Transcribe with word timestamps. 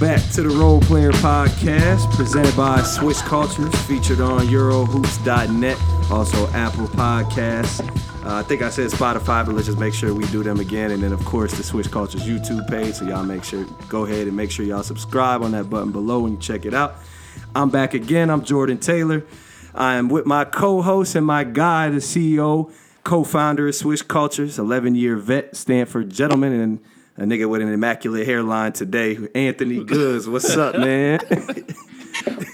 back 0.00 0.20
to 0.32 0.42
the 0.42 0.48
Role 0.48 0.80
Player 0.80 1.12
Podcast, 1.12 2.10
presented 2.16 2.56
by 2.56 2.82
Swish 2.82 3.20
Cultures, 3.22 3.74
featured 3.82 4.20
on 4.20 4.46
Eurohoops.net, 4.46 5.78
also 6.10 6.48
Apple 6.48 6.86
Podcasts. 6.88 7.80
Uh, 8.24 8.36
I 8.36 8.42
think 8.42 8.62
I 8.62 8.70
said 8.70 8.90
Spotify, 8.90 9.44
but 9.44 9.54
let's 9.54 9.66
just 9.66 9.78
make 9.78 9.94
sure 9.94 10.14
we 10.14 10.26
do 10.26 10.42
them 10.42 10.58
again. 10.58 10.90
And 10.90 11.02
then, 11.02 11.12
of 11.12 11.24
course, 11.24 11.52
the 11.56 11.62
Swish 11.62 11.86
Cultures 11.86 12.22
YouTube 12.22 12.68
page. 12.68 12.94
So 12.94 13.04
y'all 13.04 13.24
make 13.24 13.44
sure, 13.44 13.64
go 13.88 14.04
ahead 14.04 14.26
and 14.26 14.36
make 14.36 14.50
sure 14.50 14.64
y'all 14.64 14.82
subscribe 14.82 15.42
on 15.42 15.52
that 15.52 15.70
button 15.70 15.92
below 15.92 16.26
you 16.26 16.36
check 16.38 16.64
it 16.64 16.74
out. 16.74 16.96
I'm 17.54 17.70
back 17.70 17.94
again. 17.94 18.30
I'm 18.30 18.42
Jordan 18.42 18.78
Taylor. 18.78 19.24
I 19.74 19.94
am 19.94 20.08
with 20.08 20.26
my 20.26 20.44
co-host 20.44 21.14
and 21.14 21.26
my 21.26 21.44
guy, 21.44 21.90
the 21.90 21.98
CEO, 21.98 22.72
co-founder 23.04 23.68
of 23.68 23.74
Swish 23.74 24.02
Cultures, 24.02 24.58
11-year 24.58 25.16
vet, 25.16 25.54
Stanford 25.54 26.10
gentleman, 26.10 26.52
and 26.52 26.80
a 27.16 27.22
nigga 27.22 27.48
with 27.48 27.62
an 27.62 27.72
immaculate 27.72 28.26
hairline 28.26 28.72
today, 28.72 29.16
Anthony 29.34 29.84
Goods. 29.84 30.28
What's 30.28 30.56
up, 30.56 30.74
man? 30.78 31.20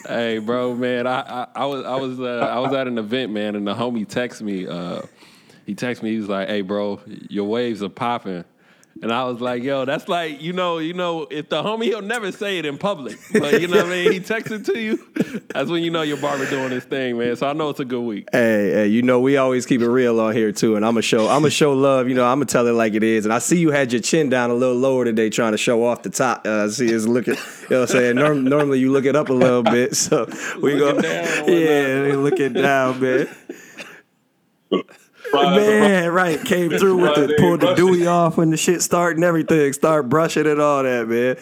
hey, 0.07 0.39
bro, 0.39 0.75
man, 0.75 1.07
I, 1.07 1.21
I, 1.21 1.47
I 1.55 1.67
was 1.67 1.85
I 1.85 1.97
was 1.97 2.21
uh, 2.21 2.49
I 2.51 2.59
was 2.59 2.73
at 2.73 2.87
an 2.87 2.99
event, 2.99 3.33
man, 3.33 3.57
and 3.57 3.67
the 3.67 3.75
homie 3.75 4.07
texted 4.07 4.43
me. 4.43 4.67
Uh, 4.67 5.03
he 5.67 5.75
texted 5.75 6.03
me. 6.03 6.13
He 6.13 6.19
was 6.19 6.29
like, 6.29 6.49
"Hey, 6.49 6.61
bro, 6.61 7.01
your 7.07 7.47
waves 7.47 7.83
are 7.83 7.89
popping." 7.89 8.45
And 9.03 9.11
I 9.11 9.25
was 9.25 9.41
like, 9.41 9.63
yo, 9.63 9.87
that's 9.87 10.09
like, 10.09 10.43
you 10.43 10.53
know, 10.53 10.77
you 10.77 10.93
know, 10.93 11.27
if 11.31 11.49
the 11.49 11.63
homie, 11.63 11.85
he'll 11.85 12.03
never 12.03 12.31
say 12.33 12.59
it 12.59 12.67
in 12.67 12.77
public. 12.77 13.19
But 13.33 13.59
you 13.61 13.67
know 13.67 13.79
what 13.79 13.87
I 13.87 13.91
mean? 13.91 14.13
He 14.13 14.21
texted 14.21 14.67
to 14.67 14.79
you. 14.79 15.41
That's 15.55 15.71
when 15.71 15.83
you 15.83 15.91
know 15.91 16.03
your 16.03 16.19
barber 16.19 16.49
doing 16.51 16.71
his 16.71 16.85
thing, 16.85 17.17
man. 17.17 17.35
So 17.37 17.49
I 17.49 17.55
know 17.55 17.71
it's 17.71 17.81
a 17.81 17.85
good 17.87 18.03
week. 18.03 18.29
Hey, 18.31 18.71
hey, 18.73 18.87
you 18.89 19.01
know, 19.01 19.19
we 19.21 19.39
always 19.39 19.65
keep 19.65 19.81
it 19.81 19.89
real 19.89 20.21
on 20.21 20.35
here 20.35 20.53
too. 20.53 20.77
And 20.77 20.85
I'm 20.85 20.93
gonna 20.93 21.03
show 21.03 21.29
I'm 21.29 21.41
gonna 21.41 21.51
show 21.51 21.73
love, 21.73 22.09
you 22.09 22.15
know, 22.15 22.27
I'm 22.27 22.37
gonna 22.39 22.47
tell 22.47 22.67
it 22.67 22.73
like 22.73 22.93
it 22.93 23.03
is. 23.03 23.25
And 23.25 23.33
I 23.33 23.39
see 23.39 23.59
you 23.59 23.71
had 23.71 23.91
your 23.91 24.03
chin 24.03 24.29
down 24.29 24.51
a 24.51 24.55
little 24.55 24.77
lower 24.77 25.07
today 25.07 25.31
trying 25.31 25.53
to 25.53 25.59
show 25.59 25.83
off 25.85 26.03
the 26.03 26.11
top. 26.11 26.47
Uh, 26.47 26.65
I 26.65 26.69
see 26.69 26.89
it's 26.89 27.07
looking, 27.07 27.35
you 27.35 27.41
know 27.71 27.81
what 27.81 27.91
I'm 27.91 27.97
saying? 27.97 28.17
Norm, 28.17 28.45
normally 28.45 28.81
you 28.81 28.93
look 28.93 29.07
it 29.07 29.17
up 29.17 29.31
a 29.31 29.33
little 29.33 29.63
bit. 29.63 29.97
So 29.97 30.27
we 30.61 30.77
go 30.79 30.99
Yeah, 31.01 32.17
looking 32.17 32.53
down, 32.53 33.01
man. 33.01 33.29
Man, 35.33 36.11
right. 36.13 36.43
Came 36.45 36.71
through 36.71 36.99
with 36.99 37.15
the 37.15 37.35
pulled 37.39 37.61
the 37.61 37.75
dewy 37.75 38.07
off 38.07 38.37
when 38.37 38.51
the 38.51 38.57
shit 38.57 38.83
started 38.83 39.17
and 39.17 39.25
everything. 39.25 39.73
Start 39.73 40.09
brushing 40.09 40.47
and 40.47 40.61
all 40.61 40.83
that, 40.83 41.09
man. 41.09 41.37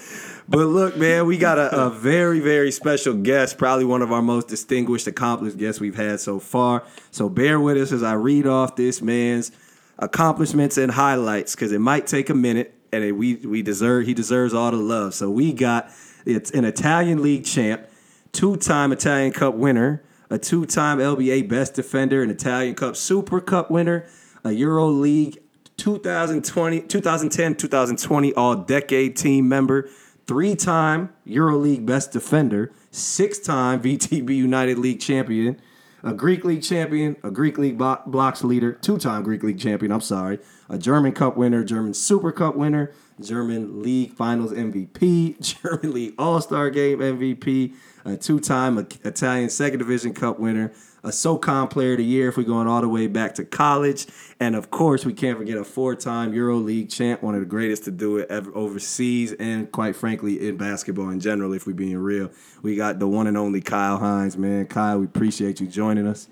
But 0.48 0.66
look, 0.66 0.96
man, 0.96 1.26
we 1.26 1.36
got 1.36 1.58
a, 1.58 1.86
a, 1.86 1.90
very, 1.90 2.40
very 2.40 2.70
special 2.70 3.12
guest, 3.12 3.58
probably 3.58 3.84
one 3.84 4.00
of 4.00 4.12
our 4.12 4.22
most 4.22 4.48
distinguished, 4.48 5.06
accomplished 5.06 5.58
guests 5.58 5.78
we've 5.78 5.96
had 5.96 6.20
so 6.20 6.38
far. 6.40 6.84
So 7.10 7.28
bear 7.28 7.60
with 7.60 7.76
us 7.76 7.92
as 7.92 8.02
I 8.02 8.14
read 8.14 8.46
off 8.46 8.74
this 8.74 9.02
man's 9.02 9.52
accomplishments 9.98 10.78
and 10.78 10.92
highlights, 10.92 11.54
because 11.54 11.70
it 11.72 11.80
might 11.80 12.06
take 12.06 12.30
a 12.30 12.34
minute, 12.34 12.74
and 12.92 13.04
it, 13.04 13.12
we 13.12 13.36
we 13.36 13.60
deserve 13.60 14.06
he 14.06 14.14
deserves 14.14 14.54
all 14.54 14.70
the 14.70 14.78
love. 14.78 15.12
So 15.12 15.28
we 15.28 15.52
got 15.52 15.90
it's 16.24 16.50
an 16.52 16.64
Italian 16.64 17.22
league 17.22 17.44
champ, 17.44 17.86
two-time 18.32 18.90
Italian 18.90 19.32
Cup 19.32 19.54
winner, 19.54 20.02
a 20.30 20.38
two-time 20.38 20.98
LBA 20.98 21.48
Best 21.48 21.74
Defender, 21.74 22.22
an 22.22 22.30
Italian 22.30 22.74
Cup 22.74 22.96
Super 22.96 23.40
Cup 23.40 23.70
winner, 23.70 24.06
a 24.44 24.52
Euro 24.52 24.86
League 24.86 25.38
2020, 25.78 26.80
2010, 26.82 27.54
2020 27.54 28.34
All-Decade 28.34 29.16
Team 29.16 29.48
member, 29.48 29.88
three-time 30.26 31.10
EuroLeague 31.26 31.86
Best 31.86 32.12
Defender, 32.12 32.72
six-time 32.90 33.80
VTB 33.80 34.36
United 34.36 34.78
League 34.78 35.00
champion, 35.00 35.58
a 36.02 36.12
Greek 36.12 36.44
League 36.44 36.62
champion, 36.62 37.16
a 37.22 37.30
Greek 37.30 37.58
League 37.58 37.78
blocks 37.78 38.44
leader, 38.44 38.72
two-time 38.72 39.22
Greek 39.22 39.42
League 39.42 39.58
champion. 39.58 39.90
I'm 39.90 40.00
sorry, 40.00 40.38
a 40.68 40.78
German 40.78 41.12
Cup 41.12 41.36
winner, 41.36 41.64
German 41.64 41.94
Super 41.94 42.32
Cup 42.32 42.56
winner, 42.56 42.92
German 43.20 43.82
League 43.82 44.12
Finals 44.12 44.52
MVP, 44.52 45.40
German 45.62 45.92
League 45.92 46.14
All 46.18 46.40
Star 46.40 46.70
Game 46.70 46.98
MVP, 46.98 47.74
a 48.10 48.16
two-time 48.16 48.78
Italian 48.78 49.50
Second 49.50 49.78
Division 49.78 50.14
Cup 50.14 50.38
winner, 50.38 50.72
a 51.04 51.12
SoCon 51.12 51.68
Player 51.68 51.92
of 51.92 51.98
the 51.98 52.04
Year 52.04 52.28
if 52.28 52.36
we're 52.36 52.42
going 52.42 52.66
all 52.66 52.80
the 52.80 52.88
way 52.88 53.06
back 53.06 53.34
to 53.36 53.44
college, 53.44 54.06
and 54.40 54.54
of 54.56 54.70
course 54.70 55.04
we 55.04 55.12
can't 55.12 55.38
forget 55.38 55.56
a 55.56 55.64
four-time 55.64 56.32
EuroLeague 56.32 56.92
champ, 56.92 57.22
one 57.22 57.34
of 57.34 57.40
the 57.40 57.46
greatest 57.46 57.84
to 57.84 57.90
do 57.90 58.18
it 58.18 58.30
ever 58.30 58.54
overseas, 58.54 59.32
and 59.32 59.70
quite 59.72 59.96
frankly 59.96 60.48
in 60.48 60.56
basketball 60.56 61.10
in 61.10 61.20
general. 61.20 61.52
If 61.52 61.66
we're 61.66 61.74
being 61.74 61.98
real, 61.98 62.30
we 62.62 62.76
got 62.76 62.98
the 62.98 63.08
one 63.08 63.26
and 63.26 63.36
only 63.36 63.60
Kyle 63.60 63.98
Hines, 63.98 64.36
man. 64.36 64.66
Kyle, 64.66 64.98
we 64.98 65.06
appreciate 65.06 65.60
you 65.60 65.66
joining 65.66 66.06
us. 66.06 66.28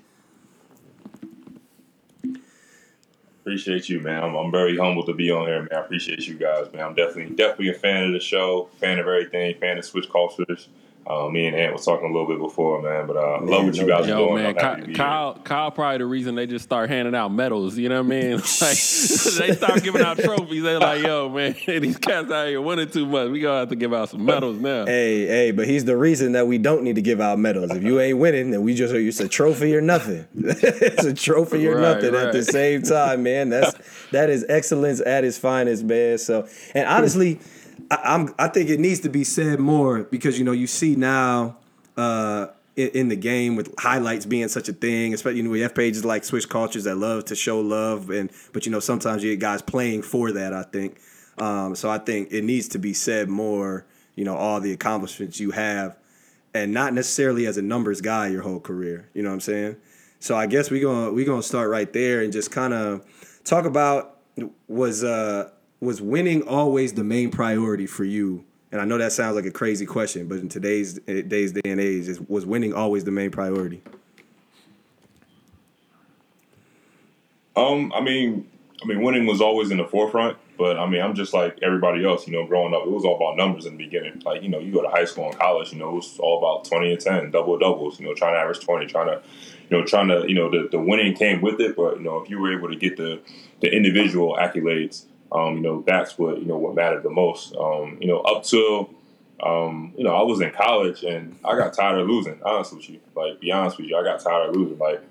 Appreciate 3.47 3.87
you, 3.87 4.01
man. 4.01 4.21
I'm, 4.21 4.35
I'm, 4.35 4.51
very 4.51 4.75
humbled 4.75 5.05
to 5.05 5.13
be 5.13 5.31
on 5.31 5.47
here, 5.47 5.61
man. 5.61 5.69
I 5.71 5.79
appreciate 5.79 6.27
you 6.27 6.33
guys, 6.33 6.65
man. 6.73 6.83
I'm 6.83 6.95
definitely 6.95 7.33
definitely 7.33 7.69
a 7.69 7.75
fan 7.75 8.03
of 8.03 8.11
the 8.11 8.19
show, 8.19 8.67
fan 8.81 8.99
of 8.99 9.07
everything, 9.07 9.55
fan 9.55 9.77
of 9.77 9.85
Swish 9.85 10.05
Cultures. 10.09 10.67
Uh, 11.09 11.29
me 11.29 11.47
and 11.47 11.55
Ant 11.55 11.71
was 11.71 11.85
talking 11.85 12.09
a 12.09 12.11
little 12.11 12.27
bit 12.27 12.37
before, 12.37 12.81
man, 12.81 13.07
but 13.07 13.15
uh, 13.15 13.39
love 13.41 13.63
what 13.63 13.75
you 13.75 13.87
guys 13.87 14.07
yo, 14.07 14.25
are 14.25 14.27
doing. 14.27 14.43
Man, 14.43 14.55
Kyle, 14.55 14.93
Kyle, 14.93 15.33
Kyle, 15.35 15.71
probably 15.71 15.99
the 15.99 16.05
reason 16.05 16.35
they 16.35 16.45
just 16.45 16.65
start 16.65 16.89
handing 16.89 17.15
out 17.15 17.29
medals. 17.29 17.77
You 17.77 17.87
know 17.87 18.03
what 18.03 18.13
I 18.13 18.21
mean? 18.21 18.41
Like 18.59 18.71
they 19.37 19.53
start 19.53 19.83
giving 19.83 20.01
out 20.01 20.17
trophies. 20.17 20.63
They're 20.63 20.79
like, 20.79 21.03
"Yo, 21.03 21.29
man, 21.29 21.55
these 21.67 21.97
cats 21.97 22.31
out 22.31 22.47
here 22.47 22.59
winning 22.59 22.89
too 22.89 23.05
much. 23.05 23.29
We 23.29 23.39
gonna 23.39 23.59
have 23.59 23.69
to 23.69 23.75
give 23.75 23.93
out 23.93 24.09
some 24.09 24.25
medals 24.25 24.59
now." 24.59 24.85
Hey, 24.85 25.27
hey, 25.27 25.51
but 25.51 25.67
he's 25.67 25.85
the 25.85 25.95
reason 25.95 26.31
that 26.31 26.47
we 26.47 26.57
don't 26.57 26.83
need 26.83 26.95
to 26.95 27.01
give 27.01 27.21
out 27.21 27.37
medals. 27.37 27.71
If 27.71 27.83
you 27.83 27.99
ain't 27.99 28.17
winning, 28.17 28.51
then 28.51 28.63
we 28.63 28.73
just 28.73 28.93
it's 28.93 29.19
a 29.19 29.27
trophy 29.27 29.75
or 29.75 29.81
nothing. 29.81 30.27
it's 30.33 31.05
a 31.05 31.13
trophy 31.13 31.67
or 31.67 31.75
right, 31.75 31.81
nothing 31.81 32.13
right. 32.13 32.27
at 32.27 32.33
the 32.33 32.43
same 32.43 32.81
time, 32.81 33.23
man. 33.23 33.49
That's 33.49 33.75
that 34.11 34.29
is 34.29 34.45
excellence 34.49 35.01
at 35.01 35.23
its 35.23 35.37
finest, 35.37 35.83
man. 35.83 36.17
So, 36.17 36.47
and 36.73 36.87
honestly. 36.87 37.39
I, 37.91 38.15
am 38.15 38.33
I 38.37 38.47
think 38.47 38.69
it 38.69 38.79
needs 38.79 39.01
to 39.01 39.09
be 39.09 39.23
said 39.23 39.59
more 39.59 40.03
because 40.03 40.37
you 40.37 40.45
know 40.45 40.51
you 40.51 40.67
see 40.67 40.95
now 40.95 41.57
uh, 41.95 42.47
in, 42.75 42.89
in, 42.89 43.07
the 43.09 43.15
game 43.15 43.55
with 43.55 43.73
highlights 43.79 44.25
being 44.25 44.47
such 44.47 44.69
a 44.69 44.73
thing, 44.73 45.13
especially 45.13 45.37
you 45.37 45.43
know 45.43 45.49
we 45.49 45.61
have 45.61 45.75
pages 45.75 46.05
like 46.05 46.23
Swish 46.23 46.45
Cultures 46.45 46.83
that 46.85 46.95
love 46.95 47.25
to 47.25 47.35
show 47.35 47.59
love, 47.59 48.09
and 48.09 48.31
but 48.53 48.65
you 48.65 48.71
know 48.71 48.79
sometimes 48.79 49.23
you 49.23 49.31
get 49.33 49.39
guys 49.39 49.61
playing 49.61 50.01
for 50.01 50.31
that. 50.31 50.53
I 50.53 50.63
think 50.63 50.99
um, 51.37 51.75
so. 51.75 51.89
I 51.89 51.97
think 51.97 52.31
it 52.31 52.43
needs 52.43 52.67
to 52.69 52.79
be 52.79 52.93
said 52.93 53.29
more. 53.29 53.85
You 54.15 54.25
know 54.25 54.35
all 54.35 54.59
the 54.59 54.73
accomplishments 54.73 55.39
you 55.39 55.51
have, 55.51 55.95
and 56.53 56.73
not 56.73 56.93
necessarily 56.93 57.45
as 57.45 57.57
a 57.57 57.61
numbers 57.61 58.01
guy 58.01 58.27
your 58.27 58.41
whole 58.41 58.59
career. 58.59 59.09
You 59.13 59.23
know 59.23 59.29
what 59.29 59.35
I'm 59.35 59.41
saying? 59.41 59.77
So 60.19 60.35
I 60.35 60.47
guess 60.47 60.71
we 60.71 60.79
gonna 60.79 61.11
we 61.11 61.25
gonna 61.25 61.43
start 61.43 61.69
right 61.69 61.91
there 61.91 62.21
and 62.21 62.33
just 62.33 62.51
kind 62.51 62.73
of 62.73 63.05
talk 63.43 63.65
about 63.65 64.17
was 64.67 65.03
uh 65.03 65.49
was 65.79 66.01
winning 66.01 66.41
always 66.43 66.93
the 66.93 67.03
main 67.03 67.29
priority 67.29 67.85
for 67.85 68.03
you? 68.03 68.43
And 68.71 68.81
I 68.81 68.85
know 68.85 68.97
that 68.97 69.11
sounds 69.11 69.35
like 69.35 69.45
a 69.45 69.51
crazy 69.51 69.85
question, 69.85 70.27
but 70.27 70.39
in 70.39 70.49
today's 70.49 70.99
days 70.99 71.53
day 71.53 71.61
and 71.65 71.79
age, 71.79 72.07
is, 72.07 72.19
was 72.21 72.45
winning 72.45 72.73
always 72.73 73.03
the 73.03 73.11
main 73.11 73.31
priority? 73.31 73.81
Um, 77.55 77.91
I 77.93 78.01
mean, 78.01 78.47
I 78.83 78.85
mean, 78.85 79.01
winning 79.01 79.25
was 79.25 79.41
always 79.41 79.71
in 79.71 79.77
the 79.77 79.87
forefront, 79.87 80.37
but 80.57 80.77
I 80.77 80.87
mean, 80.87 81.01
I'm 81.01 81.15
just 81.15 81.33
like 81.33 81.57
everybody 81.63 82.05
else. 82.05 82.27
You 82.27 82.33
know, 82.33 82.45
growing 82.45 82.73
up, 82.73 82.83
it 82.85 82.91
was 82.91 83.05
all 83.05 83.15
about 83.15 83.37
numbers 83.37 83.65
in 83.65 83.77
the 83.77 83.83
beginning. 83.83 84.21
Like, 84.25 84.43
you 84.43 84.49
know, 84.49 84.59
you 84.59 84.71
go 84.71 84.83
to 84.83 84.89
high 84.89 85.05
school 85.05 85.29
and 85.29 85.39
college, 85.39 85.71
you 85.71 85.79
know, 85.79 85.89
it 85.89 85.95
was 85.95 86.19
all 86.19 86.37
about 86.37 86.65
20 86.65 86.91
and 86.91 87.01
10, 87.01 87.31
double 87.31 87.57
doubles. 87.57 87.99
You 87.99 88.05
know, 88.05 88.13
trying 88.13 88.35
to 88.35 88.39
average 88.39 88.59
20, 88.59 88.85
trying 88.87 89.07
to, 89.07 89.21
you 89.69 89.77
know, 89.77 89.85
trying 89.85 90.09
to, 90.09 90.25
you 90.27 90.35
know, 90.35 90.51
the, 90.51 90.67
the 90.69 90.79
winning 90.79 91.15
came 91.15 91.41
with 91.41 91.59
it. 91.59 91.75
But 91.75 91.97
you 91.97 92.03
know, 92.03 92.19
if 92.19 92.29
you 92.29 92.39
were 92.39 92.55
able 92.55 92.69
to 92.69 92.75
get 92.75 92.97
the 92.97 93.21
the 93.61 93.73
individual 93.73 94.37
accolades 94.39 95.05
um, 95.31 95.55
you 95.55 95.61
know, 95.61 95.83
that's 95.85 96.17
what 96.17 96.39
you 96.39 96.45
know 96.45 96.57
what 96.57 96.75
mattered 96.75 97.03
the 97.03 97.09
most. 97.09 97.55
Um, 97.55 97.97
you 97.99 98.07
know, 98.07 98.19
up 98.19 98.43
till 98.43 98.89
um, 99.43 99.93
you 99.95 100.03
know, 100.03 100.15
I 100.15 100.23
was 100.23 100.41
in 100.41 100.51
college 100.51 101.03
and 101.03 101.37
I 101.45 101.55
got 101.55 101.73
tired 101.73 101.99
of 101.99 102.07
losing. 102.07 102.39
Honestly 102.43 102.77
with 102.77 102.89
you, 102.89 102.99
like 103.15 103.39
be 103.39 103.51
honest 103.51 103.77
with 103.77 103.87
you, 103.87 103.97
I 103.97 104.03
got 104.03 104.19
tired 104.19 104.49
of 104.49 104.55
losing. 104.55 104.77
Like 104.77 105.01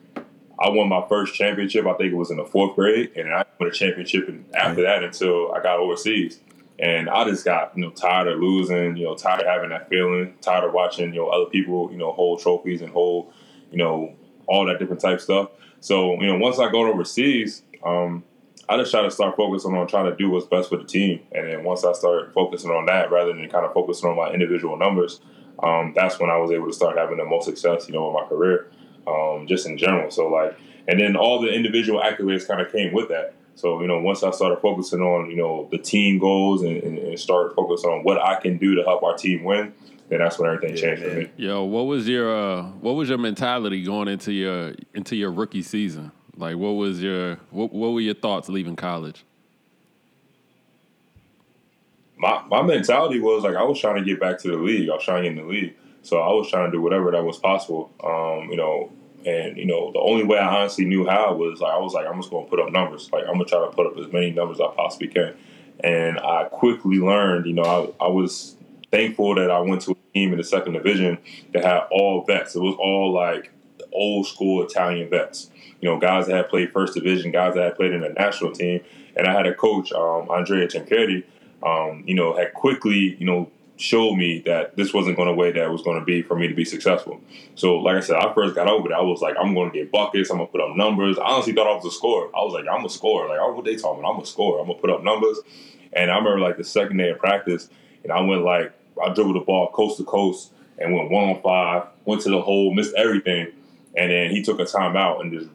I 0.59 0.69
won 0.71 0.89
my 0.89 1.05
first 1.09 1.35
championship. 1.35 1.87
I 1.87 1.95
think 1.95 2.13
it 2.13 2.17
was 2.17 2.31
in 2.31 2.39
the 2.39 2.45
fourth 2.45 2.75
grade, 2.75 3.13
and 3.17 3.33
I 3.33 3.45
won 3.61 3.69
a 3.69 3.73
championship 3.73 4.29
after 4.55 4.83
that 4.83 5.05
until 5.05 5.53
I 5.53 5.63
got 5.63 5.79
overseas. 5.79 6.41
And 6.79 7.09
I 7.09 7.25
just 7.25 7.45
got 7.45 7.77
you 7.77 7.85
know 7.85 7.91
tired 7.91 8.29
of 8.29 8.41
losing. 8.41 8.97
You 8.97 9.05
know, 9.05 9.15
tired 9.15 9.41
of 9.41 9.47
having 9.47 9.71
that 9.71 9.89
feeling. 9.89 10.35
Tired 10.41 10.65
of 10.65 10.73
watching 10.73 11.15
you 11.15 11.21
know 11.21 11.29
other 11.29 11.47
people 11.47 11.91
you 11.93 11.99
know 11.99 12.13
hold 12.13 12.41
trophies 12.41 12.83
and 12.83 12.91
hold 12.91 13.33
you 13.71 13.79
know 13.79 14.15
all 14.47 14.67
that 14.67 14.79
different 14.79 15.01
type 15.01 15.21
stuff. 15.21 15.51
So 15.81 16.21
you 16.21 16.27
know, 16.27 16.37
once 16.37 16.59
I 16.59 16.65
got 16.65 16.87
overseas, 16.87 17.63
um, 17.85 18.25
I 18.69 18.77
just 18.77 18.91
try 18.91 19.03
to 19.03 19.11
start 19.11 19.37
focusing 19.37 19.75
on 19.75 19.87
trying 19.87 20.11
to 20.11 20.17
do 20.17 20.31
what's 20.31 20.47
best 20.47 20.71
for 20.71 20.77
the 20.77 20.85
team. 20.85 21.21
And 21.33 21.49
then 21.49 21.65
once 21.65 21.85
I 21.85 21.93
start 21.93 22.33
focusing 22.35 22.71
on 22.71 22.87
that 22.87 23.11
rather 23.11 23.33
than 23.33 23.49
kind 23.49 23.65
of 23.65 23.73
focusing 23.73 24.11
on 24.11 24.17
my 24.17 24.33
individual 24.33 24.77
numbers, 24.77 25.21
um, 25.63 25.93
that's 25.95 26.19
when 26.19 26.31
I 26.31 26.37
was 26.37 26.51
able 26.51 26.67
to 26.67 26.73
start 26.73 26.99
having 26.99 27.19
the 27.19 27.25
most 27.25 27.45
success, 27.45 27.87
you 27.89 27.95
know, 27.95 28.09
in 28.09 28.15
my 28.15 28.27
career, 28.29 28.71
um, 29.07 29.47
just 29.47 29.67
in 29.67 29.79
general. 29.79 30.11
So 30.11 30.27
like, 30.29 30.59
and 30.89 31.01
then 31.01 31.17
all 31.17 31.41
the 31.41 31.53
individual 31.53 32.01
accolades 32.01 32.47
kind 32.47 32.61
of 32.61 32.73
came 32.73 32.93
with 32.93 33.09
that. 33.09 33.35
So 33.55 33.81
you 33.81 33.87
know, 33.87 34.01
once 34.01 34.23
I 34.23 34.31
started 34.33 34.61
focusing 34.61 35.01
on 35.01 35.31
you 35.31 35.37
know 35.37 35.67
the 35.71 35.79
team 35.79 36.19
goals 36.19 36.63
and, 36.63 36.77
and, 36.83 36.99
and 36.99 37.19
start 37.19 37.55
focusing 37.57 37.89
on 37.89 38.03
what 38.03 38.21
I 38.21 38.39
can 38.39 38.59
do 38.59 38.75
to 38.75 38.83
help 38.83 39.03
our 39.03 39.17
team 39.17 39.45
win, 39.45 39.73
then 40.11 40.19
that's 40.19 40.39
when 40.39 40.51
everything 40.51 40.77
yeah, 40.77 40.83
changed 40.83 41.03
man. 41.03 41.11
for 41.11 41.17
me. 41.21 41.31
Yo, 41.39 41.65
what 41.65 41.87
was 41.87 42.07
your 42.07 42.37
uh, 42.37 42.63
what 42.81 42.93
was 42.93 43.09
your 43.09 43.19
mentality 43.19 43.83
going 43.83 44.09
into 44.09 44.33
your 44.33 44.75
into 44.93 45.17
your 45.17 45.33
rookie 45.33 45.63
season? 45.63 46.13
Like, 46.37 46.57
what 46.57 46.73
was 46.73 47.03
your 47.03 47.37
what, 47.51 47.73
what 47.73 47.93
were 47.93 48.01
your 48.01 48.15
thoughts 48.15 48.49
leaving 48.49 48.77
college? 48.77 49.25
my 52.17 52.43
my 52.49 52.63
mentality 52.63 53.21
was 53.21 53.45
like 53.45 53.57
I 53.57 53.63
was 53.63 53.79
trying 53.79 53.97
to 53.97 54.05
get 54.05 54.19
back 54.19 54.39
to 54.41 54.49
the 54.49 54.57
league. 54.57 54.89
I 54.89 54.95
was 54.95 55.05
trying 55.05 55.23
to 55.23 55.29
get 55.29 55.39
in 55.39 55.47
the 55.47 55.51
league, 55.53 55.75
so 56.03 56.19
I 56.19 56.33
was 56.33 56.49
trying 56.49 56.71
to 56.71 56.77
do 56.77 56.83
whatever 56.83 57.11
that 57.11 57.23
was 57.23 57.39
possible. 57.39 57.93
Um, 58.03 58.51
you 58.51 58.57
know, 58.57 58.91
and 59.25 59.57
you 59.57 59.67
know, 59.67 59.93
the 59.93 60.01
only 60.01 60.25
way 60.25 60.39
I 60.39 60.61
honestly 60.61 60.85
knew 60.85 61.07
how 61.07 61.35
was 61.35 61.61
like 61.61 61.73
I 61.73 61.79
was 61.79 61.93
like 61.93 62.07
I'm 62.07 62.17
just 62.17 62.31
gonna 62.31 62.47
put 62.47 62.61
up 62.61 62.73
numbers. 62.73 63.11
Like 63.13 63.25
I'm 63.27 63.35
gonna 63.35 63.45
try 63.45 63.61
to 63.61 63.71
put 63.71 63.87
up 63.87 63.99
as 63.99 64.13
many 64.13 64.31
numbers 64.31 64.59
as 64.59 64.67
I 64.71 64.75
possibly 64.75 65.09
can. 65.09 65.35
And 65.81 66.19
I 66.19 66.45
quickly 66.45 66.99
learned, 66.99 67.45
you 67.45 67.53
know, 67.53 67.95
I, 68.01 68.07
I 68.07 68.09
was 68.09 68.57
thankful 68.91 69.35
that 69.35 69.51
I 69.51 69.61
went 69.61 69.83
to 69.83 69.91
a 69.91 70.13
team 70.15 70.33
in 70.33 70.39
the 70.39 70.45
second 70.45 70.73
division 70.73 71.19
that 71.53 71.65
had 71.65 71.81
all 71.91 72.25
vets. 72.25 72.57
It 72.57 72.61
was 72.61 72.77
all 72.79 73.13
like 73.13 73.51
old 73.93 74.27
school 74.27 74.65
Italian 74.65 75.11
vets. 75.11 75.51
Know, 75.87 75.99
guys 75.99 76.27
that 76.27 76.37
had 76.37 76.49
played 76.49 76.73
first 76.73 76.95
division, 76.95 77.33
guys 77.33 77.55
that 77.55 77.65
had 77.65 77.77
played 77.77 77.93
in 77.93 78.03
the 78.03 78.11
national 78.11 78.53
team, 78.53 78.81
and 79.17 79.27
I 79.27 79.33
had 79.33 79.47
a 79.47 79.55
coach, 79.55 79.93
um, 79.93 80.31
Andrea 80.31 80.69
Trinchieri, 80.69 81.25
um, 81.63 82.05
you 82.07 82.15
know, 82.15 82.37
had 82.37 82.53
quickly, 82.53 83.17
you 83.19 83.25
know, 83.25 83.51
showed 83.79 84.17
me 84.17 84.43
that 84.47 84.77
this 84.77 84.95
wasn't 84.95 85.17
going 85.17 85.29
to 85.29 85.35
way 85.35 85.53
that 85.53 85.63
it 85.63 85.71
was 85.71 85.83
going 85.83 85.99
to 85.99 86.05
be 86.05 86.23
for 86.23 86.35
me 86.35 86.49
to 86.49 86.55
be 86.55 86.65
successful. 86.65 87.21
So, 87.55 87.77
like 87.77 87.97
I 87.97 88.01
said, 88.01 88.17
I 88.17 88.33
first 88.35 88.55
got 88.55 88.69
over 88.69 88.91
it. 88.91 88.95
I 88.95 89.01
was 89.01 89.21
like, 89.21 89.37
I'm 89.39 89.55
going 89.55 89.71
to 89.71 89.79
get 89.79 89.93
buckets. 89.93 90.31
I'm 90.31 90.39
going 90.39 90.49
to 90.49 90.53
put 90.53 90.61
up 90.61 90.77
numbers. 90.77 91.19
I 91.19 91.25
honestly 91.25 91.53
thought 91.53 91.67
I 91.67 91.75
was 91.75 91.85
a 91.85 91.91
scorer. 91.91 92.29
I 92.35 92.41
was 92.41 92.55
like, 92.55 92.65
I'm 92.71 92.85
a 92.85 92.89
scorer. 92.89 93.29
Like, 93.29 93.39
what 93.55 93.65
they 93.65 93.77
talking 93.77 94.01
about? 94.01 94.15
I'm 94.15 94.21
a 94.23 94.27
scorer. 94.27 94.61
I'm 94.61 94.67
going 94.67 94.79
to 94.79 94.81
put 94.81 94.91
up 94.91 95.03
numbers. 95.03 95.39
And 95.93 96.11
I 96.11 96.17
remember 96.17 96.41
like 96.41 96.57
the 96.57 96.65
second 96.65 96.97
day 96.97 97.11
of 97.11 97.19
practice, 97.19 97.69
and 98.03 98.13
I 98.13 98.21
went 98.21 98.43
like, 98.43 98.73
I 99.03 99.13
dribbled 99.13 99.37
the 99.37 99.41
ball 99.41 99.71
coast 99.73 99.99
to 99.99 100.05
coast 100.05 100.53
and 100.79 100.95
went 100.95 101.11
one 101.11 101.31
on 101.31 101.43
five, 101.43 101.89
went 102.05 102.23
to 102.23 102.31
the 102.31 102.41
hole, 102.41 102.75
missed 102.75 102.95
everything. 102.95 103.49
And 103.97 104.11
then 104.11 104.31
he 104.31 104.43
took 104.43 104.59
a 104.61 104.65
timeout 104.65 105.21
and 105.21 105.33
just 105.33 105.51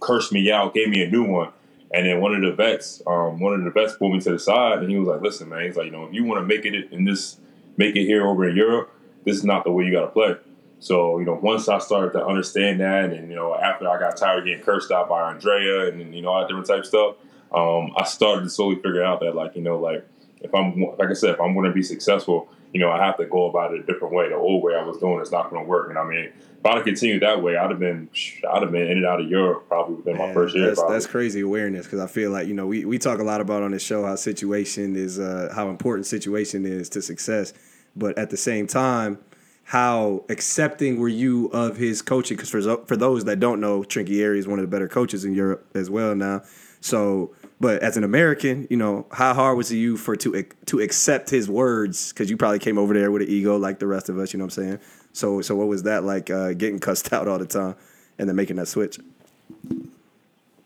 cursed 0.00 0.32
me 0.32 0.50
out, 0.50 0.74
gave 0.74 0.88
me 0.88 1.02
a 1.02 1.10
new 1.10 1.24
one. 1.24 1.50
And 1.90 2.06
then 2.06 2.20
one 2.20 2.34
of 2.34 2.42
the 2.42 2.52
vets, 2.52 3.02
um, 3.06 3.40
one 3.40 3.54
of 3.54 3.64
the 3.64 3.70
vets 3.70 3.96
pulled 3.96 4.12
me 4.12 4.20
to 4.20 4.30
the 4.32 4.38
side 4.38 4.80
and 4.80 4.90
he 4.90 4.98
was 4.98 5.08
like, 5.08 5.22
"Listen, 5.22 5.48
man, 5.48 5.64
he's 5.64 5.76
like, 5.76 5.86
you 5.86 5.92
know, 5.92 6.04
if 6.04 6.12
you 6.12 6.24
want 6.24 6.40
to 6.40 6.46
make 6.46 6.66
it 6.66 6.92
in 6.92 7.04
this, 7.04 7.38
make 7.76 7.96
it 7.96 8.04
here 8.04 8.26
over 8.26 8.46
in 8.48 8.56
Europe, 8.56 8.92
this 9.24 9.36
is 9.36 9.44
not 9.44 9.64
the 9.64 9.70
way 9.70 9.84
you 9.84 9.92
got 9.92 10.02
to 10.02 10.08
play." 10.08 10.36
So 10.80 11.18
you 11.18 11.24
know, 11.24 11.34
once 11.34 11.68
I 11.68 11.78
started 11.78 12.12
to 12.12 12.24
understand 12.24 12.80
that, 12.80 13.10
and 13.10 13.28
you 13.28 13.34
know, 13.34 13.54
after 13.54 13.88
I 13.88 13.98
got 13.98 14.16
tired 14.16 14.40
of 14.40 14.44
getting 14.44 14.62
cursed 14.62 14.90
out 14.90 15.08
by 15.08 15.30
Andrea 15.30 15.88
and 15.88 16.14
you 16.14 16.22
know 16.22 16.28
all 16.28 16.40
that 16.40 16.48
different 16.48 16.66
type 16.66 16.84
stuff, 16.84 17.16
um, 17.52 17.92
I 17.96 18.04
started 18.04 18.44
to 18.44 18.50
slowly 18.50 18.76
figure 18.76 19.02
out 19.02 19.20
that 19.20 19.34
like 19.34 19.56
you 19.56 19.62
know, 19.62 19.78
like 19.78 20.06
if 20.40 20.54
I'm 20.54 20.80
like 20.98 21.08
I 21.08 21.14
said, 21.14 21.30
if 21.30 21.40
I'm 21.40 21.54
going 21.54 21.66
to 21.66 21.72
be 21.72 21.82
successful, 21.82 22.48
you 22.72 22.80
know, 22.80 22.90
I 22.90 23.04
have 23.04 23.16
to 23.16 23.24
go 23.26 23.48
about 23.48 23.74
it 23.74 23.80
a 23.80 23.82
different 23.82 24.14
way. 24.14 24.28
The 24.28 24.36
old 24.36 24.62
way 24.62 24.74
I 24.74 24.84
was 24.84 24.98
doing 24.98 25.20
is 25.20 25.32
not 25.32 25.50
going 25.50 25.62
to 25.64 25.68
work. 25.68 25.88
And 25.88 25.98
I 25.98 26.04
mean, 26.04 26.32
if 26.58 26.66
I'd 26.66 26.74
have 26.74 26.84
continued 26.84 27.22
that 27.22 27.40
way, 27.40 27.56
I'd 27.56 27.70
have 27.70 27.78
been, 27.78 28.08
I'd 28.50 28.62
have 28.62 28.72
been 28.72 28.88
in 28.88 28.98
and 28.98 29.06
out 29.06 29.20
of 29.20 29.28
Europe 29.28 29.68
probably 29.68 29.94
within 29.94 30.16
Man, 30.16 30.28
my 30.28 30.34
first 30.34 30.56
year. 30.56 30.66
That's, 30.66 30.82
that's 30.82 31.06
crazy 31.06 31.40
awareness 31.40 31.86
because 31.86 32.00
I 32.00 32.08
feel 32.08 32.30
like 32.30 32.48
you 32.48 32.54
know 32.54 32.66
we, 32.66 32.84
we 32.84 32.98
talk 32.98 33.20
a 33.20 33.24
lot 33.24 33.40
about 33.40 33.62
on 33.62 33.70
this 33.70 33.82
show 33.82 34.04
how 34.04 34.16
situation 34.16 34.96
is 34.96 35.20
uh, 35.20 35.52
how 35.54 35.68
important 35.70 36.06
situation 36.06 36.66
is 36.66 36.88
to 36.90 37.02
success, 37.02 37.52
but 37.94 38.18
at 38.18 38.30
the 38.30 38.36
same 38.36 38.66
time, 38.66 39.18
how 39.64 40.24
accepting 40.28 40.98
were 40.98 41.08
you 41.08 41.46
of 41.48 41.76
his 41.76 42.02
coaching? 42.02 42.36
Because 42.36 42.50
for 42.50 42.84
for 42.86 42.96
those 42.96 43.24
that 43.24 43.38
don't 43.38 43.60
know, 43.60 43.82
Trinchieri 43.82 44.38
is 44.38 44.48
one 44.48 44.58
of 44.58 44.64
the 44.64 44.70
better 44.70 44.88
coaches 44.88 45.24
in 45.24 45.34
Europe 45.34 45.64
as 45.76 45.88
well 45.88 46.16
now. 46.16 46.42
So 46.80 47.34
but 47.60 47.82
as 47.82 47.96
an 47.96 48.04
American, 48.04 48.66
you 48.70 48.76
know, 48.76 49.06
how 49.10 49.34
hard 49.34 49.56
was 49.56 49.72
it 49.72 49.76
you 49.76 49.96
for 49.96 50.16
to 50.16 50.44
to 50.66 50.80
accept 50.80 51.30
his 51.30 51.48
words? 51.48 52.12
Because 52.12 52.30
you 52.30 52.36
probably 52.36 52.60
came 52.60 52.78
over 52.78 52.94
there 52.94 53.10
with 53.10 53.22
an 53.22 53.28
ego 53.28 53.56
like 53.56 53.78
the 53.78 53.86
rest 53.86 54.08
of 54.08 54.18
us. 54.18 54.32
You 54.32 54.38
know 54.38 54.44
what 54.44 54.58
I'm 54.58 54.64
saying? 54.64 54.80
So 55.18 55.42
so 55.42 55.56
what 55.56 55.66
was 55.66 55.82
that 55.82 56.04
like? 56.04 56.30
Uh, 56.30 56.52
getting 56.52 56.78
cussed 56.86 57.12
out 57.12 57.26
all 57.26 57.38
the 57.38 57.46
time 57.46 57.74
and 58.18 58.28
then 58.28 58.36
making 58.36 58.56
that 58.56 58.68
switch. 58.68 58.98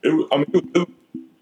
It, 0.02 0.28
I 0.32 0.36
mean, 0.36 0.46
it, 0.74 0.88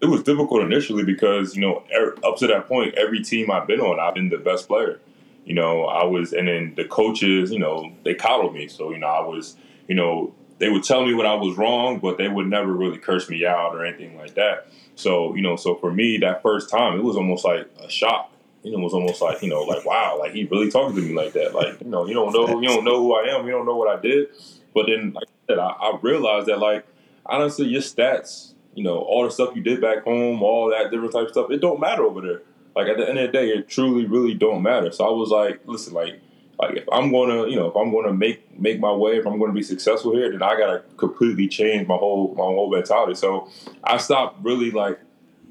it 0.01 0.05
was 0.05 0.23
difficult 0.23 0.61
initially 0.61 1.03
because 1.03 1.55
you 1.55 1.61
know 1.61 1.83
er, 1.93 2.15
up 2.23 2.37
to 2.37 2.47
that 2.47 2.67
point, 2.67 2.95
every 2.95 3.21
team 3.21 3.51
I've 3.51 3.67
been 3.67 3.81
on, 3.81 3.99
I've 3.99 4.15
been 4.15 4.29
the 4.29 4.37
best 4.37 4.67
player. 4.67 4.99
You 5.43 5.55
know, 5.55 5.85
I 5.85 6.05
was, 6.05 6.33
and 6.33 6.47
then 6.47 6.73
the 6.75 6.85
coaches, 6.85 7.51
you 7.51 7.59
know, 7.59 7.91
they 8.03 8.13
coddled 8.13 8.53
me. 8.53 8.67
So 8.67 8.91
you 8.91 8.99
know, 8.99 9.07
I 9.07 9.21
was, 9.21 9.57
you 9.87 9.95
know, 9.95 10.33
they 10.59 10.69
would 10.69 10.83
tell 10.83 11.05
me 11.05 11.13
when 11.13 11.25
I 11.25 11.33
was 11.33 11.57
wrong, 11.57 11.99
but 11.99 12.17
they 12.17 12.29
would 12.29 12.47
never 12.47 12.71
really 12.71 12.97
curse 12.97 13.29
me 13.29 13.45
out 13.45 13.75
or 13.75 13.85
anything 13.85 14.15
like 14.17 14.35
that. 14.35 14.67
So, 14.95 15.35
you 15.35 15.41
know, 15.41 15.55
so 15.55 15.75
for 15.75 15.91
me, 15.91 16.17
that 16.19 16.41
first 16.43 16.69
time, 16.69 16.97
it 16.97 17.03
was 17.03 17.17
almost 17.17 17.43
like 17.43 17.67
a 17.83 17.89
shock. 17.89 18.31
You 18.63 18.71
know, 18.71 18.79
was 18.79 18.93
almost 18.93 19.21
like, 19.21 19.41
you 19.41 19.49
know, 19.49 19.61
like, 19.61 19.85
wow, 19.85 20.17
like 20.19 20.33
he 20.33 20.45
really 20.45 20.69
talking 20.69 20.95
to 20.95 21.01
me 21.01 21.13
like 21.13 21.33
that. 21.33 21.55
Like, 21.55 21.81
you 21.81 21.87
know, 21.87 22.05
you 22.05 22.13
don't 22.13 22.31
know, 22.31 22.61
you 22.61 22.67
don't 22.67 22.83
know 22.83 22.99
who 22.99 23.15
I 23.15 23.35
am. 23.35 23.45
You 23.45 23.51
don't 23.51 23.65
know 23.65 23.75
what 23.75 23.87
I 23.87 23.99
did. 23.99 24.27
But 24.73 24.85
then, 24.87 25.13
like 25.13 25.27
I 25.27 25.53
said, 25.53 25.59
I, 25.59 25.69
I 25.69 25.99
realized 26.01 26.47
that, 26.47 26.59
like, 26.59 26.85
honestly, 27.25 27.67
your 27.67 27.81
stats, 27.81 28.53
you 28.75 28.83
know, 28.83 28.99
all 28.99 29.25
the 29.25 29.31
stuff 29.31 29.55
you 29.55 29.61
did 29.63 29.81
back 29.81 30.03
home, 30.03 30.43
all 30.43 30.69
that 30.69 30.91
different 30.91 31.13
type 31.13 31.25
of 31.25 31.31
stuff, 31.31 31.51
it 31.51 31.59
don't 31.59 31.79
matter 31.79 32.03
over 32.03 32.21
there. 32.21 32.41
Like, 32.75 32.87
at 32.87 32.97
the 32.97 33.09
end 33.09 33.17
of 33.17 33.31
the 33.31 33.37
day, 33.37 33.49
it 33.49 33.67
truly, 33.67 34.05
really 34.05 34.33
don't 34.33 34.61
matter. 34.61 34.91
So 34.91 35.05
I 35.05 35.11
was 35.11 35.29
like, 35.29 35.61
listen, 35.65 35.93
like, 35.93 36.21
like 36.61 36.77
if 36.77 36.83
I'm 36.91 37.11
gonna, 37.11 37.47
you 37.47 37.55
know, 37.55 37.67
if 37.67 37.75
I'm 37.75 37.91
gonna 37.91 38.13
make 38.13 38.59
make 38.59 38.79
my 38.79 38.91
way, 38.91 39.17
if 39.17 39.25
I'm 39.25 39.39
gonna 39.39 39.51
be 39.51 39.63
successful 39.63 40.13
here, 40.13 40.31
then 40.31 40.43
I 40.43 40.55
gotta 40.55 40.83
completely 40.95 41.47
change 41.47 41.87
my 41.87 41.95
whole 41.95 42.35
my 42.37 42.43
whole 42.43 42.69
mentality. 42.69 43.15
So 43.15 43.49
I 43.83 43.97
stopped 43.97 44.43
really 44.43 44.69
like 44.69 44.99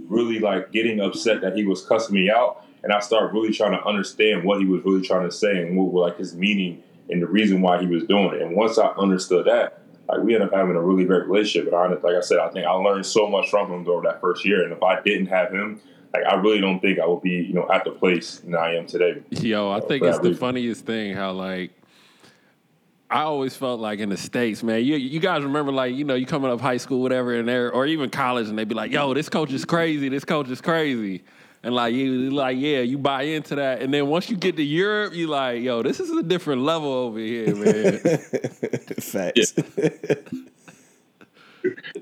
really 0.09 0.39
like 0.39 0.71
getting 0.71 1.01
upset 1.01 1.41
that 1.41 1.57
he 1.57 1.65
was 1.65 1.85
cussing 1.85 2.15
me 2.15 2.31
out, 2.31 2.65
and 2.83 2.93
I 2.93 3.01
started 3.01 3.33
really 3.33 3.53
trying 3.53 3.73
to 3.73 3.85
understand 3.85 4.45
what 4.45 4.61
he 4.61 4.67
was 4.67 4.83
really 4.85 5.03
trying 5.03 5.29
to 5.29 5.35
say 5.35 5.63
and 5.63 5.77
what 5.77 5.93
like 5.93 6.19
his 6.19 6.35
meaning 6.35 6.83
and 7.09 7.21
the 7.21 7.27
reason 7.27 7.61
why 7.61 7.81
he 7.81 7.87
was 7.87 8.05
doing 8.05 8.35
it. 8.35 8.43
And 8.43 8.57
once 8.57 8.79
I 8.79 8.89
understood 8.89 9.47
that, 9.47 9.83
like 10.09 10.23
we 10.23 10.35
ended 10.35 10.49
up 10.49 10.55
having 10.55 10.77
a 10.77 10.83
really 10.83 11.05
great 11.05 11.27
relationship. 11.27 11.67
And 11.67 11.75
honestly, 11.75 12.11
like 12.11 12.17
I 12.17 12.25
said, 12.25 12.39
I 12.39 12.49
think 12.49 12.67
I 12.67 12.73
learned 12.73 13.07
so 13.07 13.29
much 13.29 13.51
from 13.51 13.71
him 13.71 13.89
over 13.89 14.03
that 14.07 14.21
first 14.21 14.45
year. 14.45 14.65
And 14.65 14.73
if 14.73 14.83
I 14.83 15.01
didn't 15.03 15.27
have 15.27 15.53
him, 15.53 15.81
like 16.13 16.25
I 16.25 16.35
really 16.35 16.61
don't 16.61 16.81
think 16.81 16.99
I 16.99 17.07
would 17.07 17.23
be, 17.23 17.31
you 17.31 17.53
know, 17.53 17.69
at 17.71 17.85
the 17.85 17.93
place 17.93 18.39
that 18.39 18.59
I 18.59 18.75
am 18.75 18.87
today. 18.87 19.23
Yo, 19.31 19.71
I 19.71 19.81
think 19.81 20.03
it's 20.03 20.19
the 20.19 20.35
funniest 20.35 20.87
thing 20.87 21.15
how 21.15 21.33
like 21.33 21.71
I 23.11 23.23
always 23.23 23.57
felt 23.57 23.81
like 23.81 23.99
in 23.99 24.09
the 24.09 24.17
states, 24.17 24.63
man. 24.63 24.85
You 24.85 24.97
you 24.97 25.21
guys 25.21 25.43
remember 25.43 25.73
like 25.73 25.95
you 25.95 26.05
know 26.05 26.15
you 26.15 26.27
coming 26.27 26.51
up 26.51 26.61
high 26.61 26.77
school, 26.77 27.03
whatever, 27.03 27.35
and 27.35 27.49
there 27.49 27.73
or 27.73 27.87
even 27.87 28.09
college, 28.09 28.49
and 28.49 28.57
they'd 28.57 28.69
be 28.69 28.75
like, 28.75 28.93
"Yo, 28.93 29.15
this 29.15 29.29
coach 29.29 29.53
is 29.53 29.65
crazy. 29.65 30.09
This 30.09 30.25
coach 30.25 30.49
is 30.49 30.61
crazy." 30.61 31.23
And 31.63 31.75
like 31.75 31.95
you, 31.95 32.31
like 32.31 32.57
yeah, 32.57 32.81
you 32.81 32.97
buy 32.97 33.23
into 33.23 33.57
that, 33.57 33.83
and 33.83 33.93
then 33.93 34.07
once 34.07 34.31
you 34.31 34.37
get 34.37 34.57
to 34.57 34.63
Europe, 34.63 35.13
you 35.13 35.27
like, 35.27 35.61
yo, 35.61 35.83
this 35.83 36.01
is 36.01 36.11
a 36.11 36.23
different 36.23 36.63
level 36.63 36.91
over 36.91 37.19
here, 37.19 37.55
man. 37.55 37.99
Facts. 38.99 39.55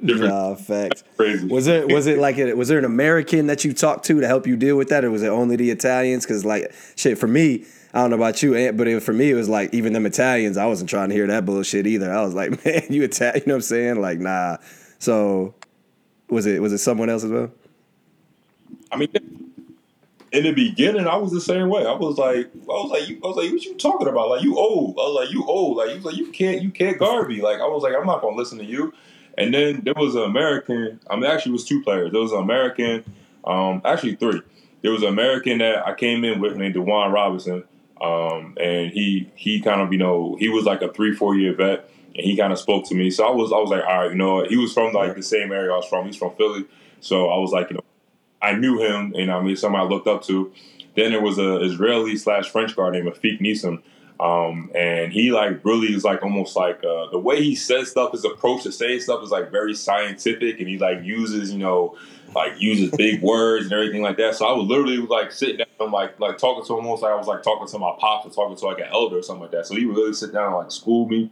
Nah, 0.01 0.55
facts. 0.55 1.03
Crazy. 1.17 1.47
Was 1.49 1.67
it 1.67 1.91
was 1.93 2.07
it 2.07 2.19
like 2.19 2.39
a, 2.39 2.53
was 2.55 2.69
there 2.69 2.79
an 2.79 2.85
American 2.85 3.49
that 3.49 3.65
you 3.65 3.73
talked 3.73 4.05
to 4.07 4.21
to 4.21 4.27
help 4.27 4.47
you 4.47 4.57
deal 4.57 4.77
with 4.77 4.89
that, 4.91 5.05
or 5.05 5.11
was 5.11 5.23
it 5.23 5.29
only 5.29 5.57
the 5.57 5.71
Italians? 5.71 6.25
Because 6.25 6.45
like 6.45 6.73
shit, 6.97 7.19
for 7.19 7.27
me, 7.27 7.65
I 7.93 8.01
don't 8.01 8.11
know 8.11 8.17
about 8.17 8.43
you, 8.43 8.55
eh, 8.55 8.71
but 8.71 8.87
it, 8.87 9.03
for 9.03 9.13
me, 9.13 9.31
it 9.31 9.35
was 9.35 9.49
like 9.49 9.73
even 9.75 9.93
them 9.93 10.07
Italians. 10.07 10.57
I 10.57 10.67
wasn't 10.67 10.91
trying 10.91 11.09
to 11.09 11.15
hear 11.15 11.27
that 11.27 11.45
bullshit 11.45 11.87
either. 11.87 12.13
I 12.13 12.23
was 12.23 12.35
like, 12.35 12.65
man, 12.65 12.83
you 12.91 13.03
Italian? 13.03 13.43
You 13.45 13.47
know 13.49 13.55
what 13.55 13.59
I'm 13.59 13.63
saying? 13.63 14.01
Like, 14.01 14.21
nah. 14.21 14.59
So 14.99 15.55
was 16.29 16.47
it 16.47 16.63
was 16.63 16.73
it 16.73 16.79
someone 16.79 17.11
else 17.11 17.25
as 17.25 17.31
well? 17.31 17.51
I 18.93 18.97
mean, 18.97 19.09
in 20.33 20.45
the 20.45 20.53
beginning, 20.53 21.07
I 21.07 21.17
was 21.17 21.33
the 21.33 21.41
same 21.41 21.69
way. 21.69 21.87
I 21.87 21.93
was 21.93 22.19
like, 22.19 22.47
I 22.55 22.59
was 22.67 22.91
like, 22.91 23.09
you, 23.09 23.17
I 23.25 23.27
was 23.29 23.37
like, 23.37 23.51
what 23.51 23.65
you 23.65 23.75
talking 23.77 24.09
about? 24.09 24.29
Like, 24.29 24.43
you 24.43 24.59
old? 24.59 24.97
I 24.99 25.03
was 25.03 25.25
like, 25.25 25.33
you 25.33 25.45
old? 25.45 25.77
Like, 25.77 25.91
you 25.91 26.01
like, 26.01 26.17
you 26.17 26.31
can't, 26.31 26.63
you 26.63 26.71
can't 26.71 26.99
guard 26.99 27.29
me. 27.29 27.41
Like, 27.41 27.61
I 27.61 27.67
was 27.67 27.83
like, 27.83 27.95
I'm 27.95 28.07
not 28.07 28.21
gonna 28.21 28.37
listen 28.37 28.59
to 28.59 28.65
you. 28.65 28.93
And 29.39 29.55
then 29.55 29.83
there 29.85 29.95
was 29.97 30.17
an 30.17 30.23
American. 30.23 31.01
I 31.09 31.17
mean, 31.17 31.27
actually, 31.27 31.51
it 31.51 31.55
was 31.55 31.65
two 31.65 31.83
players. 31.83 32.13
There 32.13 32.21
was 32.21 32.33
an 32.33 32.41
American, 32.41 33.05
um, 33.45 33.81
actually 33.85 34.17
three. 34.17 34.43
There 34.83 34.93
was 34.93 35.03
an 35.03 35.09
American 35.09 35.59
that 35.59 35.87
I 35.87 35.95
came 35.95 36.25
in 36.25 36.41
with 36.41 36.57
named 36.57 36.75
Dewan 36.75 37.13
Robinson, 37.13 37.65
um, 38.01 38.57
and 38.61 38.91
he 38.91 39.31
he 39.35 39.61
kind 39.61 39.81
of 39.81 39.93
you 39.93 39.99
know 39.99 40.37
he 40.39 40.49
was 40.49 40.65
like 40.65 40.83
a 40.83 40.93
three 40.93 41.15
four 41.15 41.37
year 41.37 41.55
vet, 41.55 41.91
and 42.15 42.25
he 42.25 42.37
kind 42.37 42.53
of 42.53 42.59
spoke 42.59 42.87
to 42.89 42.95
me. 42.95 43.11
So 43.11 43.27
I 43.27 43.31
was 43.31 43.53
I 43.53 43.57
was 43.57 43.71
like, 43.71 43.85
all 43.85 44.03
right, 44.03 44.11
you 44.11 44.17
know, 44.17 44.45
he 44.45 44.57
was 44.57 44.73
from 44.73 44.93
like 44.93 45.15
the 45.15 45.23
same 45.23 45.53
area 45.53 45.73
I 45.73 45.77
was 45.77 45.87
from. 45.87 46.07
He's 46.07 46.17
from 46.17 46.35
Philly, 46.37 46.65
so 47.01 47.29
I 47.29 47.39
was 47.39 47.53
like, 47.53 47.71
you 47.71 47.77
know, 47.77 47.85
I 48.41 48.55
knew 48.55 48.81
him, 48.81 49.15
and 49.17 49.31
I 49.31 49.41
mean, 49.43 49.57
somebody 49.57 49.85
I 49.85 49.89
looked 49.89 50.07
up 50.07 50.23
to. 50.25 50.53
Then 50.95 51.13
there 51.13 51.21
was 51.21 51.39
a 51.39 51.61
Israeli 51.61 52.17
slash 52.17 52.49
French 52.49 52.75
guy 52.75 52.91
named 52.91 53.09
Afik 53.09 53.41
Nissim 53.41 53.83
um, 54.21 54.71
and 54.75 55.13
he 55.13 55.31
like 55.31 55.65
really 55.65 55.95
is 55.95 56.03
like 56.03 56.23
almost 56.23 56.57
like 56.57 56.83
uh, 56.85 57.09
the 57.11 57.19
way 57.19 57.43
he 57.43 57.55
says 57.55 57.91
stuff, 57.91 58.13
his 58.13 58.25
approach 58.25 58.65
to 58.65 58.73
saying 58.73 59.01
stuff 59.01 59.23
is 59.23 59.31
like 59.31 59.53
very 59.53 59.75
scientific, 59.75 60.59
and 60.59 60.69
he 60.69 60.77
like 60.77 61.05
uses 61.05 61.53
you 61.53 61.59
know 61.59 61.97
like 62.35 62.61
uses 62.61 62.91
big 62.97 63.23
words 63.23 63.67
and 63.67 63.73
everything 63.73 64.03
like 64.03 64.17
that. 64.17 64.35
So 64.35 64.47
I 64.47 64.53
was 64.53 64.67
literally 64.67 64.97
like 64.97 65.31
sitting 65.31 65.65
down, 65.79 65.93
like 65.93 66.19
like 66.19 66.37
talking 66.37 66.65
to 66.65 66.73
him 66.73 66.85
almost 66.85 67.03
like 67.03 67.13
I 67.13 67.17
was 67.17 67.29
like 67.29 67.45
talking 67.45 67.69
to 67.69 67.79
my 67.79 67.95
pops 67.99 68.27
or 68.27 68.31
talking 68.31 68.57
to 68.57 68.67
like 68.67 68.81
an 68.81 68.89
elder 68.91 69.19
or 69.19 69.23
something 69.23 69.43
like 69.43 69.53
that. 69.53 69.67
So 69.67 69.77
he 69.77 69.87
would 69.87 69.97
really 69.97 70.13
sit 70.13 70.33
down 70.33 70.47
and 70.47 70.57
like 70.57 70.73
school 70.73 71.07
me. 71.09 71.31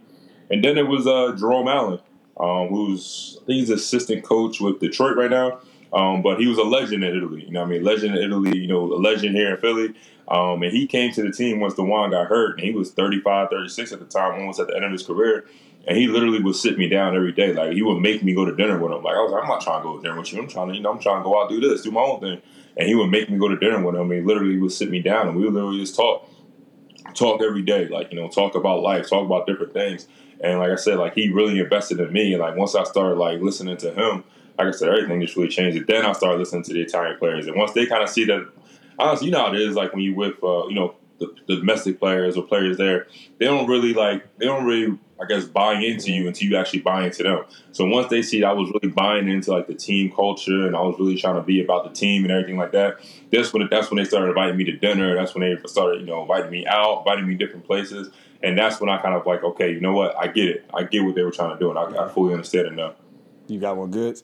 And 0.49 0.63
then 0.63 0.77
it 0.77 0.87
was 0.87 1.05
uh, 1.05 1.35
Jerome 1.37 1.67
Allen, 1.67 1.99
um, 2.39 2.69
who's 2.69 3.37
I 3.41 3.45
think 3.47 3.59
he's 3.59 3.69
assistant 3.69 4.23
coach 4.23 4.61
with 4.61 4.79
Detroit 4.79 5.17
right 5.17 5.29
now. 5.29 5.59
Um, 5.93 6.21
but 6.21 6.39
he 6.39 6.47
was 6.47 6.57
a 6.57 6.63
legend 6.63 7.03
in 7.03 7.15
Italy. 7.15 7.45
You 7.45 7.51
know, 7.51 7.63
I 7.63 7.65
mean, 7.65 7.83
legend 7.83 8.15
in 8.15 8.23
Italy. 8.23 8.57
You 8.57 8.67
know, 8.67 8.83
a 8.93 8.99
legend 8.99 9.35
here 9.35 9.55
in 9.55 9.57
Philly. 9.57 9.93
Um, 10.27 10.61
and 10.61 10.73
he 10.73 10.87
came 10.87 11.13
to 11.13 11.23
the 11.23 11.31
team 11.31 11.59
once 11.59 11.75
Dewan 11.75 12.11
got 12.11 12.27
hurt, 12.27 12.57
and 12.57 12.67
he 12.67 12.73
was 12.73 12.91
35, 12.91 13.49
36 13.49 13.93
at 13.93 13.99
the 13.99 14.05
time, 14.05 14.33
almost 14.33 14.59
at 14.59 14.67
the 14.67 14.75
end 14.75 14.83
of 14.83 14.91
his 14.91 15.03
career. 15.03 15.45
And 15.87 15.97
he 15.97 16.07
literally 16.07 16.43
would 16.43 16.55
sit 16.55 16.77
me 16.77 16.89
down 16.89 17.15
every 17.15 17.31
day. 17.31 17.53
Like 17.53 17.71
he 17.71 17.81
would 17.81 18.01
make 18.01 18.21
me 18.21 18.35
go 18.35 18.43
to 18.43 18.53
dinner 18.53 18.77
with 18.77 18.91
him. 18.91 19.03
Like 19.03 19.15
I 19.15 19.21
was 19.21 19.31
like, 19.31 19.43
I'm 19.43 19.47
not 19.47 19.61
trying 19.61 19.81
to 19.81 19.83
go 19.83 19.95
to 19.95 20.03
dinner 20.03 20.19
with 20.19 20.33
you. 20.33 20.41
I'm 20.41 20.49
trying 20.49 20.67
to, 20.67 20.75
you 20.75 20.81
know, 20.81 20.91
I'm 20.91 20.99
trying 20.99 21.19
to 21.19 21.23
go 21.23 21.41
out 21.41 21.49
do 21.49 21.61
this, 21.61 21.83
do 21.83 21.91
my 21.91 22.01
own 22.01 22.19
thing. 22.19 22.41
And 22.75 22.87
he 22.89 22.93
would 22.93 23.07
make 23.09 23.29
me 23.29 23.37
go 23.37 23.47
to 23.47 23.55
dinner 23.55 23.81
with 23.81 23.95
him. 23.95 24.11
He 24.11 24.19
literally 24.19 24.57
would 24.57 24.73
sit 24.73 24.89
me 24.89 25.01
down 25.01 25.29
and 25.29 25.37
we 25.37 25.45
would 25.45 25.53
literally 25.53 25.79
just 25.79 25.95
talk, 25.95 26.29
talk 27.13 27.41
every 27.41 27.61
day. 27.61 27.87
Like 27.87 28.11
you 28.11 28.19
know, 28.19 28.27
talk 28.27 28.55
about 28.55 28.81
life, 28.81 29.09
talk 29.09 29.25
about 29.25 29.47
different 29.47 29.73
things. 29.73 30.09
And 30.41 30.59
like 30.59 30.71
I 30.71 30.75
said, 30.75 30.97
like 30.97 31.13
he 31.13 31.29
really 31.29 31.57
invested 31.57 32.01
in 32.01 32.11
me. 32.11 32.33
And 32.33 32.41
like 32.41 32.57
once 32.57 32.75
I 32.75 32.83
started 32.83 33.15
like 33.15 33.39
listening 33.39 33.77
to 33.77 33.93
him, 33.93 34.25
like 34.57 34.67
I 34.67 34.71
said, 34.71 34.89
everything 34.89 35.21
just 35.21 35.35
really 35.35 35.49
changed. 35.49 35.77
It. 35.77 35.87
Then 35.87 36.05
I 36.05 36.11
started 36.13 36.39
listening 36.39 36.63
to 36.63 36.73
the 36.73 36.81
Italian 36.81 37.17
players, 37.17 37.47
and 37.47 37.55
once 37.55 37.73
they 37.73 37.85
kind 37.85 38.03
of 38.03 38.09
see 38.09 38.25
that, 38.25 38.47
honestly, 38.97 39.27
you 39.27 39.31
know 39.31 39.45
how 39.45 39.53
it 39.53 39.59
is. 39.59 39.75
Like 39.75 39.93
when 39.93 40.01
you 40.01 40.15
with 40.15 40.43
uh, 40.43 40.67
you 40.67 40.75
know 40.75 40.95
the, 41.19 41.33
the, 41.47 41.57
domestic 41.57 41.99
players 41.99 42.37
or 42.37 42.43
players 42.43 42.77
there, 42.77 43.07
they 43.39 43.45
don't 43.45 43.67
really 43.67 43.93
like 43.93 44.37
they 44.37 44.45
don't 44.45 44.65
really 44.65 44.97
I 45.19 45.25
guess 45.25 45.45
buy 45.45 45.73
into 45.73 46.11
you 46.11 46.27
until 46.27 46.47
you 46.47 46.57
actually 46.57 46.79
buy 46.79 47.05
into 47.05 47.23
them. 47.23 47.45
So 47.71 47.85
once 47.85 48.09
they 48.09 48.21
see 48.21 48.41
that 48.41 48.47
I 48.47 48.53
was 48.53 48.69
really 48.69 48.93
buying 48.93 49.27
into 49.27 49.51
like 49.51 49.67
the 49.67 49.73
team 49.73 50.11
culture 50.11 50.67
and 50.67 50.75
I 50.75 50.81
was 50.81 50.95
really 50.99 51.17
trying 51.17 51.35
to 51.35 51.41
be 51.41 51.63
about 51.63 51.85
the 51.85 51.89
team 51.91 52.23
and 52.23 52.31
everything 52.31 52.57
like 52.57 52.71
that, 52.73 52.97
that's 53.31 53.51
when 53.53 53.67
that's 53.69 53.89
when 53.89 53.97
they 53.97 54.05
started 54.05 54.29
inviting 54.29 54.57
me 54.57 54.63
to 54.65 54.73
dinner. 54.73 55.15
That's 55.15 55.33
when 55.33 55.41
they 55.41 55.67
started 55.67 56.01
you 56.01 56.07
know 56.07 56.21
inviting 56.21 56.51
me 56.51 56.65
out, 56.67 56.99
inviting 56.99 57.27
me 57.27 57.35
different 57.35 57.65
places, 57.65 58.09
and 58.43 58.57
that's 58.57 58.79
when 58.79 58.89
I 58.89 58.97
kind 58.97 59.15
of 59.15 59.25
like 59.25 59.43
okay, 59.43 59.71
you 59.71 59.81
know 59.81 59.93
what, 59.93 60.15
I 60.15 60.27
get 60.27 60.47
it, 60.49 60.69
I 60.73 60.83
get 60.83 61.03
what 61.03 61.15
they 61.15 61.23
were 61.23 61.31
trying 61.31 61.57
to 61.57 61.59
do, 61.59 61.69
and 61.69 61.79
I, 61.79 62.05
I 62.05 62.09
fully 62.09 62.33
understand 62.33 62.67
it 62.67 62.73
now. 62.73 62.95
You 63.47 63.59
got 63.59 63.77
one 63.77 63.91
good. 63.91 64.21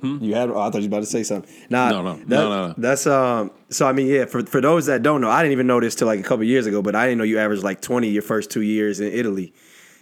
Hmm? 0.00 0.18
You 0.20 0.34
had? 0.34 0.50
Oh, 0.50 0.58
I 0.58 0.70
thought 0.70 0.82
you 0.82 0.88
were 0.88 0.96
about 0.96 1.00
to 1.00 1.06
say 1.06 1.22
something. 1.22 1.52
Nah, 1.68 1.90
no, 1.90 2.02
no, 2.02 2.16
that, 2.16 2.28
no, 2.28 2.48
no, 2.48 2.68
no. 2.68 2.74
That's 2.78 3.06
um. 3.06 3.50
So 3.68 3.86
I 3.86 3.92
mean, 3.92 4.06
yeah. 4.06 4.24
For 4.24 4.44
for 4.44 4.60
those 4.60 4.86
that 4.86 5.02
don't 5.02 5.20
know, 5.20 5.30
I 5.30 5.42
didn't 5.42 5.52
even 5.52 5.66
know 5.66 5.80
this 5.80 5.94
till 5.94 6.06
like 6.06 6.20
a 6.20 6.22
couple 6.22 6.44
years 6.44 6.66
ago. 6.66 6.82
But 6.82 6.94
I 6.94 7.06
didn't 7.06 7.18
know 7.18 7.24
you 7.24 7.38
averaged 7.38 7.62
like 7.62 7.80
twenty 7.80 8.08
your 8.08 8.22
first 8.22 8.50
two 8.50 8.62
years 8.62 9.00
in 9.00 9.12
Italy. 9.12 9.52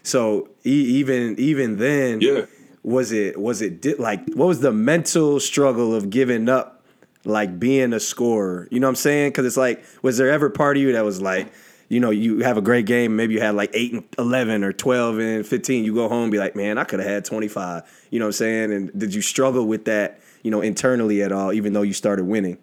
So 0.03 0.49
e- 0.65 0.71
even 0.71 1.35
even 1.39 1.77
then, 1.77 2.21
yeah. 2.21 2.47
Was 2.83 3.13
it 3.13 3.39
was 3.39 3.61
it 3.61 3.83
di- 3.83 3.95
like 3.95 4.21
what 4.35 4.47
was 4.47 4.61
the 4.61 4.73
mental 4.73 5.41
struggle 5.41 5.95
of 5.95 6.11
giving 6.11 6.49
up, 6.49 6.85
like 7.25 7.59
being 7.59 7.93
a 7.93 8.01
scorer? 8.01 8.69
You 8.71 8.81
know 8.81 8.87
what 8.87 8.93
I'm 8.93 8.97
saying? 8.97 9.31
Because 9.31 9.47
it's 9.47 9.57
like, 9.57 9.85
was 10.03 10.17
there 10.17 10.31
ever 10.31 10.49
part 10.49 10.77
of 10.77 10.83
you 10.83 10.93
that 10.93 11.05
was 11.05 11.21
like? 11.21 11.53
you 11.91 12.01
know, 12.01 12.11
you 12.11 12.41
have 12.41 12.59
a 12.59 12.61
great 12.61 12.85
game. 12.85 13.17
Maybe 13.17 13.33
you 13.33 13.41
had 13.41 13.55
like 13.55 13.71
eight 13.73 13.95
and 13.95 14.05
eleven 14.19 14.63
or 14.63 14.75
twelve 14.75 15.19
and 15.19 15.47
fifteen. 15.47 15.85
You 15.85 15.95
go 15.95 16.07
home, 16.07 16.25
and 16.25 16.33
be 16.33 16.39
like, 16.39 16.55
man, 16.55 16.77
I 16.77 16.85
could 16.85 17.01
have 17.01 17.09
had 17.09 17.25
twenty 17.25 17.49
five. 17.49 17.83
You 18.11 18.19
know 18.19 18.27
what 18.27 18.29
I'm 18.29 18.33
saying? 18.33 18.73
And 18.73 18.99
did 18.99 19.15
you 19.15 19.23
struggle 19.23 19.67
with 19.67 19.85
that, 19.85 20.21
you 20.43 20.51
know, 20.51 20.61
internally 20.61 21.23
at 21.23 21.33
all, 21.33 21.53
even 21.53 21.73
though 21.73 21.83
you 21.83 21.93
started 21.93 22.25
winning? 22.25 22.59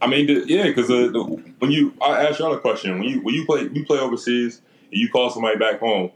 I 0.00 0.06
mean, 0.06 0.26
the, 0.26 0.44
yeah, 0.46 0.64
because 0.64 0.88
when 0.88 1.70
you, 1.70 1.94
I 2.02 2.26
asked 2.26 2.38
y'all 2.38 2.52
a 2.52 2.60
question. 2.60 2.98
When 2.98 3.08
you 3.08 3.20
when 3.20 3.34
you 3.34 3.46
play 3.46 3.68
you 3.72 3.86
play 3.86 3.98
overseas 3.98 4.60
and 4.90 5.00
you 5.00 5.08
call 5.08 5.30
somebody 5.30 5.56
back 5.56 5.80
home, 5.80 6.10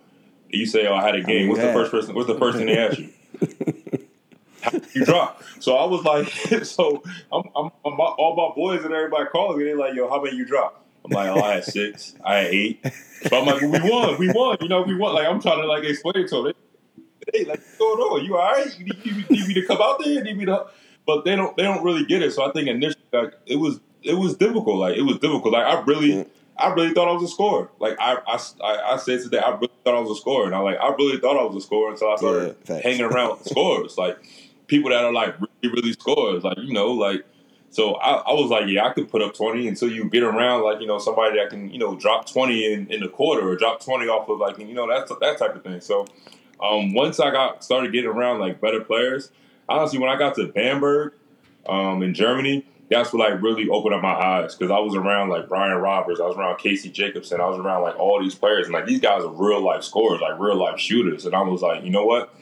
and 0.50 0.60
you 0.60 0.66
say, 0.66 0.86
"Oh, 0.86 0.94
I 0.94 1.04
had 1.04 1.14
a 1.14 1.22
game." 1.22 1.48
Oh, 1.48 1.52
what's 1.52 1.62
the 1.62 1.72
first 1.72 1.90
person? 1.90 2.14
What's 2.14 2.28
the 2.28 2.38
first 2.38 2.58
thing 2.58 2.66
they 2.66 2.76
ask 2.76 2.98
you? 2.98 3.08
you 4.94 5.04
drop. 5.04 5.42
So 5.60 5.76
I 5.76 5.86
was 5.86 6.04
like, 6.04 6.28
so 6.64 7.02
I'm, 7.32 7.42
I'm, 7.56 7.70
I'm, 7.84 8.00
all 8.00 8.34
my 8.36 8.54
boys 8.54 8.84
and 8.84 8.92
everybody 8.92 9.26
calling 9.30 9.58
me. 9.58 9.64
They're 9.64 9.76
like, 9.76 9.94
yo, 9.94 10.08
how 10.08 10.22
many 10.22 10.36
you 10.36 10.44
drop? 10.44 10.84
I'm 11.04 11.10
like, 11.10 11.28
oh, 11.28 11.42
I 11.42 11.54
had 11.54 11.64
six. 11.64 12.14
I 12.24 12.34
had 12.36 12.46
eight. 12.54 12.82
But 13.22 13.32
I'm 13.32 13.46
like, 13.46 13.62
well, 13.62 13.70
we 13.70 13.90
won. 13.90 14.18
We 14.18 14.32
won. 14.32 14.56
You 14.60 14.68
know, 14.68 14.82
we 14.82 14.94
won. 14.94 15.14
Like, 15.14 15.26
I'm 15.26 15.40
trying 15.40 15.60
to, 15.60 15.66
like, 15.66 15.84
explain 15.84 16.26
to 16.28 16.42
them. 16.42 16.52
Hey, 17.32 17.44
like, 17.44 17.60
what's 17.60 17.78
going 17.78 17.98
on? 18.00 18.24
You 18.24 18.36
all 18.36 18.52
right? 18.52 18.78
You 18.78 18.84
need, 18.86 19.04
you 19.04 19.14
need 19.28 19.48
me 19.48 19.54
to 19.54 19.66
come 19.66 19.78
out 19.80 19.98
there? 20.04 20.12
You 20.12 20.22
need 20.22 20.36
me 20.36 20.44
to... 20.46 20.66
But 21.06 21.24
they 21.24 21.36
don't, 21.36 21.56
they 21.56 21.62
don't 21.62 21.82
really 21.82 22.04
get 22.04 22.22
it. 22.22 22.32
So 22.32 22.48
I 22.48 22.52
think 22.52 22.68
initially, 22.68 23.02
like, 23.12 23.34
it 23.46 23.56
was, 23.56 23.80
it 24.02 24.14
was 24.14 24.36
difficult. 24.36 24.76
Like, 24.78 24.96
it 24.96 25.02
was 25.02 25.18
difficult. 25.18 25.52
Like, 25.52 25.66
I 25.66 25.80
really... 25.82 26.10
Mm. 26.10 26.30
I 26.60 26.72
really 26.72 26.92
thought 26.92 27.06
I 27.06 27.12
was 27.12 27.22
a 27.22 27.28
scorer. 27.32 27.70
Like 27.78 27.96
I, 28.00 28.16
I, 28.26 28.94
I 28.94 28.96
said 28.96 29.20
today, 29.20 29.38
I 29.38 29.50
really 29.50 29.70
thought 29.84 29.94
I 29.94 30.00
was 30.00 30.10
a 30.10 30.20
scorer, 30.20 30.46
and 30.46 30.56
I 30.56 30.58
like 30.58 30.76
I 30.80 30.88
really 30.88 31.18
thought 31.18 31.38
I 31.38 31.44
was 31.44 31.54
a 31.54 31.64
scorer 31.64 31.92
until 31.92 32.10
I 32.10 32.16
started 32.16 32.56
yeah, 32.68 32.80
hanging 32.82 33.02
around 33.02 33.38
with 33.38 33.46
scores. 33.46 33.96
Like 33.96 34.18
people 34.66 34.90
that 34.90 35.04
are 35.04 35.12
like 35.12 35.36
really, 35.38 35.72
really 35.76 35.92
scores. 35.92 36.42
Like, 36.42 36.58
you 36.58 36.72
know, 36.72 36.90
like, 36.90 37.24
so 37.70 37.94
I, 37.96 38.16
I, 38.16 38.32
was 38.32 38.50
like, 38.50 38.66
yeah, 38.68 38.86
I 38.86 38.92
could 38.92 39.10
put 39.10 39.20
up 39.22 39.34
20 39.34 39.68
until 39.68 39.90
you 39.90 40.08
get 40.08 40.22
around, 40.22 40.62
like, 40.62 40.80
you 40.80 40.86
know, 40.86 40.98
somebody 40.98 41.38
that 41.38 41.50
can, 41.50 41.70
you 41.70 41.78
know, 41.78 41.96
drop 41.96 42.30
20 42.30 42.72
in, 42.72 42.86
in 42.90 43.00
the 43.00 43.08
quarter 43.08 43.46
or 43.46 43.56
drop 43.56 43.84
20 43.84 44.06
off 44.06 44.28
of, 44.28 44.38
like, 44.38 44.58
you 44.58 44.74
know, 44.74 44.88
that's 44.88 45.12
that 45.20 45.38
type 45.38 45.54
of 45.54 45.62
thing. 45.62 45.80
So 45.80 46.06
um, 46.62 46.94
once 46.94 47.20
I 47.20 47.30
got 47.30 47.62
started 47.62 47.92
getting 47.92 48.10
around, 48.10 48.40
like, 48.40 48.60
better 48.60 48.80
players, 48.80 49.30
honestly, 49.68 49.98
when 49.98 50.08
I 50.08 50.18
got 50.18 50.34
to 50.36 50.46
Bamberg 50.46 51.12
um, 51.68 52.02
in 52.02 52.14
Germany, 52.14 52.64
that's 52.90 53.12
what 53.12 53.30
like 53.30 53.42
really 53.42 53.68
opened 53.68 53.94
up 53.94 54.02
my 54.02 54.14
eyes 54.14 54.54
because 54.54 54.70
I 54.70 54.78
was 54.78 54.94
around 54.94 55.28
like 55.28 55.48
Brian 55.48 55.76
Roberts, 55.76 56.20
I 56.20 56.26
was 56.26 56.36
around 56.36 56.58
Casey 56.58 56.90
Jacobsen, 56.90 57.40
I 57.40 57.46
was 57.46 57.58
around 57.58 57.82
like 57.82 57.98
all 57.98 58.20
these 58.22 58.34
players, 58.34 58.66
and 58.66 58.72
like 58.72 58.86
these 58.86 59.00
guys 59.00 59.22
are 59.24 59.30
real 59.30 59.60
life 59.60 59.84
scorers, 59.84 60.20
like 60.20 60.38
real 60.38 60.56
life 60.56 60.80
shooters, 60.80 61.26
and 61.26 61.34
I 61.34 61.42
was 61.42 61.60
like, 61.60 61.84
you 61.84 61.90
know 61.90 62.04
what? 62.04 62.34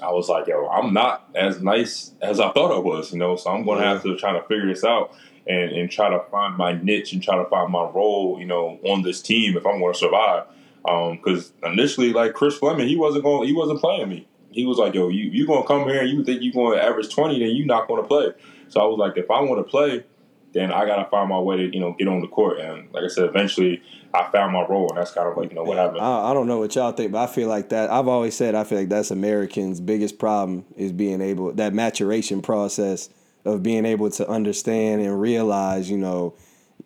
I 0.00 0.10
was 0.12 0.28
like, 0.28 0.46
yo, 0.46 0.66
I'm 0.68 0.92
not 0.92 1.28
as 1.34 1.60
nice 1.60 2.12
as 2.20 2.40
I 2.40 2.50
thought 2.52 2.72
I 2.72 2.78
was, 2.78 3.12
you 3.12 3.18
know, 3.18 3.36
so 3.36 3.50
I'm 3.50 3.64
going 3.64 3.78
to 3.78 3.84
have 3.84 4.02
to 4.02 4.16
try 4.16 4.32
to 4.32 4.42
figure 4.42 4.66
this 4.66 4.84
out 4.84 5.14
and, 5.46 5.70
and 5.72 5.90
try 5.90 6.08
to 6.08 6.20
find 6.30 6.56
my 6.56 6.72
niche 6.72 7.12
and 7.12 7.22
try 7.22 7.36
to 7.36 7.44
find 7.48 7.70
my 7.70 7.88
role, 7.90 8.36
you 8.38 8.46
know, 8.46 8.78
on 8.84 9.02
this 9.02 9.20
team 9.20 9.56
if 9.56 9.66
I'm 9.66 9.80
going 9.80 9.92
to 9.92 9.98
survive. 9.98 10.44
Because 10.82 11.52
um, 11.62 11.72
initially, 11.72 12.12
like 12.12 12.34
Chris 12.34 12.56
Fleming, 12.58 12.88
he 12.88 12.96
wasn't 12.96 13.24
going, 13.24 13.46
he 13.46 13.54
wasn't 13.54 13.80
playing 13.80 14.08
me. 14.08 14.26
He 14.50 14.66
was 14.66 14.78
like, 14.78 14.94
yo, 14.94 15.08
you 15.08 15.30
you 15.30 15.46
gonna 15.46 15.66
come 15.66 15.88
here 15.88 16.00
and 16.00 16.10
you 16.10 16.24
think 16.24 16.42
you're 16.42 16.52
going 16.52 16.76
to 16.76 16.84
average 16.84 17.14
20, 17.14 17.38
then 17.38 17.56
you're 17.56 17.66
not 17.66 17.88
going 17.88 18.02
to 18.02 18.08
play. 18.08 18.32
So 18.68 18.80
I 18.80 18.84
was 18.84 18.98
like, 18.98 19.16
if 19.16 19.30
I 19.30 19.40
want 19.40 19.64
to 19.64 19.70
play, 19.70 20.04
then 20.52 20.70
I 20.72 20.84
got 20.86 20.96
to 20.96 21.04
find 21.10 21.28
my 21.28 21.38
way 21.38 21.56
to 21.56 21.74
you 21.74 21.80
know 21.80 21.94
get 21.98 22.08
on 22.08 22.20
the 22.20 22.28
court. 22.28 22.60
And 22.60 22.92
like 22.92 23.04
I 23.04 23.08
said, 23.08 23.24
eventually 23.24 23.82
I 24.14 24.30
found 24.30 24.52
my 24.52 24.64
role, 24.66 24.88
and 24.90 24.98
that's 24.98 25.12
kind 25.12 25.28
of 25.28 25.36
like 25.36 25.50
you 25.50 25.56
know 25.56 25.64
what 25.64 25.78
happened. 25.78 26.00
I, 26.00 26.30
I, 26.30 26.34
don't 26.34 26.46
know 26.46 26.58
what 26.58 26.74
y'all 26.74 26.92
think, 26.92 27.12
but 27.12 27.22
I 27.22 27.26
feel 27.32 27.48
like 27.48 27.70
that. 27.70 27.90
I've 27.90 28.08
always 28.08 28.36
said 28.36 28.54
I 28.54 28.64
feel 28.64 28.78
like 28.78 28.88
that's 28.88 29.10
Americans' 29.10 29.80
biggest 29.80 30.18
problem 30.18 30.64
is 30.76 30.92
being 30.92 31.20
able 31.20 31.52
that 31.54 31.72
maturation 31.72 32.42
process 32.42 33.08
of 33.44 33.62
being 33.62 33.84
able 33.84 34.10
to 34.10 34.28
understand 34.28 35.02
and 35.02 35.20
realize, 35.20 35.90
you 35.90 35.98
know, 35.98 36.34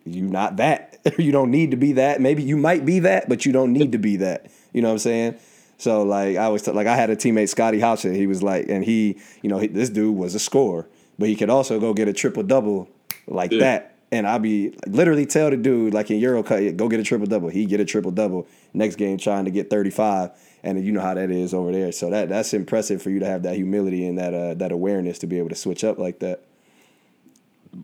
you're 0.04 0.24
not 0.24 0.56
that. 0.56 0.98
you 1.18 1.32
don't 1.32 1.50
need 1.50 1.72
to 1.72 1.76
be 1.76 1.92
that. 1.92 2.20
Maybe 2.20 2.42
you 2.42 2.56
might 2.56 2.86
be 2.86 3.00
that, 3.00 3.28
but 3.28 3.44
you 3.44 3.52
don't 3.52 3.72
need 3.72 3.92
to 3.92 3.98
be 3.98 4.16
that. 4.16 4.50
You 4.72 4.82
know 4.82 4.88
what 4.88 4.94
I'm 4.94 4.98
saying? 4.98 5.38
So 5.78 6.02
like 6.02 6.36
I 6.36 6.48
was 6.48 6.62
t- 6.62 6.70
like 6.70 6.86
I 6.86 6.96
had 6.96 7.10
a 7.10 7.16
teammate 7.16 7.48
Scotty 7.48 7.80
Houser. 7.80 8.12
He 8.12 8.26
was 8.26 8.42
like, 8.42 8.68
and 8.68 8.84
he, 8.84 9.20
you 9.42 9.50
know, 9.50 9.58
he, 9.58 9.66
this 9.66 9.90
dude 9.90 10.16
was 10.16 10.34
a 10.34 10.38
scorer, 10.38 10.86
but 11.18 11.28
he 11.28 11.36
could 11.36 11.50
also 11.50 11.78
go 11.80 11.92
get 11.92 12.08
a 12.08 12.12
triple 12.12 12.42
double 12.42 12.88
like 13.26 13.52
yeah. 13.52 13.60
that 13.60 13.96
and 14.12 14.26
I 14.26 14.38
be 14.38 14.74
literally 14.86 15.26
tell 15.26 15.50
the 15.50 15.56
dude 15.56 15.92
like 15.92 16.10
in 16.10 16.18
Euro 16.20 16.42
Cup, 16.42 16.60
go 16.76 16.88
get 16.88 17.00
a 17.00 17.02
triple 17.02 17.26
double. 17.26 17.48
He 17.48 17.66
get 17.66 17.80
a 17.80 17.84
triple 17.84 18.10
double 18.10 18.46
next 18.72 18.96
game, 18.96 19.18
trying 19.18 19.44
to 19.46 19.50
get 19.50 19.68
thirty 19.68 19.90
five, 19.90 20.30
and 20.62 20.84
you 20.84 20.92
know 20.92 21.00
how 21.00 21.14
that 21.14 21.30
is 21.30 21.52
over 21.52 21.72
there. 21.72 21.92
So 21.92 22.10
that 22.10 22.28
that's 22.28 22.54
impressive 22.54 23.02
for 23.02 23.10
you 23.10 23.18
to 23.20 23.26
have 23.26 23.42
that 23.42 23.56
humility 23.56 24.06
and 24.06 24.18
that 24.18 24.32
uh, 24.32 24.54
that 24.54 24.72
awareness 24.72 25.18
to 25.20 25.26
be 25.26 25.38
able 25.38 25.48
to 25.48 25.54
switch 25.54 25.82
up 25.82 25.98
like 25.98 26.20
that. 26.20 26.42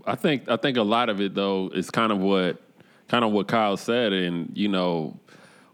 I 0.07 0.15
think 0.15 0.49
I 0.49 0.57
think 0.57 0.77
a 0.77 0.83
lot 0.83 1.09
of 1.09 1.21
it 1.21 1.35
though 1.35 1.71
is 1.75 1.91
kind 1.91 2.13
of 2.13 2.19
what 2.19 2.63
kind 3.09 3.25
of 3.25 3.33
what 3.33 3.49
Kyle 3.49 3.77
said, 3.77 4.13
and 4.13 4.57
you 4.57 4.69
know 4.69 5.19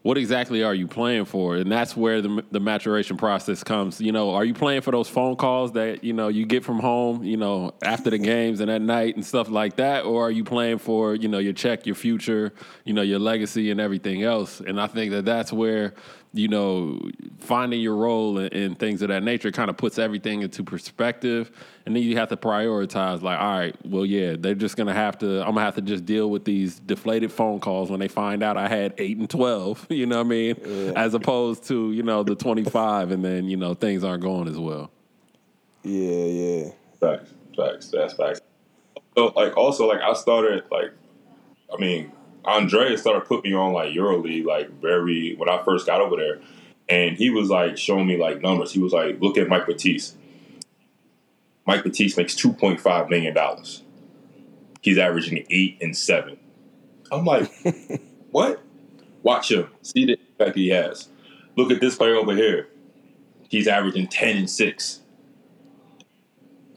what 0.03 0.17
exactly 0.17 0.63
are 0.63 0.75
you 0.75 0.87
playing 0.87 1.25
for? 1.25 1.57
And 1.57 1.71
that's 1.71 1.97
where 1.97 2.23
the, 2.23 2.45
the 2.53 2.61
maturation 2.61 3.17
process 3.17 3.65
comes. 3.65 4.01
You 4.01 4.13
know, 4.13 4.31
are 4.31 4.45
you 4.45 4.55
playing 4.55 4.83
for 4.83 4.93
those 4.93 5.09
phone 5.09 5.37
calls 5.37 5.73
that, 5.73 6.05
you 6.05 6.13
know, 6.13 6.29
you 6.29 6.47
get 6.47 6.65
from 6.65 6.79
home, 6.79 7.25
you 7.25 7.37
know, 7.37 7.75
after 7.83 8.11
the 8.11 8.19
games 8.19 8.61
and 8.61 8.71
at 8.71 8.81
night 8.81 9.17
and 9.17 9.27
stuff 9.27 9.49
like 9.49 9.77
that? 9.77 10.05
Or 10.05 10.27
are 10.27 10.31
you 10.31 10.45
playing 10.45 10.79
for, 10.79 11.15
you 11.15 11.29
know, 11.29 11.39
your 11.39 11.53
check, 11.53 11.85
your 11.85 11.97
future, 11.97 12.53
you 12.85 12.95
know, 12.95 13.03
your 13.03 13.19
legacy 13.19 13.71
and 13.71 13.81
everything 13.81 14.23
else? 14.23 14.61
And 14.61 14.81
I 14.81 14.87
think 14.87 15.11
that 15.11 15.25
that's 15.25 15.53
where 15.53 15.95
you 16.33 16.49
know, 16.49 17.01
finding 17.39 17.81
your 17.81 17.97
role 17.97 18.39
and, 18.39 18.53
and, 18.53 18.79
things 18.79 19.01
of 19.01 19.09
that 19.09 19.23
nature 19.23 19.51
kind 19.51 19.71
of 19.71 19.77
puts 19.77 19.99
everything 19.99 20.43
into 20.43 20.63
perspective. 20.63 21.51
And 21.87 21.97
then 21.97 22.03
you 22.03 22.17
have 22.17 22.29
to 22.29 22.37
prioritize, 22.37 23.23
like, 23.23 23.39
all 23.39 23.59
right, 23.59 23.75
well, 23.87 24.05
yeah, 24.05 24.37
they're 24.39 24.55
just 24.55 24.77
gonna 24.77 24.93
have 24.93 25.19
to. 25.19 25.41
I'm 25.41 25.55
gonna 25.55 25.63
have 25.63 25.77
to 25.77 25.83
just 25.83 26.05
deal 26.05 26.31
with 26.31 26.45
these 26.45 26.79
deflated 26.81 27.33
phone 27.33 27.61
calls 27.61 27.91
when 27.91 27.99
they 27.99 28.09
find 28.09 28.43
out 28.43 28.57
I 28.57 28.69
had 28.69 28.95
eight 28.99 29.17
and 29.17 29.29
twelve. 29.29 29.87
You 29.99 30.07
know 30.07 30.19
what 30.19 30.27
I 30.27 30.29
mean? 30.29 30.57
Yeah. 30.65 30.93
As 30.95 31.15
opposed 31.15 31.65
to 31.69 31.93
you 31.93 32.03
know 32.05 32.23
the 32.23 32.37
25, 32.37 33.11
and 33.11 33.25
then 33.25 33.47
you 33.47 33.57
know 33.57 33.75
things 33.75 34.05
aren't 34.05 34.23
going 34.23 34.47
as 34.47 34.59
well. 34.59 34.91
Yeah, 35.83 36.25
yeah. 36.25 36.71
Facts, 37.01 37.33
facts. 37.57 37.89
That's 37.89 38.15
facts. 38.15 38.41
So, 39.17 39.33
like, 39.35 39.57
also, 39.57 39.89
like, 39.89 40.01
I 40.01 40.13
started 40.13 40.65
like, 40.71 40.93
I 41.73 41.81
mean, 41.81 42.13
Andreas 42.45 43.01
started 43.01 43.27
putting 43.27 43.51
me 43.51 43.57
on 43.57 43.73
like 43.73 43.93
EuroLeague 43.93 44.45
like 44.45 44.71
very 44.81 45.35
when 45.37 45.49
I 45.49 45.63
first 45.65 45.87
got 45.87 46.01
over 46.01 46.17
there, 46.17 46.41
and 46.89 47.17
he 47.17 47.31
was 47.31 47.51
like 47.51 47.77
showing 47.77 48.07
me 48.07 48.17
like 48.17 48.41
numbers. 48.41 48.73
He 48.73 48.81
was 48.81 48.93
like, 48.93 49.21
"Look 49.21 49.37
at 49.37 49.49
Mike 49.49 49.67
Batiste. 49.67 50.17
Mike 51.67 51.83
Batiste 51.83 52.17
makes 52.17 52.35
two 52.35 52.53
point 52.53 52.81
five 52.81 53.11
million 53.11 53.35
dollars. 53.35 53.83
He's 54.81 54.99
averaging 54.99 55.45
eight 55.51 55.77
and 55.81 55.97
seven. 55.97 56.39
I'm 57.11 57.25
like, 57.25 57.51
what? 58.31 58.63
Watch 59.23 59.51
him. 59.51 59.69
See 59.83 60.07
the 60.07 60.19
impact 60.39 60.57
he 60.57 60.69
has. 60.69 61.09
Look 61.57 61.71
at 61.71 61.81
this 61.81 61.97
player 61.97 62.15
over 62.15 62.35
here. 62.35 62.69
He's 63.49 63.67
averaging 63.67 64.07
ten 64.07 64.37
and 64.37 64.49
six. 64.49 65.01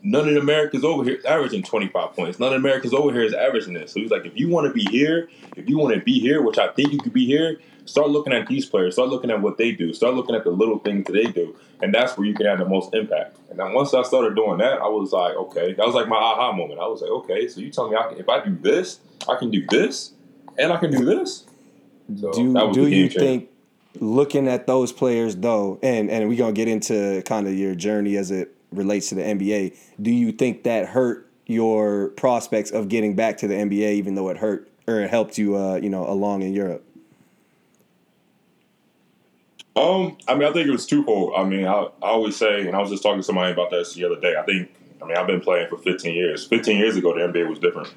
None 0.04 0.28
of 0.28 0.34
the 0.34 0.40
Americans 0.40 0.84
over 0.84 1.04
here 1.04 1.16
is 1.16 1.26
averaging 1.26 1.64
25 1.64 2.14
points. 2.14 2.40
None 2.40 2.54
of 2.54 2.62
the 2.62 2.68
Americans 2.68 2.94
over 2.94 3.12
here 3.12 3.24
is 3.24 3.34
averaging 3.34 3.74
this. 3.74 3.92
So 3.94 4.00
he's 4.00 4.12
like, 4.12 4.26
if 4.26 4.38
you 4.38 4.50
want 4.50 4.68
to 4.68 4.74
be 4.74 4.86
here, 4.86 5.30
if 5.56 5.70
you 5.70 5.78
want 5.78 5.94
to 5.96 6.02
be 6.02 6.20
here, 6.20 6.42
which 6.42 6.58
I 6.58 6.70
think 6.70 6.92
you 6.92 7.00
could 7.00 7.14
be 7.14 7.26
here, 7.26 7.60
start 7.86 8.10
looking 8.10 8.34
at 8.34 8.48
these 8.48 8.66
players. 8.66 8.96
Start 8.96 9.10
looking 9.10 9.30
at 9.30 9.42
what 9.42 9.58
they 9.58 9.72
do. 9.72 9.94
Start 9.94 10.16
looking 10.16 10.36
at 10.36 10.44
the 10.44 10.52
little 10.52 10.80
things 10.80 11.06
that 11.06 11.14
they 11.14 11.26
do, 11.26 11.56
and 11.82 11.94
that's 11.94 12.18
where 12.18 12.26
you 12.26 12.34
can 12.34 12.46
have 12.46 12.60
the 12.60 12.66
most 12.66 12.94
impact. 12.94 13.38
And 13.50 13.60
then 13.60 13.74
once 13.74 13.94
I 13.94 14.04
started 14.04 14.36
doing 14.36 14.58
that, 14.60 14.82
I 14.82 14.88
was 14.88 15.12
like, 15.12 15.36
okay, 15.36 15.74
that 15.74 15.86
was 15.86 15.96
like 15.96 16.08
my 16.08 16.18
aha 16.18 16.52
moment. 16.52 16.80
I 16.80 16.88
was 16.88 17.02
like, 17.02 17.12
okay, 17.12 17.48
so 17.48 17.62
you 17.62 17.70
tell 17.70 17.90
me 17.90 17.96
I 17.96 18.10
can, 18.10 18.18
if 18.18 18.30
I 18.30 18.44
do 18.44 18.56
this, 18.56 19.00
I 19.28 19.36
can 19.36 19.52
do 19.52 19.66
this, 19.70 20.14
and 20.58 20.72
I 20.72 20.78
can 20.78 20.92
do 20.92 21.06
this. 21.06 21.46
So 22.20 22.32
do 22.32 22.74
do 22.74 22.88
you 22.88 23.10
think 23.10 23.50
looking 24.00 24.48
at 24.48 24.68
those 24.68 24.92
players 24.92 25.36
though, 25.36 25.80
and 25.84 26.10
and 26.10 26.28
we're 26.28 26.38
gonna 26.38 26.54
get 26.54 26.68
into 26.68 27.22
kind 27.26 27.48
of 27.48 27.54
your 27.54 27.76
journey 27.76 28.18
as 28.18 28.32
it 28.32 28.56
relates 28.72 29.10
to 29.10 29.16
the 29.16 29.22
NBA. 29.22 29.78
Do 30.02 30.12
you 30.12 30.32
think 30.32 30.64
that 30.64 30.88
hurt 30.88 31.30
your 31.46 32.10
prospects 32.10 32.72
of 32.72 32.88
getting 32.90 33.16
back 33.16 33.38
to 33.38 33.48
the 33.48 33.56
NBA, 33.56 33.94
even 33.94 34.16
though 34.16 34.30
it 34.30 34.38
hurt 34.38 34.70
or 34.88 35.02
it 35.02 35.10
helped 35.10 35.38
you, 35.38 35.58
uh, 35.58 35.76
you 35.76 35.90
know, 35.90 36.08
along 36.08 36.42
in 36.42 36.54
Europe? 36.54 36.86
Um, 39.76 40.18
I 40.28 40.36
mean, 40.36 40.48
I 40.48 40.52
think 40.52 40.68
it 40.68 40.72
was 40.72 40.86
twofold. 40.86 41.34
I 41.36 41.44
mean, 41.44 41.66
I, 41.66 41.88
I 42.02 42.10
always 42.10 42.36
say, 42.36 42.68
and 42.68 42.76
I 42.76 42.80
was 42.80 42.90
just 42.90 43.04
talking 43.04 43.20
to 43.20 43.24
somebody 43.24 43.54
about 43.54 43.72
this 43.72 43.94
the 43.94 44.04
other 44.04 44.20
day. 44.20 44.36
I 44.38 44.44
think, 44.44 44.70
I 45.02 45.06
mean, 45.06 45.16
I've 45.16 45.28
been 45.28 45.40
playing 45.40 45.70
for 45.70 45.78
15 45.78 46.14
years. 46.14 46.46
15 46.46 46.78
years 46.78 46.98
ago, 46.98 47.14
the 47.14 47.22
NBA 47.22 47.50
was 47.50 47.60
different. 47.60 47.94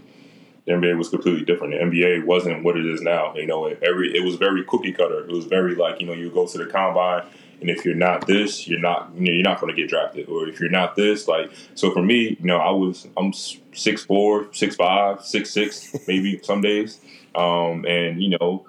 The 0.66 0.72
NBA 0.72 0.96
was 0.96 1.08
completely 1.08 1.44
different. 1.44 1.74
The 1.74 1.80
NBA 1.80 2.24
wasn't 2.24 2.62
what 2.64 2.76
it 2.76 2.86
is 2.86 3.02
now. 3.02 3.34
You 3.34 3.46
know, 3.46 3.66
every 3.66 4.16
it 4.16 4.24
was 4.24 4.36
very 4.36 4.64
cookie 4.64 4.92
cutter. 4.92 5.20
It 5.20 5.30
was 5.30 5.44
very 5.44 5.74
like 5.74 6.00
you 6.00 6.06
know, 6.06 6.14
you 6.14 6.30
go 6.30 6.46
to 6.46 6.58
the 6.58 6.66
combine, 6.66 7.24
and 7.60 7.70
if 7.70 7.84
you're 7.84 7.94
not 7.94 8.26
this, 8.26 8.66
you're 8.68 8.80
not 8.80 9.10
you 9.14 9.26
know, 9.26 9.32
you're 9.32 9.42
not 9.42 9.60
going 9.60 9.74
to 9.74 9.80
get 9.80 9.88
drafted. 9.88 10.28
Or 10.28 10.48
if 10.48 10.60
you're 10.60 10.70
not 10.70 10.96
this, 10.96 11.28
like 11.28 11.50
so 11.74 11.90
for 11.92 12.02
me, 12.02 12.36
you 12.40 12.46
know, 12.46 12.58
I 12.58 12.70
was 12.70 13.06
I'm 13.16 13.32
six 13.32 14.04
four, 14.04 14.52
six 14.52 14.76
five, 14.76 15.24
six 15.24 15.50
six, 15.50 15.94
maybe 16.08 16.40
some 16.42 16.60
days, 16.60 17.00
um, 17.34 17.84
and 17.86 18.22
you 18.22 18.36
know 18.38 18.66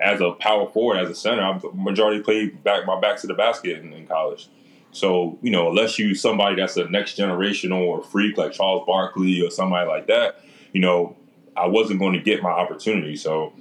as 0.00 0.20
a 0.20 0.32
power 0.32 0.68
forward, 0.70 0.98
as 0.98 1.08
a 1.08 1.14
center, 1.14 1.42
I'm 1.42 1.60
majority 1.74 2.22
played 2.22 2.62
back 2.62 2.86
my 2.86 3.00
back 3.00 3.18
to 3.20 3.26
the 3.26 3.34
basket 3.34 3.78
in, 3.78 3.92
in, 3.92 4.06
college. 4.06 4.48
So 4.92 5.38
you 5.42 5.50
know, 5.50 5.70
unless 5.70 5.98
you 5.98 6.14
somebody 6.14 6.56
that's 6.56 6.76
a 6.76 6.88
next 6.90 7.18
generational 7.18 7.80
or 7.80 8.02
freak 8.02 8.36
like 8.36 8.52
Charles 8.52 8.84
Barkley 8.86 9.40
or 9.40 9.50
somebody 9.50 9.88
like 9.88 10.06
that, 10.08 10.40
you 10.72 10.80
know, 10.80 11.16
I 11.56 11.66
wasn't 11.66 11.98
going 11.98 12.12
to 12.12 12.20
get 12.20 12.42
my 12.42 12.50
opportunity. 12.50 13.16
So 13.16 13.52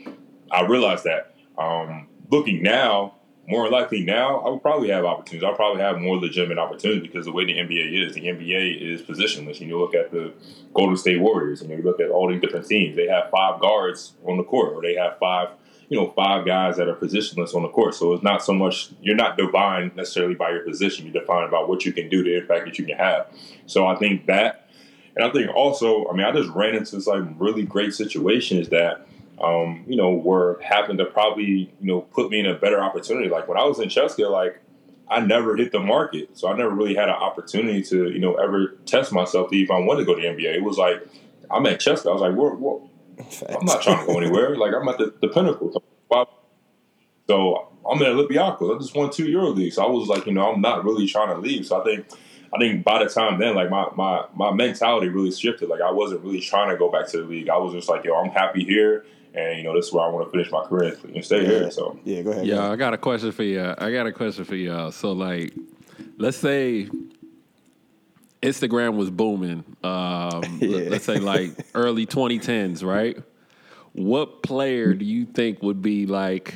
I 0.51 0.65
realized 0.65 1.05
that. 1.05 1.35
Um, 1.57 2.07
looking 2.29 2.61
now, 2.61 3.15
more 3.47 3.69
likely 3.69 4.03
now, 4.03 4.39
I 4.39 4.49
would 4.49 4.61
probably 4.61 4.89
have 4.89 5.05
opportunities. 5.05 5.43
I'll 5.43 5.55
probably 5.55 5.81
have 5.81 5.99
more 5.99 6.17
legitimate 6.17 6.57
opportunities 6.57 7.03
because 7.03 7.25
the 7.25 7.31
way 7.31 7.45
the 7.45 7.53
NBA 7.53 8.07
is, 8.07 8.15
the 8.15 8.21
NBA 8.21 8.81
is 8.81 9.01
positionless. 9.01 9.59
You 9.59 9.79
look 9.79 9.93
at 9.93 10.11
the 10.11 10.33
Golden 10.73 10.97
State 10.97 11.19
Warriors, 11.19 11.61
and 11.61 11.69
you 11.69 11.81
look 11.83 11.99
at 11.99 12.09
all 12.09 12.29
these 12.29 12.41
different 12.41 12.67
teams. 12.67 12.95
They 12.95 13.07
have 13.07 13.29
five 13.29 13.59
guards 13.59 14.13
on 14.25 14.37
the 14.37 14.43
court, 14.43 14.73
or 14.73 14.81
they 14.81 14.95
have 14.95 15.19
five 15.19 15.49
you 15.89 15.97
know, 15.97 16.11
five 16.15 16.45
guys 16.45 16.77
that 16.77 16.87
are 16.87 16.95
positionless 16.95 17.53
on 17.53 17.61
the 17.61 17.69
court. 17.69 17.93
So 17.93 18.13
it's 18.13 18.23
not 18.23 18.43
so 18.43 18.53
much 18.53 18.89
you're 19.01 19.15
not 19.15 19.37
defined 19.37 19.95
necessarily 19.95 20.35
by 20.35 20.49
your 20.51 20.61
position. 20.61 21.05
You're 21.05 21.21
defined 21.21 21.51
by 21.51 21.59
what 21.59 21.85
you 21.85 21.93
can 21.93 22.09
do, 22.09 22.23
the 22.23 22.37
impact 22.37 22.65
that 22.65 22.79
you 22.79 22.85
can 22.85 22.97
have. 22.97 23.27
So 23.67 23.85
I 23.85 23.95
think 23.95 24.25
that, 24.25 24.69
and 25.15 25.23
I 25.23 25.31
think 25.31 25.53
also, 25.53 26.07
I 26.09 26.15
mean, 26.15 26.25
I 26.25 26.31
just 26.31 26.49
ran 26.49 26.75
into 26.75 26.99
some 27.01 27.35
really 27.37 27.63
great 27.63 27.93
situations 27.93 28.69
that, 28.69 29.07
um, 29.41 29.85
you 29.87 29.95
know, 29.95 30.11
were 30.11 30.59
happened 30.61 30.99
to 30.99 31.05
probably, 31.05 31.73
you 31.79 31.87
know, 31.87 32.01
put 32.01 32.29
me 32.29 32.39
in 32.39 32.45
a 32.45 32.55
better 32.55 32.81
opportunity. 32.81 33.29
Like 33.29 33.47
when 33.47 33.57
I 33.57 33.63
was 33.65 33.79
in 33.79 33.89
CSKA, 33.89 34.29
like 34.31 34.61
I 35.09 35.19
never 35.19 35.55
hit 35.55 35.71
the 35.71 35.79
market, 35.79 36.37
so 36.37 36.47
I 36.47 36.55
never 36.55 36.71
really 36.71 36.95
had 36.95 37.09
an 37.09 37.15
opportunity 37.15 37.83
to, 37.83 38.09
you 38.11 38.19
know, 38.19 38.35
ever 38.35 38.77
test 38.85 39.11
myself 39.11 39.49
to 39.51 39.55
even 39.55 39.85
want 39.85 39.99
to 39.99 40.05
go 40.05 40.15
to 40.15 40.21
the 40.21 40.27
NBA. 40.27 40.55
It 40.55 40.63
was 40.63 40.77
like 40.77 41.05
I'm 41.51 41.65
at 41.65 41.79
CSKA. 41.79 42.09
I 42.09 42.13
was 42.13 42.21
like, 42.21 42.35
what 42.35 42.81
Facts. 43.17 43.43
I'm 43.49 43.65
not 43.65 43.81
trying 43.81 44.05
to 44.05 44.11
go 44.11 44.19
anywhere. 44.19 44.55
Like 44.55 44.73
I'm 44.73 44.87
at 44.87 44.97
the, 44.97 45.13
the 45.21 45.29
pinnacle. 45.29 45.81
So 47.27 47.69
I'm 47.89 48.01
in 48.01 48.07
Olympiacos. 48.07 48.75
I 48.75 48.79
just 48.79 48.95
won 48.95 49.09
two 49.09 49.29
Euro 49.29 49.49
leagues. 49.49 49.75
So 49.75 49.85
I 49.85 49.89
was 49.89 50.07
like, 50.07 50.25
you 50.25 50.33
know, 50.33 50.51
I'm 50.51 50.61
not 50.61 50.83
really 50.83 51.07
trying 51.07 51.29
to 51.29 51.41
leave. 51.41 51.65
So 51.65 51.81
I 51.81 51.83
think 51.83 52.05
I 52.53 52.59
think 52.59 52.83
by 52.83 53.03
the 53.03 53.09
time 53.09 53.39
then, 53.39 53.55
like 53.55 53.69
my 53.69 53.87
my 53.95 54.25
my 54.35 54.51
mentality 54.51 55.09
really 55.09 55.31
shifted. 55.31 55.69
Like 55.69 55.81
I 55.81 55.91
wasn't 55.91 56.21
really 56.21 56.41
trying 56.41 56.69
to 56.69 56.77
go 56.77 56.91
back 56.91 57.07
to 57.09 57.17
the 57.17 57.23
league. 57.23 57.49
I 57.49 57.57
was 57.57 57.73
just 57.73 57.89
like, 57.89 58.03
yo, 58.03 58.15
I'm 58.15 58.29
happy 58.29 58.63
here, 58.63 59.05
and 59.35 59.57
you 59.57 59.63
know, 59.63 59.75
this 59.75 59.87
is 59.87 59.93
where 59.93 60.05
I 60.05 60.09
want 60.09 60.25
to 60.25 60.31
finish 60.31 60.51
my 60.51 60.63
career 60.63 60.97
and 61.03 61.25
stay 61.25 61.41
yeah. 61.41 61.47
here. 61.47 61.71
So 61.71 61.99
yeah, 62.03 62.21
go 62.21 62.31
ahead. 62.31 62.45
Yeah, 62.45 62.55
go 62.55 62.71
I 62.71 62.75
got 62.75 62.93
a 62.93 62.97
question 62.97 63.31
for 63.31 63.43
you. 63.43 63.73
I 63.77 63.91
got 63.91 64.07
a 64.07 64.11
question 64.11 64.45
for 64.45 64.55
y'all. 64.55 64.91
So 64.91 65.11
like, 65.11 65.53
let's 66.17 66.37
say 66.37 66.89
Instagram 68.41 68.95
was 68.95 69.09
booming. 69.09 69.63
Um, 69.83 70.43
yeah. 70.61 70.89
Let's 70.89 71.05
say 71.05 71.19
like 71.19 71.51
early 71.73 72.05
2010s, 72.05 72.83
right? 72.83 73.17
what 73.95 74.43
player 74.43 74.93
do 74.93 75.05
you 75.05 75.25
think 75.25 75.63
would 75.63 75.81
be 75.81 76.05
like 76.05 76.55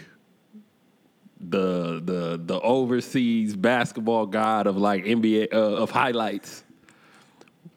the 1.39 2.01
the 2.03 2.39
the 2.43 2.59
overseas 2.59 3.55
basketball 3.55 4.25
god 4.25 4.67
of 4.67 4.75
like 4.75 5.05
NBA 5.05 5.53
uh, 5.53 5.77
of 5.77 5.89
highlights? 5.89 6.63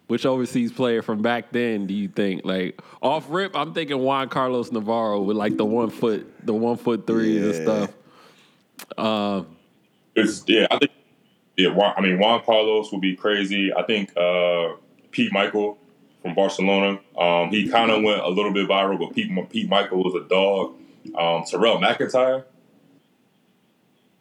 Which 0.09 0.27
overseas 0.27 0.73
player 0.73 1.01
from 1.01 1.23
back 1.23 1.53
then 1.53 1.87
do 1.87 1.95
you 1.95 2.09
think? 2.09 2.45
Like 2.45 2.83
off 3.01 3.27
rip, 3.31 3.57
I'm 3.57 3.73
thinking 3.73 3.99
Juan 3.99 4.29
Carlos 4.29 4.71
Navarro 4.71 5.23
with 5.23 5.37
like 5.37 5.57
the 5.57 5.65
one 5.65 5.91
foot, 5.91 6.31
the 6.45 6.53
one 6.53 6.77
foot 6.77 7.07
threes 7.07 7.41
yeah. 7.41 7.47
and 7.47 7.55
stuff. 7.55 8.99
Um, 8.99 9.57
it's 10.15 10.45
yeah, 10.47 10.67
I 10.71 10.79
think 10.79 10.91
yeah. 11.57 11.71
Juan, 11.71 11.95
I 11.97 12.01
mean, 12.01 12.19
Juan 12.19 12.43
Carlos 12.45 12.93
would 12.93 13.01
be 13.01 13.17
crazy. 13.17 13.73
I 13.73 13.83
think 13.85 14.15
uh, 14.17 14.75
Pete 15.11 15.33
Mickeal 15.33 15.77
from 16.23 16.35
Barcelona. 16.35 17.01
Um, 17.19 17.51
he 17.51 17.69
kind 17.69 17.91
of 17.91 18.03
went 18.03 18.21
a 18.21 18.29
little 18.29 18.53
bit 18.53 18.69
viral, 18.69 18.99
but 18.99 19.15
Pete, 19.15 19.31
Pete 19.51 19.71
Mickeal 19.71 20.05
was 20.05 20.15
a 20.15 20.29
dog. 20.29 20.75
Um, 21.17 21.45
Terrell 21.45 21.79
McIntyre. 21.79 22.45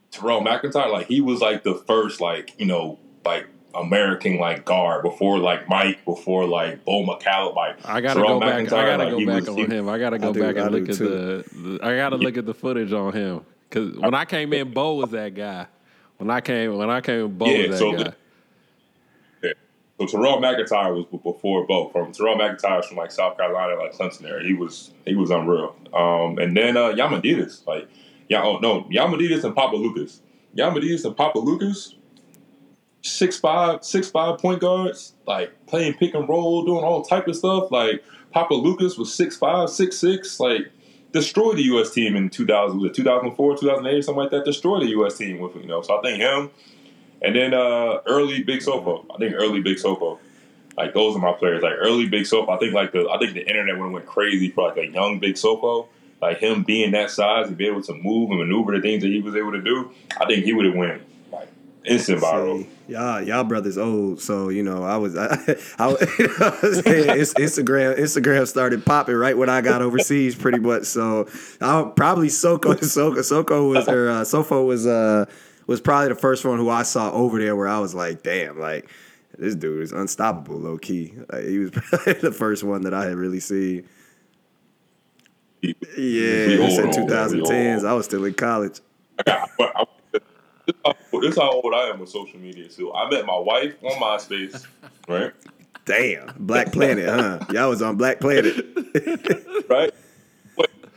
Terrell 0.09 0.41
McIntyre, 0.41 0.91
like 0.91 1.07
he 1.07 1.21
was 1.21 1.39
like 1.39 1.63
the 1.63 1.75
first, 1.75 2.19
like 2.19 2.53
you 2.57 2.65
know, 2.65 2.99
like 3.23 3.47
American 3.75 4.37
like 4.37 4.65
guard 4.65 5.03
before 5.03 5.39
like 5.39 5.67
Mike, 5.69 6.03
before 6.05 6.45
like 6.45 6.83
Bo 6.85 7.05
McCalebb. 7.05 7.55
Like 7.55 7.85
I 7.85 8.01
gotta 8.01 8.19
Terrell 8.19 8.39
go 8.39 8.45
back. 8.45 8.65
McIntyre, 8.65 8.73
I 8.73 8.85
gotta 8.85 9.03
like, 9.03 9.11
go 9.11 9.25
back 9.25 9.39
was, 9.41 9.49
on 9.49 9.57
he, 9.57 9.65
him. 9.65 9.89
I 9.89 9.97
gotta 9.97 10.19
go 10.19 10.29
I 10.29 10.33
back 10.33 10.55
do, 10.55 10.61
and 10.61 10.71
look 10.71 10.89
at 10.89 10.97
the, 10.97 11.45
the, 11.53 11.79
I 11.81 11.95
gotta 11.95 12.17
look 12.17 12.37
at 12.37 12.45
the 12.45 12.53
footage 12.53 12.91
on 12.93 13.13
him 13.13 13.45
because 13.69 13.97
when 13.97 14.13
I 14.13 14.25
came 14.25 14.53
in, 14.53 14.71
Bo 14.71 14.95
was 14.95 15.11
that 15.11 15.33
guy. 15.33 15.67
When 16.17 16.29
I 16.29 16.41
came, 16.41 16.77
when 16.77 16.89
I 16.89 17.01
came, 17.01 17.35
Bo 17.37 17.45
yeah, 17.45 17.67
was 17.67 17.69
that 17.71 17.77
so 17.77 17.91
guy. 17.91 18.13
The, 19.41 19.55
so 19.99 20.05
Terrell 20.07 20.41
McIntyre 20.41 20.95
was 20.95 21.05
before 21.23 21.65
Bo. 21.65 21.89
From 21.89 22.11
Terrell 22.11 22.37
McIntyre 22.37 22.83
from 22.85 22.97
like 22.97 23.11
South 23.11 23.37
Carolina, 23.37 23.81
like 23.81 23.93
Clemson 23.93 24.25
area. 24.25 24.47
He 24.47 24.53
was 24.53 24.91
he 25.05 25.15
was 25.15 25.29
unreal. 25.29 25.75
Um, 25.93 26.37
and 26.37 26.55
then 26.55 26.77
uh, 26.77 26.91
Diamantidis, 26.91 27.65
like 27.65 27.87
yeah, 28.27 28.43
oh 28.43 28.59
no, 28.59 28.83
Diamantidis 28.83 29.43
and 29.43 29.55
Papaloukas. 29.55 30.19
Diamantidis 30.55 31.05
and 31.05 31.15
Papaloukas, 31.15 31.95
six 33.01 33.37
five, 33.37 33.83
six 33.83 34.09
five 34.09 34.39
point 34.39 34.61
guards, 34.61 35.13
like 35.25 35.65
playing 35.67 35.93
pick 35.95 36.13
and 36.13 36.27
roll, 36.27 36.65
doing 36.65 36.83
all 36.83 37.03
type 37.03 37.27
of 37.27 37.35
stuff. 37.35 37.71
Like 37.71 38.03
Papaloukas 38.35 38.97
was 38.97 39.13
six 39.13 39.37
five, 39.37 39.69
six 39.69 39.97
six, 39.97 40.39
like 40.39 40.71
destroyed 41.11 41.57
the 41.57 41.63
U.S. 41.63 41.91
team 41.91 42.15
in 42.15 42.29
2000, 42.29 42.79
was 42.79 42.91
it 42.91 42.95
2004, 42.95 43.57
2008, 43.57 44.03
something 44.03 44.21
like 44.21 44.31
that. 44.31 44.45
Destroyed 44.45 44.83
the 44.83 44.89
U.S. 44.89 45.17
team 45.17 45.39
with 45.39 45.55
you 45.55 45.67
know. 45.67 45.81
So 45.81 45.97
I 45.97 46.01
think 46.01 46.19
him 46.19 46.51
and 47.21 47.35
then 47.35 47.53
uh, 47.53 47.99
early 48.05 48.43
Big 48.43 48.61
Sofo. 48.61 49.05
I 49.13 49.17
think 49.17 49.35
early 49.35 49.61
Big 49.61 49.77
Sofo. 49.77 50.19
Like 50.77 50.93
those 50.93 51.15
are 51.15 51.19
my 51.19 51.33
players. 51.33 51.61
Like 51.61 51.75
early 51.77 52.07
Big 52.07 52.23
Sofo. 52.23 52.49
I 52.49 52.57
think 52.57 52.73
like 52.73 52.91
the 52.91 53.07
I 53.09 53.17
think 53.19 53.33
the 53.33 53.47
internet 53.47 53.77
would 53.77 53.91
went 53.91 54.05
crazy 54.05 54.49
for 54.49 54.67
like 54.69 54.77
a 54.77 54.87
young 54.87 55.19
Big 55.19 55.35
Sofo. 55.35 55.87
Like 56.21 56.37
him 56.37 56.63
being 56.63 56.91
that 56.91 57.09
size 57.09 57.47
and 57.47 57.57
be 57.57 57.67
able 57.67 57.81
to 57.83 57.93
move 57.93 58.29
and 58.29 58.39
maneuver 58.39 58.75
the 58.75 58.81
things 58.81 59.01
that 59.01 59.09
he 59.09 59.21
was 59.21 59.35
able 59.35 59.51
to 59.51 59.61
do. 59.61 59.91
I 60.19 60.25
think 60.25 60.45
he 60.45 60.53
would 60.53 60.65
have 60.65 60.75
like 60.75 61.01
instant 61.85 62.21
viral. 62.21 62.67
y'all, 62.87 63.21
y'all 63.21 63.43
brothers 63.43 63.77
old, 63.77 64.21
so 64.21 64.49
you 64.49 64.63
know 64.63 64.83
I 64.83 64.97
was, 64.97 65.17
I, 65.17 65.25
I, 65.25 65.93
Instagram, 65.93 67.97
Instagram 67.97 68.47
started 68.47 68.85
popping 68.85 69.15
right 69.15 69.37
when 69.37 69.49
I 69.49 69.61
got 69.61 69.81
overseas, 69.81 70.35
pretty 70.35 70.59
much. 70.59 70.83
So 70.83 71.27
I 71.59 71.89
probably 71.95 72.29
Soko, 72.29 72.75
Soko, 72.81 73.21
Soko 73.21 73.69
was 73.69 73.87
or 73.87 74.09
uh, 74.09 74.21
Sofo 74.21 74.65
was. 74.65 74.85
uh 74.85 75.25
was 75.67 75.79
probably 75.79 76.09
the 76.09 76.15
first 76.15 76.43
one 76.43 76.57
who 76.57 76.69
I 76.69 76.83
saw 76.83 77.11
over 77.11 77.39
there 77.39 77.55
where 77.55 77.67
I 77.67 77.79
was 77.79 77.95
like, 77.95 78.23
damn, 78.23 78.59
like 78.59 78.89
this 79.37 79.55
dude 79.55 79.81
is 79.81 79.91
unstoppable, 79.91 80.57
low 80.57 80.77
key. 80.77 81.13
Like, 81.31 81.45
he 81.45 81.59
was 81.59 81.71
probably 81.71 82.13
the 82.13 82.31
first 82.31 82.63
one 82.63 82.81
that 82.81 82.93
I 82.93 83.05
had 83.05 83.15
really 83.15 83.39
seen. 83.39 83.87
Yeah, 85.61 85.73
it's 85.95 86.77
in 86.77 86.89
2010s. 86.89 87.85
I 87.85 87.93
was 87.93 88.05
still 88.05 88.25
in 88.25 88.33
college. 88.33 88.79
I 89.19 89.23
got, 89.23 89.49
this 90.85 91.31
is 91.31 91.37
how 91.37 91.51
old 91.51 91.73
I 91.73 91.89
am 91.89 91.99
with 91.99 92.09
social 92.09 92.39
media 92.39 92.67
too. 92.67 92.93
I 92.93 93.09
met 93.09 93.25
my 93.25 93.37
wife 93.37 93.75
on 93.83 93.91
MySpace, 93.91 94.65
right? 95.07 95.33
Damn, 95.85 96.33
Black 96.37 96.71
Planet, 96.71 97.09
huh? 97.09 97.39
Y'all 97.51 97.69
was 97.69 97.81
on 97.81 97.97
Black 97.97 98.19
Planet, 98.19 98.65
right? 99.69 99.93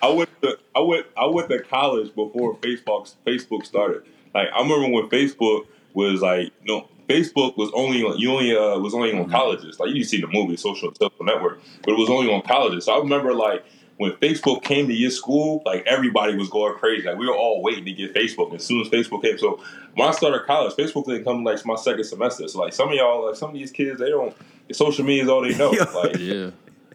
I 0.04 0.08
went 0.08 0.42
to 0.42 0.58
I 0.76 0.80
went 0.80 1.06
I 1.16 1.24
went 1.24 1.48
to 1.48 1.62
college 1.62 2.14
before 2.14 2.56
Facebook 2.56 3.14
Facebook 3.26 3.64
started. 3.64 4.02
Like 4.34 4.48
I 4.54 4.60
remember 4.60 4.88
when 4.88 5.08
Facebook 5.08 5.66
was 5.94 6.20
like, 6.20 6.52
you 6.62 6.66
know, 6.66 6.88
Facebook 7.08 7.56
was 7.56 7.70
only 7.74 8.02
on, 8.02 8.18
you 8.18 8.30
only 8.30 8.54
uh, 8.54 8.78
was 8.78 8.92
only 8.92 9.12
on 9.12 9.30
colleges. 9.30 9.80
Like 9.80 9.94
you 9.94 10.04
see 10.04 10.20
the 10.20 10.26
movie 10.26 10.56
Social 10.56 10.92
Social 10.94 11.24
Network, 11.24 11.62
but 11.82 11.92
it 11.92 11.98
was 11.98 12.10
only 12.10 12.30
on 12.32 12.42
colleges. 12.42 12.84
So 12.84 12.94
I 12.94 12.98
remember 12.98 13.32
like 13.32 13.64
when 13.96 14.12
Facebook 14.12 14.62
came 14.62 14.88
to 14.88 14.94
your 14.94 15.10
school, 15.10 15.62
like 15.64 15.84
everybody 15.86 16.36
was 16.36 16.48
going 16.48 16.74
crazy. 16.78 17.06
Like 17.06 17.16
we 17.18 17.26
were 17.26 17.34
all 17.36 17.62
waiting 17.62 17.84
to 17.84 17.92
get 17.92 18.14
Facebook. 18.14 18.54
As 18.54 18.64
soon 18.64 18.80
as 18.80 18.88
Facebook 18.88 19.22
came, 19.22 19.38
so 19.38 19.62
when 19.94 20.08
I 20.08 20.12
started 20.12 20.44
college, 20.46 20.74
Facebook 20.74 21.06
didn't 21.06 21.24
come 21.24 21.44
like 21.44 21.64
my 21.64 21.76
second 21.76 22.04
semester. 22.04 22.48
So 22.48 22.60
like 22.60 22.72
some 22.72 22.88
of 22.88 22.94
y'all, 22.94 23.26
like 23.26 23.36
some 23.36 23.50
of 23.50 23.54
these 23.54 23.70
kids, 23.70 24.00
they 24.00 24.10
don't. 24.10 24.34
Social 24.72 25.04
media 25.04 25.24
is 25.24 25.28
all 25.28 25.42
they 25.42 25.56
know. 25.56 25.70
Like 25.94 26.16
Yeah. 26.18 26.50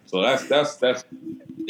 so 0.06 0.20
that's 0.20 0.46
that's 0.46 0.76
that's 0.76 1.04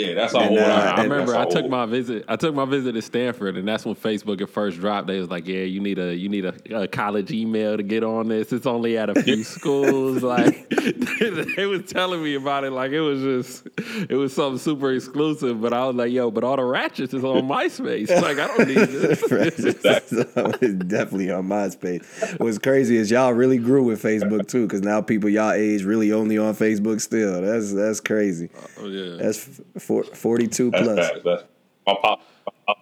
yeah, 0.01 0.15
that's 0.15 0.33
how 0.33 0.41
And, 0.41 0.59
uh, 0.59 0.63
I. 0.97 1.01
I 1.01 1.03
remember 1.03 1.37
I 1.37 1.45
took 1.45 1.63
old. 1.63 1.71
my 1.71 1.87
visit. 1.87 2.25
I 2.29 2.37
took 2.37 2.55
my 2.55 2.65
visit 2.65 2.93
to 2.93 3.03
Stanford, 3.03 3.57
and 3.57 3.67
that's 3.67 3.85
when 3.85 3.95
Facebook 3.95 4.41
at 4.41 4.49
first 4.51 4.79
dropped. 4.79 5.07
They 5.07 5.19
was 5.21 5.29
like, 5.29 5.47
"Yeah, 5.47 5.63
you 5.63 5.81
need 5.81 5.99
a 5.99 6.15
you 6.15 6.29
need 6.29 6.45
a, 6.45 6.83
a 6.83 6.89
college 6.89 7.31
email 7.31 7.77
to 7.77 7.83
get 7.83 8.03
on 8.05 8.29
this. 8.29 8.53
It's 8.53 8.67
only 8.67 8.97
at 8.99 9.11
a 9.11 9.23
few 9.23 9.45
schools." 9.57 10.23
Like 10.23 10.69
they 11.57 11.67
was 11.67 11.91
telling 11.91 12.23
me 12.23 12.35
about 12.35 12.65
it, 12.65 12.71
like 12.73 12.93
it 12.93 13.01
was 13.01 13.21
just 13.21 13.69
it 14.09 14.17
was 14.17 14.33
something 14.35 14.59
super 14.59 14.93
exclusive. 14.93 15.61
But 15.61 15.73
I 15.73 15.87
was 15.87 15.97
like, 15.97 16.13
"Yo, 16.13 16.31
but 16.31 16.45
all 16.45 16.57
the 16.57 16.65
ratchets 16.65 17.15
is 17.15 17.25
on 17.25 17.43
MySpace. 17.43 18.09
Like 18.21 18.39
I 18.39 18.47
don't 18.47 18.69
need 18.69 18.77
this." 18.77 19.23
it's 19.31 20.75
definitely 20.85 21.31
on 21.31 21.47
MySpace. 21.49 22.39
What's 22.41 22.59
crazy 22.59 22.97
is 22.97 23.11
y'all 23.11 23.33
really 23.33 23.59
grew 23.59 23.85
with 23.85 24.03
Facebook 24.03 24.49
too, 24.49 24.67
because 24.67 24.83
now 24.83 25.01
people 25.01 25.29
y'all 25.31 25.53
age 25.53 25.85
really 25.85 26.13
only 26.13 26.39
on 26.39 26.55
Facebook 26.55 27.01
still. 27.01 27.41
That's 27.43 27.73
that's 27.73 28.01
crazy. 28.01 28.51
oh 28.79 28.87
yeah. 28.87 29.17
That's 29.17 29.61
four, 29.91 30.05
42 30.05 30.71
That's 30.71 30.85
plus. 30.85 30.97
bad. 30.97 31.23
That's 31.25 31.43
my 31.87 31.95
pop. 32.01 32.23
My, 32.69 32.75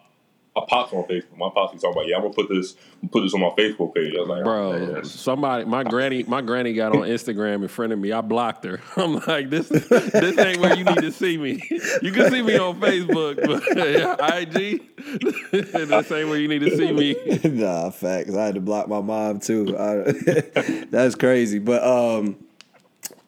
my 0.56 0.66
pop's 0.68 0.92
on 0.92 1.04
Facebook. 1.04 1.36
My 1.36 1.50
pop's 1.54 1.80
talking 1.80 1.92
about, 1.92 2.06
yeah, 2.06 2.16
I'm 2.16 2.22
gonna 2.22 2.34
put 2.34 2.48
this, 2.48 2.76
put 3.10 3.22
this 3.22 3.32
on 3.32 3.40
my 3.40 3.50
Facebook 3.50 3.94
page. 3.94 4.12
I 4.14 4.20
was 4.20 4.28
like, 4.28 4.44
Bro, 4.44 4.72
oh, 4.72 5.02
somebody, 5.02 5.64
my 5.64 5.84
granny, 5.84 6.24
my 6.24 6.42
granny 6.42 6.74
got 6.74 6.92
on 6.92 7.02
Instagram 7.02 7.62
in 7.62 7.68
front 7.68 7.92
of 7.92 7.98
me. 7.98 8.12
I 8.12 8.20
blocked 8.20 8.64
her. 8.64 8.80
I'm 8.96 9.14
like, 9.26 9.48
this, 9.48 9.68
this 9.68 10.38
ain't 10.38 10.60
where 10.60 10.76
you 10.76 10.84
need 10.84 10.98
to 10.98 11.12
see 11.12 11.38
me. 11.38 11.62
You 12.02 12.12
can 12.12 12.30
see 12.30 12.42
me 12.42 12.58
on 12.58 12.78
Facebook, 12.80 13.36
but 13.46 14.34
IG, 14.36 14.82
this 15.52 16.12
ain't 16.12 16.28
where 16.28 16.38
you 16.38 16.48
need 16.48 16.60
to 16.60 16.76
see 16.76 16.92
me. 16.92 17.16
nah, 17.44 17.90
facts. 17.90 18.34
I 18.34 18.46
had 18.46 18.54
to 18.56 18.60
block 18.60 18.88
my 18.88 19.00
mom 19.00 19.40
too. 19.40 19.76
I, 19.78 20.82
that's 20.90 21.14
crazy. 21.14 21.58
But 21.58 21.82
um, 21.84 22.36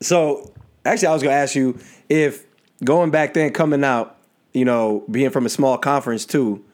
so 0.00 0.52
actually, 0.84 1.08
I 1.08 1.12
was 1.12 1.22
gonna 1.22 1.36
ask 1.36 1.54
you 1.54 1.78
if 2.08 2.49
going 2.84 3.10
back 3.10 3.34
then, 3.34 3.52
coming 3.52 3.84
out, 3.84 4.16
you 4.52 4.64
know, 4.64 5.04
being 5.10 5.30
from 5.30 5.46
a 5.46 5.48
small 5.48 5.78
conference 5.78 6.24
too, 6.24 6.64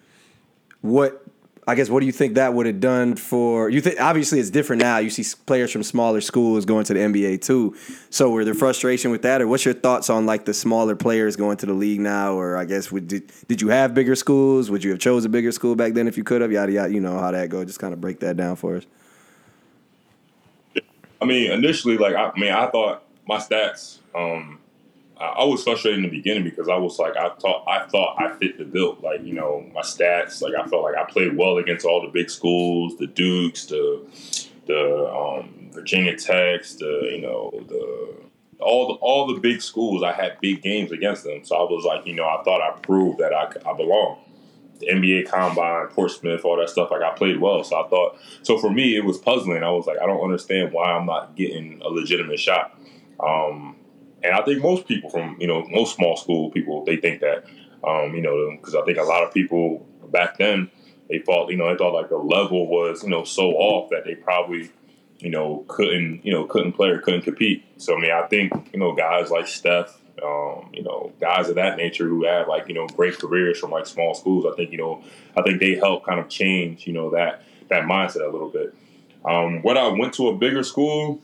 what 0.81 1.27
I 1.69 1.75
guess 1.75 1.91
what 1.91 1.99
do 1.99 2.07
you 2.07 2.13
think 2.13 2.35
that 2.35 2.55
would 2.55 2.67
have 2.67 2.79
done 2.79 3.17
for 3.17 3.69
you? 3.69 3.81
Think 3.81 4.01
obviously 4.01 4.39
it's 4.39 4.51
different 4.51 4.83
now. 4.83 4.99
You 4.99 5.11
see 5.11 5.25
players 5.47 5.73
from 5.73 5.83
smaller 5.83 6.21
schools 6.21 6.65
going 6.65 6.85
to 6.85 6.95
the 6.95 7.01
NBA 7.01 7.43
too. 7.43 7.77
So 8.09 8.31
were 8.31 8.45
there 8.45 8.55
frustration 8.55 9.11
with 9.11 9.23
that, 9.23 9.43
or 9.43 9.49
what's 9.49 9.65
your 9.65 9.75
thoughts 9.75 10.09
on 10.09 10.27
like 10.27 10.45
the 10.45 10.55
smaller 10.55 10.95
players 10.95 11.35
going 11.35 11.57
to 11.59 11.67
the 11.67 11.73
league 11.73 11.99
now? 11.99 12.35
Or 12.35 12.57
I 12.57 12.67
guess 12.67 12.93
would 12.93 13.09
did, 13.09 13.33
did 13.49 13.61
you 13.61 13.69
have 13.69 13.95
bigger 13.95 14.15
schools? 14.15 14.71
Would 14.71 14.85
you 14.85 14.91
have 14.91 15.01
chose 15.01 15.25
a 15.25 15.29
bigger 15.29 15.51
school 15.51 15.75
back 15.75 15.95
then 15.95 16.07
if 16.07 16.17
you 16.17 16.23
could 16.23 16.41
have? 16.41 16.53
Yada 16.53 16.71
yada. 16.71 16.93
You 16.93 17.01
know 17.01 17.19
how 17.19 17.33
that 17.33 17.49
go. 17.49 17.65
Just 17.65 17.81
kind 17.81 17.93
of 17.93 18.01
break 18.01 18.21
that 18.21 18.37
down 18.37 18.55
for 18.55 18.77
us. 18.77 18.87
I 21.21 21.25
mean, 21.25 21.51
initially, 21.51 21.97
like, 21.97 22.15
I, 22.15 22.29
I 22.29 22.39
mean, 22.39 22.53
I 22.53 22.69
thought 22.69 23.03
my 23.27 23.39
stats. 23.39 23.99
Um, 24.15 24.61
I, 25.19 25.45
was 25.45 25.65
frustrated 25.65 25.99
in 25.99 26.11
the 26.11 26.15
beginning 26.15 26.45
because 26.45 26.69
I 26.69 26.77
was 26.77 26.99
like, 26.99 27.17
I 27.17 27.31
thought, 27.31 27.65
I 27.67 27.87
thought 27.87 28.17
I 28.19 28.37
fit 28.37 28.59
the 28.59 28.65
bill. 28.65 28.99
Like, 29.03 29.23
you 29.25 29.33
know, 29.33 29.65
my 29.75 29.81
stats. 29.81 30.43
Like, 30.43 30.55
I 30.55 30.67
felt 30.67 30.83
like 30.83 30.97
I 30.97 31.05
played 31.11 31.37
well 31.37 31.57
against 31.57 31.87
all 31.87 32.03
the 32.03 32.09
big 32.09 32.29
schools, 32.29 32.97
the 32.99 33.07
Dukes, 33.07 33.67
the 33.67 34.03
the 34.67 35.09
um, 35.11 35.71
Virginia 35.73 36.17
Techs, 36.17 36.75
the 36.75 37.11
you 37.13 37.23
know, 37.23 37.51
the 37.69 38.15
all 38.59 38.89
the 38.89 38.95
all 38.95 39.33
the 39.33 39.41
big 39.41 39.63
schools. 39.63 40.03
I 40.03 40.13
had 40.13 40.41
big 40.41 40.63
games 40.63 40.93
against 40.93 41.25
them, 41.25 41.45
so 41.45 41.57
I 41.57 41.63
was 41.63 41.85
like, 41.85 42.07
you 42.07 42.15
know, 42.15 42.27
I 42.27 42.43
thought 42.45 42.61
I 42.61 42.79
proved 42.81 43.19
that 43.19 43.33
I, 43.33 43.47
I 43.69 43.75
belong. 43.75 44.19
The 44.81 44.89
NBA 44.89 45.31
Combine, 45.31 45.87
Portsmouth, 45.87 46.45
all 46.45 46.59
that 46.59 46.69
stuff. 46.69 46.91
Like 46.91 47.01
I 47.01 47.15
played 47.17 47.41
well, 47.41 47.65
so 47.65 47.83
I 47.83 47.89
thought. 47.89 48.19
So 48.43 48.59
for 48.59 48.71
me, 48.71 48.97
it 48.97 49.05
was 49.05 49.17
puzzling. 49.17 49.63
I 49.63 49.71
was 49.71 49.87
like, 49.87 49.99
I 49.99 50.05
don't 50.05 50.23
understand 50.23 50.73
why 50.73 50.93
I'm 50.93 51.07
not 51.07 51.35
getting 51.37 51.81
a 51.83 51.89
legitimate 51.89 52.39
shot. 52.39 52.79
Um, 53.19 53.76
and 54.27 54.35
I 54.35 54.43
think 54.43 54.63
most 54.63 54.87
people 54.87 55.11
from 55.11 55.37
you 55.41 55.47
know 55.47 55.67
most 55.69 55.97
small 55.97 56.17
school 56.17 56.51
people 56.51 56.85
they 56.85 56.97
think 56.97 57.21
that. 57.21 57.45
Um, 57.87 58.17
you 58.17 58.23
know, 58.23 58.57
because 58.57 58.75
I 58.75 58.83
think 58.85 58.99
a 58.99 59.03
lot 59.03 59.23
of 59.23 59.33
people 59.33 59.87
back 60.11 60.39
then 60.39 60.71
they 61.09 61.19
thought 61.19 61.51
you 61.51 61.57
know 61.57 61.71
they 61.71 61.77
thought 61.77 61.95
like 61.95 62.09
the 62.09 62.17
level 62.17 62.67
was 62.67 63.03
you 63.03 63.11
know 63.11 63.25
so 63.25 63.51
off 63.51 63.91
that 63.91 64.05
they 64.05 64.15
probably 64.15 64.71
you 65.19 65.31
know 65.31 65.65
couldn't 65.69 66.25
you 66.25 66.33
know 66.33 66.45
couldn't 66.45 66.73
play 66.73 66.89
or 66.89 66.99
couldn't 66.99 67.23
compete. 67.23 67.65
So 67.79 67.97
I 67.97 68.01
mean, 68.01 68.11
I 68.11 68.27
think 68.27 68.53
you 68.73 68.81
know 68.81 68.95
guys 68.95 69.31
like 69.31 69.47
Steph, 69.47 70.01
um, 70.23 70.71
you 70.73 70.83
know 70.83 71.13
guys 71.21 71.49
of 71.49 71.55
that 71.57 71.77
nature 71.77 72.09
who 72.09 72.25
had 72.25 72.49
like 72.49 72.69
you 72.69 72.75
know 72.75 72.87
great 72.89 73.19
careers 73.19 73.59
from 73.59 73.71
like 73.71 73.87
small 73.87 74.15
schools. 74.15 74.47
I 74.51 74.57
think 74.57 74.73
you 74.73 74.79
know 74.79 75.05
I 75.37 75.43
think 75.43 75.61
they 75.61 75.75
help 75.77 76.05
kind 76.05 76.19
of 76.19 76.29
change 76.29 76.87
you 76.87 76.93
know 76.93 77.11
that 77.11 77.43
that 77.69 77.85
mindset 77.85 78.27
a 78.27 78.31
little 78.31 78.51
bit. 78.51 78.75
Um, 79.25 79.63
when 79.63 79.77
I 79.77 79.89
went 79.89 80.15
to 80.15 80.29
a 80.29 80.37
bigger 80.37 80.63
school, 80.63 81.21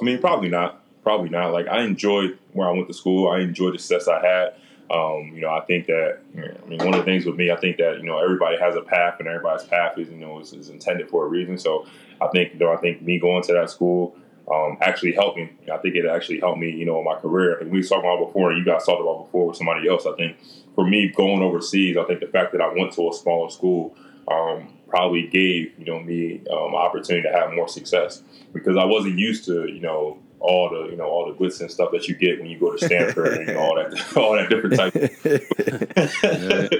I 0.00 0.04
mean, 0.04 0.18
probably 0.18 0.48
not. 0.48 0.84
Probably 1.08 1.30
not. 1.30 1.54
Like 1.54 1.68
I 1.68 1.84
enjoyed 1.84 2.38
where 2.52 2.68
I 2.68 2.72
went 2.72 2.86
to 2.88 2.92
school. 2.92 3.30
I 3.30 3.40
enjoyed 3.40 3.72
the 3.72 3.78
success 3.78 4.08
I 4.08 4.20
had. 4.20 4.54
Um, 4.94 5.32
you 5.34 5.40
know, 5.40 5.48
I 5.48 5.62
think 5.62 5.86
that. 5.86 6.18
I 6.36 6.68
mean, 6.68 6.80
one 6.80 6.92
of 6.92 6.96
the 6.96 7.04
things 7.04 7.24
with 7.24 7.34
me, 7.34 7.50
I 7.50 7.56
think 7.56 7.78
that 7.78 7.96
you 7.96 8.02
know 8.02 8.18
everybody 8.18 8.58
has 8.58 8.76
a 8.76 8.82
path, 8.82 9.14
and 9.18 9.26
everybody's 9.26 9.66
path 9.66 9.96
is 9.96 10.10
you 10.10 10.18
know 10.18 10.38
is, 10.38 10.52
is 10.52 10.68
intended 10.68 11.08
for 11.08 11.24
a 11.24 11.26
reason. 11.26 11.56
So 11.56 11.86
I 12.20 12.28
think 12.28 12.52
you 12.52 12.58
know 12.58 12.74
I 12.74 12.76
think 12.76 13.00
me 13.00 13.18
going 13.18 13.42
to 13.44 13.54
that 13.54 13.70
school 13.70 14.18
um, 14.52 14.76
actually 14.82 15.12
helped 15.12 15.38
me. 15.38 15.50
I 15.72 15.78
think 15.78 15.94
it 15.94 16.04
actually 16.04 16.40
helped 16.40 16.58
me. 16.58 16.72
You 16.72 16.84
know, 16.84 16.98
in 16.98 17.06
my 17.06 17.14
career. 17.14 17.56
Think 17.58 17.72
we 17.72 17.82
talked 17.82 18.04
about 18.04 18.26
before, 18.26 18.50
and 18.50 18.58
you 18.58 18.64
guys 18.66 18.84
talked 18.84 19.00
about 19.00 19.24
before 19.24 19.46
with 19.46 19.56
somebody 19.56 19.88
else. 19.88 20.04
I 20.04 20.14
think 20.14 20.36
for 20.74 20.86
me 20.86 21.08
going 21.08 21.40
overseas, 21.40 21.96
I 21.96 22.04
think 22.04 22.20
the 22.20 22.26
fact 22.26 22.52
that 22.52 22.60
I 22.60 22.68
went 22.74 22.92
to 22.92 23.08
a 23.08 23.14
smaller 23.14 23.48
school. 23.48 23.96
Um, 24.30 24.74
probably 24.88 25.26
gave 25.26 25.72
you 25.78 25.84
know 25.84 26.00
me 26.00 26.42
um, 26.50 26.74
opportunity 26.74 27.22
to 27.22 27.34
have 27.34 27.52
more 27.52 27.68
success 27.68 28.22
because 28.54 28.76
I 28.76 28.84
wasn't 28.84 29.18
used 29.18 29.44
to 29.46 29.66
you 29.68 29.80
know 29.80 30.18
all 30.40 30.70
the 30.70 30.90
you 30.90 30.96
know 30.96 31.04
all 31.04 31.26
the 31.26 31.38
glitz 31.38 31.60
and 31.60 31.70
stuff 31.70 31.90
that 31.92 32.08
you 32.08 32.14
get 32.14 32.40
when 32.40 32.48
you 32.48 32.58
go 32.58 32.74
to 32.74 32.84
Stanford 32.84 33.38
and 33.38 33.48
you 33.48 33.54
know, 33.54 33.60
all 33.60 33.74
that 33.74 33.92
all 34.16 34.34
that 34.34 34.48
different 34.48 34.76
type. 34.76 34.94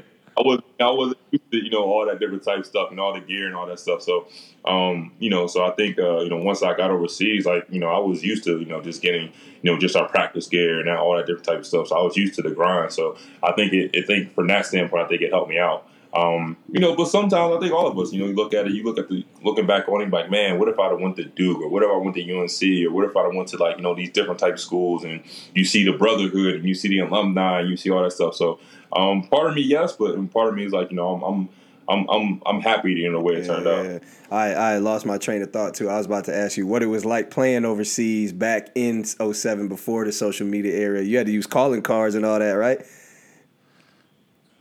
I 0.39 0.41
was 0.43 0.61
I 0.81 0.91
wasn't 0.91 1.19
used 1.31 1.51
to 1.51 1.57
you 1.65 1.71
know 1.71 1.85
all 1.85 2.07
that 2.07 2.21
different 2.21 2.45
type 2.45 2.59
of 2.59 2.67
stuff 2.67 2.91
and 2.91 3.01
all 3.01 3.13
the 3.13 3.21
gear 3.21 3.47
and 3.47 3.57
all 3.57 3.67
that 3.67 3.81
stuff. 3.81 4.03
So 4.03 4.29
um, 4.65 5.13
you 5.19 5.31
know, 5.31 5.47
so 5.47 5.65
I 5.65 5.73
think 5.73 5.99
uh, 5.99 6.21
you 6.21 6.31
know 6.31 6.37
once 6.37 6.63
I 6.63 6.77
got 6.77 6.91
overseas, 6.91 7.45
like 7.45 7.67
you 7.69 7.81
know 7.81 7.89
I 7.89 7.99
was 7.99 8.23
used 8.23 8.45
to 8.45 8.59
you 8.59 8.67
know 8.67 8.81
just 8.81 9.03
getting 9.03 9.33
you 9.63 9.73
know 9.73 9.79
just 9.79 9.97
our 9.97 10.09
practice 10.09 10.47
gear 10.47 10.79
and 10.79 10.89
all 10.89 11.17
that 11.17 11.27
different 11.27 11.47
type 11.47 11.59
of 11.59 11.67
stuff. 11.67 11.89
So 11.89 11.99
I 11.99 12.03
was 12.03 12.17
used 12.17 12.35
to 12.35 12.43
the 12.43 12.51
grind. 12.51 12.93
So 12.93 13.17
I 13.43 13.53
think 13.53 13.73
it, 13.73 13.97
I 13.97 14.07
think 14.07 14.35
from 14.35 14.47
that 14.49 14.67
standpoint, 14.67 15.05
I 15.05 15.09
think 15.09 15.23
it 15.23 15.33
helped 15.33 15.51
me 15.51 15.59
out. 15.59 15.89
Um, 16.15 16.57
you 16.71 16.81
know, 16.81 16.97
but 16.97 17.07
sometimes 17.07 17.57
I 17.57 17.61
think 17.61 17.73
all 17.73 17.87
of 17.87 17.99
us, 17.99 18.13
you 18.13 18.21
know, 18.21 18.27
you 18.27 18.35
look 18.35 18.55
at 18.55 18.67
it, 18.67 18.73
you 18.73 18.83
look 18.83 18.99
at 18.99 19.09
the 19.09 19.25
looking 19.43 19.67
back 19.67 19.89
on 19.89 20.01
it, 20.01 20.11
like, 20.11 20.31
man, 20.31 20.59
what 20.59 20.69
if 20.69 20.79
I'd 20.79 20.91
have 20.91 21.01
went 21.01 21.17
to 21.17 21.25
Duke, 21.25 21.61
or 21.61 21.69
what 21.69 21.83
if 21.83 21.91
I 21.91 21.97
went 21.97 22.17
to 22.17 22.23
UNC, 22.23 22.87
or 22.87 22.95
what 22.95 23.05
if 23.05 23.17
I'd 23.17 23.25
have 23.25 23.35
went 23.35 23.49
to 23.49 23.59
like 23.59 23.77
you 23.77 23.83
know 23.83 23.95
these 23.95 24.11
different 24.11 24.41
type 24.41 24.55
of 24.55 24.61
schools, 24.61 25.05
and 25.05 25.23
you 25.55 25.65
see 25.65 25.85
the 25.85 25.93
brotherhood, 25.93 26.55
and 26.55 26.65
you 26.65 26.75
see 26.75 26.89
the 26.89 27.01
alumni, 27.01 27.61
and 27.61 27.69
you 27.69 27.77
see 27.77 27.91
all 27.91 28.03
that 28.03 28.13
stuff. 28.13 28.35
So, 28.35 28.59
um, 28.95 29.29
part 29.29 29.49
of 29.51 29.55
me, 29.55 29.63
yes, 29.63 29.93
but 29.93 30.15
part 30.33 30.49
of 30.49 30.55
me 30.55 30.65
is 30.65 30.73
like, 30.73 30.91
you 30.91 30.97
know, 30.97 31.15
I'm 31.15 31.23
I'm 31.23 31.49
I'm 31.89 32.09
I'm, 32.09 32.43
I'm 32.47 32.61
happy 32.61 33.05
in 33.05 33.13
the 33.13 33.21
way 33.21 33.35
it 33.35 33.47
turned 33.47 33.67
out. 33.67 34.03
I, 34.31 34.53
I 34.53 34.79
lost 34.79 35.07
my 35.07 35.19
train 35.19 35.43
of 35.43 35.53
thought 35.53 35.75
too. 35.75 35.89
I 35.89 35.97
was 35.97 36.07
about 36.07 36.25
to 36.27 36.35
ask 36.35 36.57
you 36.57 36.67
what 36.67 36.83
it 36.83 36.87
was 36.87 37.05
like 37.05 37.31
playing 37.31 37.65
overseas 37.65 38.33
back 38.33 38.69
in 38.75 39.05
07 39.05 39.69
before 39.69 40.05
the 40.05 40.13
social 40.13 40.47
media 40.47 40.75
era. 40.75 41.03
You 41.03 41.17
had 41.17 41.27
to 41.27 41.33
use 41.33 41.47
calling 41.47 41.83
cards 41.83 42.15
and 42.15 42.27
all 42.27 42.39
that, 42.39 42.53
right? 42.53 42.85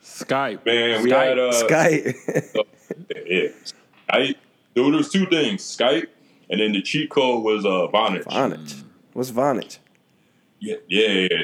Skype, 0.08 0.66
Man, 0.66 1.04
we 1.04 1.12
Skype. 1.12 1.28
had 1.28 1.40
uh, 1.40 1.52
Skype. 1.52 2.66
yeah, 3.26 3.50
Skype. 4.10 4.36
There 4.74 4.84
was 4.84 5.10
two 5.10 5.26
things, 5.26 5.62
Skype, 5.64 6.08
and 6.50 6.60
then 6.62 6.72
the 6.72 6.82
cheat 6.82 7.10
code 7.10 7.44
was 7.44 7.66
uh 7.66 7.88
Vonage. 7.94 8.24
Vonage. 8.24 8.84
What's 9.14 9.32
Vonage? 9.32 9.80
Yeah, 10.60 10.78
yeah, 10.88 11.28
yeah. 11.30 11.44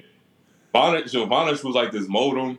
Vonage, 0.74 1.10
so 1.10 1.28
Vonage 1.28 1.64
was 1.64 1.76
like 1.76 1.92
this 1.92 2.08
modem, 2.08 2.58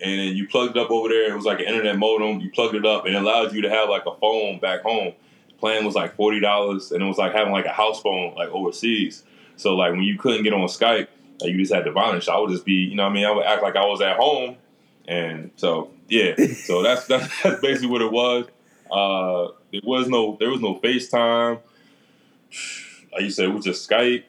and 0.00 0.20
then 0.20 0.36
you 0.36 0.46
plugged 0.48 0.76
it 0.76 0.80
up 0.80 0.90
over 0.90 1.08
there. 1.08 1.32
It 1.32 1.36
was 1.36 1.44
like 1.46 1.60
an 1.60 1.66
internet 1.66 1.98
modem. 1.98 2.40
You 2.40 2.50
plugged 2.50 2.74
it 2.74 2.84
up, 2.84 3.06
and 3.06 3.14
it 3.14 3.18
allowed 3.22 3.52
you 3.54 3.62
to 3.62 3.70
have 3.70 3.88
like 3.88 4.04
a 4.06 4.14
phone 4.16 4.58
back 4.58 4.82
home. 4.82 5.14
The 5.48 5.54
plan 5.54 5.84
was 5.84 5.94
like 5.94 6.16
forty 6.16 6.40
dollars, 6.40 6.92
and 6.92 7.02
it 7.02 7.06
was 7.06 7.16
like 7.16 7.32
having 7.32 7.52
like 7.52 7.66
a 7.66 7.72
house 7.72 8.02
phone 8.02 8.34
like 8.34 8.48
overseas. 8.50 9.22
So 9.56 9.76
like 9.76 9.92
when 9.92 10.02
you 10.02 10.18
couldn't 10.18 10.42
get 10.42 10.52
on 10.52 10.66
Skype, 10.66 11.06
like, 11.40 11.50
you 11.52 11.58
just 11.58 11.72
had 11.72 11.84
the 11.84 11.90
Vonage. 11.90 12.28
I 12.28 12.38
would 12.38 12.50
just 12.50 12.64
be, 12.64 12.72
you 12.72 12.96
know, 12.96 13.04
what 13.04 13.10
I 13.10 13.14
mean, 13.14 13.24
I 13.24 13.30
would 13.30 13.46
act 13.46 13.62
like 13.62 13.76
I 13.76 13.86
was 13.86 14.00
at 14.00 14.16
home, 14.16 14.56
and 15.06 15.50
so 15.56 15.90
yeah. 16.08 16.34
So 16.64 16.82
that's 16.82 17.06
that's, 17.08 17.42
that's 17.42 17.60
basically 17.60 17.88
what 17.88 18.02
it 18.02 18.12
was. 18.12 18.46
Uh, 18.90 19.52
there 19.72 19.80
was 19.84 20.08
no 20.08 20.36
there 20.38 20.50
was 20.50 20.60
no 20.60 20.76
FaceTime. 20.76 21.60
Like 23.12 23.22
you 23.22 23.30
said, 23.30 23.46
it 23.46 23.54
was 23.54 23.64
just 23.64 23.88
Skype. 23.88 24.24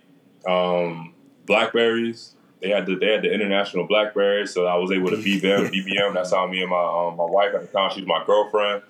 Um, 0.48 1.14
Blackberries. 1.46 2.34
They 2.62 2.70
had 2.70 2.86
the 2.86 2.96
they 2.96 3.12
had 3.12 3.22
the 3.24 3.34
international 3.34 3.88
Blackberries, 3.88 4.54
so 4.54 4.66
I 4.66 4.76
was 4.78 4.92
able 4.92 5.10
to 5.10 5.18
BBM. 5.18 5.70
BBM. 5.72 6.14
That's 6.14 6.32
how 6.32 6.48
me 6.48 6.62
and 6.62 6.70
my 6.70 6.78
um, 6.84 7.18
my 7.18 7.26
wife 7.26 7.54
at 7.54 7.62
the 7.62 7.68
time. 7.68 7.92
She 7.94 8.02
was 8.02 8.08
my 8.08 8.24
girlfriend. 8.26 8.84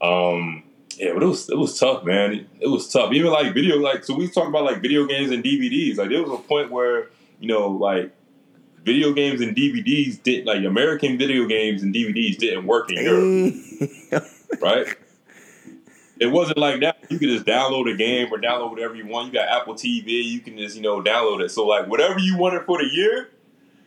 Um, 0.00 0.64
Yeah, 0.98 1.12
but 1.14 1.22
it 1.22 1.26
was 1.26 1.48
it 1.50 1.56
was 1.58 1.78
tough, 1.78 2.04
man. 2.04 2.32
It, 2.32 2.46
it 2.60 2.68
was 2.68 2.90
tough. 2.90 3.12
Even 3.12 3.30
like 3.30 3.52
video, 3.54 3.76
like 3.78 4.04
so 4.04 4.14
we 4.14 4.28
talk 4.28 4.48
about 4.48 4.64
like 4.64 4.80
video 4.82 5.06
games 5.06 5.30
and 5.30 5.44
DVDs. 5.44 5.96
Like 5.98 6.08
there 6.10 6.22
was 6.22 6.32
a 6.38 6.42
point 6.42 6.70
where 6.70 7.08
you 7.40 7.48
know 7.48 7.68
like 7.68 8.12
video 8.86 9.12
games 9.12 9.40
and 9.40 9.54
DVDs 9.54 10.22
did 10.22 10.46
like 10.46 10.64
American 10.64 11.18
video 11.18 11.44
games 11.44 11.82
and 11.82 11.92
DVDs 11.92 12.38
didn't 12.38 12.66
work 12.66 12.90
in 12.90 13.04
Europe, 13.04 14.24
right? 14.62 14.96
It 16.18 16.28
wasn't 16.28 16.58
like 16.58 16.80
that. 16.80 16.98
You 17.10 17.18
could 17.18 17.28
just 17.28 17.44
download 17.44 17.92
a 17.92 17.96
game 17.96 18.32
or 18.32 18.38
download 18.38 18.70
whatever 18.70 18.94
you 18.94 19.06
want. 19.06 19.26
You 19.26 19.32
got 19.34 19.48
Apple 19.48 19.74
TV, 19.74 20.24
you 20.24 20.40
can 20.40 20.56
just 20.56 20.76
you 20.76 20.82
know 20.82 21.02
download 21.02 21.42
it. 21.42 21.50
So 21.50 21.66
like 21.66 21.88
whatever 21.88 22.18
you 22.18 22.38
wanted 22.38 22.64
for 22.64 22.78
the 22.78 22.88
year, 22.90 23.28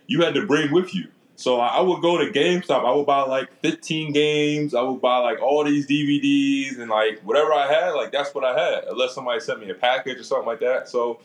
you 0.06 0.22
had 0.22 0.36
to 0.36 0.46
bring 0.46 0.72
with 0.72 0.94
you. 0.94 1.08
So 1.38 1.62
I 1.62 1.80
would 1.80 2.02
go 2.02 2.18
to 2.18 2.30
GameStop. 2.32 2.86
I 2.86 2.94
would 2.94 3.06
buy 3.06 3.22
like 3.22 3.50
15 3.62 4.12
games. 4.12 4.76
I 4.76 4.82
would 4.82 5.02
buy 5.02 5.20
like 5.20 5.42
all 5.42 5.64
these 5.64 5.88
DVDs 5.88 6.78
and 6.78 6.92
like 6.92 7.22
whatever 7.22 7.54
I 7.54 7.66
had, 7.66 7.92
like 7.92 8.12
that's 8.12 8.36
what 8.36 8.44
I 8.44 8.60
had. 8.60 8.84
Unless 8.84 9.16
somebody 9.16 9.40
sent 9.40 9.62
me 9.62 9.70
a 9.70 9.74
package 9.74 10.20
or 10.20 10.24
something 10.24 10.46
like 10.46 10.60
that. 10.60 10.90
So 10.90 11.22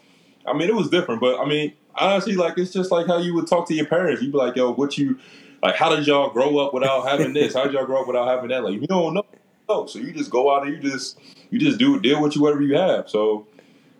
I 0.47 0.53
mean, 0.53 0.69
it 0.69 0.75
was 0.77 0.89
different. 0.89 1.21
But 1.21 1.41
I 1.41 1.45
mean, 1.45 1.73
honestly, 1.97 2.35
like 2.35 2.59
it's 2.59 2.73
just 2.73 2.91
like 2.91 3.07
how 3.07 3.19
you 3.19 3.35
would 3.35 3.47
talk 3.47 3.69
to 3.69 3.75
your 3.75 3.87
parents. 3.87 4.23
You'd 4.23 4.33
be 4.33 4.39
like, 4.39 4.57
"Yo, 4.57 4.73
what 4.73 4.97
you 4.99 5.19
like? 5.63 5.77
How 5.77 5.95
did 5.95 6.07
y'all 6.07 6.31
grow 6.31 6.59
up 6.59 6.75
without 6.75 7.09
having 7.09 7.33
this? 7.33 7.55
How 7.55 7.65
did 7.65 7.73
y'all 7.73 7.87
grow 7.87 8.03
up 8.03 8.07
without 8.07 8.29
having 8.29 8.49
that? 8.51 8.65
Like 8.65 8.81
you 8.81 8.87
don't 8.87 9.15
know. 9.15 9.27
No, 9.69 9.87
So 9.87 9.99
you 9.99 10.13
just 10.13 10.31
go 10.31 10.55
out 10.55 10.67
and 10.67 10.77
you 10.77 10.91
just 10.91 11.19
you 11.51 11.59
just 11.59 11.79
do 11.79 11.99
deal 11.99 12.21
with 12.21 12.37
you 12.37 12.43
whatever 12.43 12.63
you 12.63 12.77
have. 12.77 13.09
So 13.09 13.47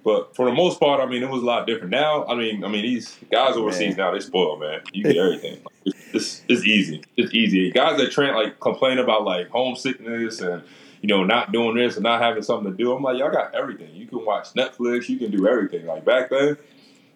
but 0.05 0.37
for 0.37 0.45
the 0.45 0.55
most 0.55 0.79
part, 0.79 1.01
I 1.01 1.07
mean, 1.07 1.23
it 1.23 1.31
was 1.31 1.43
a 1.43 1.47
lot 1.47 1.67
different. 1.67 1.91
Now, 1.91 2.27
I 2.27 2.35
mean, 2.35 2.63
I 2.63 2.69
mean, 2.69 2.83
these 2.83 3.17
guys 3.33 3.57
overseas 3.57 3.97
man. 3.97 4.07
now 4.07 4.13
they 4.13 4.21
spoil, 4.21 4.59
man. 4.59 4.83
You 4.93 5.03
get 5.03 5.17
everything. 5.17 5.63
Like, 5.65 5.95
it's, 6.13 6.43
it's 6.47 6.65
easy. 6.65 7.03
It's 7.17 7.33
easy. 7.33 7.71
Guys 7.73 7.99
that 7.99 8.13
train 8.13 8.35
like 8.35 8.61
complain 8.61 8.99
about 8.99 9.25
like 9.25 9.49
homesickness 9.49 10.41
and 10.41 10.63
you 11.01 11.09
know 11.09 11.25
not 11.25 11.53
doing 11.53 11.77
this 11.77 11.97
and 11.97 12.03
not 12.03 12.21
having 12.21 12.43
something 12.43 12.71
to 12.71 12.77
do. 12.77 12.93
I'm 12.93 13.03
like, 13.03 13.19
y'all 13.19 13.33
got 13.33 13.55
everything. 13.55 13.95
You 13.95 14.07
can 14.07 14.25
watch 14.27 14.53
Netflix. 14.53 15.09
You 15.09 15.19
can 15.19 15.31
do 15.31 15.49
everything. 15.49 15.87
Like 15.87 16.05
back 16.05 16.29
then, 16.29 16.59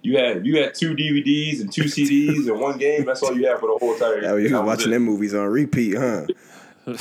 you 0.03 0.17
had 0.17 0.47
you 0.47 0.59
had 0.59 0.75
two 0.75 0.95
DVDs 0.95 1.61
and 1.61 1.73
two 1.73 1.85
CDs 1.85 2.49
and 2.49 2.61
one 2.61 2.79
game. 2.79 3.05
That's 3.05 3.23
all 3.23 3.37
you 3.37 3.47
had 3.47 3.59
for 3.59 3.67
the 3.67 3.79
whole 3.79 3.95
entire. 3.95 4.23
Yeah, 4.23 4.37
you 4.37 4.57
was 4.57 4.67
watching 4.67 4.91
them 4.91 5.03
movies 5.03 5.35
on 5.35 5.47
repeat, 5.47 5.97
huh? 5.97 6.27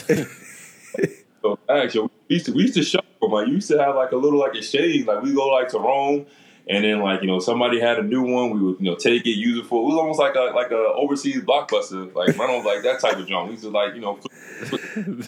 so 1.42 1.60
actually, 1.70 2.10
we 2.28 2.36
used 2.36 2.46
to 2.48 2.54
we 2.54 2.62
used 2.64 2.74
to 2.76 2.84
shop 2.84 3.06
them. 3.22 3.32
Like, 3.32 3.48
you 3.48 3.54
used 3.54 3.70
to 3.70 3.82
have 3.82 3.96
like 3.96 4.12
a 4.12 4.18
little 4.18 4.40
like 4.40 4.56
a 4.56 4.62
shade. 4.62 5.08
Like 5.08 5.22
we 5.22 5.34
go 5.34 5.48
like 5.48 5.70
to 5.70 5.80
Rome, 5.80 6.26
and 6.68 6.84
then 6.84 7.00
like 7.00 7.22
you 7.22 7.28
know 7.28 7.40
somebody 7.40 7.80
had 7.80 8.00
a 8.00 8.04
new 8.04 8.24
one. 8.24 8.50
We 8.50 8.60
would 8.60 8.80
you 8.80 8.90
know 8.90 8.96
take 8.96 9.26
it, 9.26 9.32
use 9.32 9.60
it 9.60 9.68
for. 9.68 9.82
It 9.82 9.86
was 9.86 9.96
almost 9.96 10.20
like 10.20 10.36
a 10.36 10.52
like 10.56 10.72
a 10.72 10.94
overseas 10.96 11.42
blockbuster, 11.42 12.14
like 12.16 12.38
on 12.40 12.66
like 12.66 12.84
that 12.84 13.00
type 13.00 13.18
of 13.18 13.28
junk. 13.28 13.48
We 13.48 13.52
used 13.52 13.64
to 13.64 13.70
like 13.70 13.94
you 13.94 14.02
know. 14.02 14.20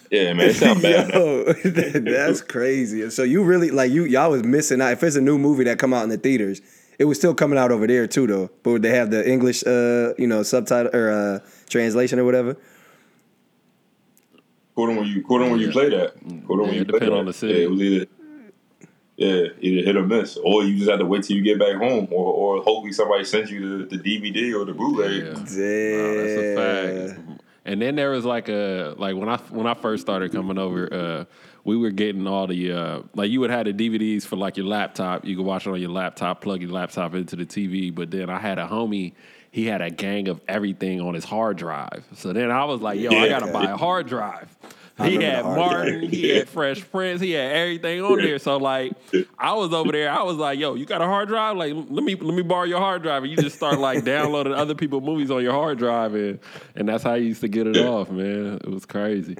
yeah, 0.09 0.33
man, 0.33 0.49
it 0.49 0.55
sounds 0.55 0.81
bad. 0.81 1.13
Yo, 1.13 1.53
that's 1.53 2.41
crazy. 2.41 3.09
So 3.11 3.23
you 3.23 3.43
really 3.43 3.69
like 3.69 3.91
you 3.91 4.05
y'all 4.05 4.31
was 4.31 4.43
missing 4.43 4.81
out. 4.81 4.91
If 4.91 5.03
it's 5.03 5.15
a 5.15 5.21
new 5.21 5.37
movie 5.37 5.65
that 5.65 5.77
come 5.77 5.93
out 5.93 6.03
in 6.03 6.09
the 6.09 6.17
theaters, 6.17 6.61
it 6.99 7.05
was 7.05 7.17
still 7.17 7.33
coming 7.33 7.57
out 7.57 7.71
over 7.71 7.87
there 7.87 8.05
too 8.05 8.27
though. 8.27 8.51
But 8.61 8.71
would 8.71 8.81
they 8.83 8.95
have 8.95 9.09
the 9.09 9.27
English 9.27 9.65
uh 9.65 10.13
you 10.17 10.27
know 10.27 10.43
subtitle 10.43 10.95
or 10.95 11.09
uh 11.09 11.39
translation 11.69 12.19
or 12.19 12.25
whatever? 12.25 12.57
According 14.73 14.97
where 14.97 15.05
you 15.05 15.21
according 15.21 15.49
where 15.49 15.59
you 15.59 15.71
play 15.71 15.89
that. 15.89 16.13
According 16.15 16.65
yeah, 16.65 16.71
where 16.71 16.73
you 16.73 16.85
play 16.85 17.07
on 17.07 17.25
the 17.25 17.33
city. 17.33 17.53
Yeah, 17.53 17.65
it 17.65 17.71
was 17.71 17.81
either 17.81 18.05
yeah, 19.19 19.47
either 19.59 19.85
hit 19.85 19.97
or 19.97 20.05
miss, 20.05 20.37
or 20.37 20.63
you 20.63 20.77
just 20.77 20.89
have 20.89 20.99
to 20.99 21.05
wait 21.05 21.23
till 21.23 21.35
you 21.35 21.43
get 21.43 21.59
back 21.59 21.75
home, 21.75 22.07
or, 22.09 22.57
or 22.59 22.63
hopefully 22.63 22.93
somebody 22.93 23.25
sends 23.25 23.51
you 23.51 23.85
the, 23.85 23.97
the 23.97 24.01
DVD 24.01 24.57
or 24.57 24.63
the 24.63 24.71
Blu-ray. 24.71 25.17
Yeah. 25.17 25.33
Damn. 25.33 25.43
that's 25.43 25.51
a 26.39 26.55
fact. 26.55 27.41
And 27.65 27.81
then 27.81 27.97
there 27.97 28.11
was 28.11 28.23
like 28.23 28.47
a 28.47 28.95
like 28.97 29.17
when 29.17 29.27
I 29.27 29.35
when 29.49 29.67
I 29.67 29.73
first 29.73 30.03
started 30.03 30.31
coming 30.31 30.57
over, 30.57 30.93
uh, 30.93 31.25
we 31.63 31.77
were 31.77 31.91
getting 31.91 32.27
all 32.27 32.47
the 32.47 32.71
uh, 32.71 33.01
like 33.15 33.29
you 33.29 33.39
would 33.39 33.49
have 33.49 33.65
the 33.65 33.73
DVDs 33.73 34.23
for 34.23 34.35
like 34.35 34.57
your 34.57 34.65
laptop. 34.65 35.25
You 35.25 35.35
could 35.35 35.45
watch 35.45 35.67
it 35.67 35.71
on 35.71 35.79
your 35.79 35.91
laptop, 35.91 36.41
plug 36.41 36.61
your 36.61 36.71
laptop 36.71 37.13
into 37.13 37.35
the 37.35 37.45
TV. 37.45 37.93
But 37.93 38.11
then 38.11 38.29
I 38.29 38.39
had 38.39 38.59
a 38.59 38.67
homie 38.67 39.13
he 39.51 39.65
had 39.65 39.81
a 39.81 39.89
gang 39.89 40.27
of 40.27 40.39
everything 40.47 41.01
on 41.01 41.13
his 41.13 41.25
hard 41.25 41.57
drive. 41.57 42.05
So 42.13 42.33
then 42.33 42.51
I 42.51 42.65
was 42.65 42.81
like, 42.81 42.99
yo, 42.99 43.11
yeah, 43.11 43.21
I 43.21 43.29
gotta 43.29 43.51
buy 43.51 43.65
a 43.65 43.77
hard 43.77 44.07
drive. 44.07 44.55
He 45.01 45.15
had 45.15 45.45
Martin, 45.45 46.09
he 46.09 46.29
had 46.29 46.49
Fresh 46.49 46.91
Prince, 46.91 47.21
he 47.21 47.31
had 47.31 47.53
everything 47.53 48.01
on 48.01 48.17
there. 48.17 48.37
So 48.37 48.57
like, 48.57 48.91
I 49.37 49.53
was 49.53 49.73
over 49.73 49.93
there. 49.93 50.11
I 50.11 50.23
was 50.23 50.35
like, 50.35 50.59
"Yo, 50.59 50.75
you 50.75 50.85
got 50.85 51.01
a 51.01 51.05
hard 51.05 51.29
drive? 51.29 51.55
Like, 51.55 51.73
let 51.73 52.03
me 52.03 52.15
let 52.15 52.35
me 52.35 52.41
borrow 52.41 52.65
your 52.65 52.79
hard 52.79 53.01
drive." 53.01 53.23
And 53.23 53.31
you 53.31 53.37
just 53.37 53.55
start 53.55 53.79
like 53.79 54.03
downloading 54.03 54.51
other 54.51 54.75
people's 54.75 55.03
movies 55.03 55.31
on 55.31 55.41
your 55.41 55.53
hard 55.53 55.77
drive, 55.77 56.15
and 56.15 56.39
and 56.75 56.89
that's 56.89 57.03
how 57.03 57.13
you 57.13 57.27
used 57.27 57.39
to 57.41 57.47
get 57.47 57.65
it 57.65 57.77
off, 57.77 58.09
man. 58.09 58.55
It 58.55 58.69
was 58.69 58.85
crazy. 58.85 59.37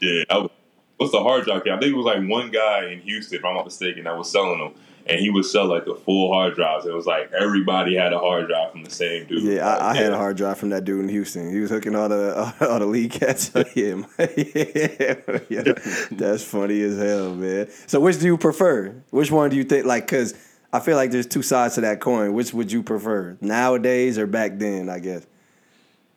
Yeah, 0.00 0.24
I, 0.28 0.48
what's 0.96 1.12
the 1.12 1.20
hard 1.20 1.44
drive? 1.44 1.62
I 1.62 1.78
think 1.78 1.92
it 1.92 1.96
was 1.96 2.06
like 2.06 2.28
one 2.28 2.50
guy 2.50 2.90
in 2.90 3.00
Houston, 3.00 3.38
if 3.38 3.44
I'm 3.44 3.54
not 3.54 3.64
mistaken, 3.64 4.04
that 4.04 4.16
was 4.16 4.30
selling 4.30 4.58
them 4.58 4.74
and 5.08 5.20
he 5.20 5.30
would 5.30 5.44
sell 5.44 5.66
like 5.66 5.84
the 5.84 5.94
full 5.94 6.32
hard 6.32 6.54
drives. 6.54 6.84
It 6.84 6.92
was 6.92 7.06
like 7.06 7.30
everybody 7.32 7.94
had 7.94 8.12
a 8.12 8.18
hard 8.18 8.48
drive 8.48 8.72
from 8.72 8.82
the 8.82 8.90
same 8.90 9.26
dude. 9.26 9.42
Yeah, 9.42 9.66
I, 9.66 9.90
I 9.90 9.96
had 9.96 10.12
a 10.12 10.16
hard 10.16 10.36
drive 10.36 10.58
from 10.58 10.70
that 10.70 10.84
dude 10.84 11.00
in 11.00 11.08
Houston. 11.08 11.52
He 11.52 11.60
was 11.60 11.70
hooking 11.70 11.94
all 11.94 12.08
the 12.08 12.54
all 12.68 12.78
the 12.78 12.86
lead 12.86 13.12
cats. 13.12 13.52
yeah, 13.74 14.02
yeah, 14.18 15.14
yeah, 15.48 15.72
that's 16.10 16.42
funny 16.42 16.82
as 16.82 16.98
hell, 16.98 17.34
man. 17.34 17.68
So, 17.86 18.00
which 18.00 18.18
do 18.18 18.26
you 18.26 18.36
prefer? 18.36 18.90
Which 19.10 19.30
one 19.30 19.50
do 19.50 19.56
you 19.56 19.64
think? 19.64 19.86
Like, 19.86 20.06
cause 20.08 20.34
I 20.72 20.80
feel 20.80 20.96
like 20.96 21.12
there's 21.12 21.26
two 21.26 21.42
sides 21.42 21.76
to 21.76 21.82
that 21.82 22.00
coin. 22.00 22.34
Which 22.34 22.52
would 22.52 22.72
you 22.72 22.82
prefer 22.82 23.38
nowadays 23.40 24.18
or 24.18 24.26
back 24.26 24.58
then? 24.58 24.88
I 24.88 24.98
guess. 24.98 25.26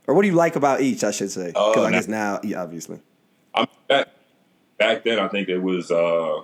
Or 0.08 0.16
what 0.16 0.24
do 0.24 0.28
you 0.28 0.34
like 0.34 0.56
about 0.56 0.82
each? 0.82 1.04
I 1.04 1.12
should 1.12 1.30
say, 1.30 1.48
because 1.48 1.78
uh, 1.78 1.84
I 1.84 1.92
guess 1.92 2.08
now, 2.08 2.40
yeah, 2.44 2.64
obviously. 2.64 3.00
I'm 3.54 3.68
back, 3.88 4.08
back 4.80 5.04
then. 5.04 5.20
I 5.20 5.28
think 5.28 5.50
it 5.50 5.60
was. 5.60 5.92
uh 5.92 6.42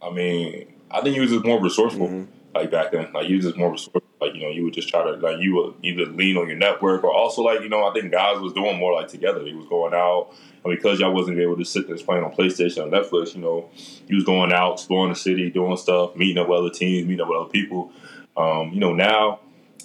I 0.00 0.10
mean, 0.10 0.74
I 0.90 1.00
think 1.00 1.14
he 1.14 1.20
was 1.20 1.30
just 1.30 1.44
more 1.44 1.60
resourceful. 1.60 2.08
Mm-hmm. 2.08 2.32
Like 2.54 2.70
back 2.70 2.92
then, 2.92 3.12
like 3.12 3.28
you 3.28 3.36
was 3.36 3.46
just 3.46 3.56
more 3.56 3.70
resourceful. 3.70 4.02
Like 4.20 4.34
you 4.34 4.42
know, 4.42 4.48
you 4.48 4.64
would 4.64 4.74
just 4.74 4.88
try 4.88 5.04
to 5.04 5.12
like 5.12 5.40
you 5.40 5.54
would 5.54 5.74
either 5.82 6.06
lean 6.06 6.36
on 6.36 6.48
your 6.48 6.56
network 6.56 7.04
or 7.04 7.12
also 7.12 7.42
like 7.42 7.60
you 7.60 7.68
know, 7.68 7.86
I 7.86 7.92
think 7.92 8.10
guys 8.10 8.40
was 8.40 8.52
doing 8.52 8.78
more 8.78 8.92
like 8.92 9.08
together. 9.08 9.44
He 9.44 9.54
was 9.54 9.66
going 9.66 9.94
out, 9.94 10.34
and 10.64 10.74
because 10.74 10.98
y'all 10.98 11.14
wasn't 11.14 11.38
able 11.38 11.56
to 11.56 11.64
sit 11.64 11.86
there 11.86 11.96
playing 11.98 12.24
on 12.24 12.32
PlayStation 12.32 12.86
or 12.86 12.90
Netflix, 12.90 13.34
you 13.34 13.40
know, 13.40 13.68
he 14.08 14.14
was 14.14 14.24
going 14.24 14.52
out, 14.52 14.74
exploring 14.74 15.12
the 15.12 15.18
city, 15.18 15.50
doing 15.50 15.76
stuff, 15.76 16.16
meeting 16.16 16.38
up 16.38 16.48
with 16.48 16.58
other 16.58 16.70
teams, 16.70 17.06
meeting 17.06 17.20
up 17.20 17.28
with 17.28 17.38
other 17.38 17.50
people. 17.50 17.92
Um, 18.36 18.72
you 18.72 18.80
know, 18.80 18.92
now 18.92 19.40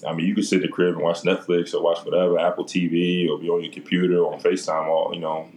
I 0.07 0.13
mean, 0.13 0.25
you 0.25 0.33
can 0.33 0.43
sit 0.43 0.57
in 0.57 0.61
the 0.63 0.67
crib 0.67 0.95
and 0.95 1.03
watch 1.03 1.21
Netflix 1.21 1.73
or 1.73 1.81
watch 1.81 2.03
whatever, 2.05 2.39
Apple 2.39 2.65
TV, 2.65 3.29
or 3.29 3.37
be 3.37 3.49
on 3.49 3.63
your 3.63 3.73
computer 3.73 4.19
or 4.19 4.33
on 4.33 4.39
FaceTime 4.39 4.87
all 4.87 5.13
you 5.13 5.19
know, 5.19 5.49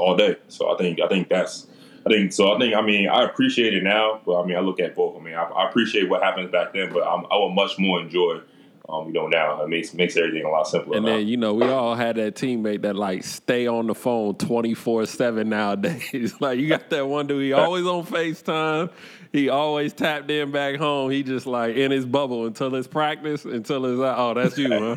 all 0.00 0.16
day. 0.16 0.36
So 0.48 0.72
I 0.72 0.76
think 0.76 1.00
I 1.00 1.08
think 1.08 1.28
that's 1.28 1.66
I 2.06 2.10
think 2.10 2.32
so. 2.32 2.54
I 2.54 2.58
think 2.58 2.74
I 2.74 2.80
mean 2.80 3.08
I 3.08 3.24
appreciate 3.24 3.74
it 3.74 3.82
now, 3.82 4.20
but 4.24 4.40
I 4.40 4.46
mean 4.46 4.56
I 4.56 4.60
look 4.60 4.80
at 4.80 4.94
both. 4.94 5.16
I 5.16 5.22
mean 5.22 5.34
I, 5.34 5.42
I 5.42 5.68
appreciate 5.68 6.08
what 6.08 6.22
happens 6.22 6.50
back 6.50 6.72
then, 6.72 6.92
but 6.92 7.06
I'm, 7.06 7.26
i 7.30 7.36
would 7.36 7.50
much 7.54 7.78
more 7.78 8.00
enjoy. 8.00 8.40
Um, 8.88 9.06
you 9.06 9.12
know 9.12 9.28
now 9.28 9.62
it 9.62 9.68
makes 9.68 9.94
makes 9.94 10.16
everything 10.16 10.44
a 10.44 10.48
lot 10.48 10.66
simpler. 10.66 10.96
And 10.96 11.06
now. 11.06 11.12
then 11.12 11.28
you 11.28 11.36
know 11.36 11.54
we 11.54 11.68
all 11.68 11.94
had 11.94 12.16
that 12.16 12.34
teammate 12.34 12.82
that 12.82 12.96
like 12.96 13.22
stay 13.22 13.68
on 13.68 13.86
the 13.86 13.94
phone 13.94 14.34
twenty 14.34 14.74
four 14.74 15.06
seven 15.06 15.48
nowadays. 15.48 16.34
like 16.40 16.58
you 16.58 16.68
got 16.68 16.90
that 16.90 17.06
one 17.06 17.28
dude, 17.28 17.42
he 17.42 17.52
always 17.52 17.86
on 17.86 18.04
Facetime. 18.04 18.90
He 19.32 19.48
always 19.48 19.92
tapped 19.92 20.28
in 20.28 20.50
back 20.50 20.74
home. 20.76 21.08
He 21.12 21.22
just 21.22 21.46
like 21.46 21.76
in 21.76 21.92
his 21.92 22.04
bubble 22.04 22.46
until 22.46 22.74
it's 22.74 22.88
practice, 22.88 23.44
until 23.44 23.86
it's 23.86 23.98
like, 23.98 24.16
oh 24.18 24.34
that's 24.34 24.58
you, 24.58 24.70
huh? 24.70 24.96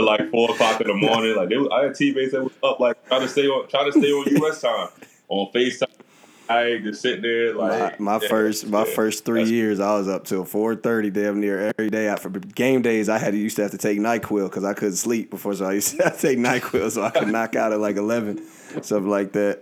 like 0.07 0.29
four 0.31 0.51
o'clock 0.51 0.81
in 0.81 0.87
the 0.87 0.93
morning. 0.93 1.35
Like 1.35 1.49
they, 1.49 1.57
was, 1.57 1.69
I 1.71 1.83
had 1.83 1.95
teammates 1.95 2.31
that 2.31 2.43
was 2.43 2.53
up 2.63 2.79
like 2.79 3.05
trying 3.07 3.21
to 3.21 3.27
stay 3.27 3.47
on 3.47 3.67
trying 3.67 3.91
to 3.91 3.99
stay 3.99 4.11
on 4.11 4.35
U.S. 4.37 4.61
time 4.61 4.89
on 5.27 5.51
Facetime. 5.53 5.87
I 6.49 6.79
just 6.81 7.01
sitting 7.01 7.23
there 7.23 7.53
like 7.53 7.99
my, 7.99 8.17
my 8.17 8.23
yeah, 8.23 8.29
first 8.29 8.67
my 8.67 8.85
yeah, 8.85 8.95
first 8.95 9.25
three 9.25 9.43
years 9.43 9.81
I 9.81 9.97
was 9.97 10.07
up 10.07 10.23
till 10.23 10.45
four 10.45 10.75
thirty 10.75 11.09
damn 11.09 11.41
near 11.41 11.73
every 11.77 11.89
day. 11.89 12.13
For 12.15 12.29
game 12.29 12.81
days 12.81 13.09
I 13.09 13.17
had 13.17 13.31
to 13.31 13.37
used 13.37 13.57
to 13.57 13.63
have 13.63 13.71
to 13.71 13.77
take 13.77 13.99
Nyquil 13.99 14.49
because 14.49 14.63
I 14.63 14.73
couldn't 14.73 14.95
sleep 14.95 15.29
before, 15.29 15.53
so 15.55 15.65
I 15.65 15.73
used 15.73 15.97
to, 15.97 16.03
to 16.09 16.17
take 16.17 16.37
Nyquil 16.37 16.89
so 16.91 17.03
I 17.03 17.09
could 17.09 17.27
knock 17.27 17.55
out 17.55 17.73
at 17.73 17.79
like 17.79 17.97
eleven, 17.97 18.41
something 18.81 19.09
like 19.09 19.33
that. 19.33 19.61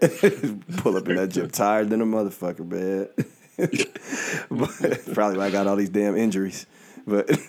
Pull 0.77 0.95
up 0.95 1.07
in 1.09 1.15
that 1.15 1.29
gym 1.29 1.49
tired 1.49 1.89
than 1.89 2.01
a 2.01 2.05
motherfucker, 2.05 2.65
man. 2.67 3.09
Probably 5.13 5.37
why 5.37 5.45
I 5.45 5.49
got 5.49 5.65
all 5.65 5.75
these 5.75 5.89
damn 5.89 6.15
injuries. 6.15 6.67
But 7.07 7.29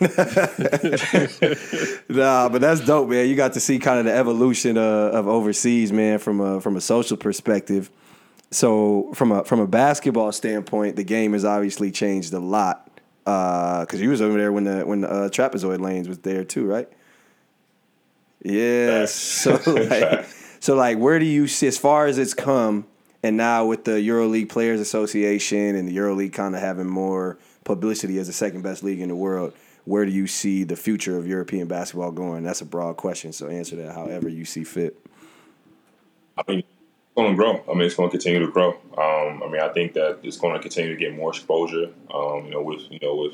nah, 2.09 2.47
but 2.49 2.61
that's 2.61 2.81
dope, 2.81 3.09
man. 3.09 3.27
You 3.27 3.35
got 3.35 3.53
to 3.53 3.59
see 3.59 3.79
kind 3.79 3.97
of 3.99 4.05
the 4.05 4.13
evolution 4.13 4.77
uh, 4.77 5.09
of 5.13 5.27
overseas, 5.27 5.91
man, 5.91 6.19
from 6.19 6.39
a 6.39 6.61
from 6.61 6.75
a 6.75 6.81
social 6.81 7.17
perspective. 7.17 7.89
So 8.51 9.11
from 9.15 9.31
a 9.31 9.43
from 9.43 9.59
a 9.59 9.67
basketball 9.67 10.31
standpoint, 10.31 10.95
the 10.95 11.03
game 11.03 11.33
has 11.33 11.43
obviously 11.43 11.91
changed 11.91 12.33
a 12.33 12.39
lot. 12.39 12.83
Because 13.23 13.95
uh, 13.95 14.03
you 14.03 14.09
was 14.09 14.21
over 14.21 14.37
there 14.37 14.53
when 14.53 14.63
the 14.63 14.85
when 14.85 15.01
the 15.01 15.09
uh, 15.09 15.29
trapezoid 15.29 15.81
lanes 15.81 16.07
was 16.07 16.19
there 16.19 16.43
too, 16.43 16.65
right? 16.65 16.87
Yeah. 18.43 19.05
So 19.05 19.59
like, 19.67 20.25
so 20.59 20.75
like, 20.75 20.97
where 20.97 21.17
do 21.17 21.25
you 21.25 21.47
see 21.47 21.67
as 21.67 21.77
far 21.77 22.05
as 22.05 22.19
it's 22.19 22.33
come, 22.33 22.85
and 23.23 23.35
now 23.35 23.65
with 23.65 23.85
the 23.85 23.91
EuroLeague 23.93 24.49
Players 24.49 24.79
Association 24.79 25.75
and 25.75 25.87
the 25.87 25.97
EuroLeague 25.97 26.33
kind 26.33 26.55
of 26.55 26.61
having 26.61 26.87
more 26.87 27.37
publicity 27.67 28.17
as 28.17 28.27
the 28.27 28.33
second 28.33 28.63
best 28.63 28.81
league 28.81 29.01
in 29.01 29.09
the 29.09 29.15
world, 29.15 29.53
where 29.83 30.05
do 30.05 30.11
you 30.11 30.25
see 30.25 30.63
the 30.63 30.75
future 30.75 31.17
of 31.17 31.27
European 31.27 31.67
basketball 31.67 32.11
going? 32.11 32.43
That's 32.43 32.61
a 32.61 32.65
broad 32.65 32.97
question, 32.97 33.33
so 33.33 33.47
answer 33.47 33.75
that 33.75 33.93
however 33.93 34.29
you 34.29 34.45
see 34.45 34.63
fit. 34.63 34.97
I 36.37 36.43
mean, 36.47 36.59
it's 36.59 36.67
going 37.15 37.31
to 37.31 37.35
grow. 37.35 37.63
I 37.69 37.73
mean, 37.73 37.83
it's 37.83 37.95
going 37.95 38.09
to 38.09 38.17
continue 38.17 38.39
to 38.39 38.51
grow. 38.51 38.69
Um, 38.97 39.43
I 39.43 39.49
mean, 39.49 39.61
I 39.61 39.69
think 39.69 39.93
that 39.93 40.19
it's 40.23 40.37
going 40.37 40.53
to 40.53 40.59
continue 40.59 40.91
to 40.91 40.99
get 40.99 41.13
more 41.15 41.29
exposure. 41.29 41.91
Um, 42.13 42.45
you 42.45 42.51
know, 42.51 42.61
with 42.61 42.89
you 42.89 42.99
know 43.01 43.15
with 43.15 43.33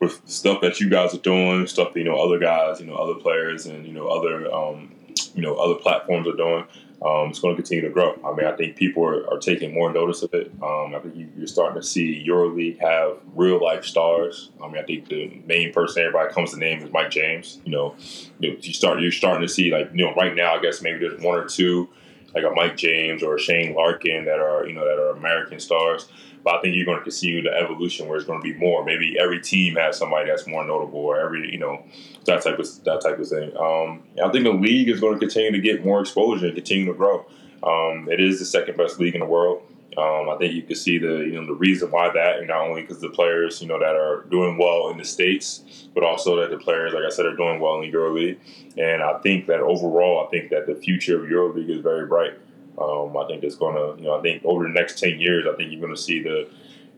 with 0.00 0.28
stuff 0.28 0.60
that 0.62 0.80
you 0.80 0.88
guys 0.88 1.14
are 1.14 1.18
doing, 1.18 1.66
stuff 1.66 1.92
that, 1.92 1.98
you 1.98 2.04
know 2.04 2.16
other 2.16 2.38
guys, 2.38 2.80
you 2.80 2.86
know 2.86 2.94
other 2.94 3.14
players, 3.14 3.66
and 3.66 3.86
you 3.86 3.92
know 3.92 4.08
other 4.08 4.52
um, 4.52 4.94
you 5.34 5.42
know 5.42 5.56
other 5.56 5.74
platforms 5.74 6.26
are 6.28 6.36
doing. 6.36 6.64
Um, 7.02 7.30
it's 7.30 7.40
going 7.40 7.56
to 7.56 7.62
continue 7.62 7.88
to 7.88 7.90
grow. 7.90 8.18
I 8.24 8.34
mean, 8.34 8.46
I 8.46 8.54
think 8.54 8.76
people 8.76 9.04
are, 9.04 9.26
are 9.32 9.38
taking 9.38 9.72
more 9.72 9.90
notice 9.90 10.22
of 10.22 10.34
it. 10.34 10.52
Um, 10.62 10.94
I 10.94 10.98
think 10.98 11.16
you, 11.16 11.44
are 11.44 11.46
starting 11.46 11.80
to 11.80 11.86
see 11.86 12.26
EuroLeague 12.28 12.78
have 12.80 13.16
real 13.34 13.62
life 13.62 13.86
stars. 13.86 14.50
I 14.62 14.66
mean, 14.66 14.76
I 14.76 14.82
think 14.82 15.08
the 15.08 15.40
main 15.46 15.72
person 15.72 16.02
everybody 16.02 16.32
comes 16.34 16.52
to 16.52 16.58
name 16.58 16.82
is 16.82 16.92
Mike 16.92 17.10
James. 17.10 17.60
You 17.64 17.72
know, 17.72 17.96
you 18.38 18.60
start 18.74 19.00
you're 19.00 19.12
starting 19.12 19.46
to 19.46 19.52
see 19.52 19.72
like 19.72 19.90
you 19.94 20.04
know 20.04 20.14
right 20.14 20.34
now. 20.34 20.54
I 20.54 20.60
guess 20.60 20.82
maybe 20.82 20.98
there's 20.98 21.22
one 21.22 21.38
or 21.38 21.48
two 21.48 21.88
like 22.34 22.44
a 22.44 22.50
Mike 22.50 22.76
James 22.76 23.22
or 23.22 23.36
a 23.36 23.40
Shane 23.40 23.74
Larkin 23.74 24.24
that 24.26 24.38
are 24.38 24.66
you 24.66 24.74
know 24.74 24.84
that 24.84 24.98
are 24.98 25.16
American 25.16 25.58
stars. 25.58 26.08
But 26.42 26.54
I 26.54 26.60
think 26.62 26.74
you're 26.74 26.86
going 26.86 26.98
to 26.98 27.04
continue 27.04 27.42
the 27.42 27.52
evolution 27.52 28.08
where 28.08 28.16
it's 28.16 28.26
going 28.26 28.40
to 28.40 28.52
be 28.52 28.58
more. 28.58 28.84
Maybe 28.84 29.16
every 29.18 29.40
team 29.40 29.76
has 29.76 29.98
somebody 29.98 30.28
that's 30.28 30.46
more 30.46 30.64
notable, 30.64 31.00
or 31.00 31.20
every 31.20 31.50
you 31.50 31.58
know 31.58 31.84
that 32.24 32.42
type 32.42 32.58
of 32.58 32.84
that 32.84 33.00
type 33.02 33.18
of 33.18 33.28
thing. 33.28 33.56
Um, 33.56 34.02
I 34.22 34.30
think 34.30 34.44
the 34.44 34.52
league 34.52 34.88
is 34.88 35.00
going 35.00 35.14
to 35.14 35.20
continue 35.20 35.52
to 35.52 35.60
get 35.60 35.84
more 35.84 36.00
exposure 36.00 36.46
and 36.46 36.54
continue 36.54 36.86
to 36.86 36.94
grow. 36.94 37.26
Um, 37.62 38.08
it 38.10 38.20
is 38.20 38.38
the 38.38 38.46
second 38.46 38.76
best 38.76 38.98
league 38.98 39.14
in 39.14 39.20
the 39.20 39.26
world. 39.26 39.62
Um, 39.98 40.30
I 40.30 40.36
think 40.38 40.54
you 40.54 40.62
can 40.62 40.76
see 40.76 40.98
the 40.98 41.18
you 41.18 41.32
know 41.32 41.46
the 41.46 41.54
reason 41.54 41.90
why 41.90 42.10
that, 42.10 42.38
and 42.38 42.48
not 42.48 42.60
only 42.60 42.82
because 42.82 43.00
the 43.00 43.10
players 43.10 43.60
you 43.60 43.66
know 43.66 43.78
that 43.78 43.96
are 43.96 44.24
doing 44.30 44.56
well 44.56 44.88
in 44.90 44.98
the 44.98 45.04
states, 45.04 45.88
but 45.94 46.04
also 46.04 46.40
that 46.40 46.50
the 46.50 46.58
players, 46.58 46.92
like 46.92 47.02
I 47.04 47.10
said, 47.10 47.26
are 47.26 47.36
doing 47.36 47.60
well 47.60 47.80
in 47.80 47.90
EuroLeague. 47.90 48.38
And 48.78 49.02
I 49.02 49.18
think 49.18 49.46
that 49.46 49.60
overall, 49.60 50.24
I 50.24 50.30
think 50.30 50.50
that 50.50 50.66
the 50.66 50.76
future 50.76 51.22
of 51.22 51.28
EuroLeague 51.28 51.68
is 51.68 51.80
very 51.80 52.06
bright. 52.06 52.34
Um, 52.80 53.16
I 53.16 53.26
think 53.26 53.44
it's 53.44 53.56
going 53.56 53.74
to, 53.74 54.00
you 54.00 54.08
know, 54.08 54.18
I 54.18 54.22
think 54.22 54.44
over 54.44 54.62
the 54.62 54.70
next 54.70 54.98
ten 54.98 55.20
years, 55.20 55.46
I 55.46 55.56
think 55.56 55.70
you're 55.70 55.80
going 55.80 55.94
to 55.94 56.00
see 56.00 56.22
the, 56.22 56.48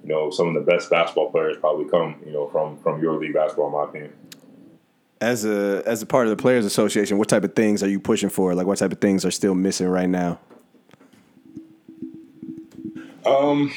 you 0.02 0.08
know, 0.08 0.30
some 0.30 0.48
of 0.48 0.54
the 0.54 0.60
best 0.60 0.90
basketball 0.90 1.30
players 1.30 1.56
probably 1.58 1.88
come, 1.88 2.16
you 2.24 2.32
know, 2.32 2.48
from 2.48 2.78
from 2.78 3.00
EuroLeague 3.00 3.34
basketball, 3.34 3.66
in 3.66 3.72
my 3.72 3.84
opinion. 3.84 4.12
As 5.20 5.44
a 5.44 5.82
as 5.86 6.02
a 6.02 6.06
part 6.06 6.26
of 6.26 6.30
the 6.30 6.40
Players 6.40 6.64
Association, 6.64 7.18
what 7.18 7.28
type 7.28 7.44
of 7.44 7.54
things 7.54 7.82
are 7.82 7.88
you 7.88 8.00
pushing 8.00 8.28
for? 8.28 8.54
Like, 8.54 8.66
what 8.66 8.78
type 8.78 8.92
of 8.92 9.00
things 9.00 9.24
are 9.24 9.30
still 9.30 9.54
missing 9.54 9.88
right 9.88 10.08
now? 10.08 10.38
Um, 13.24 13.72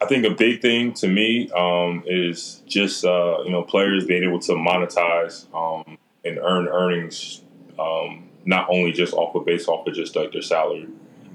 I 0.00 0.06
think 0.06 0.24
a 0.24 0.30
big 0.30 0.62
thing 0.62 0.92
to 0.94 1.08
me 1.08 1.50
um, 1.50 2.02
is 2.06 2.62
just 2.66 3.04
uh, 3.04 3.38
you 3.44 3.50
know 3.50 3.62
players 3.62 4.06
being 4.06 4.24
able 4.24 4.40
to 4.40 4.52
monetize 4.52 5.52
um, 5.54 5.98
and 6.24 6.38
earn 6.38 6.68
earnings 6.68 7.42
um, 7.78 8.28
not 8.44 8.68
only 8.70 8.92
just 8.92 9.12
off 9.12 9.34
of 9.34 9.44
base 9.44 9.68
off 9.68 9.86
of 9.86 9.94
just 9.94 10.16
like 10.16 10.32
their 10.32 10.42
salary. 10.42 10.88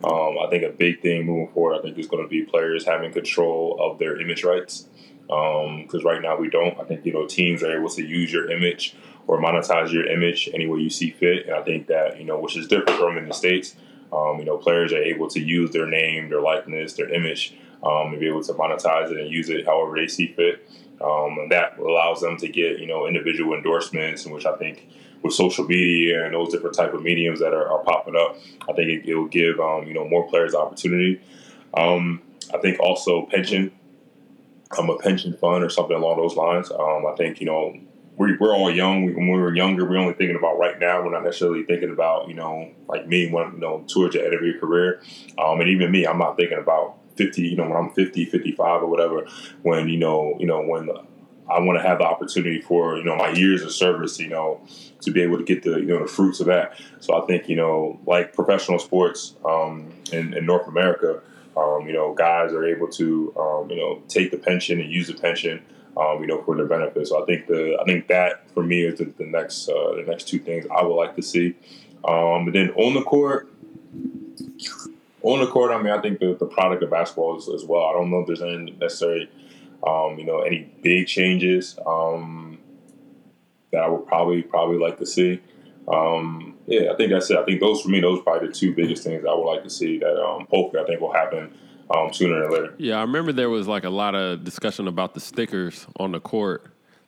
Um, 0.04 0.38
I 0.38 0.50
think 0.50 0.64
a 0.64 0.70
big 0.70 1.02
thing 1.02 1.26
moving 1.26 1.54
forward, 1.54 1.80
I 1.80 1.82
think, 1.82 1.98
is 1.98 2.08
going 2.08 2.24
to 2.24 2.30
be 2.30 2.44
players 2.44 2.86
having 2.86 3.14
control 3.14 3.78
of 3.80 4.00
their 4.00 4.20
image 4.20 4.44
rights. 4.44 4.88
Because 5.28 6.02
um, 6.02 6.06
right 6.06 6.22
now 6.22 6.38
we 6.38 6.50
don't. 6.50 6.78
I 6.80 6.84
think 6.84 7.06
you 7.06 7.14
know 7.14 7.26
teams 7.26 7.64
are 7.64 7.78
able 7.78 7.90
to 7.90 8.06
use 8.06 8.32
your 8.32 8.52
image 8.52 8.96
or 9.26 9.42
monetize 9.42 9.94
your 9.94 10.06
image 10.06 10.50
any 10.54 10.68
way 10.68 10.80
you 10.80 10.90
see 10.90 11.12
fit, 11.12 11.46
and 11.48 11.56
I 11.56 11.62
think 11.62 11.88
that 11.88 12.20
you 12.20 12.26
know 12.26 12.38
which 12.40 12.58
is 12.58 12.68
different 12.68 13.00
from 13.00 13.18
in 13.18 13.28
the 13.28 13.34
states. 13.34 13.76
Um, 14.12 14.38
you 14.40 14.46
know, 14.46 14.58
players 14.58 14.94
are 14.94 15.02
able 15.02 15.28
to 15.30 15.40
use 15.40 15.72
their 15.72 15.88
name, 15.88 16.30
their 16.30 16.42
likeness, 16.42 16.94
their 16.94 17.12
image, 17.12 17.56
um, 17.82 18.12
and 18.12 18.20
be 18.20 18.28
able 18.28 18.44
to 18.44 18.54
monetize 18.54 19.10
it 19.12 19.18
and 19.18 19.32
use 19.32 19.50
it 19.50 19.66
however 19.66 19.96
they 19.96 20.08
see 20.08 20.28
fit. 20.28 20.68
Um, 21.02 21.38
and 21.40 21.52
that 21.52 21.80
allows 21.80 22.22
them 22.22 22.38
to 22.38 22.48
get 22.48 22.80
you 22.80 22.86
know 22.86 23.08
individual 23.08 23.56
endorsements, 23.56 24.26
which 24.26 24.46
I 24.46 24.56
think 24.58 24.88
with 25.24 25.34
social 25.34 25.66
media 25.66 26.26
and 26.26 26.34
those 26.34 26.52
different 26.52 26.76
type 26.76 26.94
of 26.94 27.02
mediums 27.02 27.40
that 27.40 27.54
are, 27.54 27.68
are 27.72 27.84
popping 27.84 28.16
up, 28.16 28.38
I 28.70 28.74
think 28.74 29.06
it, 29.08 29.16
will 29.16 29.28
give 29.28 29.60
um, 29.60 29.88
you 29.88 29.94
know 29.94 30.08
more 30.08 30.28
players 30.28 30.54
opportunity. 30.54 31.22
Um, 31.74 32.22
I 32.54 32.58
think 32.60 32.80
also 32.80 33.26
pension, 33.26 33.72
um, 34.78 34.90
a 34.90 34.98
pension 34.98 35.34
fund 35.38 35.64
or 35.64 35.70
something 35.70 35.96
along 35.96 36.18
those 36.18 36.36
lines. 36.36 36.70
Um, 36.72 37.06
I 37.08 37.16
think 37.18 37.40
you 37.40 37.48
know 37.48 37.76
we, 38.18 38.38
we're 38.38 38.54
all 38.54 38.70
young. 38.70 39.06
when 39.16 39.28
we 39.28 39.40
were 39.40 39.56
younger, 39.56 39.90
we're 39.90 39.98
only 39.98 40.14
thinking 40.14 40.36
about 40.36 40.60
right 40.60 40.80
now. 40.80 41.02
We're 41.02 41.12
not 41.12 41.24
necessarily 41.24 41.64
thinking 41.64 41.90
about 41.90 42.28
you 42.28 42.36
know 42.36 42.72
like 42.88 43.08
me 43.08 43.32
when 43.32 43.54
you 43.54 43.60
know 43.60 43.86
towards 43.88 44.16
the 44.16 44.24
end 44.24 44.34
of 44.34 44.42
your 44.42 44.60
career, 44.60 45.02
um, 45.38 45.62
and 45.62 45.70
even 45.70 45.90
me, 45.90 46.06
I'm 46.06 46.20
not 46.20 46.38
thinking 46.38 46.60
about 46.60 46.98
50. 47.16 47.42
You 47.42 47.56
know 47.56 47.64
when 47.64 47.78
I'm 47.78 47.90
50, 47.92 48.26
55 48.26 48.84
or 48.84 48.88
whatever. 48.88 49.26
When 49.62 49.88
you 49.88 49.98
know 49.98 50.36
you 50.40 50.46
know 50.46 50.62
when 50.62 50.90
I 51.50 51.60
want 51.60 51.78
to 51.80 51.88
have 51.88 52.00
the 52.00 52.06
opportunity 52.06 52.62
for 52.62 52.98
you 52.98 53.04
know 53.04 53.16
my 53.16 53.30
years 53.30 53.62
of 53.64 53.72
service, 53.72 54.20
you 54.20 54.30
know, 54.30 54.62
to 55.04 55.12
be 55.12 55.22
able 55.22 55.38
to 55.38 55.44
get 55.44 55.64
the 55.64 55.80
you 55.80 55.88
know 55.88 56.00
the 56.00 56.08
fruits 56.08 56.40
of 56.40 56.48
that. 56.48 56.80
So 57.00 57.22
I 57.22 57.26
think 57.26 57.50
you 57.50 57.56
know 57.56 58.00
like 58.06 58.34
professional 58.34 58.80
sports 58.80 59.36
um, 59.46 59.92
in, 60.12 60.34
in, 60.34 60.46
North 60.46 60.68
America, 60.68 61.22
um, 61.58 61.88
you 61.88 61.94
know, 61.94 62.14
guys 62.14 62.54
are 62.54 62.66
able 62.66 62.88
to 62.90 63.34
um, 63.38 63.70
you 63.70 63.78
know 63.78 64.02
take 64.08 64.32
the 64.32 64.38
pension 64.38 64.80
and 64.80 64.92
use 64.92 65.08
the 65.08 65.14
pension, 65.14 65.64
um, 65.98 66.22
you 66.22 66.28
know, 66.28 66.42
for 66.44 66.56
their 66.56 66.68
benefit. 66.68 67.08
So 67.08 67.22
I 67.22 67.26
think 67.26 67.48
the 67.48 67.78
I 67.82 67.86
think 67.86 68.08
that 68.08 68.50
for 68.54 68.64
me 68.64 68.84
is 68.84 69.00
the, 69.00 69.06
the 69.06 69.26
next 69.26 69.70
uh, 69.70 69.96
the 69.96 70.06
next 70.08 70.28
two 70.28 70.40
things 70.40 70.66
I 70.76 70.84
would 70.84 70.96
like 70.96 71.16
to 71.16 71.22
see. 71.22 71.56
Um, 72.06 72.48
and 72.48 72.54
then 72.54 72.70
on 72.72 72.94
the 72.94 73.02
court, 73.02 73.50
on 75.22 75.40
the 75.40 75.48
court, 75.48 75.72
I 75.72 75.82
mean, 75.82 75.94
I 75.94 76.02
think 76.02 76.20
the, 76.20 76.36
the 76.38 76.46
product 76.46 76.84
of 76.84 76.90
basketball 76.90 77.38
is 77.38 77.48
as 77.48 77.64
well. 77.64 77.86
I 77.86 77.94
don't 77.94 78.12
know 78.12 78.20
if 78.20 78.28
there's 78.28 78.42
any 78.42 78.72
necessary 78.72 79.30
um, 79.86 80.18
you 80.18 80.26
know, 80.26 80.42
any 80.42 80.72
big 80.82 81.08
changes 81.08 81.78
um, 81.86 82.53
that 83.74 83.84
I 83.84 83.88
would 83.90 84.08
probably 84.08 84.42
probably 84.42 84.78
like 84.78 84.98
to 85.00 85.06
see. 85.06 85.42
Um, 85.88 86.56
yeah, 86.66 86.94
I 86.94 86.96
think 86.96 87.12
that's 87.12 87.30
it. 87.30 87.38
I 87.38 87.44
think 87.44 87.60
those 87.60 87.82
for 87.82 87.90
me, 87.90 88.00
those 88.00 88.20
are 88.20 88.24
probably 88.24 88.48
the 88.48 88.54
two 88.54 88.74
biggest 88.74 89.04
things 89.04 89.26
I 89.28 89.34
would 89.34 89.44
like 89.44 89.64
to 89.64 89.70
see 89.70 90.00
that 90.00 90.24
um, 90.24 90.48
hopefully 90.50 90.82
I 90.82 90.86
think 90.86 91.02
will 91.02 91.12
happen 91.12 91.54
um, 91.94 92.14
sooner 92.14 92.42
than 92.42 92.52
later. 92.52 92.76
Yeah, 92.78 92.98
I 92.98 93.02
remember 93.02 93.34
there 93.34 93.50
was 93.50 93.68
like 93.68 93.84
a 93.84 93.90
lot 93.90 94.16
of 94.16 94.46
discussion 94.46 94.88
about 94.88 95.14
the 95.14 95.20
stickers 95.20 95.86
on 95.98 96.14
the 96.14 96.22
court. 96.22 96.68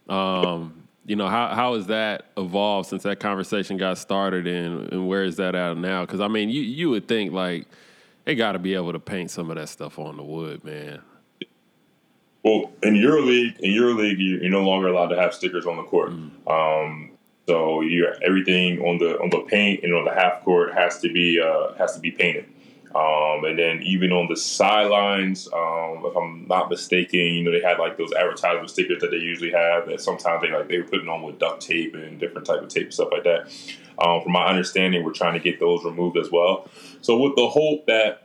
Um, 0.10 0.88
you 1.06 1.16
know, 1.16 1.28
how 1.28 1.54
how 1.56 1.76
has 1.76 1.88
that 1.88 2.26
evolved 2.36 2.90
since 2.90 3.04
that 3.04 3.20
conversation 3.20 3.78
got 3.78 3.98
started, 3.98 4.48
and, 4.48 4.92
and 4.92 5.08
where 5.08 5.24
is 5.24 5.38
that 5.38 5.56
at 5.56 5.78
now? 5.78 6.02
Because 6.02 6.20
I 6.20 6.28
mean, 6.28 6.50
you 6.50 6.62
you 6.62 6.90
would 6.90 7.08
think 7.08 7.32
like 7.32 7.68
they 8.26 8.36
got 8.36 8.54
to 8.54 8.60
be 8.60 8.74
able 8.74 8.92
to 8.92 9.00
paint 9.00 9.32
some 9.32 9.50
of 9.50 9.56
that 9.56 9.70
stuff 9.70 10.00
on 10.00 10.18
the 10.18 10.24
wood, 10.24 10.64
man. 10.64 11.02
Well, 12.46 12.72
in 12.84 12.94
EuroLeague, 12.94 13.60
in 13.62 13.72
EuroLeague, 13.72 14.18
you're 14.20 14.52
no 14.52 14.62
longer 14.62 14.88
allowed 14.88 15.08
to 15.08 15.20
have 15.20 15.34
stickers 15.34 15.66
on 15.66 15.78
the 15.78 15.84
court. 15.84 16.12
Mm. 16.12 16.30
Um, 16.48 17.12
so 17.48 17.82
you 17.82 18.08
everything 18.24 18.82
on 18.82 19.00
the 19.00 19.20
on 19.20 19.32
the 19.32 19.40
paint 19.50 19.84
and 19.84 19.96
on 19.96 20.06
the 20.06 20.14
half 20.14 20.44
court 20.44 20.74
has 20.76 21.00
to 21.00 21.12
be 21.12 21.42
uh, 21.42 21.74
has 21.74 21.96
to 21.96 22.00
be 22.00 22.12
painted. 22.12 22.46
Um, 22.94 23.44
and 23.46 23.58
then 23.58 23.82
even 23.82 24.12
on 24.12 24.28
the 24.30 24.38
sidelines, 24.38 25.48
um, 25.52 26.04
if 26.06 26.16
I'm 26.16 26.46
not 26.48 26.70
mistaken, 26.70 27.20
you 27.20 27.44
know 27.44 27.52
they 27.52 27.62
had 27.62 27.80
like 27.80 27.98
those 27.98 28.14
advertisement 28.14 28.70
stickers 28.70 29.02
that 29.02 29.10
they 29.10 29.18
usually 29.18 29.52
have 29.52 29.88
that 29.88 30.00
sometimes 30.00 30.44
they 30.44 30.52
like 30.52 30.68
they 30.68 30.78
were 30.78 30.88
putting 30.88 31.10
on 31.10 31.24
with 31.24 31.40
duct 31.40 31.64
tape 31.64 31.96
and 31.96 32.20
different 32.20 32.46
type 32.46 32.62
of 32.62 32.70
tape 32.70 32.84
and 32.84 32.94
stuff 32.94 33.10
like 33.12 33.24
that. 33.24 33.48
Um, 33.98 34.22
from 34.22 34.34
my 34.34 34.46
understanding, 34.46 35.04
we're 35.04 35.14
trying 35.14 35.34
to 35.34 35.40
get 35.40 35.60
those 35.60 35.84
removed 35.84 36.16
as 36.16 36.30
well. 36.32 36.70
So 37.02 37.18
with 37.18 37.36
the 37.36 37.50
hope 37.50 37.88
that 37.88 38.25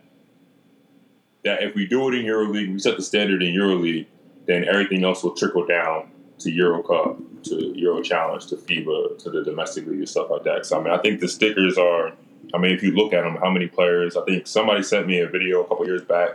that 1.45 1.63
if 1.63 1.75
we 1.75 1.87
do 1.87 2.09
it 2.09 2.15
in 2.15 2.25
EuroLeague, 2.27 2.73
we 2.73 2.79
set 2.79 2.97
the 2.97 3.03
standard 3.03 3.43
in 3.43 3.55
EuroLeague, 3.55 4.07
then 4.47 4.65
everything 4.65 5.05
else 5.05 5.23
will 5.23 5.35
trickle 5.35 5.67
down 5.67 6.11
to 6.41 6.51
Euro 6.51 6.83
Cup, 6.83 7.19
to 7.45 7.73
Euro 7.79 8.03
Challenge, 8.03 8.47
to 8.47 8.57
FIBA, 8.57 9.19
to 9.23 9.31
the 9.31 9.45
domestic 9.45 9.87
league 9.87 9.99
and 9.99 10.09
stuff 10.09 10.31
like 10.31 10.45
that. 10.45 10.67
So 10.67 10.79
I 10.79 10.83
mean, 10.83 10.93
I 10.93 10.99
think 10.99 11.21
the 11.21 11.29
stickers 11.29 11.79
are. 11.79 12.13
I 12.53 12.59
mean, 12.59 12.73
if 12.73 12.83
you 12.83 12.93
look 12.93 13.13
at 13.13 13.23
them, 13.23 13.37
how 13.37 13.51
many 13.51 13.69
players? 13.69 14.17
I 14.17 14.25
think 14.25 14.47
somebody 14.47 14.83
sent 14.83 15.07
me 15.07 15.21
a 15.21 15.29
video 15.29 15.63
a 15.63 15.69
couple 15.69 15.87
years 15.87 16.03
back 16.03 16.31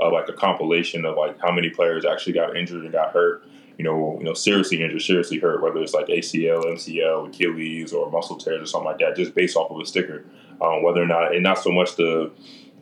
of 0.00 0.12
like 0.12 0.28
a 0.28 0.32
compilation 0.32 1.04
of 1.04 1.16
like 1.16 1.38
how 1.40 1.52
many 1.52 1.70
players 1.70 2.04
actually 2.04 2.32
got 2.32 2.56
injured 2.56 2.82
and 2.82 2.92
got 2.92 3.12
hurt. 3.12 3.44
You 3.78 3.84
know, 3.84 4.16
you 4.18 4.24
know, 4.24 4.34
seriously 4.34 4.82
injured, 4.82 5.00
seriously 5.00 5.38
hurt, 5.38 5.62
whether 5.62 5.80
it's 5.80 5.94
like 5.94 6.06
ACL, 6.08 6.64
MCL, 6.64 7.28
Achilles, 7.28 7.92
or 7.92 8.10
muscle 8.10 8.36
tears 8.36 8.62
or 8.62 8.66
something 8.66 8.86
like 8.86 8.98
that, 8.98 9.16
just 9.16 9.34
based 9.34 9.56
off 9.56 9.70
of 9.70 9.80
a 9.80 9.86
sticker. 9.86 10.24
Um, 10.60 10.82
whether 10.82 11.02
or 11.02 11.06
not, 11.06 11.34
and 11.34 11.42
not 11.42 11.58
so 11.58 11.70
much 11.70 11.96
the 11.96 12.30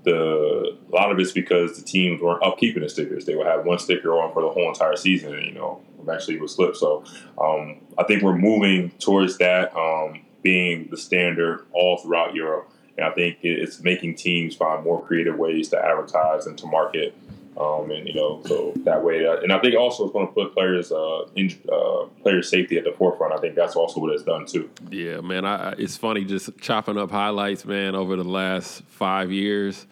the 0.09 0.77
a 0.91 0.95
lot 0.95 1.13
of 1.13 1.19
it's 1.19 1.33
because 1.33 1.79
the 1.79 1.85
teams 1.85 2.21
weren't 2.21 2.43
upkeeping 2.43 2.81
the 2.81 2.89
stickers. 2.89 3.25
They 3.25 3.35
would 3.35 3.47
have 3.47 3.65
one 3.65 3.79
sticker 3.79 4.13
on 4.13 4.33
for 4.33 4.43
the 4.43 4.49
whole 4.49 4.69
entire 4.69 4.97
season, 4.97 5.35
and 5.35 5.47
you 5.47 5.53
know, 5.53 5.81
eventually 6.01 6.37
it 6.37 6.41
would 6.41 6.51
slip. 6.51 6.77
So 6.77 7.05
um, 7.41 7.81
I 7.99 8.05
think 8.05 8.23
we're 8.23 8.37
moving 8.37 8.91
towards 8.99 9.39
that 9.39 9.75
um, 9.77 10.25
being 10.43 10.89
the 10.91 10.97
standard 10.97 11.67
all 11.73 11.99
throughout 11.99 12.35
Europe, 12.35 12.73
and 12.97 13.07
I 13.07 13.11
think 13.11 13.39
it's 13.43 13.81
making 13.81 14.17
teams 14.17 14.57
find 14.57 14.83
more 14.83 15.05
creative 15.05 15.37
ways 15.37 15.69
to 15.71 15.79
advertise 15.79 16.47
and 16.47 16.57
to 16.59 16.67
market. 16.67 17.15
Um, 17.59 17.91
and 17.91 18.07
you 18.07 18.15
know, 18.15 18.41
so 18.47 18.73
that 18.85 19.03
way, 19.03 19.27
uh, 19.27 19.39
and 19.39 19.53
I 19.53 19.59
think 19.59 19.75
also 19.75 20.05
it's 20.05 20.13
going 20.13 20.29
to 20.29 20.33
put 20.33 20.55
players, 20.55 20.93
uh, 20.93 21.25
in, 21.35 21.51
uh, 21.71 22.05
player 22.23 22.41
safety 22.41 22.79
at 22.79 22.85
the 22.85 22.93
forefront. 22.93 23.35
I 23.35 23.39
think 23.39 23.57
that's 23.57 23.75
also 23.75 24.01
what 24.01 24.15
it's 24.15 24.23
done 24.23 24.47
too. 24.47 24.71
Yeah, 24.91 25.21
man. 25.23 25.45
I, 25.45 25.73
it's 25.73 25.97
funny 25.97 26.25
just 26.25 26.57
chopping 26.61 26.97
up 26.97 27.11
highlights, 27.11 27.65
man, 27.65 27.97
over 27.97 28.15
the 28.15 28.23
last 28.23 28.83
five 28.85 29.33
years. 29.33 29.89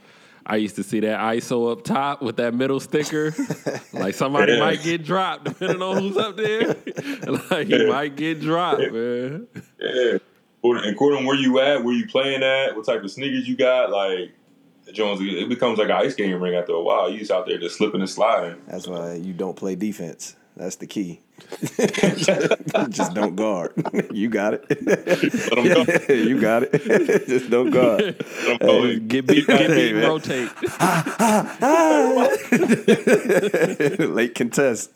I 0.49 0.57
used 0.57 0.77
to 0.77 0.85
see 0.85 1.01
that 1.01 1.19
ISO 1.19 1.73
up 1.73 1.83
top 1.83 2.23
with 2.23 2.37
that 2.37 2.55
middle 2.55 2.79
sticker. 2.79 3.35
like 3.93 4.15
somebody 4.15 4.53
yeah. 4.53 4.61
might 4.61 4.81
get 4.81 5.05
dropped 5.05 5.45
depending 5.45 5.83
on 5.83 6.01
who's 6.01 6.17
up 6.17 6.37
there. 6.37 6.69
like 7.51 7.67
he 7.67 7.85
might 7.87 8.15
get 8.15 8.41
dropped, 8.41 8.93
man. 8.93 9.49
Yeah. 9.81 10.19
according 10.63 11.27
where 11.27 11.35
you 11.35 11.59
at, 11.59 11.83
where 11.83 11.95
you 11.95 12.07
playing 12.07 12.45
at, 12.45 12.77
what 12.77 12.87
type 12.87 13.03
of 13.03 13.11
sneakers 13.11 13.49
you 13.49 13.57
got, 13.57 13.91
like 13.91 14.31
Jones, 14.93 15.21
it 15.21 15.49
becomes 15.49 15.79
like 15.79 15.89
an 15.89 15.97
ice 15.97 16.13
skating 16.13 16.41
ring 16.41 16.55
after 16.55 16.73
a 16.73 16.81
while. 16.83 17.11
You 17.11 17.19
just 17.19 17.33
out 17.33 17.47
there 17.47 17.59
just 17.59 17.77
slipping 17.77 18.01
and 18.01 18.09
sliding. 18.09 18.63
That's 18.69 18.87
why 18.87 19.15
you 19.15 19.33
don't 19.33 19.57
play 19.57 19.75
defense. 19.75 20.37
That's 20.57 20.77
the 20.77 20.87
key. 20.87 21.23
just 22.89 23.15
don't 23.15 23.37
guard. 23.37 23.73
you 24.13 24.29
got 24.29 24.55
it. 24.55 24.65
you 26.09 26.41
got 26.41 26.65
it. 26.65 27.27
just 27.27 27.51
don't 27.51 27.71
guard. 27.71 28.23
Hey, 28.61 28.99
get 28.99 29.27
beat, 29.27 29.47
get 29.47 29.69
beat, 29.69 29.77
hey, 29.77 29.93
rotate. 29.93 30.51
Late 34.01 34.35
contest. 34.35 34.91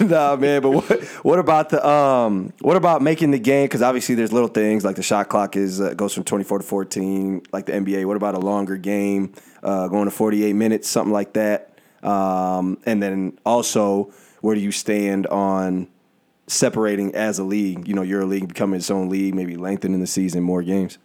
nah, 0.00 0.36
man. 0.36 0.62
But 0.62 0.70
what 0.70 1.02
what 1.24 1.38
about 1.38 1.70
the 1.70 1.86
um 1.86 2.52
what 2.60 2.76
about 2.76 3.00
making 3.02 3.30
the 3.30 3.38
game? 3.38 3.64
Because 3.64 3.82
obviously 3.82 4.14
there's 4.14 4.32
little 4.32 4.48
things 4.48 4.84
like 4.84 4.96
the 4.96 5.02
shot 5.02 5.28
clock 5.28 5.56
is 5.56 5.80
uh, 5.80 5.94
goes 5.94 6.14
from 6.14 6.24
24 6.24 6.58
to 6.58 6.64
14, 6.64 7.42
like 7.52 7.66
the 7.66 7.72
NBA. 7.72 8.04
What 8.04 8.16
about 8.16 8.34
a 8.34 8.40
longer 8.40 8.76
game, 8.76 9.32
uh, 9.62 9.88
going 9.88 10.04
to 10.04 10.10
48 10.10 10.52
minutes, 10.54 10.88
something 10.88 11.12
like 11.12 11.32
that? 11.34 11.78
Um, 12.02 12.78
and 12.86 13.02
then 13.02 13.38
also 13.44 14.12
where 14.40 14.54
do 14.54 14.60
you 14.60 14.72
stand 14.72 15.26
on 15.28 15.88
separating 16.46 17.14
as 17.14 17.38
a 17.38 17.44
league? 17.44 17.86
You 17.86 17.94
know, 17.94 18.02
your 18.02 18.24
league 18.24 18.48
becoming 18.48 18.78
its 18.78 18.90
own 18.90 19.08
league, 19.08 19.34
maybe 19.34 19.56
lengthening 19.56 20.00
the 20.00 20.06
season, 20.06 20.42
more 20.42 20.62
games. 20.62 20.98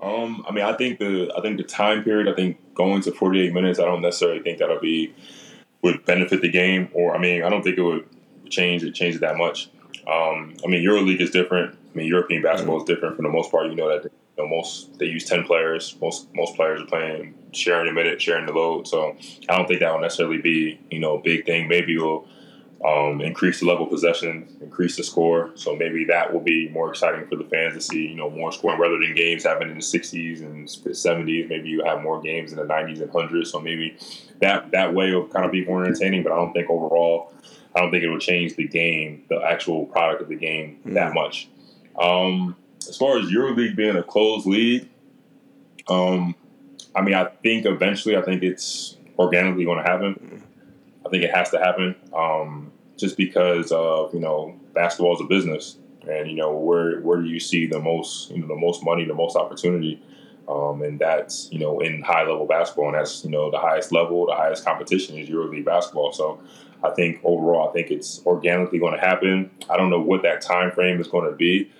Um, 0.00 0.44
I 0.48 0.52
mean, 0.52 0.64
I 0.64 0.72
think 0.74 0.98
the 0.98 1.32
I 1.36 1.40
think 1.40 1.56
the 1.56 1.64
time 1.64 2.04
period. 2.04 2.28
I 2.28 2.34
think 2.34 2.58
going 2.74 3.00
to 3.02 3.12
48 3.12 3.52
minutes. 3.52 3.78
I 3.78 3.84
don't 3.84 4.02
necessarily 4.02 4.40
think 4.40 4.58
that'll 4.58 4.80
be 4.80 5.14
would 5.82 6.04
benefit 6.04 6.42
the 6.42 6.48
game, 6.48 6.88
or 6.92 7.14
I 7.14 7.18
mean, 7.18 7.42
I 7.42 7.48
don't 7.48 7.62
think 7.62 7.78
it 7.78 7.82
would 7.82 8.06
change 8.48 8.84
it 8.84 8.94
change 8.94 9.16
it 9.16 9.20
that 9.22 9.36
much. 9.36 9.68
Um, 10.06 10.54
I 10.64 10.68
mean, 10.68 10.84
EuroLeague 10.84 11.20
is 11.20 11.30
different. 11.30 11.74
I 11.74 11.96
mean, 11.96 12.06
European 12.06 12.42
basketball 12.42 12.78
is 12.78 12.84
different 12.84 13.16
for 13.16 13.22
the 13.22 13.28
most 13.28 13.50
part. 13.50 13.66
You 13.66 13.74
know 13.74 13.88
that 13.88 14.12
you 14.36 14.44
know, 14.44 14.48
most 14.48 14.98
they 14.98 15.06
use 15.06 15.24
10 15.24 15.44
players. 15.44 15.96
Most 16.00 16.28
most 16.34 16.54
players 16.56 16.80
are 16.80 16.86
playing 16.86 17.34
sharing 17.52 17.86
the 17.86 17.92
minute, 17.92 18.20
sharing 18.20 18.46
the 18.46 18.52
load. 18.52 18.86
So 18.86 19.16
I 19.48 19.56
don't 19.56 19.66
think 19.66 19.80
that 19.80 19.92
will 19.92 20.00
necessarily 20.00 20.38
be 20.38 20.80
you 20.90 21.00
know 21.00 21.18
a 21.18 21.22
big 21.22 21.46
thing. 21.46 21.68
Maybe 21.68 21.92
you'll 21.92 22.28
um, 22.84 23.20
increase 23.20 23.60
the 23.60 23.66
level 23.66 23.84
of 23.84 23.90
possession, 23.90 24.46
increase 24.60 24.96
the 24.96 25.02
score. 25.02 25.50
So 25.54 25.74
maybe 25.74 26.04
that 26.04 26.32
will 26.32 26.40
be 26.40 26.68
more 26.68 26.90
exciting 26.90 27.26
for 27.26 27.36
the 27.36 27.44
fans 27.44 27.74
to 27.74 27.80
see, 27.80 28.08
you 28.08 28.14
know, 28.14 28.28
more 28.30 28.52
scoring 28.52 28.78
rather 28.78 28.98
than 28.98 29.14
games 29.14 29.44
happening 29.44 29.70
in 29.70 29.78
the 29.78 29.82
60s 29.82 30.42
and 30.42 30.68
70s. 30.68 31.48
Maybe 31.48 31.68
you 31.68 31.82
have 31.84 32.02
more 32.02 32.20
games 32.20 32.52
in 32.52 32.58
the 32.58 32.64
90s 32.64 33.00
and 33.00 33.10
100s. 33.10 33.46
So 33.48 33.60
maybe 33.60 33.96
that 34.40 34.70
that 34.72 34.94
way 34.94 35.14
will 35.14 35.26
kind 35.26 35.46
of 35.46 35.52
be 35.52 35.64
more 35.64 35.84
entertaining. 35.84 36.22
But 36.22 36.32
I 36.32 36.36
don't 36.36 36.52
think 36.52 36.68
overall, 36.68 37.32
I 37.74 37.80
don't 37.80 37.90
think 37.90 38.04
it 38.04 38.08
will 38.08 38.18
change 38.18 38.56
the 38.56 38.68
game, 38.68 39.24
the 39.28 39.40
actual 39.42 39.86
product 39.86 40.22
of 40.22 40.28
the 40.28 40.36
game 40.36 40.78
mm-hmm. 40.80 40.94
that 40.94 41.14
much. 41.14 41.48
Um, 41.98 42.56
as 42.88 42.96
far 42.96 43.18
as 43.18 43.26
EuroLeague 43.26 43.76
being 43.76 43.96
a 43.96 44.02
closed 44.02 44.46
league, 44.46 44.88
um, 45.88 46.34
I 46.94 47.02
mean, 47.02 47.14
I 47.14 47.26
think 47.42 47.66
eventually, 47.66 48.16
I 48.16 48.22
think 48.22 48.42
it's 48.42 48.96
organically 49.18 49.64
going 49.64 49.82
to 49.84 49.90
happen. 49.90 50.42
I 51.04 51.08
think 51.08 51.22
it 51.22 51.34
has 51.34 51.50
to 51.50 51.58
happen, 51.58 51.94
um, 52.14 52.72
just 52.96 53.16
because 53.16 53.70
of 53.70 54.12
you 54.12 54.20
know 54.20 54.58
basketball 54.74 55.14
is 55.14 55.20
a 55.20 55.24
business, 55.24 55.76
and 56.08 56.28
you 56.28 56.36
know 56.36 56.56
where 56.56 57.00
where 57.00 57.20
do 57.20 57.28
you 57.28 57.38
see 57.38 57.66
the 57.66 57.78
most 57.78 58.30
you 58.30 58.38
know 58.38 58.48
the 58.48 58.56
most 58.56 58.82
money, 58.84 59.04
the 59.04 59.14
most 59.14 59.36
opportunity, 59.36 60.02
um, 60.48 60.82
and 60.82 60.98
that's 60.98 61.48
you 61.52 61.58
know 61.58 61.80
in 61.80 62.02
high 62.02 62.22
level 62.22 62.46
basketball, 62.46 62.86
and 62.86 62.96
that's 62.96 63.24
you 63.24 63.30
know 63.30 63.50
the 63.50 63.58
highest 63.58 63.92
level, 63.92 64.26
the 64.26 64.34
highest 64.34 64.64
competition 64.64 65.16
is 65.16 65.28
EuroLeague 65.28 65.64
basketball. 65.64 66.12
So 66.12 66.40
I 66.82 66.90
think 66.90 67.20
overall, 67.22 67.68
I 67.68 67.72
think 67.72 67.90
it's 67.90 68.24
organically 68.26 68.78
going 68.78 68.94
to 68.94 69.00
happen. 69.00 69.50
I 69.70 69.76
don't 69.76 69.90
know 69.90 70.00
what 70.00 70.22
that 70.22 70.40
time 70.40 70.70
frame 70.72 71.00
is 71.00 71.08
going 71.08 71.30
to 71.30 71.36
be. 71.36 71.70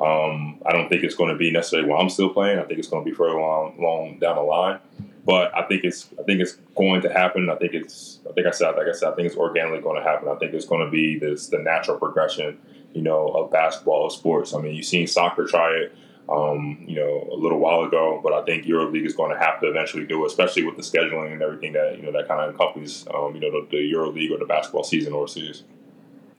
Um, 0.00 0.60
I 0.64 0.72
don't 0.72 0.88
think 0.88 1.04
it's 1.04 1.14
going 1.14 1.30
to 1.30 1.36
be 1.36 1.50
necessarily 1.50 1.88
while 1.88 2.00
I'm 2.00 2.08
still 2.08 2.30
playing. 2.30 2.58
I 2.58 2.62
think 2.62 2.78
it's 2.78 2.88
going 2.88 3.04
to 3.04 3.10
be 3.10 3.14
further 3.14 3.38
long, 3.38 3.76
long 3.78 4.18
down 4.18 4.36
the 4.36 4.42
line. 4.42 4.78
But 5.26 5.54
I 5.54 5.66
think 5.66 5.84
it's 5.84 6.08
I 6.18 6.22
think 6.22 6.40
it's 6.40 6.56
going 6.74 7.02
to 7.02 7.12
happen. 7.12 7.50
I 7.50 7.56
think 7.56 7.74
it's 7.74 8.20
I 8.28 8.32
think 8.32 8.46
I 8.46 8.50
said 8.50 8.70
like 8.76 8.86
I 8.88 8.92
said 8.92 9.12
I 9.12 9.14
think 9.14 9.26
it's 9.26 9.36
organically 9.36 9.82
going 9.82 10.02
to 10.02 10.08
happen. 10.08 10.28
I 10.28 10.36
think 10.36 10.54
it's 10.54 10.64
going 10.64 10.84
to 10.84 10.90
be 10.90 11.18
this 11.18 11.48
the 11.48 11.58
natural 11.58 11.98
progression, 11.98 12.58
you 12.94 13.02
know, 13.02 13.28
of 13.28 13.50
basketball 13.50 14.06
of 14.06 14.12
sports. 14.12 14.54
I 14.54 14.60
mean, 14.60 14.74
you've 14.74 14.86
seen 14.86 15.06
soccer 15.06 15.46
try 15.46 15.72
it, 15.72 15.94
um, 16.30 16.82
you 16.88 16.96
know, 16.96 17.28
a 17.30 17.36
little 17.36 17.58
while 17.58 17.82
ago, 17.82 18.20
but 18.22 18.32
I 18.32 18.42
think 18.44 18.64
EuroLeague 18.64 19.04
is 19.04 19.14
going 19.14 19.30
to 19.30 19.38
have 19.38 19.60
to 19.60 19.68
eventually 19.68 20.06
do 20.06 20.24
it, 20.24 20.28
especially 20.28 20.64
with 20.64 20.76
the 20.76 20.82
scheduling 20.82 21.32
and 21.32 21.42
everything 21.42 21.74
that 21.74 21.98
you 21.98 22.02
know 22.02 22.12
that 22.12 22.26
kind 22.26 22.40
of 22.40 22.54
accompanies 22.54 23.06
um, 23.12 23.34
you 23.34 23.40
know, 23.42 23.50
the, 23.50 23.66
the 23.70 23.92
EuroLeague 23.92 24.30
or 24.30 24.38
the 24.38 24.46
basketball 24.46 24.84
season 24.84 25.12
overseas. 25.12 25.64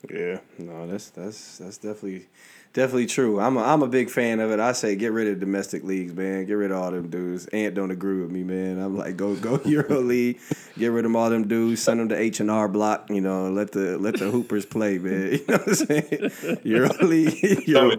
Yeah, 0.09 0.39
no, 0.57 0.87
that's 0.87 1.11
that's 1.11 1.59
that's 1.59 1.77
definitely 1.77 2.27
definitely 2.73 3.05
true. 3.05 3.39
I'm 3.39 3.57
a, 3.57 3.63
I'm 3.63 3.81
a 3.81 3.87
big 3.87 4.09
fan 4.09 4.39
of 4.39 4.51
it. 4.51 4.59
I 4.59 4.71
say 4.71 4.95
get 4.95 5.11
rid 5.11 5.27
of 5.27 5.39
domestic 5.39 5.83
leagues, 5.83 6.13
man. 6.13 6.45
Get 6.45 6.53
rid 6.53 6.71
of 6.71 6.77
all 6.77 6.91
them 6.91 7.09
dudes. 7.09 7.47
Ant 7.47 7.75
don't 7.75 7.91
agree 7.91 8.21
with 8.21 8.31
me, 8.31 8.43
man. 8.43 8.79
I'm 8.79 8.97
like 8.97 9.17
go 9.17 9.35
go 9.35 9.59
Euro 9.65 9.99
League. 9.99 10.39
Get 10.77 10.87
rid 10.87 11.05
of 11.05 11.15
all 11.15 11.29
them 11.29 11.47
dudes. 11.47 11.81
Send 11.81 11.99
them 11.99 12.09
to 12.09 12.17
H 12.17 12.39
and 12.39 12.51
R 12.51 12.67
Block. 12.67 13.09
You 13.09 13.21
know, 13.21 13.51
let 13.51 13.71
the 13.71 13.97
let 13.97 14.17
the 14.17 14.29
Hoopers 14.29 14.65
play, 14.65 14.97
man. 14.97 15.11
You 15.41 15.45
know 15.47 15.57
what 15.57 15.67
I'm 15.67 15.75
saying? 15.75 16.59
Euro 16.63 16.89
League. 17.01 17.67
Euro 17.67 17.95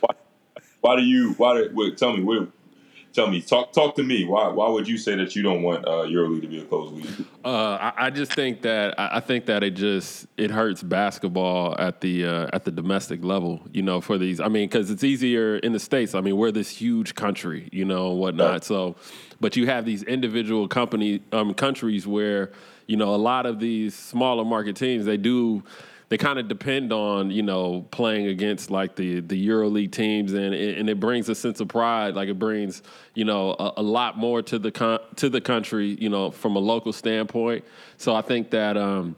why, 0.00 0.14
why, 0.80 0.96
do 0.96 1.02
you? 1.02 1.32
Why? 1.34 1.54
Do, 1.54 1.70
wait, 1.72 1.96
tell 1.96 2.16
me. 2.16 2.22
Wait, 2.22 2.48
tell 3.12 3.28
me, 3.28 3.40
talk 3.42 3.72
talk 3.72 3.94
to 3.96 4.02
me. 4.02 4.24
Why 4.24 4.48
why 4.48 4.68
would 4.68 4.88
you 4.88 4.98
say 4.98 5.14
that 5.16 5.36
you 5.36 5.42
don't 5.42 5.62
want 5.62 5.84
uh, 5.84 6.04
EuroLeague 6.04 6.42
to 6.42 6.48
be 6.48 6.60
a 6.60 6.64
closed 6.64 6.94
league? 6.94 7.26
Uh, 7.44 7.92
I, 7.96 8.06
I, 8.06 8.10
just 8.10 8.32
think 8.32 8.62
that 8.62 8.94
I 8.98 9.18
think 9.18 9.46
that 9.46 9.64
it 9.64 9.72
just 9.72 10.26
it 10.36 10.50
hurts 10.50 10.82
basketball 10.82 11.74
at 11.78 12.00
the 12.00 12.24
uh, 12.24 12.50
at 12.52 12.64
the 12.64 12.70
domestic 12.70 13.24
level. 13.24 13.60
You 13.72 13.82
know, 13.82 14.00
for 14.00 14.16
these, 14.16 14.38
I 14.38 14.48
mean, 14.48 14.68
because 14.68 14.90
it's 14.90 15.02
easier 15.02 15.56
in 15.56 15.72
the 15.72 15.80
states. 15.80 16.14
I 16.14 16.20
mean, 16.20 16.36
we're 16.36 16.52
this 16.52 16.68
huge 16.68 17.14
country, 17.14 17.68
you 17.72 17.84
know, 17.84 18.10
whatnot. 18.10 18.50
Right. 18.50 18.64
So, 18.64 18.96
but 19.40 19.56
you 19.56 19.66
have 19.66 19.84
these 19.84 20.04
individual 20.04 20.68
company 20.68 21.20
um, 21.32 21.52
countries 21.54 22.06
where 22.06 22.52
you 22.86 22.96
know 22.96 23.14
a 23.14 23.16
lot 23.16 23.46
of 23.46 23.58
these 23.58 23.94
smaller 23.94 24.44
market 24.44 24.76
teams 24.76 25.04
they 25.04 25.16
do 25.16 25.64
they 26.12 26.18
kind 26.18 26.38
of 26.38 26.46
depend 26.46 26.92
on 26.92 27.30
you 27.30 27.42
know 27.42 27.86
playing 27.90 28.26
against 28.26 28.70
like 28.70 28.96
the 28.96 29.20
the 29.20 29.48
EuroLeague 29.48 29.92
teams, 29.92 30.34
and 30.34 30.52
and 30.52 30.90
it 30.90 31.00
brings 31.00 31.26
a 31.30 31.34
sense 31.34 31.58
of 31.58 31.68
pride. 31.68 32.14
Like 32.14 32.28
it 32.28 32.38
brings 32.38 32.82
you 33.14 33.24
know 33.24 33.56
a, 33.58 33.72
a 33.78 33.82
lot 33.82 34.18
more 34.18 34.42
to 34.42 34.58
the 34.58 34.70
con- 34.70 35.00
to 35.16 35.30
the 35.30 35.40
country, 35.40 35.96
you 35.98 36.10
know, 36.10 36.30
from 36.30 36.54
a 36.56 36.58
local 36.58 36.92
standpoint. 36.92 37.64
So 37.96 38.14
I 38.14 38.20
think 38.20 38.50
that. 38.50 38.76
Um, 38.76 39.16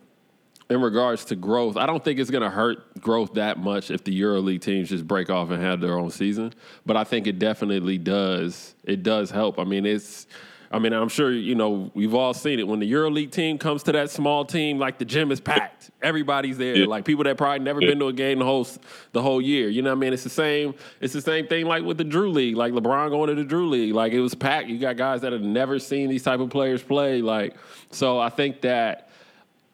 in 0.70 0.80
regards 0.80 1.26
to 1.26 1.36
growth, 1.36 1.76
I 1.76 1.84
don't 1.84 2.03
think 2.03 2.18
it's 2.18 2.30
going 2.30 2.42
to 2.42 2.49
hurt 2.49 2.99
growth 2.99 3.34
that 3.34 3.59
much 3.59 3.90
if 3.90 4.03
the 4.03 4.18
EuroLeague 4.18 4.62
teams 4.62 4.88
just 4.88 5.07
break 5.07 5.28
off 5.28 5.51
and 5.51 5.62
have 5.62 5.78
their 5.78 5.99
own 5.99 6.11
season. 6.11 6.55
But 6.86 6.97
I 6.97 7.05
think 7.05 7.26
it 7.26 7.38
definitely 7.38 7.99
does. 7.99 8.74
It 8.82 9.03
does 9.03 9.30
help. 9.30 9.59
I 9.59 9.64
mean, 9.64 9.84
it's 9.84 10.26
I 10.71 10.79
mean, 10.79 10.93
I'm 10.93 11.09
sure 11.09 11.33
you 11.33 11.55
know 11.55 11.91
we've 11.95 12.15
all 12.15 12.35
seen 12.35 12.59
it 12.59 12.67
when 12.67 12.81
the 12.81 12.91
EuroLeague 12.91 13.31
team 13.31 13.59
comes 13.59 13.83
to 13.85 13.93
that 13.93 14.11
small 14.11 14.45
team, 14.45 14.79
like 14.79 14.99
the 14.99 15.05
gym 15.05 15.31
is 15.31 15.41
packed, 15.41 15.91
everybody's 16.03 16.59
there, 16.59 16.77
yeah. 16.77 16.87
like 16.87 17.05
people 17.05 17.25
that 17.25 17.37
probably 17.37 17.61
never 17.61 17.81
yeah. 17.81 17.91
been 17.91 17.99
to 18.01 18.09
a 18.09 18.12
game 18.12 18.39
the 18.39 18.45
whole 18.45 18.67
the 19.12 19.23
whole 19.23 19.41
year. 19.41 19.69
You 19.69 19.83
know 19.83 19.91
what 19.91 19.97
I 19.97 20.01
mean? 20.01 20.12
It's 20.12 20.25
the 20.25 20.31
same. 20.31 20.75
It's 21.01 21.12
the 21.12 21.23
same 21.23 21.47
thing 21.47 21.67
like 21.67 21.85
with 21.85 21.99
the 21.99 22.05
Drew 22.05 22.31
League, 22.31 22.57
like 22.57 22.73
LeBron 22.73 23.11
going 23.11 23.29
to 23.29 23.35
the 23.35 23.45
Drew 23.45 23.69
League, 23.69 23.95
like 23.95 24.12
it 24.12 24.21
was 24.21 24.35
packed. 24.35 24.69
You 24.69 24.79
got 24.79 24.97
guys 24.97 25.21
that 25.23 25.33
have 25.33 25.43
never 25.43 25.79
seen 25.79 26.09
these 26.09 26.23
type 26.23 26.41
of 26.41 26.51
players 26.51 26.83
play, 26.83 27.23
like 27.23 27.57
so. 27.91 28.19
I 28.19 28.29
think 28.29 28.62
that 28.62 29.11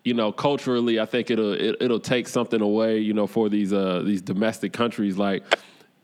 you 0.05 0.15
know, 0.15 0.33
culturally, 0.33 0.99
I 0.99 1.05
think 1.05 1.31
it'll 1.31 1.53
it, 1.53 1.61
will 1.61 1.77
it 1.81 1.91
will 1.91 2.01
take 2.01 2.27
something 2.27 2.61
away, 2.61 2.99
you 2.99 3.13
know, 3.13 3.27
for 3.27 3.49
these 3.49 3.73
uh 3.73 4.03
these 4.05 4.23
domestic 4.23 4.73
countries. 4.73 5.19
Like 5.19 5.45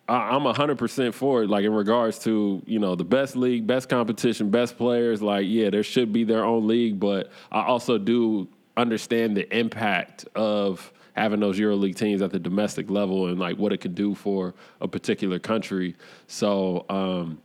I'm 0.09 0.45
hundred 0.45 0.79
percent 0.79 1.15
for 1.15 1.43
it. 1.43 1.51
Like 1.51 1.65
in 1.65 1.73
regards 1.73 2.19
to 2.21 2.63
you 2.67 2.79
know 2.79 2.95
the 2.95 3.05
best 3.05 3.37
league, 3.37 3.67
best 3.67 3.89
competition, 3.89 4.51
best 4.51 4.77
players. 4.77 5.21
Like 5.21 5.47
yeah, 5.49 5.71
there 5.71 5.83
should 5.83 6.13
be 6.13 6.25
their 6.25 6.45
own 6.45 6.67
league, 6.67 7.01
but 7.01 7.31
I 7.51 7.63
also 7.63 7.99
do 7.99 8.49
understand 8.77 9.37
the 9.37 9.57
impact 9.57 10.27
of 10.35 10.93
having 11.15 11.41
those 11.41 11.59
EuroLeague 11.59 11.97
teams 11.97 12.21
at 12.21 12.31
the 12.31 12.39
domestic 12.39 12.91
level 12.91 13.29
and 13.29 13.39
like 13.39 13.57
what 13.57 13.73
it 13.73 13.79
could 13.79 13.95
do 13.95 14.15
for 14.15 14.55
a 14.81 14.87
particular 14.87 15.39
country. 15.39 15.97
So 16.27 16.85
um, 16.91 17.41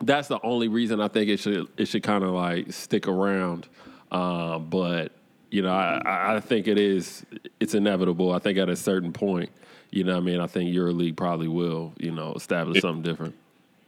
that's 0.00 0.28
the 0.28 0.40
only 0.42 0.68
reason 0.68 1.00
I 1.00 1.08
think 1.08 1.28
it 1.28 1.38
should 1.38 1.68
it 1.76 1.86
should 1.86 2.02
kind 2.02 2.24
of 2.24 2.30
like 2.30 2.72
stick 2.72 3.06
around. 3.06 3.68
Uh, 4.10 4.58
but 4.58 5.12
you 5.50 5.62
know, 5.62 5.72
I, 5.72 6.36
I 6.36 6.40
think 6.40 6.66
it 6.66 6.78
is 6.78 7.24
it's 7.60 7.74
inevitable. 7.74 8.32
I 8.32 8.40
think 8.40 8.58
at 8.58 8.68
a 8.68 8.76
certain 8.76 9.12
point 9.12 9.50
you 9.92 10.04
know, 10.04 10.14
what 10.14 10.22
I 10.22 10.24
mean, 10.24 10.40
I 10.40 10.46
think 10.46 10.74
EuroLeague 10.74 11.16
probably 11.16 11.48
will, 11.48 11.92
you 11.98 12.10
know, 12.10 12.32
establish 12.34 12.80
something 12.80 13.02
different. 13.02 13.36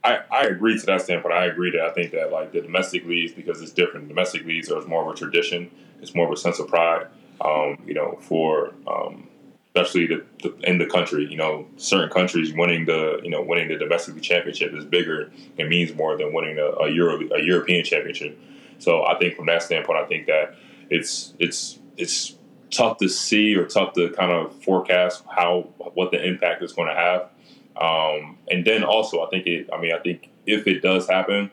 I, 0.05 0.20
I 0.30 0.42
agree 0.42 0.78
to 0.78 0.86
that 0.86 1.00
standpoint. 1.00 1.34
I 1.34 1.46
agree 1.46 1.70
that 1.70 1.80
I 1.80 1.90
think 1.92 2.12
that 2.12 2.30
like 2.30 2.52
the 2.52 2.61
domestic 2.61 3.07
leagues 3.07 3.32
because 3.32 3.62
it's 3.62 3.72
different. 3.72 4.09
Domestic 4.09 4.44
leagues 4.44 4.70
are 4.70 4.80
more 4.82 5.02
of 5.02 5.14
a 5.14 5.18
tradition. 5.18 5.70
It's 6.02 6.14
more 6.14 6.26
of 6.26 6.32
a 6.32 6.36
sense 6.36 6.61
of 6.61 6.68
pride. 6.68 7.07
Um, 7.40 7.78
you 7.86 7.94
know, 7.94 8.18
for 8.20 8.74
um, 8.86 9.28
especially 9.74 10.07
the, 10.07 10.24
the, 10.42 10.55
in 10.68 10.78
the 10.78 10.86
country. 10.86 11.26
You 11.28 11.36
know, 11.36 11.66
certain 11.76 12.11
countries 12.11 12.52
winning 12.52 12.84
the 12.84 13.20
you 13.22 13.30
know 13.30 13.42
winning 13.42 13.68
the 13.68 13.76
domestic 13.76 14.20
championship 14.22 14.74
is 14.74 14.84
bigger 14.84 15.32
and 15.59 15.68
means 15.68 15.94
more 15.94 16.16
than 16.16 16.32
winning 16.32 16.59
a, 16.59 16.84
a 16.84 16.90
Euro 16.90 17.20
a 17.34 17.42
European 17.42 17.84
championship. 17.84 18.38
So 18.78 19.05
I 19.05 19.18
think 19.18 19.36
from 19.36 19.46
that 19.46 19.62
standpoint, 19.62 19.98
I 19.98 20.05
think 20.05 20.26
that 20.26 20.55
it's 20.90 21.32
it's 21.38 21.78
it's 21.96 22.36
tough 22.74 22.98
to 22.98 23.08
see 23.08 23.54
or 23.56 23.66
tough 23.66 23.94
to 23.94 24.10
kind 24.10 24.32
of 24.32 24.54
forecast 24.62 25.22
how 25.34 25.62
what 25.94 26.10
the 26.10 26.24
impact 26.24 26.62
is 26.62 26.72
going 26.72 26.88
to 26.88 26.94
have. 26.94 27.28
Um, 27.76 28.38
and 28.50 28.64
then 28.64 28.84
also, 28.84 29.24
I 29.24 29.30
think 29.30 29.46
it. 29.46 29.68
I 29.72 29.80
mean, 29.80 29.92
I 29.92 29.98
think 29.98 30.30
if 30.46 30.66
it 30.66 30.80
does 30.80 31.08
happen, 31.08 31.50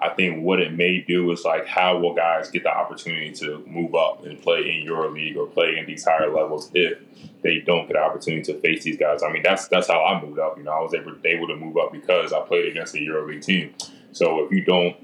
I 0.00 0.10
think 0.10 0.42
what 0.42 0.60
it 0.60 0.72
may 0.72 1.00
do 1.00 1.30
is 1.32 1.44
like 1.44 1.66
how 1.66 1.98
will 1.98 2.14
guys 2.14 2.50
get 2.50 2.62
the 2.62 2.70
opportunity 2.70 3.32
to 3.32 3.64
move 3.66 3.94
up 3.94 4.24
and 4.24 4.40
play 4.40 4.58
in 4.60 4.86
EuroLeague 4.86 5.36
or 5.36 5.46
play 5.46 5.76
in 5.76 5.86
these 5.86 6.04
higher 6.04 6.32
levels 6.32 6.70
if 6.74 6.98
they 7.42 7.58
don't 7.60 7.86
get 7.86 7.96
an 7.96 8.02
opportunity 8.02 8.42
to 8.52 8.58
face 8.60 8.84
these 8.84 8.96
guys. 8.96 9.22
I 9.22 9.32
mean, 9.32 9.42
that's 9.42 9.68
that's 9.68 9.88
how 9.88 10.04
I 10.04 10.22
moved 10.22 10.38
up. 10.38 10.56
You 10.56 10.64
know, 10.64 10.72
I 10.72 10.80
was 10.80 10.94
able 10.94 11.14
able 11.24 11.48
to 11.48 11.56
move 11.56 11.76
up 11.76 11.92
because 11.92 12.32
I 12.32 12.40
played 12.40 12.68
against 12.68 12.94
a 12.94 12.98
EuroLeague 12.98 13.44
team. 13.44 13.74
So 14.12 14.44
if 14.44 14.52
you 14.52 14.64
don't 14.64 14.96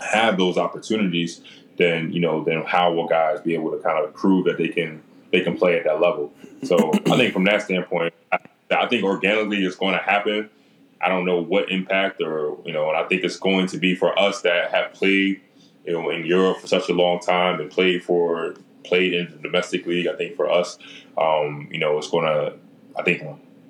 have 0.00 0.36
those 0.36 0.56
opportunities, 0.56 1.42
then 1.78 2.12
you 2.12 2.20
know, 2.20 2.44
then 2.44 2.62
how 2.64 2.92
will 2.92 3.06
guys 3.06 3.40
be 3.40 3.54
able 3.54 3.70
to 3.70 3.78
kind 3.78 4.04
of 4.04 4.12
prove 4.14 4.44
that 4.44 4.58
they 4.58 4.68
can 4.68 5.02
they 5.32 5.40
can 5.40 5.56
play 5.56 5.78
at 5.78 5.84
that 5.84 6.00
level? 6.00 6.32
So 6.64 6.90
I 7.06 7.16
think 7.16 7.32
from 7.32 7.44
that 7.44 7.62
standpoint, 7.62 8.12
I, 8.32 8.38
I 8.70 8.86
think 8.88 9.04
organically 9.04 9.64
it's 9.64 9.76
going 9.76 9.94
to 9.94 10.02
happen. 10.02 10.50
I 11.00 11.08
don't 11.08 11.24
know 11.24 11.40
what 11.40 11.70
impact 11.70 12.20
or 12.20 12.58
you 12.64 12.72
know, 12.72 12.88
and 12.88 12.98
I 12.98 13.04
think 13.04 13.24
it's 13.24 13.36
going 13.36 13.68
to 13.68 13.78
be 13.78 13.94
for 13.94 14.18
us 14.18 14.42
that 14.42 14.70
have 14.72 14.92
played 14.92 15.40
you 15.86 15.92
know 15.92 16.10
in 16.10 16.26
Europe 16.26 16.58
for 16.58 16.66
such 16.66 16.88
a 16.88 16.92
long 16.92 17.20
time 17.20 17.60
and 17.60 17.70
played 17.70 18.02
for 18.02 18.54
played 18.84 19.14
in 19.14 19.30
the 19.30 19.38
domestic 19.38 19.86
league. 19.86 20.06
I 20.06 20.16
think 20.16 20.36
for 20.36 20.50
us, 20.50 20.78
um, 21.16 21.68
you 21.70 21.78
know, 21.78 21.98
it's 21.98 22.10
going 22.10 22.24
to. 22.24 22.54
I 22.98 23.02
think 23.02 23.22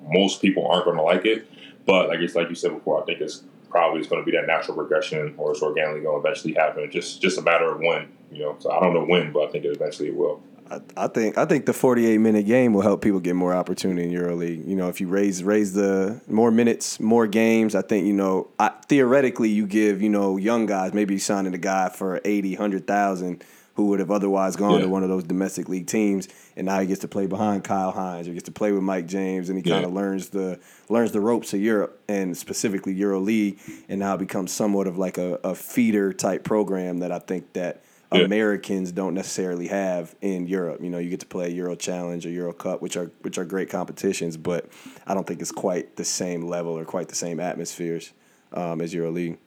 most 0.07 0.41
people 0.41 0.65
aren't 0.67 0.85
going 0.85 0.97
to 0.97 1.03
like 1.03 1.25
it, 1.25 1.47
but 1.85 2.07
like 2.07 2.19
it's 2.19 2.35
like 2.35 2.49
you 2.49 2.55
said 2.55 2.73
before, 2.73 3.01
I 3.01 3.05
think 3.05 3.21
it's 3.21 3.43
probably 3.69 4.01
is 4.01 4.07
going 4.07 4.21
to 4.21 4.25
be 4.25 4.35
that 4.37 4.47
natural 4.47 4.75
progression, 4.75 5.33
or 5.37 5.51
it's 5.51 5.61
organically 5.61 6.01
going 6.01 6.21
to 6.21 6.27
eventually 6.27 6.53
happen. 6.53 6.89
Just 6.91 7.21
just 7.21 7.37
a 7.37 7.41
matter 7.41 7.71
of 7.71 7.79
when, 7.79 8.07
you 8.31 8.39
know. 8.39 8.55
So 8.59 8.71
I 8.71 8.79
don't 8.79 8.93
know 8.93 9.05
when, 9.05 9.31
but 9.31 9.47
I 9.47 9.51
think 9.51 9.65
it 9.65 9.75
eventually 9.75 10.11
will. 10.11 10.41
I, 10.69 10.81
I 10.97 11.07
think 11.07 11.37
I 11.37 11.45
think 11.45 11.65
the 11.65 11.73
48 11.73 12.17
minute 12.17 12.45
game 12.45 12.73
will 12.73 12.81
help 12.81 13.01
people 13.01 13.19
get 13.19 13.35
more 13.35 13.53
opportunity 13.53 14.03
in 14.03 14.11
EuroLeague. 14.11 14.67
You 14.67 14.75
know, 14.75 14.89
if 14.89 15.01
you 15.01 15.07
raise 15.07 15.43
raise 15.43 15.73
the 15.73 16.21
more 16.27 16.51
minutes, 16.51 16.99
more 16.99 17.27
games, 17.27 17.75
I 17.75 17.81
think 17.81 18.05
you 18.05 18.13
know 18.13 18.49
I, 18.59 18.71
theoretically 18.87 19.49
you 19.49 19.65
give 19.65 20.01
you 20.01 20.09
know 20.09 20.37
young 20.37 20.65
guys 20.65 20.93
maybe 20.93 21.17
signing 21.17 21.53
a 21.53 21.59
guy 21.59 21.89
for 21.89 22.21
80, 22.23 22.55
100,000 22.55 23.43
who 23.79 23.85
would 23.85 24.01
have 24.01 24.11
otherwise 24.11 24.57
gone 24.57 24.73
yeah. 24.73 24.81
to 24.81 24.89
one 24.89 25.03
of 25.03 25.09
those 25.09 25.23
domestic 25.23 25.69
league 25.69 25.87
teams, 25.87 26.27
and 26.57 26.65
now 26.65 26.81
he 26.81 26.85
gets 26.85 26.99
to 26.99 27.07
play 27.07 27.27
behind 27.27 27.63
Kyle 27.63 27.91
Hines 27.91 28.27
or 28.27 28.33
gets 28.33 28.43
to 28.43 28.51
play 28.51 28.73
with 28.73 28.83
Mike 28.83 29.07
James, 29.07 29.47
and 29.47 29.57
he 29.57 29.63
kind 29.63 29.85
of 29.85 29.93
learns 29.93 30.29
the 30.29 30.59
learns 30.89 31.13
the 31.13 31.21
ropes 31.21 31.53
of 31.53 31.61
Europe 31.61 31.97
and 32.09 32.35
specifically 32.35 32.91
Euro 32.95 33.21
League, 33.21 33.57
and 33.87 34.01
now 34.01 34.17
becomes 34.17 34.51
somewhat 34.51 34.85
of 34.85 34.97
like 34.97 35.17
a, 35.17 35.35
a 35.45 35.55
feeder 35.55 36.11
type 36.11 36.43
program 36.43 36.99
that 36.99 37.13
I 37.13 37.19
think 37.19 37.53
that 37.53 37.81
yeah. 38.11 38.23
Americans 38.23 38.91
don't 38.91 39.13
necessarily 39.13 39.67
have 39.67 40.13
in 40.19 40.45
Europe. 40.45 40.81
You 40.83 40.89
know, 40.89 40.97
you 40.97 41.09
get 41.09 41.21
to 41.21 41.25
play 41.25 41.49
Euro 41.51 41.77
Challenge 41.77 42.25
or 42.25 42.31
Euro 42.31 42.51
Cup, 42.51 42.81
which 42.81 42.97
are 42.97 43.11
which 43.21 43.37
are 43.37 43.45
great 43.45 43.69
competitions, 43.69 44.35
but 44.35 44.67
I 45.07 45.13
don't 45.13 45.25
think 45.25 45.39
it's 45.39 45.53
quite 45.53 45.95
the 45.95 46.03
same 46.03 46.49
level 46.49 46.77
or 46.77 46.83
quite 46.83 47.07
the 47.07 47.15
same 47.15 47.39
atmospheres 47.39 48.11
um, 48.51 48.81
as 48.81 48.93
Euro 48.93 49.09
League. 49.09 49.37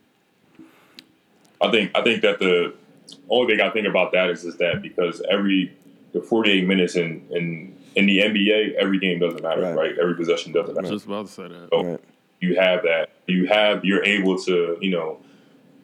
I 1.61 1.71
think 1.71 1.91
I 1.95 2.03
think 2.03 2.23
that 2.23 2.39
the 2.39 2.73
only 3.29 3.55
thing 3.57 3.65
I 3.65 3.71
think 3.71 3.87
about 3.87 4.13
that 4.13 4.31
is 4.31 4.45
is 4.45 4.57
that 4.59 4.83
because 4.83 5.23
every 5.31 5.77
the 6.13 6.21
48 6.21 6.67
minutes 6.67 6.97
in 6.97 7.27
in 7.31 7.77
in 7.95 8.07
the 8.07 8.19
NBA, 8.19 8.75
every 8.75 8.99
game 8.99 9.19
doesn't 9.19 9.43
matter, 9.43 9.63
right? 9.63 9.77
right? 9.77 9.99
Every 10.01 10.15
possession 10.15 10.53
doesn't 10.53 10.75
matter. 10.75 10.89
Just 10.89 11.07
about 11.07 11.27
to 11.27 11.33
say 11.33 11.49
that. 11.49 11.69
So 11.71 11.85
right. 11.85 12.01
you 12.41 12.57
have 12.57 12.83
that. 12.83 13.11
You 13.27 13.47
have 13.47 13.85
you're 13.85 14.05
able 14.05 14.39
to 14.45 14.79
you 14.81 14.91
know 14.91 15.21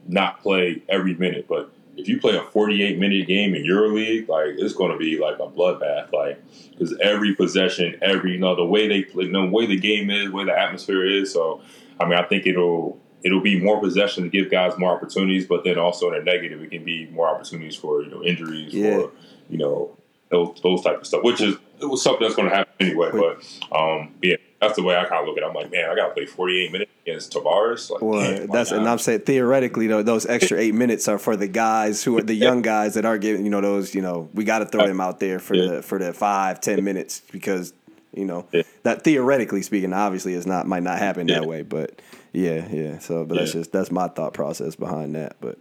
not 0.06 0.40
play 0.40 0.82
every 0.88 1.14
minute, 1.14 1.46
but 1.48 1.70
if 1.98 2.08
you 2.08 2.20
play 2.20 2.36
a 2.36 2.42
48 2.42 2.98
minute 2.98 3.26
game 3.26 3.54
in 3.54 3.64
EuroLeague, 3.64 4.28
like 4.28 4.54
it's 4.56 4.72
going 4.72 4.92
to 4.92 4.96
be 4.96 5.18
like 5.18 5.38
a 5.40 5.48
bloodbath, 5.48 6.12
like 6.12 6.40
because 6.70 6.96
every 7.00 7.34
possession, 7.34 7.98
every 8.00 8.32
you 8.32 8.38
know 8.38 8.54
the 8.54 8.64
way 8.64 8.86
they 8.88 9.02
play, 9.02 9.28
the 9.28 9.46
way 9.46 9.66
the 9.66 9.78
game 9.78 10.08
is, 10.08 10.26
the 10.26 10.32
way 10.32 10.44
the 10.44 10.56
atmosphere 10.56 11.04
is. 11.04 11.32
So, 11.32 11.60
I 12.00 12.04
mean, 12.04 12.18
I 12.18 12.22
think 12.22 12.46
it'll 12.46 13.00
it'll 13.22 13.40
be 13.40 13.60
more 13.60 13.80
possession 13.80 14.24
to 14.24 14.28
give 14.28 14.50
guys 14.50 14.78
more 14.78 14.94
opportunities, 14.94 15.46
but 15.46 15.64
then 15.64 15.78
also 15.78 16.08
in 16.08 16.14
a 16.20 16.24
negative, 16.24 16.62
it 16.62 16.70
can 16.70 16.84
be 16.84 17.06
more 17.06 17.28
opportunities 17.28 17.76
for 17.76 18.02
you 18.02 18.10
know 18.10 18.22
injuries 18.22 18.72
yeah. 18.72 18.96
or 18.96 19.10
you 19.48 19.58
know 19.58 19.96
those 20.30 20.60
those 20.62 20.82
type 20.82 21.00
of 21.00 21.06
stuff, 21.06 21.22
which 21.22 21.40
is 21.40 21.56
it 21.80 21.86
was 21.86 22.02
something 22.02 22.22
that's 22.22 22.34
going 22.34 22.48
to 22.48 22.54
happen 22.54 22.72
anyway. 22.80 23.10
But 23.12 23.76
um, 23.76 24.14
yeah, 24.22 24.36
that's 24.60 24.76
the 24.76 24.82
way 24.82 24.96
I 24.96 25.04
kind 25.04 25.22
of 25.22 25.26
look 25.26 25.36
at 25.36 25.44
it. 25.44 25.46
I'm 25.46 25.54
like, 25.54 25.70
man, 25.70 25.88
I 25.88 25.94
got 25.94 26.08
to 26.08 26.14
play 26.14 26.26
48 26.26 26.72
minutes 26.72 26.90
against 27.02 27.32
Tavares. 27.32 27.90
Like, 27.90 28.02
well, 28.02 28.20
man, 28.20 28.48
that's 28.48 28.70
and 28.70 28.88
I'm 28.88 28.98
saying 28.98 29.20
theoretically 29.20 29.86
though, 29.86 30.02
those 30.02 30.26
extra 30.26 30.58
eight 30.58 30.74
minutes 30.74 31.08
are 31.08 31.18
for 31.18 31.36
the 31.36 31.48
guys 31.48 32.02
who 32.02 32.18
are 32.18 32.22
the 32.22 32.34
young 32.34 32.62
guys 32.62 32.94
that 32.94 33.04
are 33.04 33.18
getting, 33.18 33.44
you 33.44 33.50
know, 33.50 33.60
those, 33.60 33.94
you 33.94 34.02
know, 34.02 34.28
we 34.34 34.44
got 34.44 34.58
to 34.60 34.66
throw 34.66 34.86
them 34.86 35.00
out 35.00 35.20
there 35.20 35.38
for 35.38 35.54
yeah. 35.54 35.74
the 35.74 35.82
for 35.82 35.98
the 35.98 36.12
five 36.12 36.60
ten 36.60 36.84
minutes 36.84 37.22
because 37.32 37.72
you 38.14 38.24
know 38.24 38.46
yeah. 38.52 38.62
that 38.82 39.02
theoretically 39.02 39.62
speaking, 39.62 39.92
obviously, 39.92 40.34
is 40.34 40.46
not 40.46 40.66
might 40.66 40.82
not 40.82 40.98
happen 40.98 41.26
that 41.28 41.46
way, 41.46 41.62
but 41.62 42.00
yeah, 42.32 42.68
yeah. 42.70 42.98
So, 42.98 43.24
but 43.24 43.38
that's 43.38 43.52
just 43.52 43.72
that's 43.72 43.90
my 43.90 44.08
thought 44.08 44.34
process 44.34 44.76
behind 44.76 45.14
that. 45.14 45.36
But 45.40 45.58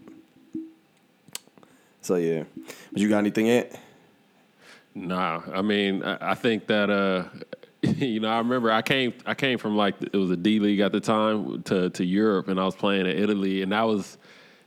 so 2.02 2.16
yeah, 2.16 2.44
but 2.92 3.02
you 3.02 3.10
got 3.10 3.20
anything 3.20 3.48
yet? 3.48 3.80
Nah, 4.96 5.42
I 5.54 5.62
mean, 5.62 6.04
I, 6.04 6.32
I 6.32 6.36
think 6.36 6.68
that 6.68 6.90
uh, 6.90 7.26
you 7.82 8.20
know, 8.20 8.30
I 8.30 8.40
remember 8.40 8.72
I 8.72 8.82
came 8.82 9.14
I 9.26 9.34
came 9.34 9.58
from 9.58 9.76
like 9.76 9.96
it 10.02 10.18
was 10.18 10.32
a 10.32 10.38
D 10.38 10.60
league 10.60 10.80
at 10.80 10.92
the 10.92 11.00
time 11.00 11.64
to 11.64 11.90
to 11.92 12.06
Europe, 12.06 12.48
and 12.48 12.60
I 12.60 12.66
was 12.66 12.76
playing 12.76 13.06
in 13.06 13.18
Italy, 13.18 13.62
and 13.62 13.72
that 13.72 13.84
was 13.84 14.18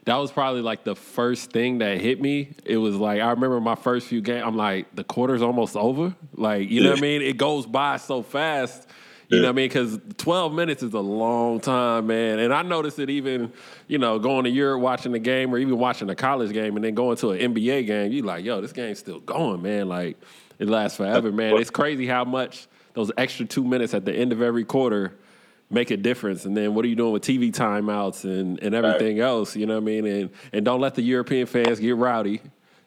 that 0.04 0.16
was 0.16 0.32
probably 0.32 0.62
like 0.62 0.84
the 0.84 0.94
first 0.94 1.50
thing 1.50 1.78
that 1.78 2.00
hit 2.00 2.20
me. 2.20 2.50
It 2.64 2.78
was 2.78 2.96
like 2.96 3.20
I 3.20 3.30
remember 3.30 3.60
my 3.60 3.74
first 3.74 4.06
few 4.06 4.20
games. 4.20 4.44
I'm 4.46 4.56
like 4.56 4.94
the 4.94 5.04
quarter's 5.04 5.42
almost 5.42 5.76
over. 5.76 6.14
Like 6.34 6.70
you 6.70 6.82
know 6.82 6.90
what 6.90 6.98
I 6.98 7.02
mean? 7.02 7.22
It 7.22 7.36
goes 7.36 7.66
by 7.66 7.96
so 7.96 8.22
fast. 8.22 8.88
You 9.30 9.36
yeah. 9.36 9.42
know 9.42 9.48
what 9.48 9.52
I 9.52 9.56
mean? 9.56 9.68
Because 9.68 9.98
12 10.16 10.52
minutes 10.52 10.82
is 10.82 10.92
a 10.92 11.00
long 11.00 11.60
time, 11.60 12.08
man. 12.08 12.40
And 12.40 12.52
I 12.52 12.62
noticed 12.62 12.98
it 12.98 13.10
even, 13.10 13.52
you 13.86 13.96
know, 13.96 14.18
going 14.18 14.42
to 14.42 14.50
Europe, 14.50 14.80
watching 14.80 15.12
the 15.12 15.20
game, 15.20 15.54
or 15.54 15.58
even 15.58 15.78
watching 15.78 16.10
a 16.10 16.16
college 16.16 16.52
game, 16.52 16.74
and 16.74 16.84
then 16.84 16.94
going 16.94 17.16
to 17.18 17.30
an 17.30 17.54
NBA 17.54 17.86
game. 17.86 18.10
You 18.10 18.22
like, 18.22 18.44
yo, 18.44 18.60
this 18.60 18.72
game's 18.72 18.98
still 18.98 19.20
going, 19.20 19.62
man. 19.62 19.88
Like 19.88 20.16
it 20.58 20.68
lasts 20.68 20.96
forever, 20.96 21.30
man. 21.30 21.56
It's 21.58 21.70
crazy 21.70 22.08
how 22.08 22.24
much 22.24 22.66
those 22.94 23.12
extra 23.16 23.46
two 23.46 23.62
minutes 23.62 23.94
at 23.94 24.04
the 24.04 24.12
end 24.12 24.32
of 24.32 24.42
every 24.42 24.64
quarter 24.64 25.14
make 25.70 25.92
a 25.92 25.96
difference. 25.96 26.44
And 26.44 26.56
then 26.56 26.74
what 26.74 26.84
are 26.84 26.88
you 26.88 26.96
doing 26.96 27.12
with 27.12 27.22
TV 27.22 27.52
timeouts 27.52 28.24
and, 28.24 28.60
and 28.60 28.74
everything 28.74 29.18
right. 29.18 29.26
else? 29.26 29.54
You 29.54 29.66
know 29.66 29.74
what 29.74 29.82
I 29.82 29.84
mean? 29.84 30.06
And 30.06 30.30
and 30.52 30.64
don't 30.64 30.80
let 30.80 30.96
the 30.96 31.02
European 31.02 31.46
fans 31.46 31.78
get 31.78 31.94
rowdy. 31.94 32.40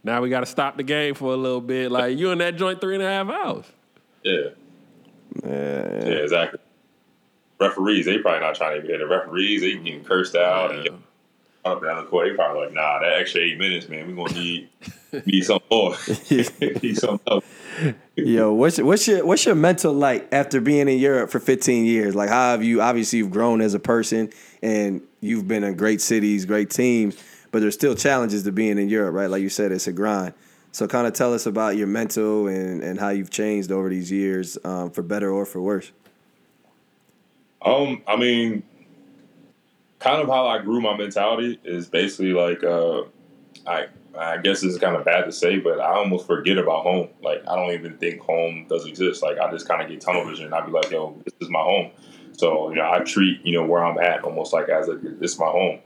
Now 0.03 0.21
we 0.21 0.29
got 0.29 0.41
to 0.41 0.45
stop 0.45 0.75
the 0.75 0.83
game 0.83 1.15
for 1.15 1.33
a 1.33 1.37
little 1.37 1.61
bit. 1.61 1.89
Like 1.89 2.17
you 2.17 2.31
in 2.31 2.39
that 2.39 2.57
joint 2.57 2.81
three 2.81 2.95
and 2.95 3.03
a 3.03 3.07
half 3.07 3.29
hours. 3.29 3.65
Yeah. 4.23 4.49
Yeah, 5.45 6.05
yeah 6.05 6.23
exactly. 6.23 6.59
Referees, 7.59 8.05
they 8.05 8.17
probably 8.17 8.41
not 8.41 8.55
trying 8.55 8.81
to 8.81 8.87
get 8.87 8.99
the 8.99 9.07
referees. 9.07 9.61
They 9.61 9.73
getting 9.75 10.03
cursed 10.03 10.35
out 10.35 10.71
yeah. 10.71 10.91
and 10.91 11.03
up 11.65 11.81
down 11.81 12.03
the 12.03 12.09
court. 12.09 12.27
They 12.29 12.35
probably 12.35 12.65
like, 12.65 12.73
nah, 12.73 12.99
that 12.99 13.19
extra 13.19 13.41
eight 13.41 13.57
minutes, 13.57 13.87
man. 13.89 14.07
We 14.07 14.13
gonna 14.13 14.33
need 14.33 14.69
need 15.25 15.43
some 15.43 15.59
more. 15.69 15.95
need 16.29 16.97
some 16.97 17.19
else. 17.27 17.45
Yo, 18.15 18.53
what's 18.53 18.79
what's 18.79 19.07
your 19.07 19.25
what's 19.25 19.45
your 19.45 19.55
mental 19.55 19.93
like 19.93 20.27
after 20.31 20.61
being 20.61 20.87
in 20.87 20.99
Europe 20.99 21.29
for 21.29 21.39
15 21.39 21.85
years? 21.85 22.15
Like, 22.15 22.29
how 22.29 22.51
have 22.51 22.63
you? 22.63 22.81
Obviously, 22.81 23.19
you've 23.19 23.31
grown 23.31 23.61
as 23.61 23.73
a 23.73 23.79
person, 23.79 24.29
and 24.61 25.01
you've 25.21 25.47
been 25.47 25.63
in 25.63 25.75
great 25.75 26.01
cities, 26.01 26.45
great 26.45 26.69
teams, 26.69 27.21
but 27.51 27.61
there's 27.61 27.75
still 27.75 27.95
challenges 27.95 28.43
to 28.43 28.51
being 28.51 28.77
in 28.77 28.89
Europe, 28.89 29.15
right? 29.15 29.29
Like 29.29 29.41
you 29.41 29.49
said, 29.49 29.71
it's 29.71 29.87
a 29.87 29.93
grind. 29.93 30.33
So, 30.73 30.87
kind 30.87 31.05
of 31.05 31.13
tell 31.13 31.33
us 31.35 31.45
about 31.45 31.77
your 31.77 31.85
mental 31.85 32.47
and 32.47 32.83
and 32.83 32.99
how 32.99 33.09
you've 33.09 33.29
changed 33.29 33.71
over 33.71 33.89
these 33.89 34.11
years, 34.11 34.57
um, 34.65 34.89
for 34.89 35.03
better 35.03 35.31
or 35.31 35.45
for 35.45 35.61
worse. 35.61 35.91
Um, 37.61 38.01
I 38.07 38.17
mean, 38.17 38.63
kind 39.99 40.21
of 40.21 40.27
how 40.27 40.47
I 40.47 40.57
grew 40.57 40.81
my 40.81 40.97
mentality 40.97 41.59
is 41.63 41.87
basically 41.87 42.33
like 42.33 42.63
uh, 42.63 43.03
I 43.67 43.85
I 44.17 44.37
guess 44.37 44.61
this 44.61 44.73
is 44.73 44.79
kind 44.79 44.95
of 44.95 45.05
bad 45.05 45.25
to 45.25 45.31
say, 45.31 45.59
but 45.59 45.79
I 45.79 45.93
almost 45.93 46.25
forget 46.25 46.57
about 46.57 46.81
home. 46.81 47.09
Like 47.21 47.43
I 47.47 47.55
don't 47.55 47.71
even 47.73 47.97
think 47.99 48.21
home 48.21 48.65
does 48.67 48.87
exist. 48.87 49.21
Like 49.21 49.37
I 49.37 49.51
just 49.51 49.67
kind 49.67 49.81
of 49.81 49.87
get 49.87 50.01
tunnel 50.01 50.25
vision. 50.25 50.51
I'd 50.53 50.65
be 50.65 50.71
like, 50.71 50.89
yo, 50.89 51.15
this 51.23 51.33
is 51.39 51.49
my 51.49 51.61
home. 51.61 51.91
So 52.31 52.69
you 52.69 52.77
know, 52.77 52.91
I 52.91 52.99
treat 52.99 53.45
you 53.45 53.53
know 53.53 53.65
where 53.65 53.83
I'm 53.83 53.99
at 53.99 54.23
almost 54.23 54.53
like 54.53 54.69
as 54.69 54.89
a 54.89 54.95
this 54.95 55.33
is 55.33 55.39
my 55.39 55.45
home. 55.45 55.79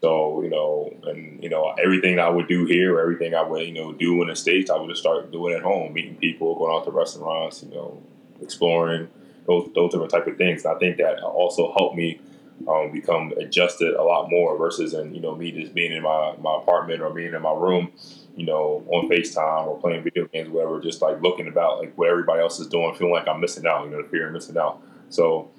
So 0.00 0.42
you 0.42 0.50
know, 0.50 0.92
and 1.04 1.42
you 1.42 1.48
know 1.48 1.74
everything 1.82 2.18
I 2.18 2.28
would 2.28 2.46
do 2.48 2.64
here, 2.66 3.00
everything 3.00 3.34
I 3.34 3.42
would 3.42 3.66
you 3.66 3.72
know 3.72 3.92
do 3.92 4.22
in 4.22 4.28
the 4.28 4.36
states, 4.36 4.70
I 4.70 4.76
would 4.76 4.90
just 4.90 5.00
start 5.00 5.32
doing 5.32 5.54
at 5.54 5.62
home, 5.62 5.92
meeting 5.92 6.16
people, 6.16 6.54
going 6.56 6.74
out 6.74 6.84
to 6.84 6.90
restaurants, 6.90 7.62
you 7.62 7.70
know, 7.70 8.00
exploring 8.40 9.08
those 9.46 9.68
those 9.74 9.90
different 9.90 10.12
type 10.12 10.26
of 10.26 10.36
things. 10.36 10.64
And 10.64 10.76
I 10.76 10.78
think 10.78 10.98
that 10.98 11.20
also 11.22 11.72
helped 11.76 11.96
me 11.96 12.20
um, 12.68 12.90
become 12.92 13.32
adjusted 13.38 13.94
a 13.94 14.02
lot 14.02 14.30
more 14.30 14.56
versus 14.56 14.94
in 14.94 15.14
you 15.14 15.20
know 15.20 15.34
me 15.34 15.52
just 15.52 15.74
being 15.74 15.92
in 15.92 16.02
my, 16.02 16.34
my 16.40 16.56
apartment 16.58 17.02
or 17.02 17.10
being 17.10 17.34
in 17.34 17.42
my 17.42 17.52
room, 17.52 17.92
you 18.36 18.46
know, 18.46 18.84
on 18.88 19.08
FaceTime 19.08 19.66
or 19.66 19.78
playing 19.78 20.04
video 20.04 20.26
games, 20.26 20.48
whatever, 20.48 20.80
just 20.80 21.02
like 21.02 21.20
looking 21.22 21.48
about 21.48 21.78
like 21.78 21.96
what 21.96 22.08
everybody 22.08 22.40
else 22.40 22.60
is 22.60 22.68
doing, 22.68 22.94
feeling 22.94 23.12
like 23.12 23.26
I'm 23.26 23.40
missing 23.40 23.66
out, 23.66 23.84
you 23.84 23.90
know, 23.90 24.02
the 24.02 24.08
fear 24.08 24.28
of 24.28 24.32
missing 24.32 24.56
out. 24.56 24.80
So 25.08 25.50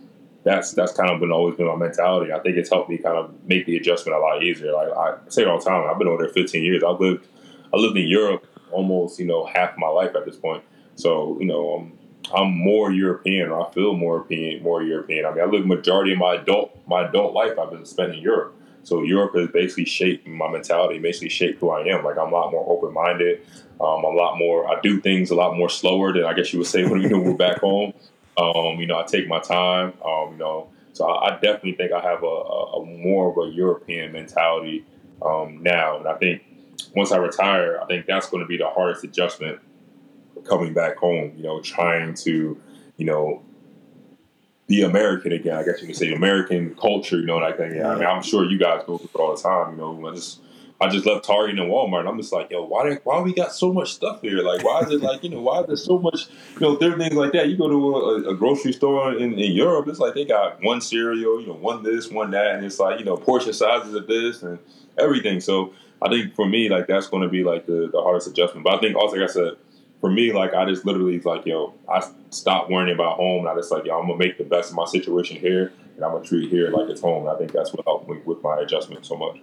that's 0.50 0.72
that's 0.72 0.92
kind 0.94 1.12
of 1.12 1.20
been 1.20 1.32
always 1.32 1.56
been 1.56 1.68
my 1.68 1.76
mentality. 1.76 2.34
I 2.34 2.40
think 2.40 2.58
it's 2.58 2.70
helped 2.70 2.90
me 2.90 2.98
kind 2.98 3.18
of 3.18 3.32
make 3.46 3.68
the 3.68 3.78
adjustment 3.78 4.18
a 4.18 4.20
lot 4.20 4.44
easier. 4.44 4.74
Like 4.74 4.90
I 4.90 5.16
say 5.28 5.44
it 5.44 5.48
all 5.48 5.60
the 5.60 5.66
time, 5.66 5.88
I've 5.88 6.00
been 6.00 6.08
over 6.08 6.24
there 6.24 6.34
15 6.34 6.64
years. 6.64 6.84
I 6.84 6.90
lived 6.90 7.28
I 7.72 7.78
lived 7.78 7.98
in 7.98 8.08
Europe 8.08 8.46
almost 8.72 9.20
you 9.20 9.26
know 9.26 9.46
half 9.46 9.78
my 9.78 9.88
life 9.88 10.16
at 10.16 10.26
this 10.26 10.36
point. 10.36 10.64
So 10.96 11.38
you 11.40 11.46
know, 11.46 11.70
I'm 11.76 11.98
I'm 12.34 12.58
more 12.58 12.92
European. 12.92 13.52
I 13.52 13.70
feel 13.72 13.94
more 13.94 14.16
European, 14.16 14.64
more 14.64 14.82
European. 14.82 15.26
I 15.26 15.32
mean, 15.32 15.42
I 15.42 15.46
live 15.46 15.68
majority 15.68 16.14
of 16.14 16.18
my 16.18 16.36
adult 16.36 16.76
my 16.88 17.08
adult 17.08 17.34
life 17.34 17.58
I've 17.60 17.70
been 17.70 17.86
spent 17.86 18.14
in 18.14 18.20
Europe. 18.20 18.56
So 18.82 19.04
Europe 19.04 19.36
has 19.36 19.50
basically 19.50 19.86
shaped 19.86 20.26
my 20.26 20.50
mentality, 20.50 20.98
basically 20.98 21.30
shaped 21.30 21.60
who 21.60 21.70
I 21.70 21.82
am. 21.88 22.04
Like 22.04 22.18
I'm 22.18 22.30
a 22.30 22.36
lot 22.36 22.52
more 22.52 22.66
open 22.68 22.92
minded. 22.94 23.42
Um, 23.80 24.04
I'm 24.04 24.16
a 24.16 24.18
lot 24.18 24.40
more. 24.40 24.68
I 24.68 24.82
do 24.82 25.00
things 25.00 25.30
a 25.30 25.36
lot 25.36 25.56
more 25.56 25.70
slower 25.70 26.12
than 26.12 26.26
I 26.26 26.34
guess 26.34 26.52
you 26.52 26.60
would 26.60 26.68
say 26.68 26.86
when 26.86 27.08
we're 27.24 27.34
back 27.36 27.60
home. 27.60 27.94
Um, 28.40 28.80
you 28.80 28.88
know, 28.88 28.98
I 28.98 29.04
take 29.04 29.28
my 29.28 29.40
time. 29.40 29.94
Um, 30.06 30.32
you 30.32 30.38
know, 30.38 30.70
so 30.94 31.06
I, 31.06 31.28
I, 31.28 31.40
definitely 31.40 31.74
think 31.74 31.92
I 31.92 32.00
have 32.00 32.24
a, 32.24 32.26
a, 32.26 32.82
a 32.82 32.86
more 32.86 33.32
of 33.32 33.50
a 33.50 33.54
European 33.54 34.14
mentality 34.14 34.86
um, 35.22 35.62
now, 35.62 35.98
and 35.98 36.08
I 36.08 36.16
think 36.16 36.44
once 36.96 37.12
I 37.12 37.18
retire, 37.18 37.80
I 37.82 37.86
think 37.86 38.06
that's 38.06 38.30
going 38.30 38.42
to 38.42 38.48
be 38.48 38.58
the 38.58 38.70
hardest 38.70 39.04
adjustment 39.04 39.60
coming 40.48 40.74
back 40.74 40.96
home. 40.98 41.34
You 41.36 41.44
know, 41.44 41.62
trying 41.62 42.14
to, 42.16 42.60
you 42.96 43.06
know, 43.06 43.44
be 44.68 44.84
American 44.84 45.34
again. 45.34 45.58
I 45.58 45.64
guess 45.64 45.82
you 45.82 45.88
can 45.88 45.96
say 45.96 46.14
American 46.14 46.76
culture. 46.76 47.20
You 47.20 47.26
know, 47.26 47.38
like 47.38 47.58
yeah. 47.60 47.90
I 47.90 47.96
mean, 47.96 48.06
I'm 48.06 48.24
sure 48.24 48.50
you 48.50 48.58
guys 48.58 48.84
go 48.86 48.98
through 48.98 49.10
it 49.14 49.20
all 49.20 49.36
the 49.36 49.42
time. 49.42 49.74
You 49.74 49.78
know, 49.80 50.14
just 50.14 50.40
I 50.82 50.88
just 50.88 51.06
left 51.06 51.26
Target 51.26 51.60
and 51.60 51.70
Walmart, 51.70 52.02
and 52.02 52.10
I'm 52.10 52.18
just 52.18 52.32
like, 52.32 52.50
yo, 52.50 52.64
why 52.64 52.96
why 53.04 53.20
we 53.20 53.34
got 53.34 53.52
so 53.52 53.74
much 53.74 53.94
stuff 53.94 54.22
here? 54.22 54.42
Like, 54.42 54.64
why 54.64 54.80
is 54.80 54.92
it 54.92 55.02
like 55.02 55.24
you 55.24 55.30
know 55.30 55.42
why 55.42 55.60
is 55.62 55.68
there 55.68 55.76
so 55.76 56.00
much 56.00 56.28
you 56.54 56.62
know 56.62 56.78
different 56.78 57.02
things 57.02 57.16
like 57.16 57.34
that? 57.34 57.50
You 57.50 57.58
go 57.58 57.68
to 57.68 57.96
a, 57.96 58.30
a 58.30 58.36
grocery 58.36 58.72
store 58.72 59.14
in, 59.14 59.34
in 59.38 59.52
Europe, 59.52 59.90
it's 59.90 60.00
like 60.00 60.14
they 60.14 60.24
got 60.24 60.64
one 60.64 60.80
cereal, 60.80 61.42
you 61.42 61.48
know, 61.48 61.54
one 61.54 61.84
this, 61.84 62.10
one 62.10 62.32
that, 62.32 62.56
and 62.56 62.66
it's 62.66 62.80
like 62.80 63.00
you 63.00 63.06
know 63.06 63.18
portion 63.18 63.52
sizes 63.52 63.94
of 63.94 64.08
this 64.08 64.42
and 64.42 64.58
everything. 64.98 65.42
So 65.42 65.74
I 66.02 66.10
think 66.10 66.34
for 66.34 66.48
me, 66.48 66.70
like 66.70 66.88
that's 66.88 67.08
going 67.08 67.24
to 67.24 67.30
be 67.30 67.44
like 67.44 67.66
the, 67.66 67.90
the 67.92 68.02
hardest 68.02 68.30
adjustment. 68.30 68.64
But 68.64 68.76
I 68.76 68.80
think 68.80 68.96
also, 68.96 69.18
like 69.18 69.30
I 69.30 69.34
said, 69.34 69.58
for 70.00 70.10
me, 70.10 70.32
like 70.32 70.54
I 70.54 70.64
just 70.66 70.86
literally 70.86 71.20
like 71.20 71.46
yo, 71.46 71.74
I 71.90 72.08
stopped 72.30 72.72
worrying 72.72 72.96
about 72.96 73.18
home, 73.18 73.40
and 73.46 73.50
I 73.50 73.56
just 73.56 73.70
like 73.70 73.84
yo, 73.84 74.00
I'm 74.00 74.08
gonna 74.08 74.18
make 74.18 74.38
the 74.38 74.46
best 74.46 74.70
of 74.70 74.78
my 74.78 74.86
situation 74.86 75.36
here, 75.36 75.74
and 75.98 76.06
I'm 76.06 76.14
gonna 76.14 76.24
treat 76.24 76.50
here 76.50 76.70
like 76.70 76.90
it's 76.90 77.02
home. 77.02 77.28
And 77.28 77.36
I 77.36 77.38
think 77.38 77.52
that's 77.52 77.74
what 77.74 77.86
helped 77.86 78.10
me 78.10 78.20
with 78.24 78.42
my 78.42 78.62
adjustment 78.62 79.06
so 79.06 79.18
much. 79.18 79.40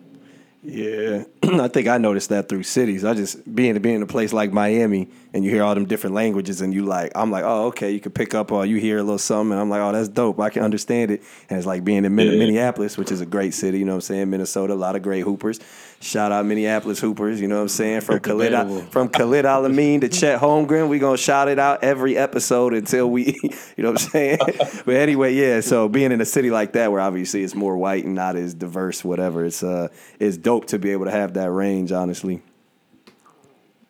Yeah, 0.68 1.22
I 1.44 1.68
think 1.68 1.86
I 1.86 1.96
noticed 1.96 2.30
that 2.30 2.48
through 2.48 2.64
cities. 2.64 3.04
I 3.04 3.14
just 3.14 3.54
being 3.54 3.78
being 3.78 3.96
in 3.96 4.02
a 4.02 4.06
place 4.06 4.32
like 4.32 4.52
Miami, 4.52 5.08
and 5.32 5.44
you 5.44 5.50
hear 5.52 5.62
all 5.62 5.72
them 5.76 5.84
different 5.84 6.16
languages, 6.16 6.60
and 6.60 6.74
you 6.74 6.84
like, 6.84 7.12
I'm 7.14 7.30
like, 7.30 7.44
oh, 7.44 7.66
okay, 7.66 7.92
you 7.92 8.00
can 8.00 8.10
pick 8.10 8.34
up 8.34 8.50
or 8.50 8.66
you 8.66 8.78
hear 8.78 8.98
a 8.98 9.02
little 9.04 9.16
something, 9.16 9.52
and 9.52 9.60
I'm 9.60 9.70
like, 9.70 9.80
oh, 9.80 9.92
that's 9.92 10.08
dope. 10.08 10.40
I 10.40 10.50
can 10.50 10.64
understand 10.64 11.12
it. 11.12 11.22
And 11.48 11.56
it's 11.56 11.68
like 11.68 11.84
being 11.84 12.04
in 12.04 12.18
yeah. 12.18 12.30
Minneapolis, 12.30 12.98
which 12.98 13.12
is 13.12 13.20
a 13.20 13.26
great 13.26 13.54
city. 13.54 13.78
You 13.78 13.84
know 13.84 13.92
what 13.92 13.98
I'm 13.98 14.00
saying? 14.00 14.30
Minnesota, 14.30 14.72
a 14.72 14.74
lot 14.74 14.96
of 14.96 15.02
great 15.02 15.20
hoopers. 15.20 15.60
Shout 16.00 16.30
out 16.30 16.44
Minneapolis 16.44 17.00
Hoopers, 17.00 17.40
you 17.40 17.48
know 17.48 17.56
what 17.56 17.62
I'm 17.62 17.68
saying? 17.68 18.02
From 18.02 18.20
Khalid 18.20 18.90
from 18.90 19.08
Khalid 19.08 19.46
El-Amin 19.46 20.02
to 20.02 20.08
Chet 20.08 20.40
Holmgren. 20.40 20.88
we 20.88 20.98
gonna 20.98 21.16
shout 21.16 21.48
it 21.48 21.58
out 21.58 21.82
every 21.82 22.16
episode 22.18 22.74
until 22.74 23.10
we 23.10 23.38
you 23.42 23.82
know 23.82 23.92
what 23.92 24.02
I'm 24.02 24.10
saying? 24.10 24.38
but 24.84 24.94
anyway, 24.94 25.34
yeah, 25.34 25.60
so 25.60 25.88
being 25.88 26.12
in 26.12 26.20
a 26.20 26.26
city 26.26 26.50
like 26.50 26.72
that 26.74 26.92
where 26.92 27.00
obviously 27.00 27.42
it's 27.42 27.54
more 27.54 27.76
white 27.76 28.04
and 28.04 28.14
not 28.14 28.36
as 28.36 28.52
diverse, 28.52 29.04
whatever, 29.04 29.46
it's 29.46 29.62
uh 29.62 29.88
it's 30.20 30.36
dope 30.36 30.66
to 30.66 30.78
be 30.78 30.90
able 30.90 31.06
to 31.06 31.10
have 31.10 31.34
that 31.34 31.50
range, 31.50 31.92
honestly. 31.92 32.42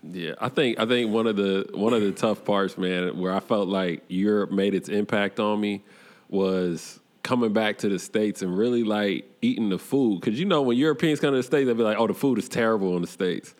Yeah, 0.02 0.34
I 0.40 0.48
think 0.48 0.78
I 0.78 0.86
think 0.86 1.10
one 1.10 1.26
of 1.26 1.36
the 1.36 1.68
one 1.74 1.92
of 1.92 2.02
the 2.02 2.12
tough 2.12 2.44
parts, 2.44 2.78
man, 2.78 3.18
where 3.18 3.32
I 3.32 3.40
felt 3.40 3.68
like 3.68 4.04
Europe 4.08 4.52
made 4.52 4.74
its 4.74 4.88
impact 4.88 5.40
on 5.40 5.60
me 5.60 5.82
was 6.28 7.00
coming 7.26 7.52
back 7.52 7.78
to 7.78 7.88
the 7.88 7.98
states 7.98 8.40
and 8.40 8.56
really 8.56 8.84
like 8.84 9.28
eating 9.42 9.68
the 9.68 9.78
food 9.78 10.20
because 10.20 10.38
you 10.38 10.46
know 10.46 10.62
when 10.62 10.78
Europeans 10.78 11.18
come 11.18 11.32
to 11.32 11.36
the 11.36 11.42
states, 11.42 11.66
they'll 11.66 11.74
be 11.74 11.82
like, 11.82 11.98
"Oh, 11.98 12.06
the 12.06 12.14
food 12.14 12.38
is 12.38 12.48
terrible 12.48 12.94
in 12.94 13.02
the 13.02 13.08
states." 13.08 13.54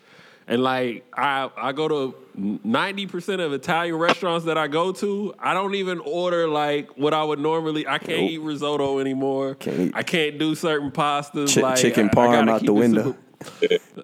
And 0.46 0.62
like 0.62 1.04
I, 1.12 1.50
I 1.56 1.72
go 1.72 1.88
to 1.88 2.14
ninety 2.62 3.08
percent 3.08 3.40
of 3.40 3.52
Italian 3.52 3.96
restaurants 3.96 4.46
that 4.46 4.56
I 4.56 4.68
go 4.68 4.92
to. 4.92 5.34
I 5.40 5.52
don't 5.52 5.74
even 5.74 5.98
order 5.98 6.46
like 6.46 6.96
what 6.96 7.12
I 7.12 7.24
would 7.24 7.40
normally. 7.40 7.88
I 7.88 7.98
can't 7.98 8.20
nope. 8.22 8.30
eat 8.30 8.40
risotto 8.40 9.00
anymore. 9.00 9.56
Can't. 9.56 9.96
I 9.96 10.04
can't 10.04 10.38
do 10.38 10.54
certain 10.54 10.92
pastas. 10.92 11.48
Ch- 11.48 11.56
like 11.56 11.76
chicken 11.78 12.08
parm 12.08 12.48
out 12.48 12.64
the 12.64 12.72
window. 12.72 13.16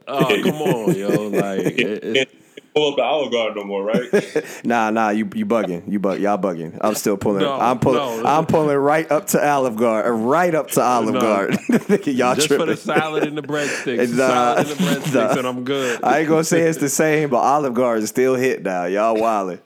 oh 0.09 0.43
come 0.43 0.57
on, 0.57 0.95
yo! 0.97 1.29
Like 1.29 1.79
it, 1.79 2.42
pull 2.75 2.91
up 2.91 2.97
the 2.97 3.03
Olive 3.03 3.33
Garden 3.33 3.59
no 3.59 3.65
more, 3.65 3.85
right? 3.85 4.65
nah, 4.65 4.91
nah, 4.91 5.11
you 5.11 5.29
you 5.35 5.47
bugging, 5.47 5.91
you 5.91 5.99
bug, 5.99 6.21
y'all 6.21 6.39
bugging. 6.39 6.79
I'm 6.81 6.95
still 6.95 7.17
pulling. 7.17 7.43
No, 7.43 7.59
I'm 7.59 7.79
pulling. 7.79 8.23
No. 8.23 8.29
I'm 8.29 8.47
pulling 8.47 8.77
right 8.77 9.11
up 9.11 9.27
to 9.29 9.47
Olive 9.47 9.77
Garden, 9.77 10.13
uh, 10.13 10.15
right 10.15 10.55
up 10.55 10.71
to 10.73 10.83
Olive 10.83 11.15
no. 11.15 11.21
Garden. 11.21 11.59
y'all 11.69 12.35
Just 12.35 12.49
tripping. 12.49 12.67
for 12.67 12.73
the 12.73 12.77
salad 12.77 13.25
and 13.25 13.37
the 13.37 13.43
breadsticks. 13.43 14.11
nah, 14.17 14.27
salad 14.27 14.59
and 14.59 14.69
the 14.69 14.75
breadsticks, 14.85 15.15
nah. 15.15 15.39
and 15.39 15.47
I'm 15.47 15.65
good. 15.65 16.03
I 16.03 16.21
ain't 16.21 16.29
gonna 16.29 16.45
say 16.45 16.63
it's 16.63 16.79
the 16.79 16.89
same, 16.89 17.31
but 17.31 17.39
Olive 17.39 17.75
Garden 17.75 18.07
still 18.07 18.35
hit 18.35 18.63
now. 18.63 18.85
Y'all 18.85 19.17
wildin'. 19.17 19.61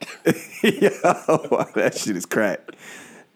Yo, 0.63 1.63
that 1.75 1.97
shit 1.97 2.15
is 2.15 2.25
crack. 2.25 2.59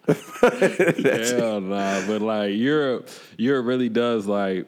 Hell 0.06 1.60
nah, 1.60 2.06
but 2.06 2.20
like 2.20 2.54
Europe, 2.54 3.08
Europe 3.36 3.66
really 3.66 3.88
does 3.88 4.26
like 4.26 4.66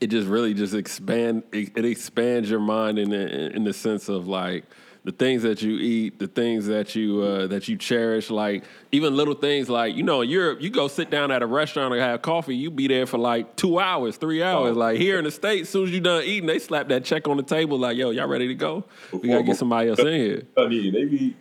it 0.00 0.08
just 0.08 0.28
really 0.28 0.54
just 0.54 0.74
expand 0.74 1.42
it, 1.52 1.72
it 1.76 1.84
expands 1.84 2.50
your 2.50 2.60
mind 2.60 2.98
in 2.98 3.10
the, 3.10 3.54
in 3.54 3.64
the 3.64 3.72
sense 3.72 4.08
of 4.08 4.26
like 4.26 4.64
the 5.04 5.12
things 5.12 5.42
that 5.42 5.60
you 5.60 5.76
eat, 5.76 6.18
the 6.18 6.26
things 6.26 6.66
that 6.66 6.94
you 6.94 7.20
uh, 7.20 7.46
that 7.48 7.68
you 7.68 7.76
cherish, 7.76 8.30
like 8.30 8.64
even 8.90 9.14
little 9.14 9.34
things 9.34 9.68
like 9.68 9.94
you 9.94 10.02
know 10.02 10.22
in 10.22 10.30
Europe, 10.30 10.62
you 10.62 10.70
go 10.70 10.88
sit 10.88 11.10
down 11.10 11.30
at 11.30 11.42
a 11.42 11.46
restaurant 11.46 11.92
and 11.92 12.02
have 12.02 12.22
coffee, 12.22 12.56
you 12.56 12.70
be 12.70 12.88
there 12.88 13.04
for 13.04 13.18
like 13.18 13.54
two 13.54 13.78
hours, 13.78 14.16
three 14.16 14.42
hours. 14.42 14.76
Oh. 14.76 14.80
Like 14.80 14.98
here 14.98 15.18
in 15.18 15.24
the 15.24 15.30
states, 15.30 15.62
as 15.62 15.68
soon 15.68 15.84
as 15.84 15.90
you 15.90 16.00
done 16.00 16.24
eating, 16.24 16.46
they 16.46 16.58
slap 16.58 16.88
that 16.88 17.04
check 17.04 17.28
on 17.28 17.36
the 17.36 17.42
table 17.42 17.78
like, 17.78 17.98
"Yo, 17.98 18.10
y'all 18.10 18.26
ready 18.26 18.48
to 18.48 18.54
go? 18.54 18.84
We 19.12 19.28
gotta 19.28 19.42
get 19.42 19.58
somebody 19.58 19.90
else 19.90 19.98
in 19.98 20.06
here." 20.06 20.42
I 20.56 20.66
mean, 20.68 20.92
they 20.92 21.04
be 21.04 21.36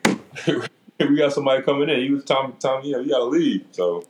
we 0.99 1.15
got 1.15 1.31
somebody 1.31 1.63
coming 1.63 1.89
in. 1.89 1.99
He 1.99 2.11
was 2.11 2.25
time, 2.25 2.53
you 2.83 2.91
know, 2.91 2.99
you 2.99 3.09
gotta 3.09 3.23
leave. 3.23 3.65
So 3.71 4.03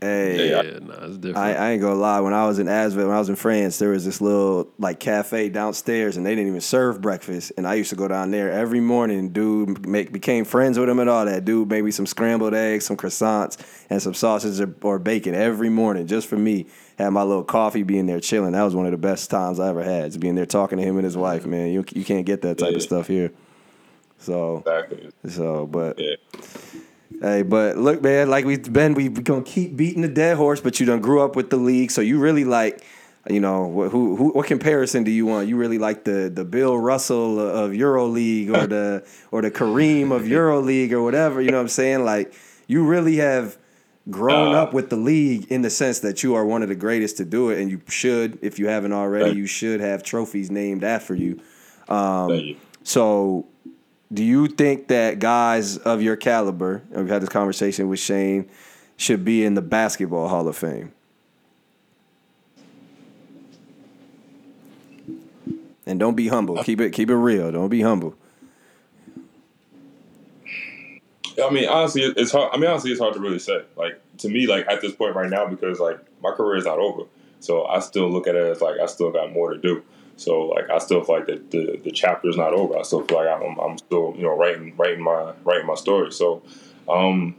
Hey, 0.00 0.50
yeah, 0.50 0.78
no, 0.80 0.92
it's 1.04 1.16
different. 1.16 1.38
I, 1.38 1.54
I, 1.54 1.70
ain't 1.70 1.80
gonna 1.80 1.94
lie. 1.94 2.20
When 2.20 2.34
I 2.34 2.46
was 2.46 2.58
in 2.58 2.66
ASVEL, 2.66 3.06
when 3.06 3.16
I 3.16 3.18
was 3.18 3.30
in 3.30 3.36
France, 3.36 3.78
there 3.78 3.88
was 3.90 4.04
this 4.04 4.20
little 4.20 4.70
like 4.78 5.00
cafe 5.00 5.48
downstairs, 5.48 6.18
and 6.18 6.26
they 6.26 6.34
didn't 6.34 6.48
even 6.48 6.60
serve 6.60 7.00
breakfast. 7.00 7.52
And 7.56 7.66
I 7.66 7.74
used 7.74 7.88
to 7.90 7.96
go 7.96 8.06
down 8.06 8.30
there 8.30 8.52
every 8.52 8.80
morning. 8.80 9.30
Dude, 9.30 9.86
make 9.86 10.12
became 10.12 10.44
friends 10.44 10.78
with 10.78 10.90
him 10.90 10.98
and 10.98 11.08
all 11.08 11.24
that. 11.24 11.46
Dude, 11.46 11.70
maybe 11.70 11.90
some 11.90 12.04
scrambled 12.04 12.52
eggs, 12.52 12.84
some 12.84 12.98
croissants, 12.98 13.56
and 13.88 14.02
some 14.02 14.12
sausage 14.12 14.60
or, 14.60 14.74
or 14.82 14.98
bacon 14.98 15.34
every 15.34 15.70
morning, 15.70 16.06
just 16.06 16.28
for 16.28 16.36
me. 16.36 16.66
Had 16.98 17.10
my 17.10 17.22
little 17.22 17.44
coffee, 17.44 17.82
being 17.82 18.04
there 18.04 18.20
chilling. 18.20 18.52
That 18.52 18.62
was 18.62 18.74
one 18.74 18.84
of 18.84 18.92
the 18.92 18.98
best 18.98 19.30
times 19.30 19.60
I 19.60 19.68
ever 19.68 19.82
had. 19.82 20.12
To 20.12 20.18
being 20.18 20.34
there 20.34 20.46
talking 20.46 20.76
to 20.76 20.84
him 20.84 20.96
and 20.96 21.04
his 21.04 21.16
wife, 21.16 21.46
man. 21.46 21.68
You 21.72 21.84
you 21.94 22.04
can't 22.04 22.26
get 22.26 22.42
that 22.42 22.58
type 22.58 22.72
yeah. 22.72 22.76
of 22.76 22.82
stuff 22.82 23.06
here. 23.06 23.32
So, 24.18 24.58
exactly. 24.58 25.10
so, 25.30 25.66
but. 25.66 25.98
Yeah. 25.98 26.16
Hey, 27.20 27.42
but 27.42 27.76
look, 27.76 28.02
man, 28.02 28.28
like 28.28 28.44
we've 28.44 28.72
been, 28.72 28.94
we 28.94 29.08
gonna 29.08 29.42
keep 29.42 29.76
beating 29.76 30.02
the 30.02 30.08
dead 30.08 30.36
horse. 30.36 30.60
But 30.60 30.80
you 30.80 30.86
done 30.86 31.00
grew 31.00 31.22
up 31.22 31.36
with 31.36 31.50
the 31.50 31.56
league, 31.56 31.90
so 31.90 32.00
you 32.00 32.18
really 32.18 32.44
like, 32.44 32.84
you 33.28 33.40
know, 33.40 33.88
who, 33.88 34.16
who, 34.16 34.30
what 34.30 34.46
comparison 34.46 35.02
do 35.04 35.10
you 35.10 35.26
want? 35.26 35.48
You 35.48 35.56
really 35.56 35.78
like 35.78 36.04
the 36.04 36.30
the 36.32 36.44
Bill 36.44 36.76
Russell 36.78 37.40
of 37.40 37.72
EuroLeague 37.72 38.54
or 38.54 38.66
the 38.66 39.06
or 39.30 39.42
the 39.42 39.50
Kareem 39.50 40.12
of 40.12 40.22
EuroLeague 40.22 40.92
or 40.92 41.02
whatever. 41.02 41.40
You 41.40 41.50
know 41.50 41.56
what 41.56 41.62
I'm 41.62 41.68
saying? 41.68 42.04
Like, 42.04 42.34
you 42.66 42.84
really 42.84 43.16
have 43.16 43.56
grown 44.10 44.54
uh, 44.54 44.62
up 44.62 44.72
with 44.72 44.90
the 44.90 44.96
league 44.96 45.50
in 45.50 45.62
the 45.62 45.70
sense 45.70 46.00
that 46.00 46.22
you 46.22 46.34
are 46.34 46.44
one 46.44 46.62
of 46.62 46.68
the 46.68 46.74
greatest 46.74 47.16
to 47.16 47.24
do 47.24 47.50
it, 47.50 47.60
and 47.60 47.70
you 47.70 47.80
should, 47.88 48.38
if 48.42 48.58
you 48.58 48.68
haven't 48.68 48.92
already, 48.92 49.36
you 49.36 49.46
should 49.46 49.80
have 49.80 50.02
trophies 50.02 50.50
named 50.50 50.84
after 50.84 51.14
you. 51.14 51.40
Um, 51.88 52.30
you. 52.30 52.56
So 52.84 53.46
do 54.12 54.22
you 54.22 54.46
think 54.48 54.88
that 54.88 55.18
guys 55.18 55.78
of 55.78 56.00
your 56.02 56.16
caliber, 56.16 56.82
we've 56.90 57.08
had 57.08 57.22
this 57.22 57.28
conversation 57.28 57.88
with 57.88 57.98
Shane, 57.98 58.48
should 58.96 59.24
be 59.24 59.44
in 59.44 59.54
the 59.54 59.62
basketball 59.62 60.28
Hall 60.28 60.46
of 60.48 60.56
Fame? 60.56 60.92
And 65.86 66.00
don't 66.00 66.16
be 66.16 66.28
humble. 66.28 66.62
Keep 66.64 66.80
it 66.80 66.90
keep 66.90 67.10
it 67.10 67.16
real. 67.16 67.52
Don't 67.52 67.68
be 67.68 67.82
humble. 67.82 68.16
I 71.42 71.50
mean, 71.50 71.68
honestly, 71.68 72.02
it's 72.02 72.32
hard. 72.32 72.50
I 72.52 72.56
mean, 72.56 72.68
honestly, 72.68 72.90
it's 72.90 73.00
hard 73.00 73.14
to 73.14 73.20
really 73.20 73.38
say. 73.38 73.62
Like 73.76 74.00
to 74.18 74.28
me, 74.28 74.46
like 74.46 74.66
at 74.68 74.80
this 74.80 74.92
point 74.92 75.14
right 75.14 75.30
now, 75.30 75.46
because 75.46 75.78
like 75.78 75.98
my 76.22 76.32
career 76.32 76.56
is 76.56 76.64
not 76.64 76.78
over, 76.78 77.04
so 77.40 77.66
I 77.66 77.80
still 77.80 78.10
look 78.10 78.26
at 78.26 78.34
it 78.34 78.46
as 78.50 78.60
like 78.60 78.80
I 78.80 78.86
still 78.86 79.12
got 79.12 79.32
more 79.32 79.52
to 79.52 79.58
do. 79.58 79.82
So 80.16 80.46
like 80.46 80.70
I 80.70 80.78
still 80.78 81.04
feel 81.04 81.16
like 81.16 81.26
the 81.26 81.78
the, 81.82 81.90
chapter 81.90 82.28
is 82.28 82.36
not 82.36 82.54
over. 82.54 82.78
I 82.78 82.82
still 82.82 83.02
feel 83.02 83.18
like 83.18 83.28
I'm, 83.28 83.58
I'm 83.58 83.78
still 83.78 84.14
you 84.16 84.22
know 84.22 84.36
writing 84.36 84.74
writing 84.76 85.02
my 85.02 85.34
writing 85.44 85.66
my 85.66 85.74
story. 85.74 86.10
So 86.10 86.42
um, 86.88 87.36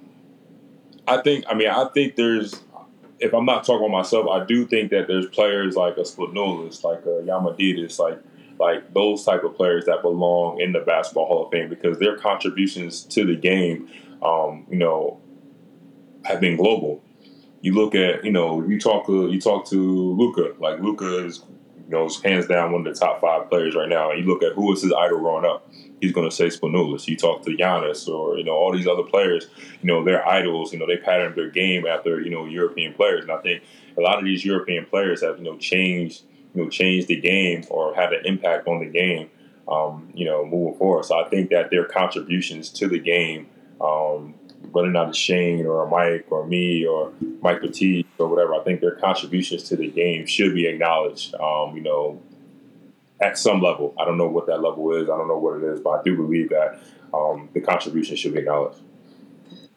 I 1.08 1.18
think 1.22 1.46
I 1.50 1.56
mean 1.56 1.70
I 1.70 1.86
think 1.86 2.16
there's 2.16 2.62
if 3.20 3.34
I'm 3.34 3.46
not 3.46 3.66
talking 3.66 3.88
about 3.88 3.98
myself, 3.98 4.28
I 4.30 4.46
do 4.46 4.66
think 4.68 4.92
that 4.92 5.08
there's 5.08 5.26
players 5.28 5.76
like 5.76 5.98
a 5.98 6.02
Spanoulis, 6.02 6.84
like 6.84 7.00
a 7.00 7.24
Diamantidis, 7.26 7.98
like 8.00 8.20
like 8.60 8.94
those 8.94 9.24
type 9.24 9.44
of 9.44 9.56
players 9.56 9.86
that 9.86 10.02
belong 10.02 10.62
in 10.62 10.72
the 10.72 10.80
basketball 10.80 11.28
Hall 11.28 11.46
of 11.46 11.52
Fame 11.52 11.70
because 11.70 11.98
their 12.00 12.18
contributions 12.18 13.04
to 13.04 13.26
the 13.26 13.36
game, 13.36 13.88
um, 14.24 14.66
you 14.70 14.78
know, 14.78 15.20
have 16.26 16.40
been 16.42 16.58
global. 16.58 17.04
You 17.62 17.74
look 17.74 17.96
at 17.96 18.24
you 18.24 18.32
know 18.32 18.64
you 18.68 18.80
talk 18.80 19.08
to 19.08 19.32
you 19.32 19.42
talk 19.42 19.66
to 19.70 19.76
Luka 20.14 20.54
like 20.60 20.80
Luka 20.80 21.26
is 21.26 21.44
you 21.88 21.96
know, 21.96 22.06
is 22.06 22.22
hands 22.22 22.48
down 22.48 22.74
one 22.74 22.86
of 22.86 22.94
the 22.94 23.00
top 23.00 23.22
five 23.22 23.50
players 23.50 23.76
right 23.76 23.88
now. 23.88 24.12
And 24.12 24.20
you 24.20 24.26
look 24.26 24.44
at 24.44 24.54
who 24.54 24.68
was 24.68 24.82
his 24.82 24.92
idol 24.92 25.20
growing 25.20 25.46
up, 25.46 25.72
he's 26.02 26.12
going 26.12 26.30
to 26.30 26.36
say 26.36 26.48
Spanoulis. 26.48 27.08
You 27.08 27.16
talk 27.16 27.44
to 27.44 27.52
Giannis 27.52 28.08
or 28.08 28.38
you 28.38 28.44
know 28.44 28.54
all 28.54 28.74
these 28.74 28.88
other 28.88 29.04
players, 29.04 29.48
you 29.82 29.88
know, 29.88 30.04
their 30.04 30.28
idols. 30.28 30.74
You 30.74 30.80
know, 30.80 30.86
they 30.86 30.98
patterned 30.98 31.36
their 31.36 31.50
game 31.50 31.86
after 31.88 32.20
you 32.20 32.30
know 32.30 32.46
European 32.46 32.94
players, 32.94 33.24
and 33.24 33.32
I 33.32 33.38
think 33.38 33.64
a 33.98 34.02
lot 34.02 34.20
of 34.20 34.26
these 34.26 34.44
European 34.44 34.86
players 34.86 35.24
have 35.24 35.38
you 35.38 35.46
know 35.46 35.58
changed 35.58 36.24
you 36.54 36.64
know 36.64 36.70
changed 36.70 37.08
the 37.08 37.20
game 37.20 37.64
or 37.70 37.96
had 37.96 38.12
an 38.14 38.26
impact 38.26 38.68
on 38.68 38.80
the 38.80 38.90
game. 38.90 39.30
Um, 39.70 40.12
you 40.14 40.24
know, 40.24 40.46
moving 40.46 40.78
forward. 40.78 41.04
So 41.04 41.20
I 41.20 41.28
think 41.28 41.50
that 41.50 41.72
their 41.72 41.84
contributions 41.84 42.70
to 42.70 42.88
the 42.88 43.00
game 43.00 43.48
um, 43.82 44.36
whether 44.72 44.88
or 44.88 44.92
not 44.92 45.10
it's 45.10 45.18
Shane 45.18 45.66
or 45.66 45.88
Mike 45.88 46.28
or 46.30 46.46
me 46.46 46.86
or 46.86 47.14
Mike 47.42 47.62
Petit 47.62 48.06
or 48.18 48.28
whatever, 48.28 48.56
I 48.56 48.64
think 48.64 48.82
their 48.82 48.96
contributions 48.96 49.64
to 49.64 49.76
the 49.76 49.90
game 49.90 50.26
should 50.26 50.54
be 50.54 50.68
acknowledged. 50.68 51.34
Um, 51.36 51.76
you 51.76 51.82
know, 51.82 52.22
at 53.22 53.38
some 53.38 53.62
level. 53.62 53.94
I 54.00 54.06
don't 54.06 54.18
know 54.18 54.28
what 54.28 54.48
that 54.48 54.62
level 54.62 54.94
is. 54.94 55.10
I 55.10 55.18
don't 55.18 55.28
know 55.28 55.38
what 55.38 55.62
it 55.62 55.64
is, 55.64 55.80
but 55.80 55.90
I 55.92 56.04
do 56.04 56.16
believe 56.16 56.50
that 56.50 56.80
um, 57.14 57.50
the 57.54 57.62
contribution 57.62 58.16
should 58.16 58.34
be 58.34 58.40
acknowledged. 58.40 58.80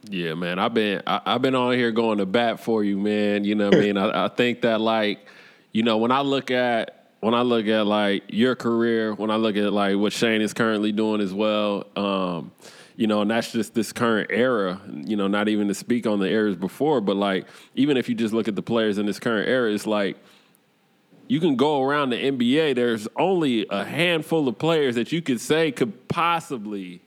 Yeah, 0.05 0.35
man. 0.35 0.59
I've 0.59 0.75
been 0.75 1.03
I, 1.07 1.21
have 1.25 1.43
been 1.43 1.55
on 1.55 1.75
here 1.75 1.93
going 1.93 2.19
to 2.19 2.27
bat 2.27 2.61
for 2.61 2.83
you, 2.83 2.99
man. 2.99 3.45
You 3.45 3.55
know 3.55 3.67
what 3.67 3.77
I 3.77 3.81
mean? 3.81 3.97
I, 3.97 4.27
I 4.27 4.29
think 4.29 4.63
that 4.63 4.81
like, 4.81 5.27
you 5.73 5.83
know, 5.83 5.99
when 5.99 6.11
I 6.11 6.23
look 6.23 6.51
at 6.51 7.13
when 7.21 7.35
I 7.35 7.43
look 7.43 7.67
at 7.67 7.87
like 7.87 8.25
your 8.29 8.57
career, 8.57 9.15
when 9.15 9.31
I 9.31 9.37
look 9.37 9.57
at 9.57 9.73
like 9.73 9.97
what 9.97 10.13
Shane 10.13 10.41
is 10.41 10.55
currently 10.55 10.91
doing 10.93 11.21
as 11.21 11.35
well, 11.35 11.87
um, 11.97 12.51
you 13.01 13.07
know, 13.07 13.23
and 13.23 13.31
that's 13.31 13.51
just 13.51 13.73
this 13.73 13.95
current 13.95 14.31
era, 14.31 14.79
you 14.93 15.17
know, 15.17 15.27
not 15.27 15.49
even 15.49 15.69
to 15.69 15.75
speak 15.75 16.07
on 16.07 16.19
the 16.19 16.27
eras 16.27 16.55
before, 16.55 17.01
but 17.01 17.17
like 17.17 17.47
even 17.75 17.97
if 17.97 18.11
you 18.11 18.15
just 18.15 18.35
look 18.35 18.47
at 18.47 18.55
the 18.55 18.63
players 18.63 18.99
in 18.99 19.07
this 19.07 19.19
current 19.19 19.49
era, 19.49 19.73
it's 19.73 19.87
like 19.87 20.19
you 21.27 21.41
can 21.41 21.57
go 21.57 21.81
around 21.81 22.11
the 22.11 22.19
NBA, 22.19 22.75
there's 22.75 23.09
only 23.17 23.67
a 23.71 23.85
handful 23.85 24.47
of 24.49 24.59
players 24.59 24.97
that 24.97 25.13
you 25.13 25.23
could 25.23 25.41
say 25.41 25.73
could 25.73 26.09
possibly 26.09 27.01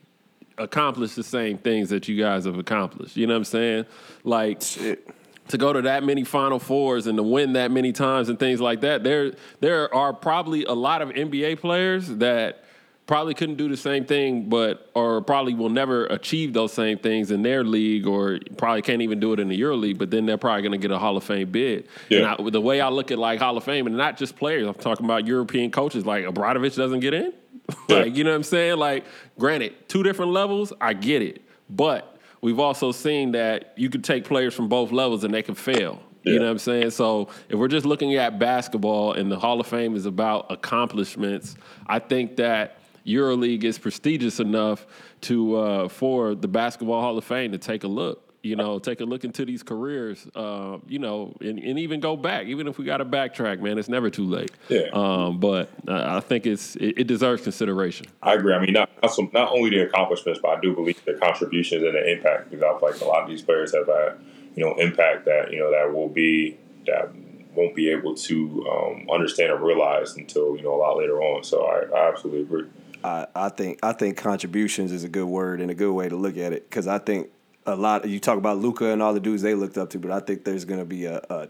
accomplish 0.58 1.14
the 1.14 1.22
same 1.22 1.58
things 1.58 1.90
that 1.90 2.08
you 2.08 2.20
guys 2.20 2.44
have 2.44 2.58
accomplished. 2.58 3.16
You 3.16 3.28
know 3.28 3.34
what 3.34 3.38
I'm 3.38 3.44
saying? 3.44 3.86
Like 4.24 4.62
Shit. 4.62 5.08
to 5.46 5.58
go 5.58 5.72
to 5.72 5.82
that 5.82 6.02
many 6.02 6.24
Final 6.24 6.58
Fours 6.58 7.06
and 7.06 7.16
to 7.18 7.22
win 7.22 7.52
that 7.52 7.70
many 7.70 7.92
times 7.92 8.28
and 8.28 8.36
things 8.36 8.60
like 8.60 8.80
that. 8.80 9.04
There, 9.04 9.34
there 9.60 9.94
are 9.94 10.12
probably 10.12 10.64
a 10.64 10.74
lot 10.74 11.02
of 11.02 11.10
NBA 11.10 11.60
players 11.60 12.08
that 12.08 12.63
probably 13.06 13.34
couldn't 13.34 13.56
do 13.56 13.68
the 13.68 13.76
same 13.76 14.04
thing, 14.04 14.48
but 14.48 14.90
or 14.94 15.20
probably 15.20 15.54
will 15.54 15.68
never 15.68 16.06
achieve 16.06 16.52
those 16.52 16.72
same 16.72 16.98
things 16.98 17.30
in 17.30 17.42
their 17.42 17.64
league, 17.64 18.06
or 18.06 18.38
probably 18.56 18.82
can't 18.82 19.02
even 19.02 19.20
do 19.20 19.32
it 19.32 19.40
in 19.40 19.48
the 19.48 19.56
Euro 19.56 19.76
League. 19.76 19.98
But 19.98 20.10
then 20.10 20.26
they're 20.26 20.38
probably 20.38 20.62
going 20.62 20.72
to 20.72 20.78
get 20.78 20.90
a 20.90 20.98
Hall 20.98 21.16
of 21.16 21.24
Fame 21.24 21.50
bid. 21.50 21.88
Yeah. 22.08 22.34
And 22.34 22.48
I, 22.48 22.50
the 22.50 22.60
way 22.60 22.80
I 22.80 22.88
look 22.88 23.10
at 23.10 23.18
like 23.18 23.40
Hall 23.40 23.56
of 23.56 23.64
Fame, 23.64 23.86
and 23.86 23.96
not 23.96 24.16
just 24.16 24.36
players, 24.36 24.66
I'm 24.66 24.74
talking 24.74 25.04
about 25.04 25.26
European 25.26 25.70
coaches. 25.70 26.06
Like 26.06 26.24
Obradovic 26.24 26.76
doesn't 26.76 27.00
get 27.00 27.14
in. 27.14 27.32
like 27.88 28.14
you 28.14 28.24
know 28.24 28.30
what 28.30 28.36
I'm 28.36 28.42
saying? 28.42 28.78
Like, 28.78 29.04
granted, 29.38 29.88
two 29.88 30.02
different 30.02 30.32
levels, 30.32 30.72
I 30.80 30.94
get 30.94 31.22
it, 31.22 31.42
but. 31.68 32.10
We've 32.40 32.60
also 32.60 32.92
seen 32.92 33.32
that 33.32 33.72
you 33.74 33.88
could 33.88 34.04
take 34.04 34.26
players 34.26 34.52
from 34.52 34.68
both 34.68 34.92
levels 34.92 35.24
and 35.24 35.32
they 35.32 35.40
can 35.40 35.54
fail. 35.54 35.98
You 36.24 36.38
know 36.38 36.46
what 36.46 36.52
I'm 36.52 36.58
saying? 36.58 36.90
So 36.90 37.28
if 37.48 37.58
we're 37.58 37.68
just 37.68 37.84
looking 37.84 38.14
at 38.16 38.38
basketball 38.38 39.12
and 39.12 39.30
the 39.30 39.38
Hall 39.38 39.60
of 39.60 39.66
Fame 39.66 39.94
is 39.94 40.06
about 40.06 40.50
accomplishments, 40.50 41.56
I 41.86 41.98
think 41.98 42.36
that 42.36 42.78
EuroLeague 43.06 43.64
is 43.64 43.78
prestigious 43.78 44.40
enough 44.40 44.86
to 45.22 45.56
uh, 45.56 45.88
for 45.88 46.34
the 46.34 46.48
Basketball 46.48 47.00
Hall 47.00 47.18
of 47.18 47.24
Fame 47.24 47.52
to 47.52 47.58
take 47.58 47.84
a 47.84 47.88
look. 47.88 48.20
You 48.42 48.56
know, 48.56 48.78
take 48.78 49.00
a 49.00 49.04
look 49.04 49.24
into 49.24 49.46
these 49.46 49.62
careers. 49.62 50.26
Uh, 50.34 50.76
you 50.86 50.98
know, 50.98 51.34
and, 51.40 51.58
and, 51.58 51.78
even 51.78 52.00
go 52.00 52.14
back. 52.14 52.46
Even 52.46 52.68
if 52.68 52.76
we 52.76 52.84
got 52.84 52.98
to 52.98 53.04
backtrack, 53.06 53.60
man, 53.60 53.78
it's 53.78 53.88
never 53.88 54.10
too 54.10 54.24
late. 54.24 54.50
Yeah. 54.68 54.88
Um, 54.92 55.40
but 55.40 55.70
uh, 55.88 56.16
I 56.16 56.20
think 56.20 56.44
it's 56.44 56.76
it, 56.76 56.98
it, 56.98 57.06
deserves 57.06 57.42
consideration. 57.42 58.04
I 58.22 58.34
agree. 58.34 58.52
I 58.52 58.60
mean, 58.60 58.74
not 58.74 58.90
not, 59.02 59.14
some, 59.14 59.30
not 59.32 59.50
only 59.50 59.70
the 59.70 59.86
accomplishments, 59.86 60.40
but 60.42 60.58
I 60.58 60.60
do 60.60 60.74
believe 60.74 61.02
the 61.06 61.14
contributions 61.14 61.84
and 61.84 61.94
the 61.94 62.12
impact. 62.12 62.50
Because 62.50 62.62
I 62.62 62.78
feel 62.78 62.90
like 62.90 63.00
a 63.00 63.04
lot 63.06 63.22
of 63.22 63.30
these 63.30 63.40
players 63.40 63.74
have 63.74 63.86
had 63.86 64.18
you 64.56 64.64
know 64.64 64.74
impact 64.74 65.24
that 65.24 65.50
you 65.50 65.58
know 65.58 65.70
that 65.70 65.94
will 65.94 66.10
be 66.10 66.58
that 66.86 67.14
won't 67.54 67.74
be 67.74 67.88
able 67.88 68.14
to 68.14 68.66
um, 68.70 69.08
understand 69.10 69.52
or 69.52 69.64
realize 69.64 70.16
until 70.16 70.54
you 70.54 70.62
know 70.62 70.74
a 70.74 70.76
lot 70.76 70.98
later 70.98 71.22
on. 71.22 71.42
So 71.44 71.64
I, 71.64 71.96
I 71.96 72.08
absolutely 72.08 72.42
agree. 72.42 72.68
I, 73.04 73.26
I 73.34 73.48
think 73.50 73.78
I 73.82 73.92
think 73.92 74.16
contributions 74.16 74.90
is 74.90 75.04
a 75.04 75.08
good 75.08 75.26
word 75.26 75.60
and 75.60 75.70
a 75.70 75.74
good 75.74 75.92
way 75.92 76.08
to 76.08 76.16
look 76.16 76.38
at 76.38 76.54
it 76.54 76.68
because 76.68 76.86
I 76.86 76.98
think 76.98 77.28
a 77.66 77.76
lot. 77.76 78.08
You 78.08 78.18
talk 78.18 78.38
about 78.38 78.58
Luka 78.58 78.86
and 78.86 79.02
all 79.02 79.12
the 79.12 79.20
dudes 79.20 79.42
they 79.42 79.54
looked 79.54 79.76
up 79.76 79.90
to, 79.90 79.98
but 79.98 80.10
I 80.10 80.20
think 80.20 80.44
there's 80.44 80.64
going 80.64 80.80
to 80.80 80.86
be 80.86 81.04
a, 81.04 81.18
a 81.28 81.48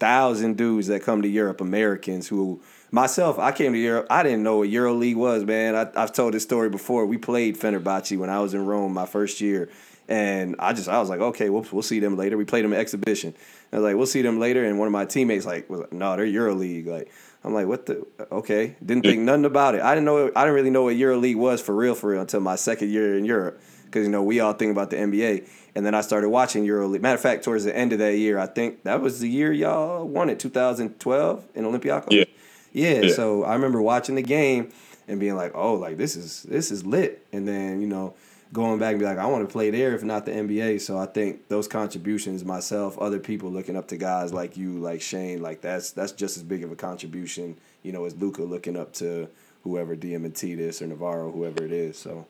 thousand 0.00 0.56
dudes 0.56 0.88
that 0.88 1.02
come 1.02 1.22
to 1.22 1.28
Europe, 1.28 1.60
Americans 1.60 2.26
who 2.26 2.60
myself, 2.90 3.38
I 3.38 3.52
came 3.52 3.72
to 3.72 3.78
Europe. 3.78 4.08
I 4.10 4.24
didn't 4.24 4.42
know 4.42 4.58
what 4.58 4.68
Euro 4.70 4.92
League 4.94 5.16
was, 5.16 5.44
man. 5.44 5.76
I, 5.76 6.00
have 6.00 6.12
told 6.12 6.34
this 6.34 6.42
story 6.42 6.70
before. 6.70 7.06
We 7.06 7.18
played 7.18 7.56
Fenerbahce 7.56 8.18
when 8.18 8.30
I 8.30 8.40
was 8.40 8.54
in 8.54 8.66
Rome 8.66 8.92
my 8.92 9.06
first 9.06 9.40
year, 9.40 9.68
and 10.08 10.56
I 10.58 10.72
just 10.72 10.88
I 10.88 10.98
was 10.98 11.08
like, 11.08 11.20
okay, 11.20 11.50
we'll 11.50 11.66
we'll 11.70 11.82
see 11.82 12.00
them 12.00 12.16
later. 12.16 12.36
We 12.36 12.44
played 12.44 12.64
them 12.64 12.72
an 12.72 12.80
exhibition. 12.80 13.32
I 13.72 13.76
was 13.76 13.84
like, 13.84 13.96
we'll 13.96 14.06
see 14.06 14.22
them 14.22 14.40
later. 14.40 14.64
And 14.64 14.76
one 14.76 14.86
of 14.86 14.92
my 14.92 15.04
teammates 15.04 15.46
like 15.46 15.70
was 15.70 15.80
like, 15.80 15.92
no, 15.92 16.16
they're 16.16 16.24
Euro 16.24 16.54
League. 16.54 16.88
Like 16.88 17.12
I'm 17.42 17.54
like, 17.54 17.66
what 17.66 17.86
the? 17.86 18.06
Okay, 18.30 18.76
didn't 18.84 19.04
think 19.04 19.20
nothing 19.22 19.46
about 19.46 19.74
it. 19.74 19.80
I 19.80 19.94
didn't 19.94 20.04
know. 20.04 20.30
I 20.36 20.42
didn't 20.42 20.54
really 20.54 20.70
know 20.70 20.84
what 20.84 20.96
EuroLeague 20.96 21.36
was 21.36 21.60
for 21.62 21.74
real, 21.74 21.94
for 21.94 22.10
real, 22.10 22.20
until 22.20 22.40
my 22.40 22.56
second 22.56 22.90
year 22.90 23.16
in 23.16 23.24
Europe. 23.24 23.60
Because 23.84 24.04
you 24.04 24.12
know 24.12 24.22
we 24.22 24.40
all 24.40 24.52
think 24.52 24.70
about 24.70 24.90
the 24.90 24.96
NBA, 24.96 25.48
and 25.74 25.84
then 25.84 25.94
I 25.94 26.02
started 26.02 26.28
watching 26.28 26.64
EuroLeague. 26.66 27.00
Matter 27.00 27.14
of 27.16 27.20
fact, 27.20 27.44
towards 27.44 27.64
the 27.64 27.76
end 27.76 27.92
of 27.92 27.98
that 27.98 28.16
year, 28.16 28.38
I 28.38 28.46
think 28.46 28.82
that 28.84 29.00
was 29.00 29.20
the 29.20 29.28
year 29.28 29.52
y'all 29.52 30.06
won 30.06 30.28
it, 30.30 30.38
2012 30.38 31.48
in 31.54 31.64
Olympiacos. 31.64 32.10
Yeah. 32.10 32.24
yeah. 32.72 33.00
Yeah. 33.00 33.12
So 33.14 33.42
I 33.44 33.54
remember 33.54 33.80
watching 33.82 34.14
the 34.14 34.22
game 34.22 34.70
and 35.08 35.18
being 35.18 35.34
like, 35.34 35.52
oh, 35.54 35.74
like 35.74 35.96
this 35.96 36.16
is 36.16 36.44
this 36.44 36.70
is 36.70 36.86
lit. 36.86 37.26
And 37.32 37.48
then 37.48 37.80
you 37.80 37.88
know 37.88 38.14
going 38.52 38.78
back 38.78 38.92
and 38.92 38.98
be 38.98 39.04
like, 39.04 39.18
I 39.18 39.26
want 39.26 39.46
to 39.46 39.52
play 39.52 39.70
there 39.70 39.94
if 39.94 40.02
not 40.02 40.24
the 40.24 40.32
NBA. 40.32 40.80
So 40.80 40.98
I 40.98 41.06
think 41.06 41.48
those 41.48 41.68
contributions, 41.68 42.44
myself, 42.44 42.98
other 42.98 43.18
people 43.18 43.50
looking 43.50 43.76
up 43.76 43.88
to 43.88 43.96
guys 43.96 44.32
like 44.32 44.56
you, 44.56 44.78
like 44.78 45.00
Shane, 45.00 45.40
like 45.40 45.60
that's 45.60 45.92
that's 45.92 46.12
just 46.12 46.36
as 46.36 46.42
big 46.42 46.64
of 46.64 46.72
a 46.72 46.76
contribution, 46.76 47.56
you 47.82 47.92
know, 47.92 48.04
as 48.04 48.16
Luka 48.16 48.42
looking 48.42 48.76
up 48.76 48.92
to 48.94 49.28
whoever 49.62 49.96
Diamantidis 49.96 50.82
or 50.82 50.86
Navarro, 50.86 51.30
whoever 51.30 51.64
it 51.64 51.72
is. 51.72 51.98
So 51.98 52.26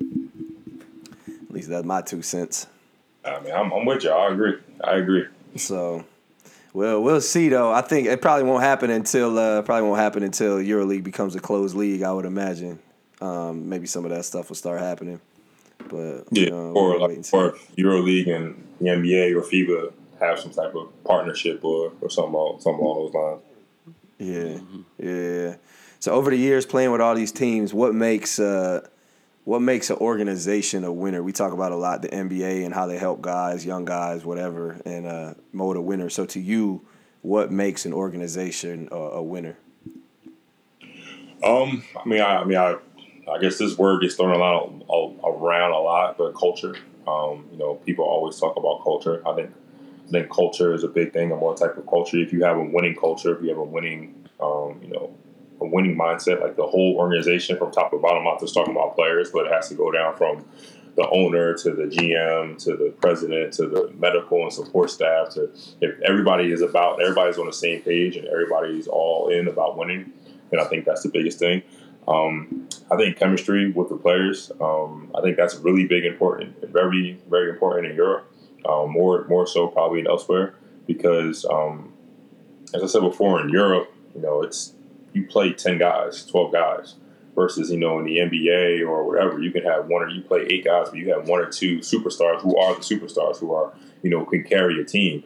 at 0.00 1.50
least 1.50 1.68
that's 1.68 1.84
my 1.84 2.02
two 2.02 2.22
cents. 2.22 2.66
I 3.24 3.40
mean, 3.40 3.52
I'm, 3.52 3.72
I'm 3.72 3.84
with 3.84 4.04
you. 4.04 4.10
I 4.10 4.32
agree. 4.32 4.54
I 4.82 4.96
agree. 4.96 5.26
So. 5.56 6.04
Well, 6.72 7.02
we'll 7.02 7.20
see 7.20 7.48
though. 7.48 7.72
I 7.72 7.80
think 7.80 8.06
it 8.06 8.22
probably 8.22 8.44
won't 8.44 8.62
happen 8.62 8.90
until 8.90 9.36
uh, 9.36 9.62
probably 9.62 9.88
won't 9.88 9.98
happen 9.98 10.22
until 10.22 10.58
EuroLeague 10.58 11.02
becomes 11.02 11.34
a 11.34 11.40
closed 11.40 11.74
league. 11.74 12.02
I 12.02 12.12
would 12.12 12.26
imagine. 12.26 12.78
Um, 13.20 13.68
maybe 13.68 13.86
some 13.86 14.04
of 14.04 14.12
that 14.12 14.24
stuff 14.24 14.48
will 14.48 14.56
start 14.56 14.78
happening. 14.78 15.20
But 15.88 16.24
yeah, 16.30 16.50
or 16.52 16.98
like 16.98 17.18
or 17.32 17.52
EuroLeague 17.76 18.34
and 18.34 18.66
the 18.80 18.86
NBA 18.86 19.36
or 19.36 19.42
FIBA 19.42 19.92
have 20.20 20.38
some 20.38 20.52
type 20.52 20.74
of 20.74 20.88
partnership 21.04 21.64
or 21.64 21.92
or 22.00 22.10
something 22.10 22.34
along, 22.34 22.60
something 22.60 22.84
along 22.84 23.12
those 23.12 23.14
lines. 23.14 23.42
Yeah, 24.18 24.58
mm-hmm. 24.60 24.82
yeah. 24.98 25.56
So 25.98 26.12
over 26.12 26.30
the 26.30 26.36
years 26.36 26.66
playing 26.66 26.92
with 26.92 27.00
all 27.00 27.14
these 27.14 27.32
teams, 27.32 27.74
what 27.74 27.94
makes 27.94 28.38
uh, 28.38 28.86
what 29.44 29.60
makes 29.60 29.90
an 29.90 29.96
organization 29.96 30.84
a 30.84 30.92
winner? 30.92 31.22
We 31.22 31.32
talk 31.32 31.52
about 31.52 31.72
a 31.72 31.76
lot 31.76 32.02
the 32.02 32.08
NBA 32.08 32.64
and 32.64 32.74
how 32.74 32.86
they 32.86 32.98
help 32.98 33.20
guys, 33.20 33.64
young 33.64 33.84
guys, 33.84 34.24
whatever, 34.24 34.80
and 34.84 35.06
uh, 35.06 35.34
mold 35.52 35.76
a 35.76 35.80
winner. 35.80 36.08
So 36.10 36.26
to 36.26 36.40
you, 36.40 36.86
what 37.22 37.50
makes 37.50 37.86
an 37.86 37.92
organization 37.92 38.88
a, 38.92 38.96
a 38.96 39.22
winner? 39.22 39.56
Um, 41.42 41.84
I 41.98 42.06
mean, 42.06 42.20
I, 42.20 42.36
I 42.36 42.44
mean, 42.44 42.58
I 42.58 42.76
I 43.30 43.38
guess 43.38 43.58
this 43.58 43.78
word 43.78 44.02
gets 44.02 44.14
thrown 44.14 44.30
around, 44.30 44.84
around 45.24 45.72
a 45.72 45.78
lot, 45.78 46.18
but 46.18 46.34
culture. 46.34 46.74
Um, 47.06 47.48
you 47.52 47.58
know, 47.58 47.74
people 47.74 48.04
always 48.04 48.38
talk 48.38 48.56
about 48.56 48.82
culture. 48.82 49.22
I 49.26 49.34
think 49.34 49.50
I 50.08 50.10
think 50.10 50.30
culture 50.30 50.74
is 50.74 50.84
a 50.84 50.88
big 50.88 51.12
thing. 51.12 51.30
And 51.30 51.40
what 51.40 51.56
type 51.56 51.76
of 51.76 51.86
culture? 51.86 52.18
If 52.18 52.32
you 52.32 52.44
have 52.44 52.56
a 52.56 52.64
winning 52.64 52.96
culture, 52.96 53.36
if 53.36 53.42
you 53.42 53.48
have 53.48 53.58
a 53.58 53.64
winning, 53.64 54.28
um, 54.40 54.80
you 54.82 54.88
know, 54.88 55.14
a 55.60 55.66
winning 55.66 55.96
mindset, 55.96 56.40
like 56.40 56.56
the 56.56 56.66
whole 56.66 56.96
organization 56.96 57.56
from 57.56 57.70
top 57.70 57.90
to 57.92 57.98
bottom, 57.98 58.24
not 58.24 58.40
just 58.40 58.54
talking 58.54 58.74
about 58.74 58.96
players, 58.96 59.30
but 59.30 59.46
it 59.46 59.52
has 59.52 59.68
to 59.68 59.74
go 59.74 59.90
down 59.90 60.16
from 60.16 60.44
the 60.96 61.08
owner 61.10 61.54
to 61.54 61.70
the 61.70 61.84
GM 61.84 62.62
to 62.64 62.76
the 62.76 62.92
president 63.00 63.52
to 63.54 63.66
the 63.66 63.92
medical 63.96 64.42
and 64.42 64.52
support 64.52 64.90
staff 64.90 65.30
to 65.30 65.50
if 65.80 66.00
everybody 66.02 66.50
is 66.50 66.62
about 66.62 67.00
everybody's 67.00 67.38
on 67.38 67.46
the 67.46 67.52
same 67.52 67.80
page 67.82 68.16
and 68.16 68.26
everybody's 68.26 68.88
all 68.88 69.28
in 69.28 69.48
about 69.48 69.78
winning, 69.78 70.12
and 70.50 70.60
I 70.60 70.64
think 70.64 70.84
that's 70.84 71.02
the 71.02 71.08
biggest 71.08 71.38
thing. 71.38 71.62
Um, 72.08 72.68
I 72.90 72.96
think 72.96 73.16
chemistry 73.16 73.70
with 73.70 73.88
the 73.88 73.96
players. 73.96 74.50
Um, 74.60 75.10
I 75.14 75.20
think 75.20 75.36
that's 75.36 75.56
really 75.56 75.86
big, 75.86 76.04
important, 76.04 76.56
very, 76.70 77.20
very 77.28 77.50
important 77.50 77.86
in 77.88 77.96
Europe. 77.96 78.26
Um, 78.68 78.90
more, 78.90 79.26
more 79.28 79.46
so 79.46 79.68
probably 79.68 80.06
elsewhere 80.06 80.54
because, 80.86 81.46
um, 81.46 81.92
as 82.74 82.82
I 82.82 82.86
said 82.86 83.00
before, 83.00 83.40
in 83.40 83.48
Europe, 83.48 83.92
you 84.14 84.20
know, 84.20 84.42
it's 84.42 84.74
you 85.12 85.26
play 85.26 85.52
ten 85.52 85.78
guys, 85.78 86.26
twelve 86.26 86.52
guys, 86.52 86.96
versus 87.34 87.70
you 87.70 87.78
know 87.78 87.98
in 87.98 88.04
the 88.04 88.18
NBA 88.18 88.86
or 88.86 89.06
whatever, 89.06 89.40
you 89.40 89.50
can 89.50 89.62
have 89.62 89.86
one 89.86 90.02
or 90.02 90.08
you 90.08 90.20
play 90.20 90.46
eight 90.50 90.64
guys, 90.64 90.88
but 90.90 90.98
you 90.98 91.10
have 91.12 91.28
one 91.28 91.40
or 91.40 91.46
two 91.46 91.78
superstars 91.78 92.42
who 92.42 92.56
are 92.58 92.74
the 92.74 92.80
superstars 92.80 93.38
who 93.38 93.54
are 93.54 93.72
you 94.02 94.10
know 94.10 94.24
can 94.26 94.44
carry 94.44 94.80
a 94.80 94.84
team 94.84 95.24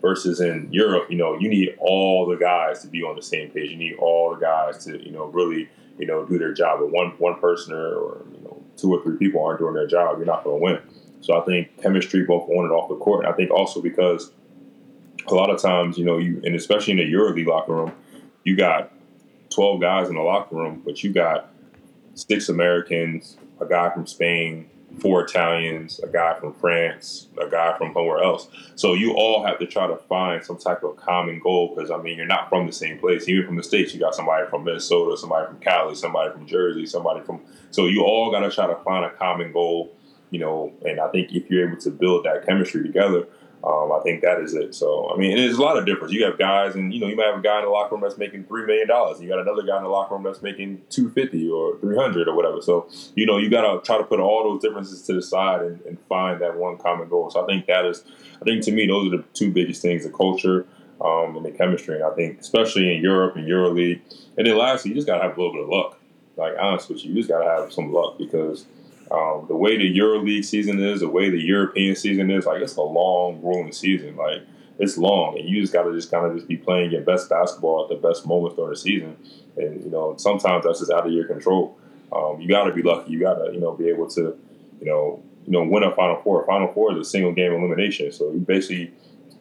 versus 0.00 0.40
in 0.40 0.68
Europe, 0.70 1.10
you 1.10 1.16
know, 1.16 1.36
you 1.38 1.48
need 1.48 1.74
all 1.78 2.26
the 2.26 2.36
guys 2.36 2.80
to 2.82 2.86
be 2.86 3.02
on 3.02 3.16
the 3.16 3.22
same 3.22 3.50
page. 3.50 3.70
You 3.70 3.76
need 3.76 3.96
all 3.98 4.34
the 4.34 4.40
guys 4.40 4.84
to, 4.84 5.04
you 5.04 5.10
know, 5.10 5.26
really, 5.26 5.68
you 5.98 6.06
know, 6.06 6.24
do 6.24 6.38
their 6.38 6.52
job. 6.52 6.80
But 6.80 6.90
one 6.90 7.10
one 7.18 7.38
person 7.40 7.74
or, 7.74 8.24
you 8.32 8.40
know, 8.42 8.62
two 8.76 8.92
or 8.92 9.02
three 9.02 9.16
people 9.16 9.44
aren't 9.44 9.60
doing 9.60 9.74
their 9.74 9.86
job, 9.86 10.18
you're 10.18 10.26
not 10.26 10.44
going 10.44 10.58
to 10.58 10.64
win. 10.64 10.80
So 11.20 11.40
I 11.40 11.44
think 11.44 11.82
chemistry 11.82 12.24
both 12.24 12.48
on 12.48 12.64
and 12.64 12.72
off 12.72 12.88
the 12.88 12.96
court. 12.96 13.24
And 13.24 13.32
I 13.32 13.36
think 13.36 13.50
also 13.50 13.80
because 13.80 14.32
a 15.26 15.34
lot 15.34 15.50
of 15.50 15.60
times, 15.60 15.98
you 15.98 16.04
know, 16.04 16.18
you 16.18 16.40
and 16.44 16.54
especially 16.54 16.92
in 16.92 16.98
the 16.98 17.12
EuroLeague 17.12 17.46
locker 17.46 17.74
room, 17.74 17.92
you 18.44 18.56
got 18.56 18.92
12 19.50 19.80
guys 19.80 20.08
in 20.08 20.14
the 20.14 20.22
locker 20.22 20.54
room, 20.54 20.82
but 20.84 21.02
you 21.02 21.12
got 21.12 21.50
six 22.14 22.48
Americans, 22.48 23.36
a 23.60 23.66
guy 23.66 23.90
from 23.90 24.06
Spain, 24.06 24.68
four 25.00 25.24
Italians, 25.24 26.00
a 26.00 26.06
guy 26.06 26.38
from 26.38 26.54
France, 26.54 27.28
a 27.40 27.48
guy 27.48 27.76
from 27.76 27.92
somewhere 27.92 28.22
else. 28.22 28.48
So 28.76 28.94
you 28.94 29.12
all 29.14 29.44
have 29.44 29.58
to 29.58 29.66
try 29.66 29.86
to 29.86 29.96
find 29.96 30.42
some 30.44 30.58
type 30.58 30.82
of 30.82 30.96
common 30.96 31.40
goal 31.40 31.74
because 31.74 31.90
I 31.90 31.98
mean 31.98 32.16
you're 32.16 32.26
not 32.26 32.48
from 32.48 32.66
the 32.66 32.72
same 32.72 32.98
place. 32.98 33.28
Even 33.28 33.46
from 33.46 33.56
the 33.56 33.62
states, 33.62 33.92
you 33.92 34.00
got 34.00 34.14
somebody 34.14 34.48
from 34.48 34.64
Minnesota, 34.64 35.16
somebody 35.16 35.46
from 35.46 35.58
Cali, 35.60 35.94
somebody 35.94 36.32
from 36.32 36.46
Jersey, 36.46 36.86
somebody 36.86 37.24
from. 37.24 37.40
So 37.70 37.86
you 37.86 38.04
all 38.04 38.30
got 38.30 38.40
to 38.40 38.50
try 38.50 38.66
to 38.66 38.76
find 38.76 39.04
a 39.04 39.10
common 39.10 39.52
goal, 39.52 39.94
you 40.30 40.38
know. 40.38 40.72
And 40.84 41.00
I 41.00 41.08
think 41.08 41.32
if 41.32 41.50
you're 41.50 41.68
able 41.68 41.80
to 41.82 41.90
build 41.90 42.24
that 42.24 42.46
chemistry 42.46 42.82
together, 42.82 43.26
um, 43.64 43.90
I 43.90 44.00
think 44.04 44.22
that 44.22 44.40
is 44.40 44.54
it. 44.54 44.74
So 44.74 45.10
I 45.12 45.16
mean, 45.16 45.36
there's 45.36 45.58
a 45.58 45.62
lot 45.62 45.76
of 45.76 45.86
difference. 45.86 46.12
You 46.12 46.24
have 46.24 46.38
guys, 46.38 46.74
and 46.74 46.92
you 46.92 47.00
know, 47.00 47.06
you 47.06 47.16
might 47.16 47.26
have 47.26 47.38
a 47.38 47.42
guy 47.42 47.58
in 47.58 47.64
the 47.64 47.70
locker 47.70 47.94
room 47.94 48.02
that's 48.02 48.18
making 48.18 48.44
three 48.44 48.64
million 48.64 48.86
dollars. 48.86 49.20
You 49.20 49.28
got 49.28 49.40
another 49.40 49.62
guy 49.62 49.76
in 49.78 49.82
the 49.82 49.88
locker 49.88 50.14
room 50.14 50.22
that's 50.22 50.42
making 50.42 50.82
two 50.88 51.10
fifty 51.10 51.48
or 51.48 51.76
three 51.78 51.96
hundred 51.96 52.28
or 52.28 52.36
whatever. 52.36 52.60
So 52.60 52.88
you 53.14 53.26
know, 53.26 53.38
you 53.38 53.50
got 53.50 53.62
to 53.62 53.84
try 53.84 53.98
to 53.98 54.04
put 54.04 54.20
all 54.20 54.44
those 54.44 54.62
differences 54.62 55.02
to 55.02 55.14
the 55.14 55.22
side 55.22 55.62
and, 55.62 55.80
and, 55.82 55.98
find 56.08 56.40
that 56.40 56.56
one 56.56 56.76
common 56.76 57.08
goal. 57.08 57.30
So 57.30 57.42
I 57.42 57.46
think 57.46 57.66
that 57.66 57.84
is, 57.84 58.04
I 58.40 58.44
think 58.44 58.62
to 58.64 58.72
me, 58.72 58.86
those 58.86 59.12
are 59.12 59.16
the 59.16 59.24
two 59.34 59.50
biggest 59.50 59.82
things: 59.82 60.04
the 60.04 60.10
culture 60.10 60.66
um, 61.00 61.36
and 61.36 61.44
the 61.44 61.50
chemistry. 61.50 61.96
And 61.96 62.04
I 62.04 62.10
think, 62.10 62.38
especially 62.38 62.94
in 62.94 63.02
Europe 63.02 63.34
and 63.34 63.48
EuroLeague, 63.48 64.00
and 64.36 64.46
then 64.46 64.56
lastly, 64.56 64.90
you 64.90 64.94
just 64.94 65.06
got 65.06 65.16
to 65.16 65.22
have 65.24 65.36
a 65.36 65.40
little 65.40 65.54
bit 65.54 65.62
of 65.62 65.68
luck. 65.68 65.98
Like 66.36 66.54
honest 66.60 66.88
with 66.88 67.04
you, 67.04 67.10
you 67.10 67.16
just 67.16 67.28
got 67.28 67.42
to 67.42 67.48
have 67.48 67.72
some 67.72 67.92
luck 67.92 68.18
because 68.18 68.66
um, 69.10 69.46
the 69.48 69.56
way 69.56 69.76
the 69.76 69.98
EuroLeague 69.98 70.44
season 70.44 70.82
is, 70.82 71.00
the 71.00 71.08
way 71.08 71.30
the 71.30 71.40
European 71.40 71.94
season 71.94 72.30
is, 72.30 72.46
like 72.46 72.62
it's 72.62 72.76
a 72.76 72.82
long, 72.82 73.40
grueling 73.40 73.72
season. 73.72 74.16
Like 74.16 74.42
it's 74.78 74.98
long, 74.98 75.38
and 75.38 75.48
you 75.48 75.60
just 75.60 75.72
got 75.72 75.84
to 75.84 75.92
just 75.92 76.10
kind 76.10 76.26
of 76.26 76.34
just 76.34 76.48
be 76.48 76.56
playing 76.56 76.90
your 76.90 77.02
best 77.02 77.28
basketball 77.28 77.84
at 77.84 77.88
the 77.88 78.08
best 78.08 78.26
moments 78.26 78.56
during 78.56 78.70
the 78.70 78.76
season. 78.76 79.16
And 79.56 79.84
you 79.84 79.90
know, 79.90 80.16
sometimes 80.16 80.64
that's 80.64 80.80
just 80.80 80.90
out 80.90 81.06
of 81.06 81.12
your 81.12 81.26
control. 81.26 81.78
Um, 82.12 82.40
you 82.40 82.48
got 82.48 82.64
to 82.64 82.72
be 82.72 82.82
lucky. 82.82 83.12
You 83.12 83.20
got 83.20 83.34
to 83.34 83.52
you 83.52 83.60
know 83.60 83.72
be 83.72 83.88
able 83.88 84.08
to 84.10 84.36
you 84.80 84.86
know 84.86 85.22
you 85.44 85.52
know 85.52 85.62
win 85.62 85.84
a 85.84 85.94
Final 85.94 86.20
Four. 86.22 86.44
Final 86.46 86.72
Four 86.72 86.92
is 86.92 87.06
a 87.06 87.08
single 87.08 87.32
game 87.32 87.52
elimination, 87.52 88.10
so 88.10 88.32
you 88.32 88.40
basically 88.40 88.92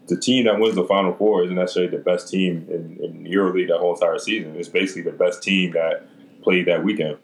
the 0.07 0.17
team 0.17 0.45
that 0.45 0.59
wins 0.59 0.75
the 0.75 0.85
Final 0.85 1.13
Four 1.13 1.43
isn't 1.43 1.55
necessarily 1.55 1.95
the 1.95 2.03
best 2.03 2.29
team 2.29 2.67
in, 2.69 3.03
in 3.03 3.23
EuroLeague 3.23 3.69
that 3.69 3.79
whole 3.79 3.95
entire 3.95 4.19
season. 4.19 4.55
It's 4.55 4.69
basically 4.69 5.01
the 5.01 5.17
best 5.17 5.41
team 5.41 5.71
that 5.71 6.07
played 6.43 6.67
that 6.67 6.83
weekend. 6.83 7.17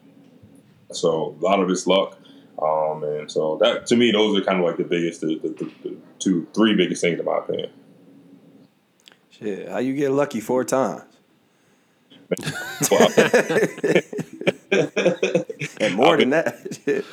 So 0.90 1.36
a 1.40 1.44
lot 1.44 1.60
of 1.60 1.70
it's 1.70 1.86
luck. 1.86 2.18
Um, 2.60 3.02
and 3.04 3.30
so 3.30 3.58
that 3.60 3.86
to 3.86 3.96
me, 3.96 4.12
those 4.12 4.38
are 4.38 4.44
kind 4.44 4.58
of 4.58 4.64
like 4.64 4.76
the 4.76 4.84
biggest, 4.84 5.20
the, 5.20 5.38
the, 5.38 5.48
the, 5.48 5.70
the 5.82 5.96
two, 6.18 6.46
three 6.54 6.74
biggest 6.74 7.00
things 7.00 7.18
in 7.18 7.24
my 7.24 7.38
opinion. 7.38 7.70
Shit, 9.30 9.68
how 9.68 9.78
you 9.78 9.94
get 9.94 10.10
lucky 10.10 10.40
four 10.40 10.64
times? 10.64 11.02
and 15.80 15.94
more 15.94 16.16
than 16.16 16.30
that. 16.30 16.78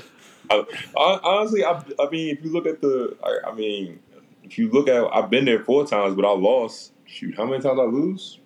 I, 0.49 0.63
I, 0.97 1.19
honestly, 1.23 1.63
I, 1.63 1.83
I 1.99 2.09
mean, 2.09 2.35
if 2.35 2.43
you 2.43 2.51
look 2.51 2.65
at 2.65 2.81
the, 2.81 3.15
I, 3.45 3.53
mean, 3.53 3.99
if 4.43 4.57
you 4.57 4.69
look 4.69 4.87
at, 4.87 5.03
I've 5.13 5.29
been 5.29 5.45
there 5.45 5.63
four 5.63 5.85
times, 5.85 6.15
but 6.15 6.25
I 6.25 6.31
lost. 6.31 6.93
Shoot, 7.05 7.35
how 7.35 7.45
many 7.45 7.61
times 7.61 7.79
I 7.79 7.83
lose? 7.83 8.39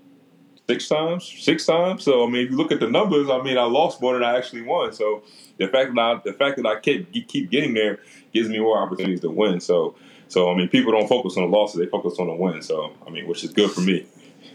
Six 0.68 0.88
times, 0.88 1.26
six 1.26 1.66
times. 1.66 2.03
So 2.03 2.26
I 2.26 2.30
mean, 2.30 2.45
if 2.45 2.51
you 2.51 2.57
look 2.57 2.72
at 2.72 2.80
the 2.80 2.89
numbers, 2.89 3.30
I 3.30 3.41
mean, 3.41 3.57
I 3.57 3.64
lost 3.64 4.01
more 4.01 4.14
than 4.14 4.24
I 4.24 4.38
actually 4.38 4.61
won. 4.61 4.93
So 4.93 5.24
the 5.57 5.68
fact 5.68 5.93
that 5.93 6.01
I, 6.01 6.22
the 6.24 6.34
fact 6.34 6.55
that 6.57 6.66
I 6.66 6.80
keep 6.80 7.11
keep 7.28 7.49
getting 7.49 7.74
there 7.74 7.99
gives 8.34 8.47
me 8.47 8.59
more 8.59 8.78
opportunities 8.78 9.22
to 9.22 9.30
win. 9.30 9.59
So 9.59 9.95
so 10.30 10.51
I 10.51 10.55
mean, 10.55 10.70
people 10.70 10.91
don't 10.93 11.07
focus 11.07 11.38
on 11.38 11.43
the 11.43 11.55
losses; 11.55 11.80
they 11.80 11.86
focus 11.88 12.18
on 12.18 12.28
the 12.28 12.34
win. 12.34 12.61
So 12.61 12.93
I 13.05 13.09
mean, 13.09 13.28
which 13.28 13.43
is 13.43 13.51
good 13.51 13.72
for 13.72 13.82
me. 13.82 14.05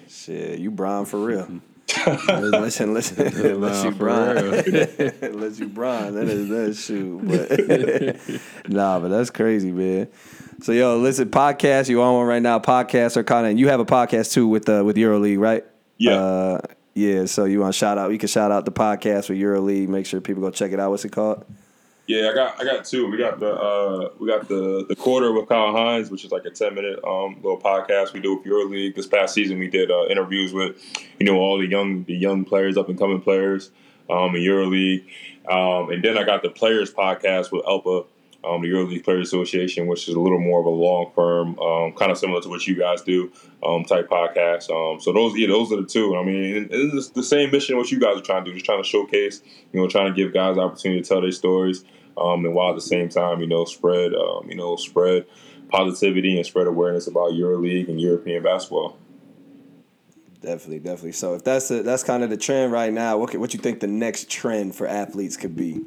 Shit, 0.09 0.59
you 0.59 0.71
Brian 0.71 1.05
for 1.05 1.21
real. 1.21 1.61
listen, 2.07 2.95
listen, 2.95 3.27
unless 3.47 3.85
you 3.85 3.91
Brian, 3.93 4.39
unless 5.23 5.59
you 5.59 5.69
Brian, 5.69 6.15
that 6.15 6.29
is 6.29 6.49
that 6.49 6.75
shoot. 6.75 7.21
But 7.23 8.71
nah, 8.71 8.99
but 8.99 9.09
that's 9.09 9.31
crazy, 9.31 9.73
man. 9.73 10.09
So 10.63 10.73
yo, 10.73 10.99
listen, 10.99 11.31
podcast. 11.31 11.89
You 11.89 12.03
on 12.03 12.15
one 12.15 12.27
right 12.27 12.43
now? 12.43 12.59
Podcast 12.59 13.17
or 13.17 13.23
content? 13.23 13.59
You 13.59 13.69
have 13.69 13.81
a 13.81 13.87
podcast 13.87 14.33
too 14.33 14.49
with 14.49 14.69
uh, 14.69 14.83
with 14.85 14.97
EuroLeague, 14.97 15.39
right? 15.39 15.65
Yeah. 15.99 16.13
Uh, 16.13 16.61
yeah, 16.95 17.27
so 17.27 17.45
you 17.45 17.61
want 17.61 17.75
to 17.75 17.79
shout 17.79 17.97
out? 17.97 18.11
You 18.11 18.19
can 18.19 18.29
shout 18.29 18.51
out 18.51 18.65
the 18.65 18.73
podcast 18.73 19.27
for 19.27 19.35
EuroLeague. 19.35 19.89
Make 19.89 20.07
sure 20.07 20.21
people 20.21 20.43
go 20.43 20.51
check 20.51 20.73
it 20.73 20.81
out. 20.81 20.91
What's 20.91 21.05
it 21.05 21.13
called? 21.13 21.45
Yeah, 22.09 22.31
I 22.31 22.35
got 22.35 22.61
I 22.61 22.65
got 22.65 22.87
two. 22.87 23.09
We 23.09 23.19
got 23.19 23.39
the 23.39 23.53
uh, 23.53 24.09
we 24.19 24.27
got 24.27 24.49
the 24.49 24.87
the 24.89 24.97
quarter 24.97 25.31
with 25.31 25.47
Kyle 25.49 25.73
Hines, 25.73 26.11
which 26.11 26.25
is 26.25 26.33
like 26.33 26.47
a 26.47 26.51
ten 26.51 26.75
minute 26.75 26.99
um, 27.05 27.37
little 27.43 27.61
podcast 27.61 28.15
we 28.15 28.21
do 28.21 28.37
with 28.37 28.47
EuroLeague. 28.47 28.95
This 28.97 29.07
past 29.07 29.35
season, 29.35 29.59
we 29.59 29.69
did 29.69 29.91
uh, 29.91 30.07
interviews 30.07 30.55
with 30.55 30.83
you 31.21 31.27
know 31.27 31.37
all 31.37 31.59
the 31.59 31.67
young 31.67 32.05
the 32.05 32.15
young 32.15 32.47
players, 32.47 32.79
up 32.79 32.89
and 32.89 32.99
coming 32.99 33.21
players 33.21 33.71
um, 34.09 34.35
in 34.35 34.43
EuroLeague. 34.43 35.05
Um, 35.49 35.91
and 35.91 36.03
then 36.03 36.17
I 36.19 36.25
got 36.25 36.43
the 36.43 36.51
Players 36.51 36.93
podcast 36.93 37.53
with 37.53 37.65
ELPA 37.65 38.07
um, 38.45 38.63
the 38.63 38.69
EuroLeague 38.69 39.05
Players 39.05 39.29
Association, 39.29 39.87
which 39.87 40.09
is 40.09 40.15
a 40.15 40.21
little 40.21 40.39
more 40.39 40.61
of 40.61 40.67
a 40.67 40.71
long 40.71 41.11
firm, 41.15 41.59
um, 41.59 41.93
kind 41.93 42.11
of 42.13 42.19
similar 42.19 42.41
to 42.41 42.49
what 42.49 42.67
you 42.67 42.77
guys 42.77 43.03
do, 43.03 43.33
um, 43.65 43.85
type 43.85 44.09
podcast. 44.09 44.71
Um, 44.71 45.01
so 45.01 45.13
those, 45.13 45.37
yeah, 45.37 45.49
those 45.49 45.73
are 45.73 45.81
the 45.81 45.87
two. 45.87 46.17
I 46.17 46.25
mean, 46.25 46.69
it's 46.71 47.11
the 47.11 47.23
same 47.23 47.51
mission 47.51 47.77
what 47.77 47.91
you 47.91 47.99
guys 47.99 48.17
are 48.17 48.23
trying 48.23 48.45
to 48.45 48.51
do, 48.51 48.55
just 48.55 48.65
trying 48.65 48.83
to 48.83 48.89
showcase, 48.89 49.43
you 49.73 49.81
know, 49.81 49.89
trying 49.89 50.13
to 50.13 50.15
give 50.15 50.33
guys 50.33 50.57
the 50.57 50.63
opportunity 50.63 51.03
to 51.03 51.09
tell 51.09 51.21
their 51.21 51.33
stories, 51.33 51.85
um, 52.17 52.45
and 52.45 52.55
while 52.55 52.71
at 52.71 52.77
the 52.77 52.81
same 52.81 53.09
time, 53.09 53.41
you 53.41 53.47
know, 53.47 53.65
spread, 53.65 54.15
um, 54.15 54.49
you 54.49 54.57
know, 54.57 54.77
spread 54.77 55.27
positivity 55.69 56.37
and 56.37 56.47
spread 56.47 56.67
awareness 56.67 57.07
about 57.07 57.33
EuroLeague 57.33 57.89
and 57.89 58.01
European 58.01 58.43
basketball. 58.43 58.97
Definitely, 60.41 60.79
definitely. 60.79 61.13
So 61.13 61.35
if 61.35 61.45
that's 61.45 61.71
a, 61.71 61.83
that's 61.83 62.05
kind 62.05 62.23
of 62.23 62.31
the 62.31 62.37
trend 62.37 62.73
right 62.73 62.93
now, 62.93 63.19
what 63.19 63.35
what 63.37 63.53
you 63.53 63.59
think 63.59 63.81
the 63.81 63.89
next 63.89 64.31
trend 64.31 64.77
for 64.77 64.87
athletes 64.87 65.37
could 65.37 65.57
be? 65.57 65.81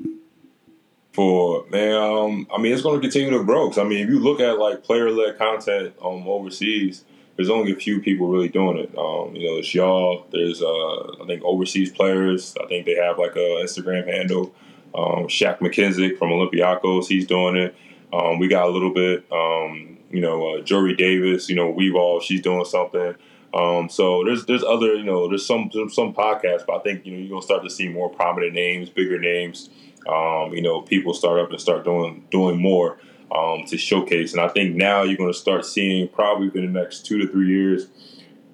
For 1.13 1.65
man. 1.69 1.93
Um, 1.93 2.47
I 2.53 2.61
mean, 2.61 2.71
it's 2.71 2.81
going 2.81 2.95
to 2.95 3.01
continue 3.01 3.37
to 3.37 3.43
grow. 3.43 3.67
Cause, 3.67 3.77
I 3.77 3.83
mean, 3.83 3.99
if 3.99 4.09
you 4.09 4.19
look 4.19 4.39
at 4.39 4.59
like 4.59 4.83
player 4.83 5.11
led 5.11 5.37
content 5.37 5.93
um, 6.01 6.25
overseas, 6.25 7.03
there's 7.35 7.49
only 7.49 7.73
a 7.73 7.75
few 7.75 8.01
people 8.01 8.29
really 8.29 8.47
doing 8.47 8.77
it. 8.77 8.97
Um, 8.97 9.35
you 9.35 9.49
know, 9.49 9.57
it's 9.57 9.73
y'all. 9.73 10.25
There's 10.31 10.61
uh, 10.61 11.21
I 11.21 11.25
think 11.27 11.43
overseas 11.43 11.91
players. 11.91 12.55
I 12.63 12.67
think 12.67 12.85
they 12.85 12.95
have 12.95 13.17
like 13.17 13.35
a 13.35 13.63
Instagram 13.63 14.07
handle. 14.07 14.53
Um, 14.93 15.27
Shaq 15.27 15.59
McKissic 15.59 16.17
from 16.17 16.29
Olympiacos, 16.29 17.07
he's 17.07 17.25
doing 17.25 17.55
it. 17.55 17.75
Um, 18.13 18.39
we 18.39 18.47
got 18.47 18.67
a 18.67 18.71
little 18.71 18.93
bit. 18.93 19.25
Um, 19.31 19.97
you 20.11 20.21
know, 20.21 20.55
uh, 20.55 20.61
Jory 20.61 20.95
Davis. 20.95 21.49
You 21.49 21.55
know, 21.55 21.69
we've 21.69 21.95
all 21.95 22.19
she's 22.19 22.41
doing 22.41 22.65
something. 22.65 23.15
Um, 23.53 23.89
so 23.89 24.23
there's 24.23 24.45
there's 24.45 24.63
other 24.63 24.95
you 24.95 25.03
know 25.03 25.27
there's 25.27 25.45
some 25.45 25.69
some 25.89 26.13
podcasts, 26.13 26.65
but 26.65 26.75
I 26.75 26.79
think 26.79 27.05
you 27.05 27.11
know 27.11 27.19
you're 27.19 27.29
gonna 27.29 27.41
start 27.41 27.63
to 27.63 27.69
see 27.69 27.89
more 27.89 28.09
prominent 28.09 28.53
names, 28.53 28.89
bigger 28.89 29.19
names 29.19 29.69
um, 30.07 30.53
you 30.53 30.61
know, 30.61 30.81
people 30.81 31.13
start 31.13 31.39
up 31.39 31.49
and 31.51 31.59
start 31.59 31.83
doing 31.83 32.25
doing 32.31 32.59
more 32.61 32.97
um, 33.33 33.63
to 33.67 33.77
showcase. 33.77 34.33
And 34.33 34.41
I 34.41 34.47
think 34.47 34.75
now 34.75 35.03
you're 35.03 35.17
going 35.17 35.31
to 35.31 35.37
start 35.37 35.65
seeing 35.65 36.07
probably 36.07 36.47
within 36.47 36.73
the 36.73 36.79
next 36.79 37.05
two 37.05 37.17
to 37.19 37.27
three 37.31 37.49
years. 37.49 37.87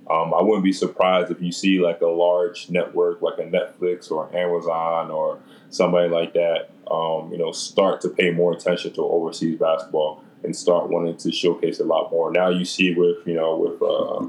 Um, 0.10 0.34
I 0.34 0.42
wouldn't 0.42 0.64
be 0.64 0.72
surprised 0.72 1.32
if 1.32 1.42
you 1.42 1.52
see 1.52 1.80
like 1.80 2.00
a 2.02 2.08
large 2.08 2.70
network 2.70 3.22
like 3.22 3.40
a 3.40 3.44
Netflix 3.44 4.10
or 4.10 4.34
Amazon 4.36 5.12
or 5.12 5.40
somebody 5.70 6.08
like 6.10 6.34
that, 6.34 6.70
um, 6.90 7.30
you 7.32 7.38
know, 7.38 7.52
start 7.52 8.00
to 8.02 8.10
pay 8.10 8.32
more 8.32 8.54
attention 8.54 8.94
to 8.94 9.02
overseas 9.02 9.60
basketball 9.60 10.24
and 10.44 10.56
start 10.56 10.90
wanting 10.90 11.18
to 11.18 11.32
showcase 11.32 11.80
a 11.80 11.84
lot 11.84 12.10
more. 12.12 12.32
Now 12.32 12.50
you 12.50 12.64
see 12.64 12.94
with 12.94 13.18
you 13.26 13.34
know 13.34 13.58
with 13.58 13.82
uh, 13.82 14.28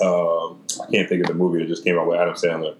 uh, 0.00 0.52
I 0.82 0.90
can't 0.90 1.08
think 1.08 1.22
of 1.22 1.28
the 1.28 1.34
movie 1.34 1.60
that 1.60 1.68
just 1.68 1.84
came 1.84 1.98
out 1.98 2.08
with 2.08 2.18
Adam 2.18 2.34
Sandler. 2.34 2.76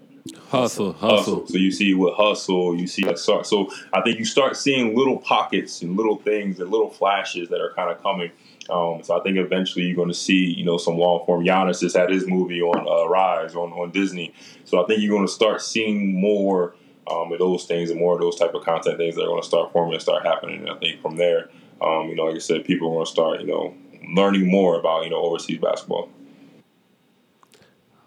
Hustle, 0.49 0.93
hustle, 0.93 1.17
hustle. 1.17 1.47
So 1.47 1.57
you 1.57 1.71
see 1.71 1.93
with 1.93 2.13
hustle, 2.13 2.79
you 2.79 2.87
see 2.87 3.03
like 3.03 3.17
so. 3.17 3.43
So 3.43 3.69
I 3.91 4.01
think 4.01 4.17
you 4.17 4.23
start 4.23 4.55
seeing 4.55 4.95
little 4.95 5.17
pockets 5.17 5.81
and 5.81 5.97
little 5.97 6.15
things 6.17 6.61
and 6.61 6.71
little 6.71 6.89
flashes 6.89 7.49
that 7.49 7.59
are 7.59 7.73
kind 7.73 7.91
of 7.91 8.01
coming. 8.01 8.31
Um, 8.69 9.03
so 9.03 9.19
I 9.19 9.23
think 9.23 9.37
eventually 9.37 9.85
you're 9.85 9.95
going 9.95 10.07
to 10.07 10.13
see, 10.13 10.53
you 10.53 10.63
know, 10.63 10.77
some 10.77 10.97
long 10.97 11.25
form. 11.25 11.43
Giannis 11.43 11.81
just 11.81 11.97
had 11.97 12.09
his 12.09 12.27
movie 12.27 12.61
on 12.61 12.87
uh, 12.87 13.09
Rise 13.09 13.55
on 13.55 13.73
on 13.73 13.91
Disney. 13.91 14.33
So 14.63 14.81
I 14.81 14.87
think 14.87 15.01
you're 15.01 15.13
going 15.13 15.27
to 15.27 15.31
start 15.31 15.61
seeing 15.61 16.19
more 16.19 16.75
um, 17.11 17.31
of 17.33 17.39
those 17.39 17.65
things 17.65 17.89
and 17.89 17.99
more 17.99 18.15
of 18.15 18.21
those 18.21 18.37
type 18.37 18.53
of 18.53 18.63
content 18.63 18.97
things 18.97 19.15
that 19.15 19.23
are 19.23 19.27
going 19.27 19.41
to 19.41 19.47
start 19.47 19.73
forming 19.73 19.95
and 19.95 20.01
start 20.01 20.25
happening. 20.25 20.61
And 20.61 20.69
I 20.69 20.75
think 20.75 21.01
from 21.01 21.17
there, 21.17 21.49
um, 21.81 22.07
you 22.07 22.15
know, 22.15 22.23
like 22.23 22.35
I 22.35 22.39
said, 22.39 22.63
people 22.63 22.87
are 22.87 22.93
going 22.93 23.05
to 23.05 23.11
start, 23.11 23.41
you 23.41 23.47
know, 23.47 23.75
learning 24.15 24.49
more 24.49 24.79
about 24.79 25.03
you 25.03 25.09
know 25.09 25.21
overseas 25.21 25.59
basketball. 25.59 26.09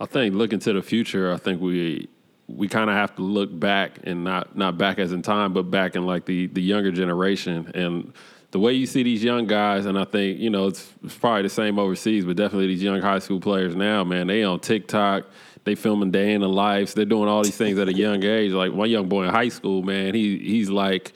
I 0.00 0.06
think 0.06 0.34
looking 0.34 0.58
to 0.60 0.72
the 0.72 0.82
future, 0.82 1.30
I 1.30 1.36
think 1.36 1.60
we 1.60 2.08
we 2.56 2.68
kind 2.68 2.90
of 2.90 2.96
have 2.96 3.14
to 3.16 3.22
look 3.22 3.58
back 3.58 4.00
and 4.04 4.24
not 4.24 4.56
not 4.56 4.78
back 4.78 4.98
as 4.98 5.12
in 5.12 5.22
time, 5.22 5.52
but 5.52 5.70
back 5.70 5.96
in 5.96 6.06
like 6.06 6.24
the 6.24 6.46
the 6.48 6.62
younger 6.62 6.90
generation 6.90 7.70
and 7.74 8.12
the 8.50 8.58
way 8.58 8.72
you 8.72 8.86
see 8.86 9.02
these 9.02 9.22
young 9.22 9.46
guys, 9.46 9.86
and 9.86 9.98
I 9.98 10.04
think 10.04 10.38
you 10.38 10.50
know 10.50 10.66
it's, 10.66 10.92
it's 11.04 11.16
probably 11.16 11.42
the 11.42 11.48
same 11.48 11.78
overseas, 11.78 12.24
but 12.24 12.36
definitely 12.36 12.66
these 12.66 12.82
young 12.82 13.00
high 13.00 13.20
school 13.20 13.40
players 13.40 13.76
now, 13.76 14.02
man, 14.04 14.26
they 14.26 14.42
on 14.42 14.60
TikTok, 14.60 15.26
they 15.64 15.74
filming 15.74 16.10
day 16.10 16.32
in 16.32 16.40
the 16.40 16.48
lives, 16.48 16.94
they're 16.94 17.04
doing 17.04 17.28
all 17.28 17.42
these 17.42 17.56
things 17.56 17.78
at 17.78 17.88
a 17.88 17.94
young 17.94 18.24
age. 18.24 18.52
Like 18.52 18.72
one 18.72 18.90
young 18.90 19.08
boy 19.08 19.24
in 19.24 19.30
high 19.30 19.50
school, 19.50 19.82
man, 19.82 20.14
he 20.14 20.38
he's 20.38 20.68
like 20.68 21.12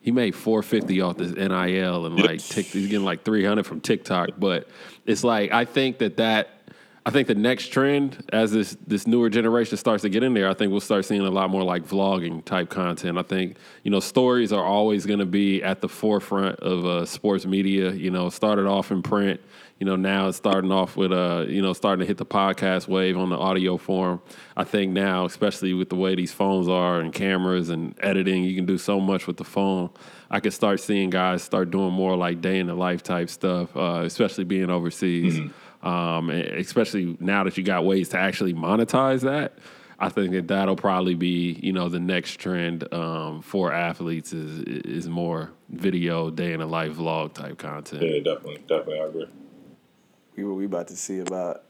he 0.00 0.10
made 0.10 0.34
450 0.34 1.00
off 1.00 1.16
this 1.16 1.30
NIL 1.30 2.06
and 2.06 2.20
like 2.20 2.40
tick, 2.42 2.66
he's 2.66 2.88
getting 2.88 3.04
like 3.04 3.24
300 3.24 3.64
from 3.64 3.80
TikTok. 3.80 4.30
But 4.36 4.68
it's 5.06 5.22
like 5.22 5.52
I 5.52 5.64
think 5.64 5.98
that 5.98 6.16
that 6.16 6.61
I 7.04 7.10
think 7.10 7.26
the 7.26 7.34
next 7.34 7.68
trend 7.68 8.24
as 8.32 8.52
this 8.52 8.76
this 8.86 9.08
newer 9.08 9.28
generation 9.28 9.76
starts 9.76 10.02
to 10.02 10.08
get 10.08 10.22
in 10.22 10.34
there, 10.34 10.48
I 10.48 10.54
think 10.54 10.70
we'll 10.70 10.80
start 10.80 11.04
seeing 11.04 11.20
a 11.20 11.30
lot 11.30 11.50
more 11.50 11.64
like 11.64 11.84
vlogging 11.84 12.44
type 12.44 12.70
content. 12.70 13.18
I 13.18 13.22
think 13.22 13.56
you 13.82 13.90
know 13.90 13.98
stories 13.98 14.52
are 14.52 14.64
always 14.64 15.04
going 15.04 15.18
to 15.18 15.26
be 15.26 15.64
at 15.64 15.80
the 15.80 15.88
forefront 15.88 16.60
of 16.60 16.86
uh, 16.86 17.04
sports 17.04 17.44
media. 17.44 17.90
You 17.90 18.10
know, 18.12 18.28
started 18.28 18.66
off 18.66 18.92
in 18.92 19.02
print. 19.02 19.40
You 19.80 19.86
know, 19.86 19.96
now 19.96 20.28
it's 20.28 20.36
starting 20.36 20.70
off 20.70 20.96
with 20.96 21.10
uh, 21.10 21.46
you 21.48 21.60
know, 21.60 21.72
starting 21.72 22.00
to 22.00 22.06
hit 22.06 22.18
the 22.18 22.26
podcast 22.26 22.86
wave 22.86 23.18
on 23.18 23.30
the 23.30 23.36
audio 23.36 23.78
form. 23.78 24.22
I 24.56 24.62
think 24.62 24.92
now, 24.92 25.24
especially 25.24 25.74
with 25.74 25.88
the 25.88 25.96
way 25.96 26.14
these 26.14 26.32
phones 26.32 26.68
are 26.68 27.00
and 27.00 27.12
cameras 27.12 27.68
and 27.68 27.96
editing, 28.00 28.44
you 28.44 28.54
can 28.54 28.64
do 28.64 28.78
so 28.78 29.00
much 29.00 29.26
with 29.26 29.38
the 29.38 29.44
phone. 29.44 29.90
I 30.30 30.38
could 30.38 30.52
start 30.52 30.78
seeing 30.78 31.10
guys 31.10 31.42
start 31.42 31.72
doing 31.72 31.92
more 31.92 32.16
like 32.16 32.40
day 32.40 32.60
in 32.60 32.68
the 32.68 32.74
life 32.74 33.02
type 33.02 33.28
stuff, 33.28 33.76
uh, 33.76 34.02
especially 34.04 34.44
being 34.44 34.70
overseas. 34.70 35.40
Mm-hmm 35.40 35.61
um, 35.82 36.30
especially 36.30 37.16
now 37.20 37.44
that 37.44 37.56
you 37.56 37.64
got 37.64 37.84
ways 37.84 38.10
to 38.10 38.18
actually 38.18 38.54
monetize 38.54 39.20
that. 39.22 39.58
I 39.98 40.08
think 40.08 40.32
that 40.32 40.48
that'll 40.48 40.76
probably 40.76 41.14
be 41.14 41.58
you 41.62 41.72
know 41.72 41.88
the 41.88 42.00
next 42.00 42.36
trend 42.36 42.92
um, 42.92 43.40
for 43.40 43.72
athletes 43.72 44.32
is 44.32 44.60
is 44.62 45.08
more 45.08 45.52
video 45.68 46.30
day 46.30 46.52
in 46.52 46.60
a 46.60 46.66
life 46.66 46.92
vlog 46.94 47.34
type 47.34 47.58
content. 47.58 48.02
Yeah, 48.02 48.18
definitely, 48.18 48.58
definitely, 48.66 49.00
I 49.00 49.04
agree. 49.04 49.28
We 50.36 50.44
were 50.44 50.54
we 50.54 50.64
about 50.64 50.88
to 50.88 50.96
see 50.96 51.20
about 51.20 51.64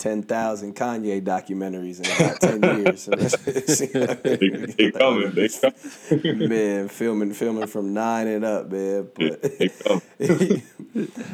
ten 0.00 0.22
thousand 0.22 0.74
Kanye 0.74 1.22
documentaries 1.22 2.00
in 2.00 2.06
about 2.10 2.40
ten 2.40 2.62
years. 2.82 3.02
So 3.02 3.10
they, 4.22 4.36
they 4.36 4.90
coming, 4.90 5.30
they 5.32 5.48
coming. 5.48 6.48
man, 6.48 6.88
filming 6.88 7.34
filming 7.34 7.66
from 7.68 7.92
nine 7.92 8.26
and 8.26 8.44
up, 8.44 8.72
man. 8.72 9.10
But 9.14 9.42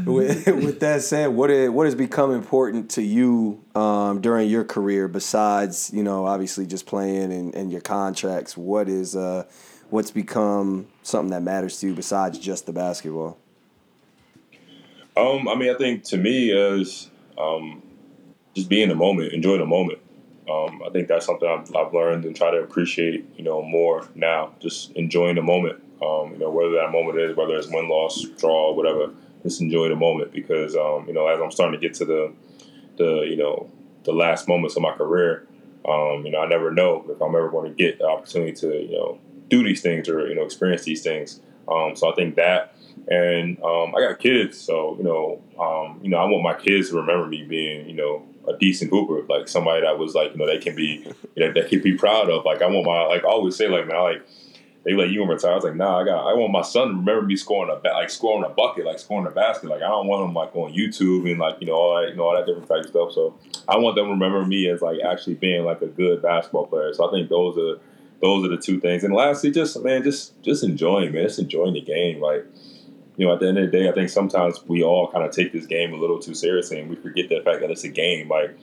with, 0.05 0.47
with, 0.47 0.81
that 0.81 1.03
said, 1.03 1.29
what 1.29 1.51
is, 1.51 1.71
what 1.71 1.87
has 1.87 1.95
become 1.95 2.33
important 2.33 2.91
to 2.93 3.03
you 3.03 3.64
um, 3.75 4.21
during 4.21 4.51
your 4.51 4.64
career 4.64 5.07
besides 5.09 5.91
you 5.95 6.03
know 6.03 6.27
obviously 6.27 6.67
just 6.67 6.87
playing 6.87 7.33
and, 7.33 7.55
and 7.55 7.71
your 7.71 7.81
contracts? 7.81 8.57
What 8.57 8.89
is 8.89 9.14
uh, 9.14 9.45
what's 9.91 10.11
become 10.11 10.89
something 11.03 11.31
that 11.31 11.43
matters 11.43 11.79
to 11.81 11.87
you 11.89 11.95
besides 11.95 12.39
just 12.39 12.67
the 12.67 12.73
basketball? 12.73 13.39
Um, 15.17 15.49
I 15.49 15.55
mean, 15.55 15.75
I 15.75 15.79
think 15.79 16.03
to 16.05 16.19
me 16.19 16.51
is 16.51 17.09
um, 17.39 17.83
just 18.57 18.69
be 18.71 18.83
in 18.83 18.89
the 18.89 18.95
moment, 18.95 19.33
enjoy 19.35 19.59
the 19.59 19.67
moment. 19.67 19.99
Um, 20.51 20.83
I 20.85 20.91
think 20.91 21.09
that's 21.09 21.27
something 21.27 21.49
I've, 21.49 21.75
I've, 21.77 21.93
learned 21.93 22.25
and 22.25 22.35
try 22.35 22.51
to 22.51 22.59
appreciate, 22.59 23.27
you 23.37 23.45
know, 23.45 23.63
more 23.63 24.09
now. 24.15 24.55
Just 24.61 24.93
enjoying 24.93 25.35
the 25.35 25.43
moment. 25.43 25.83
Um, 26.03 26.33
you 26.33 26.39
know, 26.39 26.51
whether 26.51 26.73
that 26.73 26.91
moment 26.91 27.19
is 27.19 27.37
whether 27.37 27.55
it's 27.57 27.69
win, 27.69 27.89
loss, 27.89 28.25
draw, 28.39 28.73
whatever. 28.73 29.13
Just 29.43 29.61
enjoy 29.61 29.89
the 29.89 29.97
moment 29.97 30.33
because, 30.33 30.75
um, 30.75 31.05
you 31.07 31.15
know, 31.15 31.27
as 31.27 31.41
I'm 31.41 31.51
starting 31.51 31.79
to 31.79 31.87
get 31.87 31.97
to 31.99 32.05
the, 32.05 32.33
the 32.97 33.27
you 33.29 33.37
know, 33.37 33.71
the 34.05 34.13
last 34.13 34.49
moments 34.49 34.77
of 34.77 34.83
my 34.83 34.93
career, 34.93 35.47
um, 35.87 36.25
you 36.25 36.31
know, 36.31 36.41
I 36.41 36.49
never 36.49 36.71
know 36.71 37.05
if 37.09 37.21
I'm 37.21 37.35
ever 37.35 37.51
going 37.51 37.71
to 37.71 37.77
get 37.77 37.99
the 37.99 38.07
opportunity 38.07 38.53
to, 38.53 38.69
you 38.69 38.93
know, 38.93 39.19
do 39.49 39.63
these 39.63 39.83
things 39.83 40.09
or 40.09 40.29
you 40.29 40.35
know 40.35 40.45
experience 40.45 40.83
these 40.83 41.03
things. 41.03 41.41
Um, 41.69 41.97
so 41.97 42.11
I 42.11 42.15
think 42.15 42.37
that, 42.37 42.77
and 43.09 43.59
um, 43.63 43.95
I 43.97 44.01
got 44.01 44.19
kids, 44.19 44.59
so 44.61 44.97
you 44.99 45.05
know, 45.05 45.43
um, 45.59 46.01
you 46.03 46.11
know, 46.11 46.19
I 46.19 46.25
want 46.25 46.43
my 46.43 46.55
kids 46.55 46.91
to 46.91 46.97
remember 46.97 47.27
me 47.27 47.45
being, 47.45 47.89
you 47.89 47.95
know, 47.95 48.25
a 48.49 48.57
decent 48.57 48.91
hooper, 48.91 49.23
like 49.29 49.49
somebody 49.49 49.83
that 49.83 49.99
was 49.99 50.15
like, 50.15 50.33
you 50.33 50.39
know, 50.39 50.47
they 50.47 50.59
can 50.59 50.75
be, 50.75 51.07
you 51.35 51.47
know, 51.47 51.53
they 51.53 51.69
can 51.69 51.83
be 51.83 51.97
proud 51.97 52.31
of. 52.31 52.45
Like 52.45 52.63
I 52.63 52.67
want 52.67 52.87
my, 52.87 53.03
like 53.07 53.25
I 53.25 53.29
always 53.29 53.57
say, 53.57 53.69
like 53.69 53.87
man, 53.87 54.03
like 54.03 54.27
they 54.85 54.93
like 54.93 55.11
you 55.11 55.21
and 55.21 55.31
retire. 55.31 55.51
I 55.51 55.55
was 55.57 55.65
like, 55.65 55.75
nah, 55.75 56.01
I 56.01 56.05
got, 56.05 56.31
I 56.31 56.35
want 56.35 56.53
my 56.53 56.63
son 56.63 56.89
to 56.89 56.95
remember 56.95 57.23
me 57.23 57.35
scoring 57.35 57.71
a, 57.71 57.89
like 57.89 58.09
scoring 58.09 58.45
a 58.45 58.49
bucket, 58.49 58.87
like 58.87 59.01
scoring 59.01 59.27
a 59.27 59.31
basket. 59.31 59.69
Like 59.69 59.83
I 59.83 59.89
don't 59.89 60.07
want 60.07 60.29
him 60.29 60.35
like 60.35 60.55
on 60.55 60.73
YouTube 60.73 61.29
and 61.29 61.41
like 61.41 61.57
you 61.61 61.67
know 61.67 61.75
all 61.75 62.01
that, 62.01 62.11
you 62.11 62.15
know 62.15 62.23
all 62.23 62.37
that 62.37 62.47
different 62.47 62.69
type 62.69 62.85
of 62.85 62.91
stuff. 62.91 63.13
So 63.13 63.35
I 63.67 63.79
want 63.79 63.97
them 63.97 64.07
to 64.07 64.11
remember 64.13 64.45
me 64.45 64.69
as 64.69 64.83
like 64.83 65.01
actually 65.01 65.35
being 65.35 65.65
like 65.65 65.83
a 65.83 65.89
good 65.89 66.23
basketball 66.23 66.69
player. 66.69 66.95
So 66.95 67.09
I 67.09 67.11
think 67.11 67.29
those 67.29 67.59
are 67.59 67.81
those 68.23 68.47
are 68.47 68.49
the 68.49 68.63
two 68.63 68.81
things. 68.81 69.03
And 69.03 69.13
lastly, 69.13 69.51
just 69.51 69.83
man, 69.83 70.05
just 70.05 70.41
just 70.43 70.63
enjoying, 70.63 71.13
man, 71.13 71.25
just 71.25 71.41
enjoying 71.41 71.75
the 71.75 71.81
game, 71.81 72.21
like 72.21 72.47
you 73.17 73.27
know, 73.27 73.33
at 73.33 73.41
the 73.41 73.49
end 73.49 73.59
of 73.59 73.71
the 73.71 73.79
day, 73.79 73.89
I 73.89 73.93
think 73.93 74.11
sometimes 74.11 74.62
we 74.67 74.83
all 74.83 75.11
kind 75.11 75.25
of 75.25 75.33
take 75.33 75.53
this 75.53 75.67
game 75.67 75.93
a 75.93 75.97
little 75.97 76.19
too 76.19 76.35
seriously, 76.35 76.79
and 76.79 76.91
we 76.91 76.97
forget 76.97 77.29
the 77.29 77.41
fact 77.41 77.61
that 77.61 77.71
it's 77.71 77.85
a 77.85 77.89
game. 77.89 78.29
Like 78.29 78.57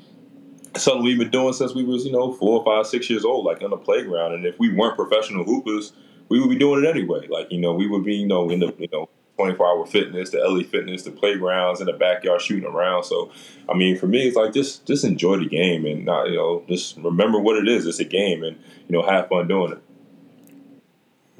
something 0.76 1.04
we've 1.04 1.18
been 1.18 1.32
doing 1.32 1.54
since 1.54 1.74
we 1.74 1.84
was, 1.84 2.06
you 2.06 2.12
know, 2.12 2.34
four 2.34 2.64
five, 2.64 2.86
six 2.88 3.10
years 3.10 3.26
old, 3.26 3.46
like 3.46 3.62
on 3.62 3.72
the 3.72 3.78
playground. 3.78 4.34
And 4.34 4.46
if 4.46 4.60
we 4.60 4.74
weren't 4.74 4.96
professional 4.96 5.44
hoopers, 5.44 5.94
we 6.30 6.40
would 6.40 6.50
be 6.50 6.58
doing 6.58 6.84
it 6.84 6.88
anyway. 6.88 7.28
Like 7.28 7.52
you 7.52 7.60
know, 7.60 7.74
we 7.74 7.88
would 7.88 8.04
be, 8.04 8.16
you 8.16 8.28
know, 8.28 8.50
in 8.50 8.60
the 8.60 8.74
you 8.78 8.88
know. 8.92 9.10
24 9.36 9.66
hour 9.66 9.86
fitness, 9.88 10.30
the 10.30 10.38
LA 10.38 10.62
fitness, 10.62 11.02
the 11.02 11.10
playgrounds 11.10 11.80
in 11.82 11.88
the 11.88 11.94
backyard 11.94 12.40
shooting 12.40 12.70
around. 12.70 13.04
So, 13.04 13.32
I 13.68 13.74
mean, 13.74 13.98
for 13.98 14.06
me, 14.06 14.28
it's 14.28 14.36
like 14.36 14.54
just 14.54 14.86
just 14.86 15.04
enjoy 15.04 15.38
the 15.38 15.48
game 15.48 15.88
and 15.88 16.06
not, 16.06 16.30
you 16.30 16.36
know, 16.36 16.64
just 16.68 16.98
remember 16.98 17.40
what 17.40 17.58
it 17.58 17.68
is. 17.68 17.88
It's 17.88 18.00
a 18.00 18.06
game 18.06 18.44
and, 18.44 18.56
you 18.88 18.96
know, 18.96 19.02
have 19.02 19.30
fun 19.30 19.48
doing 19.48 19.72
it. 19.74 19.82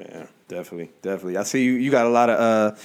Yeah, 0.00 0.26
definitely. 0.48 0.90
Definitely. 1.02 1.36
I 1.36 1.44
see 1.44 1.62
you, 1.62 1.74
you 1.74 1.90
got 1.90 2.06
a 2.06 2.10
lot 2.10 2.30
of, 2.30 2.40
uh, 2.40 2.76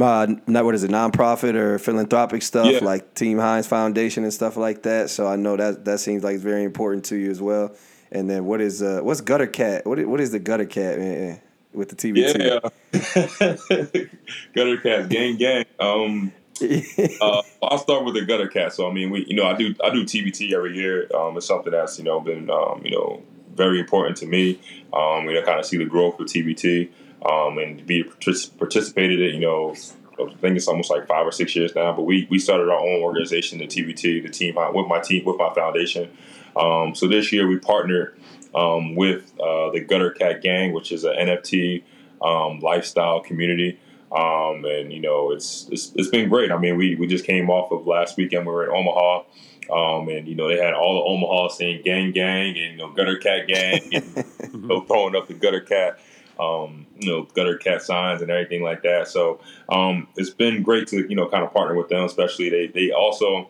uh, 0.00 0.26
not 0.46 0.64
what 0.64 0.74
is 0.74 0.84
it, 0.84 0.90
nonprofit 0.90 1.54
or 1.54 1.78
philanthropic 1.78 2.42
stuff 2.42 2.70
yeah. 2.70 2.84
like 2.84 3.14
Team 3.14 3.38
Hines 3.38 3.66
Foundation 3.66 4.24
and 4.24 4.32
stuff 4.32 4.56
like 4.56 4.82
that. 4.82 5.10
So 5.10 5.26
I 5.26 5.36
know 5.36 5.56
that 5.56 5.84
that 5.84 5.98
seems 6.00 6.24
like 6.24 6.34
it's 6.34 6.44
very 6.44 6.64
important 6.64 7.04
to 7.06 7.16
you 7.16 7.30
as 7.30 7.40
well. 7.40 7.74
And 8.10 8.28
then 8.28 8.44
what 8.46 8.60
is 8.60 8.82
uh 8.82 9.00
what's 9.02 9.20
Gutter 9.20 9.46
Cat? 9.46 9.86
What 9.86 9.98
is, 9.98 10.06
what 10.06 10.20
is 10.20 10.30
the 10.30 10.38
Gutter 10.38 10.66
Cat 10.66 10.98
man 10.98 11.40
with 11.72 11.90
the 11.90 11.96
TBT? 11.96 12.38
Yeah, 12.38 14.04
Gutter 14.54 14.76
Cat, 14.78 15.08
gang 15.08 15.36
gang. 15.36 15.64
Um, 15.78 16.32
uh, 17.20 17.42
I'll 17.62 17.78
start 17.78 18.04
with 18.04 18.14
the 18.14 18.24
Gutter 18.26 18.48
Cat. 18.48 18.72
So 18.72 18.88
I 18.88 18.92
mean, 18.92 19.10
we 19.10 19.24
you 19.26 19.36
know 19.36 19.44
I 19.44 19.54
do 19.54 19.74
I 19.84 19.90
do 19.90 20.04
TBT 20.04 20.52
every 20.52 20.76
year. 20.76 21.08
Um, 21.14 21.36
it's 21.36 21.46
something 21.46 21.72
that's 21.72 21.98
you 21.98 22.04
know 22.04 22.20
been 22.20 22.50
um, 22.50 22.82
you 22.84 22.90
know 22.90 23.22
very 23.54 23.78
important 23.80 24.16
to 24.18 24.26
me. 24.26 24.60
Um, 24.92 25.26
you 25.26 25.34
know, 25.34 25.42
kind 25.42 25.58
of 25.58 25.66
see 25.66 25.76
the 25.76 25.84
growth 25.84 26.18
of 26.18 26.26
TBT 26.26 26.90
um, 27.24 27.58
and 27.58 27.86
be 27.86 28.04
participated 28.04 29.20
in, 29.20 29.34
you 29.34 29.40
know, 29.40 29.74
I 30.20 30.34
think 30.34 30.56
it's 30.56 30.68
almost 30.68 30.90
like 30.90 31.06
five 31.06 31.26
or 31.26 31.32
six 31.32 31.54
years 31.54 31.74
now. 31.74 31.92
But 31.92 32.02
we 32.02 32.26
we 32.30 32.38
started 32.38 32.68
our 32.68 32.78
own 32.78 33.02
organization, 33.02 33.58
the 33.58 33.66
TBT, 33.66 34.22
the 34.22 34.28
team 34.28 34.56
with 34.74 34.86
my 34.88 35.00
team 35.00 35.24
with 35.24 35.36
my 35.38 35.52
foundation. 35.54 36.10
Um, 36.56 36.94
so 36.94 37.06
this 37.06 37.32
year 37.32 37.46
we 37.46 37.58
partnered 37.58 38.18
um, 38.54 38.96
with 38.96 39.32
uh, 39.40 39.70
the 39.70 39.80
Gutter 39.80 40.10
Cat 40.10 40.42
Gang, 40.42 40.72
which 40.72 40.90
is 40.90 41.04
an 41.04 41.14
NFT 41.14 41.82
um, 42.22 42.60
lifestyle 42.60 43.20
community. 43.20 43.78
Um, 44.10 44.64
and 44.64 44.92
you 44.92 45.00
know 45.00 45.30
it's, 45.32 45.68
it's 45.70 45.92
it's 45.94 46.08
been 46.08 46.28
great. 46.28 46.50
I 46.50 46.58
mean, 46.58 46.76
we 46.76 46.96
we 46.96 47.06
just 47.06 47.24
came 47.24 47.50
off 47.50 47.70
of 47.70 47.86
last 47.86 48.16
weekend. 48.16 48.46
We 48.46 48.52
were 48.52 48.64
in 48.64 48.70
Omaha. 48.70 49.24
Um, 49.70 50.08
and 50.08 50.26
you 50.26 50.34
know 50.34 50.48
they 50.48 50.56
had 50.56 50.72
all 50.72 50.94
the 50.94 51.02
Omaha 51.02 51.48
saying 51.48 51.82
"gang, 51.84 52.10
gang," 52.12 52.56
and 52.56 52.72
you 52.72 52.76
know 52.78 52.88
"gutter 52.88 53.18
cat 53.18 53.46
gang," 53.46 53.82
and 53.92 54.24
you 54.54 54.60
know, 54.60 54.80
throwing 54.80 55.14
up 55.14 55.28
the 55.28 55.34
gutter 55.34 55.60
cat 55.60 55.98
um, 56.38 56.86
you 56.98 57.10
know, 57.10 57.22
gutter 57.34 57.56
cat 57.56 57.82
signs 57.82 58.22
and 58.22 58.30
everything 58.30 58.62
like 58.62 58.82
that. 58.82 59.08
So 59.08 59.40
um, 59.68 60.08
it's 60.16 60.30
been 60.30 60.62
great 60.62 60.88
to 60.88 61.08
you 61.08 61.16
know 61.16 61.28
kind 61.28 61.44
of 61.44 61.52
partner 61.52 61.76
with 61.76 61.88
them. 61.88 62.04
Especially 62.04 62.48
they 62.50 62.66
they 62.68 62.90
also 62.90 63.48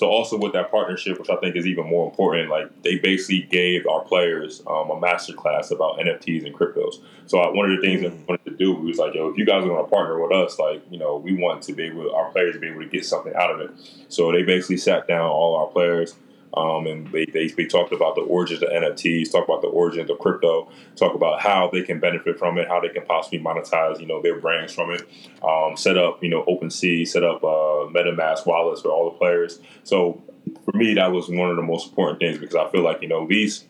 so 0.00 0.08
also 0.08 0.38
with 0.38 0.54
that 0.54 0.70
partnership, 0.70 1.18
which 1.18 1.28
I 1.28 1.36
think 1.36 1.56
is 1.56 1.66
even 1.66 1.86
more 1.86 2.08
important, 2.08 2.48
like 2.48 2.82
they 2.82 2.98
basically 2.98 3.42
gave 3.42 3.86
our 3.86 4.00
players 4.00 4.62
um, 4.66 4.88
a 4.90 4.98
master 4.98 5.34
class 5.34 5.70
about 5.70 5.98
NFTs 5.98 6.46
and 6.46 6.54
cryptos. 6.54 7.02
So 7.26 7.38
I, 7.38 7.50
one 7.50 7.70
of 7.70 7.76
the 7.76 7.86
things 7.86 8.00
mm. 8.00 8.04
that 8.04 8.12
we 8.12 8.24
wanted 8.24 8.44
to 8.46 8.56
do 8.56 8.74
was 8.74 8.96
like, 8.96 9.14
yo, 9.14 9.28
if 9.28 9.36
you 9.36 9.44
guys 9.44 9.62
are 9.62 9.68
going 9.68 9.84
to 9.84 9.90
partner 9.90 10.18
with 10.18 10.32
us, 10.32 10.58
like 10.58 10.82
you 10.90 10.98
know, 10.98 11.18
we 11.18 11.34
want 11.34 11.62
to 11.64 11.74
be 11.74 11.84
able 11.84 12.14
our 12.14 12.30
players 12.30 12.54
to 12.54 12.60
be 12.60 12.68
able 12.68 12.80
to 12.80 12.88
get 12.88 13.04
something 13.04 13.34
out 13.34 13.50
of 13.50 13.60
it. 13.60 13.70
So 14.08 14.32
they 14.32 14.42
basically 14.42 14.78
sat 14.78 15.06
down 15.06 15.28
all 15.28 15.56
our 15.56 15.66
players 15.66 16.14
um, 16.54 16.86
and 16.86 17.06
they, 17.12 17.26
they, 17.26 17.48
they 17.48 17.64
talked 17.66 17.92
about 17.92 18.16
the 18.16 18.22
origins 18.22 18.62
of 18.62 18.70
NFTs, 18.70 19.30
talk 19.30 19.44
about 19.44 19.62
the 19.62 19.68
origins 19.68 20.10
of 20.10 20.18
crypto, 20.18 20.68
talk 20.96 21.14
about 21.14 21.40
how 21.40 21.70
they 21.72 21.82
can 21.82 22.00
benefit 22.00 22.38
from 22.38 22.58
it, 22.58 22.68
how 22.68 22.80
they 22.80 22.88
can 22.88 23.04
possibly 23.06 23.38
monetize, 23.38 24.00
you 24.00 24.06
know, 24.06 24.20
their 24.20 24.40
brands 24.40 24.72
from 24.72 24.90
it. 24.90 25.02
Um, 25.44 25.76
set 25.76 25.96
up, 25.96 26.22
you 26.22 26.28
know, 26.28 26.44
OpenSea, 26.44 27.06
set 27.06 27.22
up 27.22 27.44
uh, 27.44 27.86
MetaMask 27.92 28.46
wallets 28.46 28.82
for 28.82 28.90
all 28.90 29.10
the 29.10 29.16
players. 29.16 29.60
So 29.84 30.22
for 30.64 30.76
me, 30.76 30.94
that 30.94 31.12
was 31.12 31.28
one 31.28 31.50
of 31.50 31.56
the 31.56 31.62
most 31.62 31.88
important 31.88 32.18
things 32.18 32.38
because 32.38 32.56
I 32.56 32.68
feel 32.70 32.82
like 32.82 33.02
you 33.02 33.08
know 33.08 33.26
these, 33.26 33.64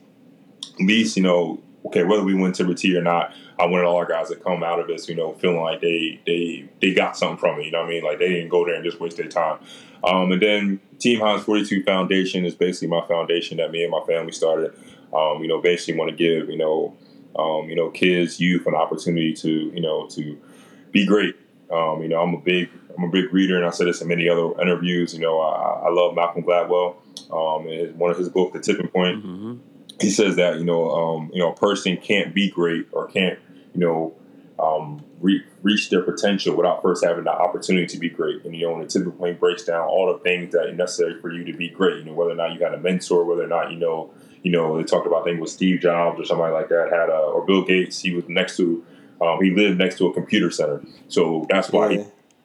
these, 0.78 1.16
you 1.16 1.22
know, 1.22 1.61
okay, 1.87 2.05
whether 2.05 2.22
we 2.22 2.35
win 2.35 2.53
TBT 2.53 2.97
or 2.97 3.03
not, 3.03 3.35
I 3.59 3.66
wanted 3.66 3.85
all 3.85 3.97
our 3.97 4.07
guys 4.07 4.28
to 4.28 4.37
come 4.37 4.62
out 4.62 4.81
of 4.81 4.87
this, 4.87 5.09
you 5.09 5.14
know, 5.14 5.35
feeling 5.35 5.61
like 5.61 5.81
they 5.81 6.20
they 6.26 6.68
they 6.81 6.95
got 6.95 7.16
something 7.16 7.39
from 7.39 7.61
it. 7.61 7.66
You 7.66 7.72
know 7.72 7.81
what 7.81 7.89
I 7.89 7.91
mean? 7.91 8.05
Like 8.05 8.18
they 8.18 8.28
didn't 8.28 8.49
go 8.49 8.64
there 8.64 8.74
and 8.74 8.85
just 8.85 9.01
waste 9.01 9.16
their 9.16 9.28
time. 9.28 9.59
Um, 10.05 10.32
and 10.32 10.42
then 10.42 10.80
Team 10.98 11.20
Hines 11.20 11.44
42 11.44 11.82
Foundation 11.84 12.44
is 12.44 12.55
basically 12.55 12.88
my 12.88 13.07
foundation 13.07 13.59
that 13.59 13.70
me 13.70 13.82
and 13.82 13.90
my 13.90 14.03
family 14.07 14.32
started. 14.32 14.72
Um, 15.12 15.42
you 15.42 15.48
know, 15.48 15.61
basically 15.61 15.98
want 15.98 16.11
to 16.11 16.16
give 16.16 16.48
you 16.48 16.59
know, 16.59 16.96
um, 17.36 17.68
you 17.68 17.74
know, 17.74 17.90
kids, 17.90 18.40
youth, 18.40 18.66
an 18.66 18.74
opportunity 18.74 19.32
to 19.34 19.51
you 19.51 19.80
know 19.80 20.07
to 20.09 20.38
be 20.92 21.07
great. 21.07 21.36
Um, 21.72 22.03
you 22.03 22.09
know, 22.09 22.20
I'm 22.20 22.34
a 22.34 22.40
big 22.40 22.70
I'm 22.96 23.05
a 23.05 23.09
big 23.09 23.32
reader, 23.32 23.57
and 23.57 23.66
I 23.66 23.70
said 23.70 23.86
this 23.86 24.01
in 24.01 24.09
many 24.09 24.28
other 24.28 24.61
interviews. 24.61 25.14
You 25.14 25.20
know, 25.20 25.40
I, 25.40 25.86
I 25.86 25.90
love 25.90 26.14
Malcolm 26.14 26.42
Gladwell. 26.42 26.96
Um, 27.32 27.66
and 27.68 27.96
one 27.96 28.11
of 28.11 28.18
his 28.18 28.28
books, 28.28 28.53
The 28.53 28.61
Tipping 28.61 28.88
Point, 28.88 29.24
mm-hmm. 29.24 29.57
he 30.01 30.11
says 30.11 30.36
that 30.36 30.59
you 30.59 30.64
know, 30.64 30.90
um, 30.90 31.30
you 31.32 31.40
know, 31.40 31.53
a 31.53 31.57
person 31.57 31.96
can't 31.96 32.34
be 32.34 32.51
great 32.51 32.88
or 32.92 33.07
can't, 33.07 33.38
you 33.74 33.80
know, 33.80 34.14
um, 34.59 35.03
re- 35.21 35.45
reach 35.62 35.91
their 35.91 36.03
potential 36.03 36.57
without 36.57 36.83
first 36.83 37.05
having 37.05 37.25
the 37.25 37.33
opportunity 37.33 37.87
to 37.87 37.99
be 37.99 38.09
great. 38.09 38.45
And 38.45 38.55
you 38.55 38.66
know, 38.66 38.73
when 38.73 38.83
the 38.83 38.89
tipping 38.89 39.12
point 39.12 39.39
breaks 39.39 39.64
down 39.64 39.87
all 39.87 40.12
the 40.12 40.18
things 40.21 40.53
that 40.53 40.66
are 40.66 40.73
necessary 40.73 41.21
for 41.21 41.31
you 41.33 41.45
to 41.45 41.53
be 41.53 41.68
great, 41.68 41.99
you 41.99 42.05
know, 42.05 42.14
whether 42.14 42.31
or 42.31 42.37
not 42.37 42.55
you 42.55 42.64
had 42.64 42.75
a 42.75 42.79
mentor, 42.79 43.25
whether 43.25 43.45
or 43.45 43.49
not 43.49 43.71
you 43.71 43.79
know, 43.79 44.11
you 44.43 44.51
know, 44.51 44.77
they 44.77 44.85
talked 44.85 45.07
about 45.07 45.25
things 45.25 45.41
with 45.41 45.51
Steve 45.51 45.81
Jobs 45.81 46.18
or 46.18 46.25
somebody 46.25 46.53
like 46.53 46.68
that 46.71 46.89
had 46.91 47.11
a, 47.11 47.16
or 47.16 47.45
Bill 47.45 47.62
Gates. 47.62 48.01
He 48.01 48.14
was 48.14 48.27
next 48.29 48.57
to, 48.57 48.85
um, 49.21 49.43
he 49.43 49.51
lived 49.51 49.79
next 49.79 49.99
to 49.99 50.07
a 50.07 50.14
computer 50.14 50.51
center, 50.51 50.83
so 51.09 51.47
that's 51.51 51.71
why 51.71 51.91
yeah. 51.91 51.99
he 51.99 52.05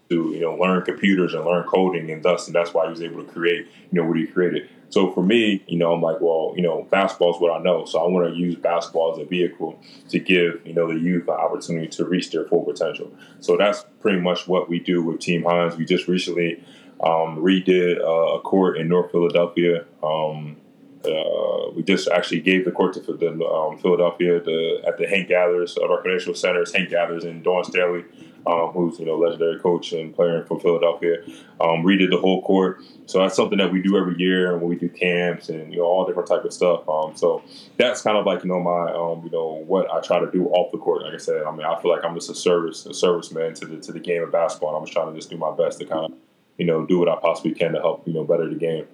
to 0.10 0.32
you 0.32 0.42
know 0.42 0.56
learn 0.56 0.84
computers 0.84 1.34
and 1.34 1.46
learn 1.46 1.64
coding 1.64 2.12
and 2.12 2.22
thus 2.22 2.46
and 2.46 2.56
that's 2.56 2.74
why 2.74 2.86
he 2.86 2.92
was 2.92 3.02
able 3.02 3.24
to 3.24 3.32
create 3.32 3.68
you 3.92 4.02
know 4.02 4.08
what 4.08 4.18
he 4.18 4.28
created. 4.28 4.70
So 4.90 5.12
for 5.12 5.24
me, 5.24 5.64
you 5.68 5.78
know, 5.78 5.94
I'm 5.94 6.02
like, 6.02 6.22
well, 6.22 6.54
you 6.56 6.62
know, 6.62 6.88
basketball 6.90 7.36
is 7.36 7.42
what 7.42 7.52
I 7.52 7.62
know, 7.62 7.86
so 7.86 8.00
I 8.00 8.08
want 8.08 8.34
to 8.34 8.40
use 8.40 8.56
basketball 8.56 9.14
as 9.14 9.20
a 9.20 9.26
vehicle 9.26 9.80
to 10.10 10.20
give 10.20 10.62
you 10.66 10.74
know 10.74 10.88
the 10.88 11.00
youth 11.00 11.28
an 11.28 11.34
opportunity 11.34 11.88
to 11.88 12.06
reach 12.06 12.32
their 12.32 12.46
full 12.46 12.64
potential. 12.64 13.12
So 13.40 13.58
that's 13.58 13.86
pretty 14.00 14.20
much 14.22 14.48
what 14.48 14.70
we 14.70 14.80
do 14.80 15.04
with 15.04 15.20
Team 15.20 15.44
Hines. 15.44 15.76
We 15.76 15.86
just 15.86 16.08
recently 16.08 16.64
um, 17.04 17.38
redid 17.38 18.00
uh, 18.00 18.38
a 18.38 18.42
court 18.42 18.78
in 18.78 18.88
North 18.88 19.12
Philadelphia. 19.12 19.86
Um, 20.04 20.58
uh, 21.06 21.70
we 21.76 21.84
just 21.84 22.08
actually 22.08 22.42
gave 22.42 22.66
the 22.66 22.72
court 22.72 22.94
to 22.94 23.00
the 23.00 23.46
um, 23.46 23.78
Philadelphia 23.78 24.40
the, 24.42 24.82
at 24.88 24.98
the 24.98 25.08
Hank 25.08 25.28
Gathers 25.28 25.78
our 25.78 25.98
Recreational 25.98 26.36
Centers. 26.36 26.74
Hank 26.74 26.90
Gathers 26.90 27.26
and 27.26 27.44
Dawn 27.44 27.64
Staley 27.64 28.06
um, 28.48 28.70
who's 28.70 29.00
you 29.00 29.06
know 29.06 29.18
legendary 29.18 29.60
coach 29.60 29.92
and 29.94 30.14
player 30.14 30.44
from 30.46 30.60
Philadelphia, 30.60 31.24
um, 31.60 31.84
redid 31.84 32.12
the 32.12 32.18
whole 32.18 32.42
court. 32.44 32.82
So 33.08 33.20
that's 33.20 33.36
something 33.36 33.58
that 33.58 33.72
we 33.72 33.82
do 33.82 33.98
every 33.98 34.18
year, 34.18 34.52
and 34.52 34.62
when 34.62 34.70
we 34.70 34.76
do 34.76 34.90
camps 34.90 35.50
and 35.50 35.74
you 35.74 35.80
know 35.80 35.86
all 35.86 36.06
different 36.06 36.28
type 36.28 36.44
of 36.44 36.54
stuff. 36.54 36.88
Um, 36.88 37.16
so 37.16 37.44
that's 37.78 38.02
kind 38.02 38.18
of 38.18 38.26
like 38.26 38.44
you 38.44 38.50
know 38.50 38.60
my 38.60 38.92
um, 38.92 39.24
you 39.24 39.32
know 39.32 39.64
what 39.66 39.92
I 39.92 40.02
try 40.02 40.20
to 40.20 40.30
do 40.32 40.48
off 40.50 40.72
the 40.72 40.78
court. 40.78 41.04
Like 41.04 41.14
I 41.14 41.18
said, 41.18 41.44
I 41.44 41.52
mean 41.52 41.66
I 41.66 41.82
feel 41.82 41.92
like 41.92 42.04
I'm 42.04 42.14
just 42.14 42.30
a 42.30 42.36
service 42.36 42.86
a 42.86 42.90
serviceman 42.90 43.56
to 43.60 43.66
the 43.66 43.78
to 43.78 43.92
the 43.92 44.00
game 44.00 44.24
of 44.24 44.32
basketball. 44.32 44.70
And 44.70 44.78
I'm 44.78 44.84
just 44.86 44.94
trying 44.94 45.12
to 45.12 45.16
just 45.18 45.30
do 45.30 45.38
my 45.38 45.56
best 45.56 45.80
to 45.80 45.86
kind 45.86 46.06
of 46.06 46.14
you 46.58 46.66
know 46.66 46.86
do 46.86 47.00
what 47.00 47.10
I 47.10 47.16
possibly 47.16 47.54
can 47.54 47.74
to 47.74 47.80
help 47.80 48.08
you 48.08 48.14
know 48.14 48.24
better 48.24 48.48
the 48.48 48.56
game. 48.56 48.88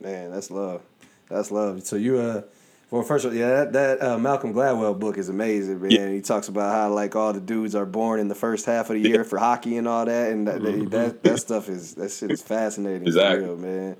Man, 0.00 0.30
that's 0.30 0.50
love. 0.50 0.82
That's 1.28 1.50
love. 1.50 1.82
So 1.84 1.96
you 1.96 2.18
uh 2.18 2.42
well, 2.90 3.02
first 3.02 3.26
of 3.26 3.32
all, 3.32 3.36
yeah, 3.36 3.48
that, 3.64 3.72
that 3.74 4.02
uh, 4.02 4.18
Malcolm 4.18 4.54
Gladwell 4.54 4.98
book 4.98 5.18
is 5.18 5.28
amazing, 5.28 5.82
man. 5.82 5.90
Yeah. 5.90 6.08
He 6.10 6.22
talks 6.22 6.48
about 6.48 6.72
how 6.72 6.92
like 6.92 7.14
all 7.14 7.34
the 7.34 7.40
dudes 7.40 7.74
are 7.74 7.84
born 7.84 8.18
in 8.18 8.28
the 8.28 8.34
first 8.34 8.64
half 8.64 8.88
of 8.88 9.00
the 9.00 9.06
year 9.06 9.24
for 9.24 9.38
hockey 9.38 9.76
and 9.76 9.86
all 9.86 10.06
that, 10.06 10.32
and 10.32 10.48
that 10.48 10.62
mm-hmm. 10.62 10.88
that, 10.88 11.22
that 11.22 11.38
stuff 11.38 11.68
is 11.68 11.94
that 11.96 12.10
shit 12.10 12.30
is 12.30 12.42
fascinating. 12.42 13.06
Exactly, 13.06 13.44
real, 13.44 13.56
man. 13.56 13.96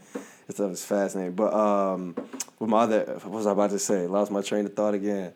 That 0.47 0.55
stuff 0.55 0.73
is 0.73 0.85
fascinating. 0.85 1.35
But 1.35 1.53
um, 1.53 2.15
with 2.59 2.71
my 2.71 2.81
other, 2.81 3.05
what 3.23 3.31
was 3.31 3.47
I 3.47 3.53
about 3.53 3.71
to 3.71 3.79
say? 3.79 4.07
Lost 4.07 4.31
my 4.31 4.41
train 4.41 4.65
of 4.65 4.73
thought 4.73 4.95
again. 4.95 5.35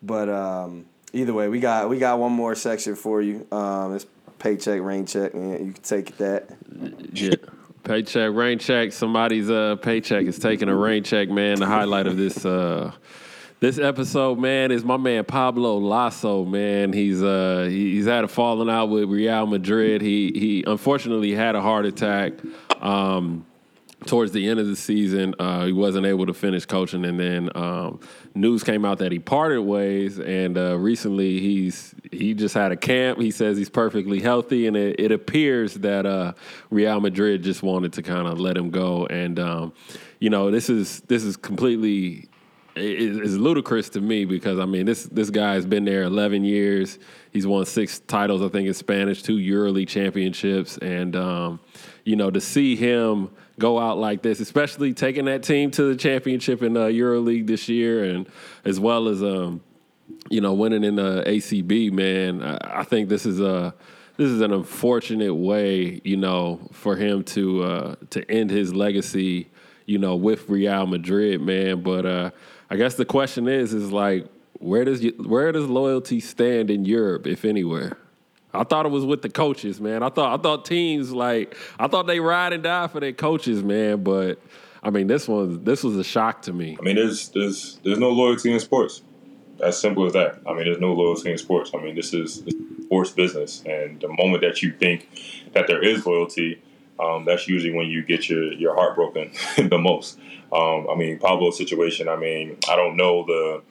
But 0.00 0.28
um, 0.28 0.86
either 1.12 1.34
way, 1.34 1.48
we 1.48 1.58
got 1.58 1.88
we 1.88 1.98
got 1.98 2.20
one 2.20 2.32
more 2.32 2.54
section 2.54 2.94
for 2.94 3.20
you. 3.20 3.48
Um, 3.50 3.96
it's 3.96 4.06
paycheck, 4.38 4.80
rain 4.80 5.06
check, 5.06 5.34
and 5.34 5.66
you 5.66 5.72
can 5.72 5.82
take 5.82 6.16
that. 6.18 6.50
Yeah. 7.12 7.34
Paycheck, 7.84 8.32
rain 8.32 8.58
check. 8.58 8.92
Somebody's 8.92 9.50
uh, 9.50 9.76
paycheck 9.76 10.26
is 10.26 10.38
taking 10.38 10.68
a 10.68 10.76
rain 10.76 11.02
check, 11.02 11.28
man. 11.28 11.58
The 11.58 11.66
highlight 11.66 12.06
of 12.06 12.16
this 12.16 12.46
uh, 12.46 12.92
this 13.58 13.78
episode, 13.78 14.38
man, 14.38 14.70
is 14.70 14.84
my 14.84 14.96
man 14.96 15.24
Pablo 15.24 15.78
Laso, 15.78 16.44
man. 16.44 16.92
He's 16.92 17.22
uh, 17.22 17.66
he's 17.68 18.06
had 18.06 18.22
a 18.24 18.28
falling 18.28 18.70
out 18.70 18.86
with 18.86 19.08
Real 19.08 19.46
Madrid. 19.46 20.00
He 20.00 20.30
he 20.32 20.64
unfortunately 20.66 21.32
had 21.32 21.56
a 21.56 21.60
heart 21.60 21.84
attack. 21.84 22.34
Um, 22.80 23.46
towards 24.06 24.32
the 24.32 24.48
end 24.48 24.60
of 24.60 24.66
the 24.66 24.76
season, 24.76 25.34
uh, 25.38 25.66
he 25.66 25.72
wasn't 25.72 26.06
able 26.06 26.26
to 26.26 26.34
finish 26.34 26.64
coaching, 26.64 27.04
and 27.04 27.18
then 27.18 27.50
um, 27.54 28.00
news 28.34 28.62
came 28.62 28.84
out 28.84 28.98
that 28.98 29.12
he 29.12 29.18
parted 29.18 29.62
ways. 29.62 30.18
And 30.18 30.56
uh, 30.56 30.78
recently, 30.78 31.40
he's 31.40 31.94
he 32.10 32.34
just 32.34 32.54
had 32.54 32.72
a 32.72 32.76
camp. 32.76 33.20
He 33.20 33.30
says 33.30 33.56
he's 33.56 33.70
perfectly 33.70 34.20
healthy, 34.20 34.66
and 34.66 34.76
it, 34.76 34.98
it 34.98 35.12
appears 35.12 35.74
that 35.74 36.06
uh, 36.06 36.32
Real 36.70 37.00
Madrid 37.00 37.42
just 37.42 37.62
wanted 37.62 37.92
to 37.94 38.02
kind 38.02 38.26
of 38.26 38.38
let 38.38 38.56
him 38.56 38.70
go. 38.70 39.06
And 39.06 39.38
um, 39.38 39.72
you 40.18 40.30
know, 40.30 40.50
this 40.50 40.68
is 40.68 41.00
this 41.02 41.24
is 41.24 41.36
completely 41.36 42.28
is 42.74 43.36
ludicrous 43.36 43.90
to 43.90 44.00
me 44.00 44.24
because 44.24 44.58
I 44.58 44.64
mean 44.64 44.86
this 44.86 45.04
this 45.04 45.30
guy 45.30 45.54
has 45.54 45.66
been 45.66 45.84
there 45.84 46.04
11 46.04 46.44
years. 46.44 46.98
He's 47.30 47.46
won 47.46 47.64
six 47.66 48.00
titles, 48.00 48.42
I 48.42 48.48
think, 48.48 48.68
in 48.68 48.74
Spanish, 48.74 49.22
two 49.22 49.36
EuroLeague 49.36 49.88
championships, 49.88 50.78
and 50.78 51.16
um, 51.16 51.60
you 52.04 52.16
know 52.16 52.30
to 52.30 52.40
see 52.40 52.76
him 52.76 53.30
go 53.58 53.78
out 53.78 53.98
like 53.98 54.22
this, 54.22 54.40
especially 54.40 54.92
taking 54.92 55.26
that 55.26 55.42
team 55.42 55.70
to 55.72 55.84
the 55.84 55.96
championship 55.96 56.62
in 56.62 56.76
uh, 56.76 56.86
EuroLeague 56.86 57.46
this 57.46 57.68
year, 57.68 58.04
and 58.04 58.28
as 58.64 58.80
well 58.80 59.08
as 59.08 59.22
um, 59.22 59.62
you 60.30 60.40
know 60.40 60.52
winning 60.52 60.84
in 60.84 60.96
the 60.96 61.22
ACB. 61.26 61.92
Man, 61.92 62.42
I, 62.42 62.80
I, 62.80 62.84
think 62.84 63.08
this 63.08 63.26
is 63.26 63.40
a 63.40 63.74
this 64.16 64.28
is 64.28 64.40
an 64.40 64.52
unfortunate 64.52 65.34
way, 65.34 66.00
you 66.04 66.16
know, 66.16 66.68
for 66.72 66.96
him 66.96 67.24
to 67.24 67.62
uh, 67.62 67.94
to 68.10 68.30
end 68.30 68.50
his 68.50 68.74
legacy, 68.74 69.48
you 69.86 69.98
know, 69.98 70.16
with 70.16 70.48
Real 70.48 70.86
Madrid, 70.86 71.40
man. 71.40 71.82
But 71.82 72.06
uh, 72.06 72.30
I 72.70 72.76
guess 72.76 72.94
the 72.94 73.04
question 73.04 73.48
is, 73.48 73.72
is 73.72 73.92
like, 73.92 74.26
where 74.54 74.84
does 74.84 75.04
where 75.18 75.52
does 75.52 75.66
loyalty 75.66 76.20
stand 76.20 76.70
in 76.70 76.84
Europe, 76.84 77.26
if 77.26 77.44
anywhere? 77.44 77.96
I 78.54 78.64
thought 78.64 78.86
it 78.86 78.90
was 78.90 79.04
with 79.04 79.22
the 79.22 79.30
coaches, 79.30 79.80
man. 79.80 80.02
I 80.02 80.08
thought 80.08 80.38
I 80.38 80.42
thought 80.42 80.64
teams 80.64 81.12
like 81.12 81.56
I 81.78 81.88
thought 81.88 82.06
they 82.06 82.20
ride 82.20 82.52
and 82.52 82.62
die 82.62 82.86
for 82.88 83.00
their 83.00 83.12
coaches, 83.12 83.62
man. 83.62 84.02
But 84.02 84.38
I 84.82 84.90
mean, 84.90 85.06
this 85.06 85.28
one 85.28 85.64
this 85.64 85.82
was 85.82 85.96
a 85.96 86.04
shock 86.04 86.42
to 86.42 86.52
me. 86.52 86.76
I 86.78 86.82
mean, 86.82 86.96
there's 86.96 87.28
there's 87.30 87.80
there's 87.84 87.98
no 87.98 88.10
loyalty 88.10 88.52
in 88.52 88.60
sports. 88.60 89.02
As 89.62 89.78
simple 89.78 90.06
as 90.06 90.14
that. 90.14 90.40
I 90.44 90.54
mean, 90.54 90.64
there's 90.64 90.80
no 90.80 90.92
loyalty 90.92 91.30
in 91.30 91.38
sports. 91.38 91.70
I 91.72 91.78
mean, 91.78 91.94
this 91.94 92.12
is, 92.12 92.42
sports 92.82 93.10
business, 93.10 93.62
and 93.64 94.00
the 94.00 94.08
moment 94.08 94.42
that 94.42 94.60
you 94.60 94.72
think 94.72 95.08
that 95.52 95.68
there 95.68 95.80
is 95.82 96.04
loyalty, 96.04 96.60
um, 96.98 97.24
that's 97.24 97.46
usually 97.46 97.72
when 97.72 97.86
you 97.86 98.02
get 98.02 98.28
your 98.28 98.52
your 98.52 98.74
heart 98.74 98.96
broken 98.96 99.30
the 99.56 99.78
most. 99.78 100.18
Um, 100.52 100.88
I 100.90 100.96
mean, 100.96 101.18
Pablo's 101.18 101.56
situation. 101.56 102.08
I 102.08 102.16
mean, 102.16 102.58
I 102.68 102.76
don't 102.76 102.96
know 102.96 103.24
the 103.24 103.62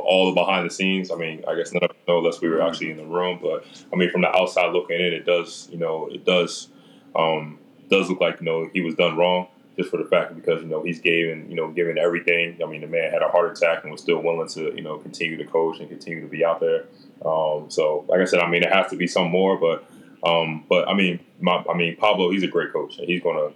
all 0.00 0.26
the 0.26 0.40
behind 0.40 0.68
the 0.68 0.72
scenes. 0.72 1.10
I 1.10 1.16
mean, 1.16 1.44
I 1.46 1.54
guess 1.54 1.72
none 1.72 1.82
of 1.84 1.90
us 1.90 1.96
know 2.06 2.18
unless 2.18 2.40
we 2.40 2.48
were 2.48 2.62
actually 2.62 2.90
in 2.90 2.96
the 2.96 3.04
room. 3.04 3.38
But 3.42 3.64
I 3.92 3.96
mean, 3.96 4.10
from 4.10 4.22
the 4.22 4.34
outside 4.36 4.72
looking 4.72 4.96
in, 4.96 5.12
it 5.12 5.24
does, 5.24 5.68
you 5.70 5.78
know, 5.78 6.08
it 6.10 6.24
does, 6.24 6.68
um, 7.16 7.58
does 7.88 8.08
look 8.08 8.20
like 8.20 8.40
you 8.40 8.46
know 8.46 8.68
he 8.72 8.80
was 8.80 8.94
done 8.94 9.16
wrong 9.16 9.48
just 9.76 9.90
for 9.90 9.96
the 9.96 10.04
fact 10.04 10.34
because 10.34 10.62
you 10.62 10.68
know 10.68 10.82
he's 10.82 11.00
given 11.00 11.48
you 11.48 11.56
know 11.56 11.70
given 11.70 11.98
everything. 11.98 12.58
I 12.62 12.66
mean, 12.66 12.80
the 12.80 12.86
man 12.86 13.10
had 13.10 13.22
a 13.22 13.28
heart 13.28 13.56
attack 13.56 13.82
and 13.82 13.92
was 13.92 14.00
still 14.00 14.20
willing 14.20 14.48
to 14.48 14.74
you 14.74 14.82
know 14.82 14.98
continue 14.98 15.36
to 15.36 15.44
coach 15.44 15.80
and 15.80 15.88
continue 15.88 16.20
to 16.20 16.28
be 16.28 16.44
out 16.44 16.60
there. 16.60 16.86
Um, 17.24 17.70
so, 17.70 18.04
like 18.08 18.20
I 18.20 18.24
said, 18.24 18.40
I 18.40 18.48
mean, 18.48 18.62
it 18.62 18.72
has 18.72 18.90
to 18.90 18.96
be 18.96 19.06
some 19.06 19.30
more, 19.30 19.56
but 19.58 19.84
um, 20.26 20.64
but 20.68 20.88
I 20.88 20.94
mean, 20.94 21.20
my, 21.40 21.64
I 21.68 21.76
mean, 21.76 21.96
Pablo, 21.96 22.30
he's 22.30 22.42
a 22.42 22.48
great 22.48 22.72
coach 22.72 22.98
and 22.98 23.06
he's 23.06 23.22
gonna 23.22 23.50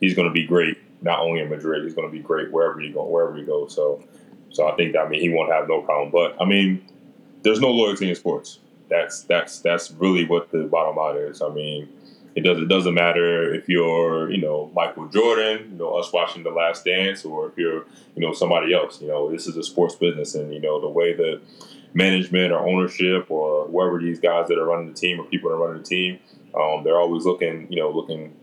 he's 0.00 0.14
gonna 0.14 0.32
be 0.32 0.46
great 0.46 0.76
not 1.02 1.20
only 1.20 1.40
in 1.40 1.48
Madrid, 1.48 1.84
he's 1.84 1.94
gonna 1.94 2.10
be 2.10 2.20
great 2.20 2.50
wherever 2.50 2.80
he 2.80 2.90
go 2.90 3.04
wherever 3.06 3.36
he 3.36 3.44
goes. 3.44 3.74
So. 3.74 4.02
So 4.50 4.68
I 4.68 4.76
think 4.76 4.96
I 4.96 5.08
mean 5.08 5.20
he 5.20 5.28
won't 5.28 5.52
have 5.52 5.68
no 5.68 5.82
problem. 5.82 6.10
But 6.10 6.40
I 6.40 6.44
mean, 6.44 6.84
there's 7.42 7.60
no 7.60 7.70
loyalty 7.70 8.08
in 8.08 8.14
sports. 8.14 8.58
That's 8.88 9.22
that's 9.22 9.60
that's 9.60 9.90
really 9.92 10.24
what 10.24 10.50
the 10.50 10.64
bottom 10.64 10.96
line 10.96 11.16
is. 11.16 11.40
I 11.42 11.48
mean, 11.48 11.88
it 12.34 12.42
does 12.42 12.58
it 12.58 12.68
doesn't 12.68 12.94
matter 12.94 13.54
if 13.54 13.68
you're 13.68 14.30
you 14.30 14.40
know 14.40 14.70
Michael 14.74 15.06
Jordan, 15.06 15.70
you 15.72 15.78
know 15.78 15.94
us 15.96 16.12
watching 16.12 16.42
The 16.42 16.50
Last 16.50 16.84
Dance, 16.84 17.24
or 17.24 17.48
if 17.48 17.56
you're 17.56 17.84
you 18.16 18.26
know 18.26 18.32
somebody 18.32 18.74
else. 18.74 19.00
You 19.00 19.08
know 19.08 19.30
this 19.30 19.46
is 19.46 19.56
a 19.56 19.62
sports 19.62 19.94
business, 19.94 20.34
and 20.34 20.52
you 20.52 20.60
know 20.60 20.80
the 20.80 20.88
way 20.88 21.14
that 21.14 21.40
management 21.94 22.52
or 22.52 22.60
ownership 22.60 23.30
or 23.30 23.66
whoever 23.66 23.98
these 23.98 24.20
guys 24.20 24.48
that 24.48 24.58
are 24.58 24.64
running 24.64 24.88
the 24.88 24.94
team 24.94 25.20
or 25.20 25.24
people 25.24 25.50
that 25.50 25.56
are 25.56 25.66
running 25.66 25.82
the 25.82 25.88
team, 25.88 26.18
um, 26.54 26.84
they're 26.84 27.00
always 27.00 27.24
looking 27.24 27.66
you 27.70 27.80
know 27.80 27.90
looking 27.90 28.34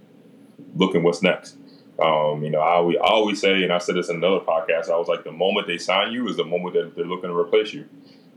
looking 0.76 1.04
what's 1.04 1.22
next. 1.22 1.58
Um, 2.00 2.44
you 2.44 2.52
know, 2.52 2.60
I 2.60 2.76
always, 2.76 2.98
I 2.98 3.08
always 3.08 3.42
say, 3.42 3.64
and 3.64 3.74
I 3.74 3.80
said 3.80 3.96
this 3.96 4.10
in 4.10 4.18
another 4.18 4.40
podcast, 4.40 4.90
I 4.90 4.98
was 4.98 5.08
like, 5.08 5.24
the 5.24 5.32
moment 5.32 5.66
they 5.68 5.80
sign 5.80 6.12
you 6.12 6.28
is 6.28 6.38
the 6.38 6.46
moment 6.46 6.76
that 6.76 6.96
they're 6.96 7.06
looking 7.06 7.30
to 7.30 7.36
replace 7.38 7.74
you. 7.74 7.86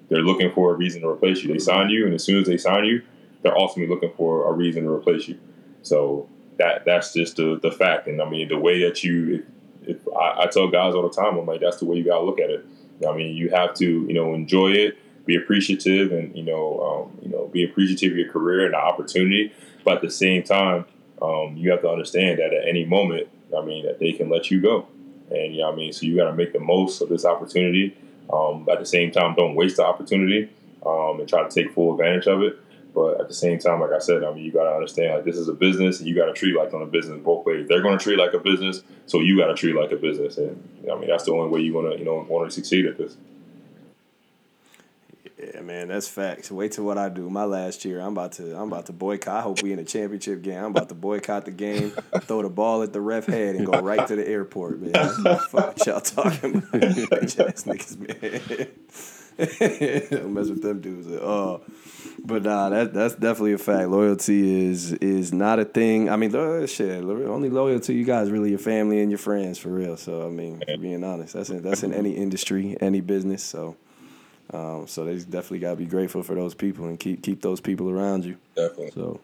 They're 0.09 0.23
looking 0.23 0.51
for 0.53 0.73
a 0.73 0.77
reason 0.77 1.03
to 1.03 1.09
replace 1.09 1.43
you. 1.43 1.53
They 1.53 1.59
sign 1.59 1.91
you, 1.91 2.07
and 2.07 2.15
as 2.15 2.25
soon 2.25 2.41
as 2.41 2.47
they 2.47 2.57
sign 2.57 2.85
you, 2.85 3.03
they're 3.43 3.57
ultimately 3.57 3.95
looking 3.95 4.13
for 4.17 4.49
a 4.49 4.53
reason 4.53 4.85
to 4.85 4.91
replace 4.91 5.29
you. 5.29 5.39
So 5.83 6.29
that 6.59 6.85
that's 6.85 7.13
just 7.13 7.37
the, 7.37 7.59
the 7.63 7.71
fact. 7.71 8.07
And 8.07 8.21
I 8.21 8.29
mean, 8.29 8.49
the 8.49 8.59
way 8.59 8.83
that 8.83 9.05
you, 9.05 9.45
if, 9.83 9.97
if 9.97 10.09
I, 10.09 10.43
I, 10.43 10.47
tell 10.47 10.69
guys 10.69 10.95
all 10.95 11.03
the 11.03 11.15
time, 11.15 11.39
I'm 11.39 11.47
like, 11.47 11.61
that's 11.61 11.79
the 11.79 11.85
way 11.85 11.97
you 11.97 12.05
gotta 12.05 12.25
look 12.25 12.41
at 12.41 12.51
it. 12.51 12.67
I 13.09 13.17
mean, 13.17 13.37
you 13.37 13.51
have 13.51 13.75
to, 13.75 13.85
you 13.85 14.13
know, 14.13 14.35
enjoy 14.35 14.73
it, 14.73 14.99
be 15.27 15.37
appreciative, 15.37 16.13
and 16.13 16.35
you 16.35 16.43
know, 16.43 16.81
um, 16.81 17.19
you 17.23 17.31
know, 17.31 17.47
be 17.47 17.65
appreciative 17.65 18.13
of 18.13 18.19
your 18.19 18.33
career 18.33 18.65
and 18.65 18.75
the 18.75 18.79
opportunity. 18.79 19.53
But 19.85 19.97
at 19.97 20.03
the 20.03 20.11
same 20.11 20.43
time, 20.43 20.87
um, 21.23 21.57
you 21.57 21.71
have 21.71 21.83
to 21.83 21.89
understand 21.89 22.39
that 22.39 22.53
at 22.53 22.69
any 22.69 22.85
moment 22.85 23.29
I 23.57 23.65
mean, 23.65 23.87
that 23.87 23.99
they 23.99 24.13
can 24.13 24.29
let 24.29 24.51
you 24.51 24.61
go. 24.61 24.87
And, 25.31 25.55
you 25.55 25.61
know 25.61 25.73
I 25.73 25.77
mean? 25.77 25.93
So 25.93 26.07
you 26.07 26.17
got 26.17 26.31
to 26.31 26.35
make 26.35 26.53
the 26.53 26.61
most 26.61 27.01
of 27.01 27.09
this 27.09 27.25
opportunity. 27.25 27.97
Um, 28.33 28.67
at 28.71 28.79
the 28.79 28.87
same 28.87 29.11
time, 29.11 29.35
don't 29.35 29.55
waste 29.55 29.77
the 29.77 29.85
opportunity 29.85 30.51
um, 30.87 31.21
and 31.21 31.29
try 31.29 31.43
to 31.43 31.49
take 31.49 31.73
full 31.75 31.93
advantage 31.93 32.27
of 32.27 32.43
it. 32.43 32.59
But 32.95 33.21
at 33.21 33.29
the 33.29 33.35
same 33.35 33.59
time, 33.59 33.81
like 33.81 33.93
I 33.93 33.99
said, 33.99 34.25
I 34.25 34.33
mean, 34.33 34.45
you 34.45 34.51
gotta 34.51 34.71
understand 34.71 35.15
like 35.15 35.25
this 35.25 35.37
is 35.37 35.49
a 35.49 35.53
business, 35.53 36.01
and 36.01 36.09
you 36.09 36.15
gotta 36.15 36.33
treat 36.33 36.57
like 36.57 36.75
on 36.75 36.83
a 36.83 36.87
business 36.87 37.21
both 37.23 37.47
ways. 37.47 37.69
They're 37.69 37.83
gonna 37.83 37.99
treat 37.99 38.19
like 38.19 38.33
a 38.33 38.39
business, 38.39 38.83
so 39.07 39.21
you 39.21 39.39
gotta 39.39 39.55
treat 39.55 39.77
like 39.77 39.93
a 39.93 39.97
business, 39.97 40.39
and 40.39 40.61
I 40.91 40.97
mean 40.97 41.09
that's 41.09 41.25
the 41.25 41.33
only 41.33 41.51
way 41.51 41.61
you 41.61 41.73
wanna 41.73 41.95
you 41.95 42.05
know 42.05 42.27
want 42.29 42.51
to 42.51 42.55
succeed 42.55 42.87
at 42.87 42.99
this. 42.99 43.17
Yeah, 45.41 45.61
man, 45.63 45.89
that's 45.89 46.07
facts. 46.07 46.51
Wait 46.51 46.73
till 46.73 46.85
what 46.85 46.99
I 46.99 47.09
do. 47.09 47.31
My 47.31 47.45
last 47.45 47.85
year, 47.85 48.01
I'm 48.01 48.13
about 48.13 48.33
to, 48.33 48.55
I'm 48.55 48.71
about 48.71 48.87
to 48.87 48.93
boycott. 48.93 49.37
I 49.37 49.41
hope 49.41 49.63
we 49.63 49.73
in 49.73 49.79
a 49.79 49.85
championship 49.85 50.43
game. 50.43 50.59
I'm 50.59 50.73
about 50.73 50.91
to 50.91 50.95
boycott 50.95 51.47
the 51.47 51.51
game, 51.51 51.91
throw 52.23 52.43
the 52.43 52.51
ball 52.51 52.83
at 52.83 52.93
the 52.93 53.01
ref 53.01 53.27
head, 53.27 53.57
and 53.57 53.65
go 53.65 53.81
right 53.83 54.07
to 54.07 54.17
the 54.17 54.29
airport, 54.29 54.81
man. 54.81 54.93
Fuck 54.93 55.53
what 55.53 55.87
y'all 55.87 56.01
talking 56.01 56.57
about, 56.57 56.75
ass 56.83 57.65
niggas, 57.65 57.97
man. 57.99 58.69
Don't 60.11 60.35
mess 60.35 60.49
with 60.49 60.63
them 60.63 60.83
dudes 60.83 61.07
at 61.07 61.23
all. 61.23 61.63
But 62.23 62.43
nah, 62.43 62.69
that 62.69 62.93
that's 62.93 63.15
definitely 63.15 63.55
a 63.55 63.59
fact. 63.59 63.89
Loyalty 63.89 64.67
is 64.67 64.93
is 64.95 65.33
not 65.33 65.59
a 65.59 65.65
thing. 65.65 66.11
I 66.11 66.17
mean, 66.17 66.35
uh, 66.35 66.67
shit. 66.67 67.03
Only 67.03 67.49
loyal 67.49 67.81
to 67.81 67.95
you 67.95 68.05
guys 68.05 68.31
really 68.31 68.51
your 68.51 68.59
family 68.59 69.01
and 69.01 69.11
your 69.11 69.19
friends 69.19 69.59
for 69.59 69.71
real. 69.71 69.97
So 69.97 70.27
I 70.27 70.31
mean, 70.31 70.61
for 70.67 70.77
being 70.77 71.03
honest, 71.03 71.33
that's 71.33 71.49
in, 71.49 71.63
that's 71.63 71.83
in 71.83 71.95
any 71.95 72.13
industry, 72.13 72.77
any 72.81 73.01
business. 73.01 73.43
So. 73.43 73.77
Um, 74.53 74.87
so 74.89 75.05
they 75.05 75.17
definitely 75.17 75.61
got 75.61 75.71
to 75.71 75.77
be 75.77 75.87
grateful 75.87 76.23
for 76.23 76.35
those 76.35 76.55
people 76.55 76.87
and 76.87 76.99
keep 76.99 77.23
keep 77.23 77.41
those 77.41 77.61
people 77.61 77.89
around 77.89 78.25
you. 78.25 78.37
Definitely. 78.57 78.91
So, 78.91 79.21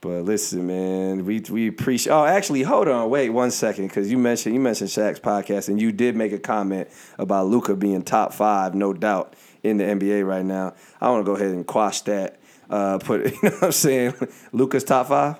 but 0.00 0.22
listen, 0.22 0.66
man, 0.66 1.24
we 1.26 1.40
we 1.50 1.68
appreciate. 1.68 2.12
Oh, 2.12 2.24
actually, 2.24 2.62
hold 2.62 2.88
on, 2.88 3.10
wait 3.10 3.28
one 3.30 3.50
second, 3.50 3.88
because 3.88 4.10
you 4.10 4.16
mentioned 4.16 4.54
you 4.54 4.60
mentioned 4.60 4.88
Shaq's 4.88 5.20
podcast, 5.20 5.68
and 5.68 5.80
you 5.80 5.92
did 5.92 6.16
make 6.16 6.32
a 6.32 6.38
comment 6.38 6.88
about 7.18 7.46
Luka 7.48 7.76
being 7.76 8.02
top 8.02 8.32
five, 8.32 8.74
no 8.74 8.94
doubt, 8.94 9.34
in 9.62 9.76
the 9.76 9.84
NBA 9.84 10.26
right 10.26 10.44
now. 10.44 10.74
I 11.00 11.10
want 11.10 11.26
to 11.26 11.30
go 11.30 11.36
ahead 11.36 11.50
and 11.52 11.66
quash 11.66 12.00
that. 12.02 12.38
Uh, 12.70 12.98
put 12.98 13.24
you 13.26 13.32
know 13.42 13.50
what 13.50 13.62
I'm 13.64 13.72
saying? 13.72 14.14
Luka's 14.52 14.84
top 14.84 15.08
five. 15.08 15.36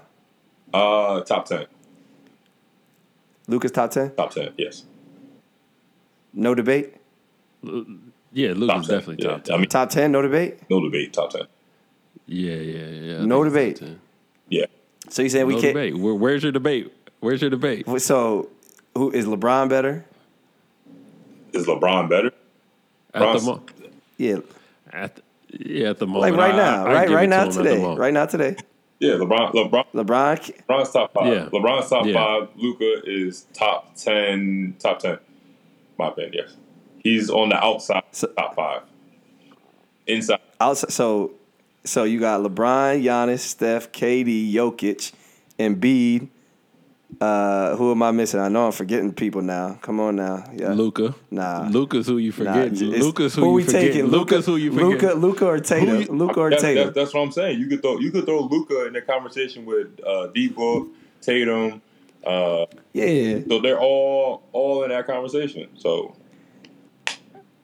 Uh, 0.74 1.22
top 1.22 1.46
ten. 1.46 1.66
Luka's 3.46 3.72
top 3.72 3.90
ten. 3.90 4.14
Top 4.14 4.32
ten. 4.32 4.52
Yes. 4.59 4.84
No 6.34 6.55
debate. 6.55 6.94
Yeah, 8.32 8.52
Luka's 8.55 8.86
definitely 8.88 9.24
top 9.24 9.44
ten. 9.44 9.55
I 9.55 9.59
mean, 9.59 9.68
top 9.68 9.90
ten, 9.90 10.12
no 10.12 10.22
debate. 10.22 10.59
No 10.70 10.80
debate, 10.82 11.12
top 11.12 11.30
ten. 11.30 11.42
Yeah, 12.26 12.55
yeah, 12.55 12.86
yeah. 12.86 13.24
No 13.24 13.42
debate. 13.44 13.82
Yeah. 14.48 14.66
So 15.09 15.22
you 15.22 15.28
saying 15.30 15.46
we 15.46 15.55
can't? 15.55 15.66
debate. 15.74 15.96
Where, 15.96 16.14
where's 16.14 16.42
your 16.42 16.52
debate? 16.52 16.92
Where's 17.20 17.40
your 17.40 17.50
debate? 17.50 17.86
So, 18.00 18.50
who 18.94 19.10
is 19.10 19.24
LeBron 19.26 19.68
better? 19.68 20.05
Is 21.52 21.66
LeBron 21.66 22.09
better? 22.10 22.32
At 23.14 23.38
the 23.38 23.44
mo- 23.44 23.62
Yeah, 24.18 24.38
at 24.92 25.16
the, 25.16 25.22
yeah, 25.50 25.90
at 25.90 25.98
the 25.98 26.06
moment. 26.06 26.32
like 26.36 26.38
right 26.38 26.55
now, 26.55 26.84
I- 26.84 26.90
I 26.90 26.92
right, 26.94 27.09
give 27.09 27.16
right 27.16 27.22
it 27.24 27.26
to 27.26 27.30
now 27.30 27.42
him 27.42 27.48
at 27.48 27.55
the 27.55 27.62
today, 27.62 27.94
right 27.96 28.14
now 28.14 28.26
today. 28.26 28.56
Yeah, 29.00 29.12
LeBron. 29.14 29.52
LeBron. 29.55 29.84
LeBron, 29.94 30.64
LeBron's 30.68 30.90
top 30.92 31.14
five. 31.14 31.32
Yeah. 31.32 31.48
LeBron's 31.52 31.88
top 31.88 32.05
Yeah. 32.05 32.12
five. 32.14 32.48
Luka 32.56 33.00
is 33.06 33.46
top 33.55 33.94
ten. 33.96 34.74
Top 34.78 34.98
ten. 34.98 35.18
My 35.98 36.09
opinion. 36.09 36.34
Yes. 36.34 36.56
He's 37.09 37.30
on 37.30 37.48
the 37.51 37.56
outside. 37.62 38.02
So- 38.12 38.26
top 38.28 38.55
five. 38.55 38.82
Inside. 40.06 40.40
outside. 40.60 40.90
So, 40.93 41.32
so 41.85 42.05
you 42.05 42.18
got 42.20 42.40
LeBron, 42.40 43.02
Giannis, 43.02 43.40
Steph, 43.40 43.93
KD, 43.93 44.52
Jokic, 44.52 45.12
Embiid. 45.59 46.28
Uh, 47.20 47.74
who 47.76 47.90
am 47.90 48.02
I 48.02 48.10
missing? 48.10 48.39
I 48.40 48.48
know 48.48 48.66
I'm 48.66 48.72
forgetting 48.72 49.12
people 49.14 49.40
now. 49.43 49.78
Come 49.80 49.98
on 49.98 50.16
now, 50.16 50.44
yeah. 50.55 50.72
Luka. 50.74 51.14
Nah. 51.30 51.66
Luka's 51.70 52.06
who 52.06 52.18
you 52.18 52.30
Nah, 52.30 52.36
forget. 52.36 52.66
it's- 52.82 53.02
Luka's 53.02 53.35
who, 53.35 53.52
we 53.52 53.62
you 53.62 53.66
forget. 53.66 53.82
taking? 53.82 54.06
Luka's 54.06 54.44
who 54.47 54.56
you 54.56 54.70
forget. 54.72 54.89
Luka, 54.90 55.14
Luka 55.14 55.47
or 55.47 55.59
Tatum? 55.59 56.02
You- 56.02 56.06
Luka 56.12 56.39
or 56.40 56.51
That's, 56.51 56.62
Tatum? 56.62 56.85
that's, 56.85 56.94
that's 56.94 57.14
what 57.14 57.22
I'm 57.22 57.32
saying. 57.32 57.59
You 57.60 57.66
could 57.66 57.80
throw 57.82 57.98
you 57.98 58.10
could 58.10 58.26
throw 58.26 58.40
Luka 58.40 58.86
in 58.86 58.93
the 58.93 59.01
conversation 59.01 59.64
with 59.64 59.89
uh, 60.06 60.26
D 60.28 60.48
Book, 60.48 60.89
Tatum. 61.22 61.80
Uh, 62.26 62.66
yeah, 62.93 63.39
so 63.48 63.60
they're 63.60 63.80
all 63.80 64.43
all 64.52 64.82
in 64.85 64.90
that 64.90 65.06
conversation. 65.06 65.68
So 65.76 66.14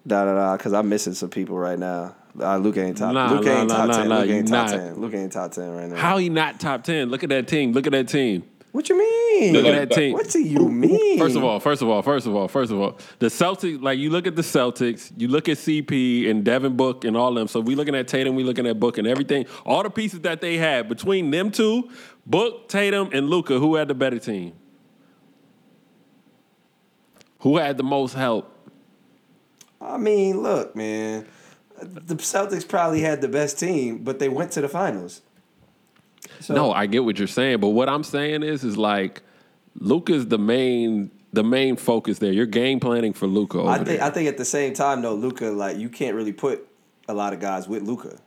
da 0.07 0.25
da 0.25 0.35
da. 0.35 0.57
Because 0.57 0.73
I'm 0.73 0.89
missing 0.89 1.15
some 1.15 1.31
people 1.31 1.57
right 1.57 1.79
now. 1.79 2.15
Uh, 2.39 2.57
Luka 2.57 2.83
ain't 2.83 2.99
top. 2.99 3.15
Nah, 3.15 3.31
Luka 3.33 3.45
nah, 3.49 3.61
ain't 3.61 3.69
nah, 3.69 3.77
top 3.77 3.89
nah, 3.89 3.97
ten. 3.97 4.09
nah, 4.09 4.19
Luka 4.21 4.33
ain't 4.33 4.49
top 4.49 4.71
not. 4.71 4.77
ten. 4.77 5.01
Luka 5.01 5.17
ain't 5.17 5.33
top 5.33 5.51
ten 5.53 5.71
right 5.71 5.89
now. 5.89 5.97
How 5.97 6.17
he 6.19 6.29
not 6.29 6.59
top 6.59 6.83
ten? 6.83 7.09
Look 7.09 7.23
at 7.23 7.29
that 7.31 7.47
team. 7.47 7.73
Look 7.73 7.87
at 7.87 7.93
that 7.93 8.09
team. 8.09 8.43
What 8.73 8.89
you 8.89 8.99
mean? 8.99 9.53
Look 9.53 9.67
at 9.67 9.73
that 9.73 9.89
that. 9.91 9.95
team. 9.95 10.15
What 10.15 10.31
do 10.31 10.41
you 10.41 10.69
mean? 10.69 11.17
First 11.17 11.37
of 11.37 11.45
all, 11.45 11.61
first 11.61 11.81
of 11.81 11.89
all, 11.89 12.03
first 12.03 12.27
of 12.27 12.35
all, 12.35 12.49
first 12.49 12.73
of 12.73 12.81
all, 12.81 12.99
the 13.21 13.27
Celtics. 13.27 13.81
Like 13.81 14.01
you 14.01 14.11
look 14.11 14.27
at 14.27 14.35
the 14.35 14.43
Celtics, 14.43 15.13
you 15.17 15.29
look 15.29 15.49
at 15.49 15.59
CP 15.59 16.29
and 16.29 16.45
Devin 16.45 16.77
Book 16.77 17.05
and 17.05 17.17
all 17.17 17.33
them. 17.33 17.47
So 17.47 17.61
we 17.61 17.77
looking 17.77 17.95
at 17.95 18.09
Tatum, 18.09 18.35
we 18.35 18.43
looking 18.43 18.67
at 18.67 18.81
Book 18.81 18.99
and 18.99 19.07
everything. 19.07 19.47
All 19.65 19.85
the 19.85 19.91
pieces 19.91 20.23
that 20.23 20.41
they 20.41 20.57
had 20.57 20.89
between 20.89 21.31
them 21.31 21.53
two, 21.53 21.89
Book, 22.27 22.69
Tatum, 22.69 23.11
and 23.13 23.31
Luka, 23.31 23.61
who 23.61 23.77
had 23.77 23.87
the 23.87 23.95
better 23.95 24.19
team? 24.19 24.55
Who 27.41 27.59
had 27.59 27.77
the 27.77 27.85
most 27.85 28.15
help? 28.15 28.54
I 29.85 29.99
mean, 29.99 30.43
look, 30.43 30.75
man. 30.75 31.27
The 31.81 32.15
Celtics 32.15 32.67
probably 32.67 33.01
had 33.01 33.21
the 33.21 33.29
best 33.29 33.59
team, 33.59 34.05
but 34.05 34.19
they 34.19 34.29
went 34.29 34.53
to 34.53 34.61
the 34.61 34.69
finals. 34.69 35.23
So, 36.41 36.55
No, 36.55 36.73
I 36.73 36.87
get 36.87 37.05
what 37.05 37.19
you're 37.19 37.29
saying, 37.29 37.59
but 37.59 37.71
what 37.71 37.89
I'm 37.89 38.05
saying 38.05 38.43
is, 38.43 38.65
is 38.65 38.77
like 38.77 39.23
Luka's 39.79 40.29
the 40.29 40.39
main, 40.39 41.11
the 41.33 41.43
main 41.43 41.77
focus 41.77 42.19
there. 42.21 42.33
You're 42.33 42.47
game 42.47 42.81
planning 42.81 43.13
for 43.13 43.27
Luka. 43.27 43.63
I 43.65 43.77
think 43.77 43.87
there. 43.87 44.03
I 44.03 44.11
think 44.11 44.29
at 44.29 44.39
the 44.39 44.45
same 44.45 44.73
time 44.73 45.03
though, 45.03 45.15
Luka, 45.15 45.47
like 45.47 45.77
you 45.77 45.89
can't 45.89 46.15
really 46.15 46.33
put 46.33 46.67
a 47.09 47.15
lot 47.15 47.33
of 47.33 47.41
guys 47.41 47.69
with 47.69 47.83
Luka. 47.83 48.19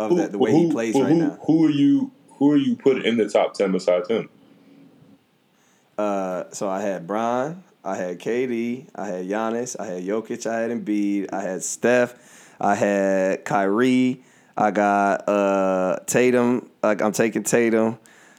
Of 0.00 0.16
that- 0.16 0.32
the 0.32 0.38
way 0.38 0.52
he 0.52 0.70
plays 0.70 0.94
who, 0.94 1.02
right 1.02 1.12
who, 1.12 1.18
now. 1.18 1.38
Who 1.42 1.66
are 1.66 1.70
you? 1.70 2.10
Who 2.38 2.50
are 2.50 2.56
you 2.56 2.74
putting 2.74 3.04
in 3.04 3.16
the 3.16 3.28
top 3.28 3.54
ten 3.54 3.70
besides 3.70 4.08
him? 4.08 4.28
Uh, 5.96 6.44
so 6.50 6.68
I 6.68 6.80
had 6.80 7.06
Bron, 7.06 7.62
I 7.84 7.96
had 7.96 8.18
KD, 8.18 8.88
I 8.94 9.06
had 9.06 9.26
Giannis, 9.26 9.78
I 9.78 9.86
had 9.86 10.02
Jokic, 10.04 10.46
I 10.46 10.60
had 10.60 10.70
Embiid, 10.70 11.32
I 11.32 11.42
had 11.42 11.62
Steph, 11.62 12.14
I 12.58 12.74
had 12.74 13.44
Kyrie, 13.44 14.22
I 14.56 14.70
got 14.70 15.28
uh 15.28 15.98
Tatum. 16.06 16.70
Like 16.82 17.02
I'm 17.02 17.12
taking 17.12 17.42
Tatum, 17.42 17.98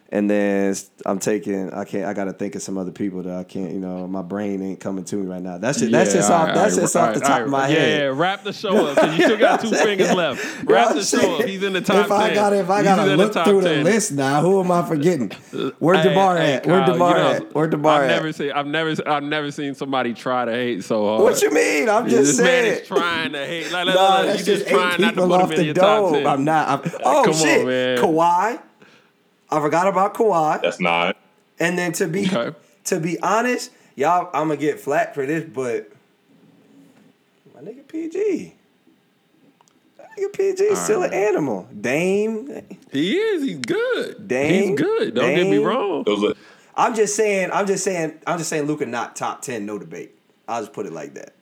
and 0.09 0.29
then 0.29 0.75
I'm 1.05 1.19
taking 1.19 1.71
I 1.73 1.83
can't 1.83 2.05
I 2.05 2.13
gotta 2.13 2.33
think 2.33 2.55
of 2.55 2.61
some 2.61 2.77
other 2.77 2.91
people 2.91 3.23
that 3.23 3.35
I 3.35 3.43
can't. 3.43 3.71
You 3.71 3.79
know, 3.79 4.07
my 4.07 4.21
brain 4.21 4.61
ain't 4.61 4.79
coming 4.79 5.03
to 5.05 5.15
me 5.15 5.25
right 5.25 5.41
now. 5.41 5.57
That's 5.57 5.79
just 5.79 5.91
that's 5.91 6.13
just 6.13 6.29
off 6.29 6.47
right, 6.47 6.55
that's 6.55 6.75
all 6.75 6.81
just 6.81 6.95
right, 6.95 7.09
off 7.09 7.13
the 7.15 7.19
top 7.21 7.29
right, 7.29 7.41
of 7.41 7.49
my 7.49 7.67
yeah, 7.67 7.75
head. 7.75 7.99
Yeah, 7.99 8.05
wrap 8.13 8.43
the 8.43 8.53
show 8.53 8.87
up 8.87 8.95
because 8.95 9.17
you 9.17 9.23
still 9.23 9.37
got 9.37 9.61
two 9.61 9.71
fingers 9.75 10.13
left. 10.13 10.63
Wrap 10.65 10.93
the 10.93 11.03
show 11.03 11.37
up. 11.39 11.45
He's 11.45 11.63
in 11.63 11.73
the 11.73 11.81
top 11.81 12.05
if 12.05 12.11
I 12.11 12.27
10. 12.27 12.35
got 12.35 12.53
if 12.53 12.69
I 12.69 12.83
got 12.83 13.05
to 13.05 13.15
look 13.15 13.33
top 13.33 13.45
through 13.45 13.61
10. 13.61 13.77
the 13.77 13.83
list 13.83 14.11
now, 14.11 14.41
who 14.41 14.59
am 14.59 14.71
I 14.71 14.83
forgetting? 14.87 15.31
Where 15.79 15.95
Hey, 15.95 16.09
Demar 16.09 16.37
hey, 16.37 16.53
at? 16.53 16.65
Where 16.67 16.79
Kyle, 16.81 16.93
Demar 16.93 17.09
you 17.09 17.23
know, 17.23 17.31
at? 17.31 17.55
Where 17.55 17.67
Demar 17.67 18.03
I've 18.03 18.09
at? 18.09 18.15
never 18.15 18.31
seen. 18.33 18.51
I've 18.51 18.67
never. 18.67 18.95
I've 19.07 19.23
never 19.23 19.51
seen 19.51 19.75
somebody 19.75 20.13
try 20.13 20.45
to 20.45 20.51
hate 20.51 20.83
so 20.83 21.05
hard. 21.05 21.23
what 21.23 21.41
you 21.41 21.51
mean? 21.51 21.89
I'm 21.89 22.07
just 22.07 22.37
this 22.37 22.39
man 22.39 22.47
saying. 22.47 22.81
is 22.81 22.87
trying 22.87 23.31
to 23.33 23.45
hate. 23.45 23.71
Like, 23.71 23.85
like, 23.87 23.95
that's 23.95 24.39
you 24.39 24.45
just 24.45 24.65
just 24.65 24.67
trying 24.67 25.01
not 25.01 25.07
to 25.09 25.13
people 25.13 25.27
put 25.27 25.41
off 25.41 25.45
him 25.45 25.51
in 25.51 25.57
the 25.57 25.65
your 25.65 25.73
top 25.73 26.13
ten. 26.13 26.27
I'm 26.27 26.43
not. 26.43 26.85
Oh 27.03 27.23
Come 27.25 27.33
on, 27.33 27.39
shit, 27.39 27.65
man. 27.65 27.97
Kawhi. 27.97 28.61
I 29.49 29.59
forgot 29.59 29.87
about 29.87 30.13
Kawhi. 30.13 30.61
That's 30.61 30.79
not. 30.79 31.17
And 31.59 31.77
then 31.77 31.91
to 31.93 32.07
be 32.07 32.25
Okay. 32.31 32.55
to 32.85 32.99
be 32.99 33.19
honest, 33.21 33.71
y'all, 33.95 34.29
I'm 34.33 34.47
gonna 34.47 34.57
get 34.57 34.79
flack 34.79 35.13
for 35.13 35.25
this, 35.25 35.43
but 35.43 35.91
my 37.53 37.61
nigga 37.61 37.87
PG. 37.87 38.53
My 39.97 40.05
nigga 40.17 40.33
PG 40.33 40.63
is 40.63 40.79
still 40.81 41.03
an 41.03 41.13
animal. 41.13 41.67
Dame. 41.79 42.61
He 42.91 43.17
is. 43.17 43.43
He's 43.43 43.57
good. 43.57 44.27
Dame, 44.27 44.69
He's 44.71 44.79
good. 44.79 45.15
Don't 45.15 45.33
get 45.35 45.47
me 45.47 45.57
wrong. 45.57 46.05
I'm 46.75 46.93
just 46.93 47.15
saying. 47.15 47.51
I'm 47.53 47.65
just 47.67 47.83
saying. 47.85 48.19
I'm 48.27 48.37
just 48.37 48.49
saying. 48.49 48.65
Luka 48.65 48.85
not 48.85 49.15
top 49.15 49.41
ten. 49.41 49.65
No 49.65 49.79
debate. 49.79 50.11
I'll 50.47 50.61
just 50.61 50.73
put 50.73 50.85
it 50.85 50.91
like 50.93 51.13
that. 51.13 51.33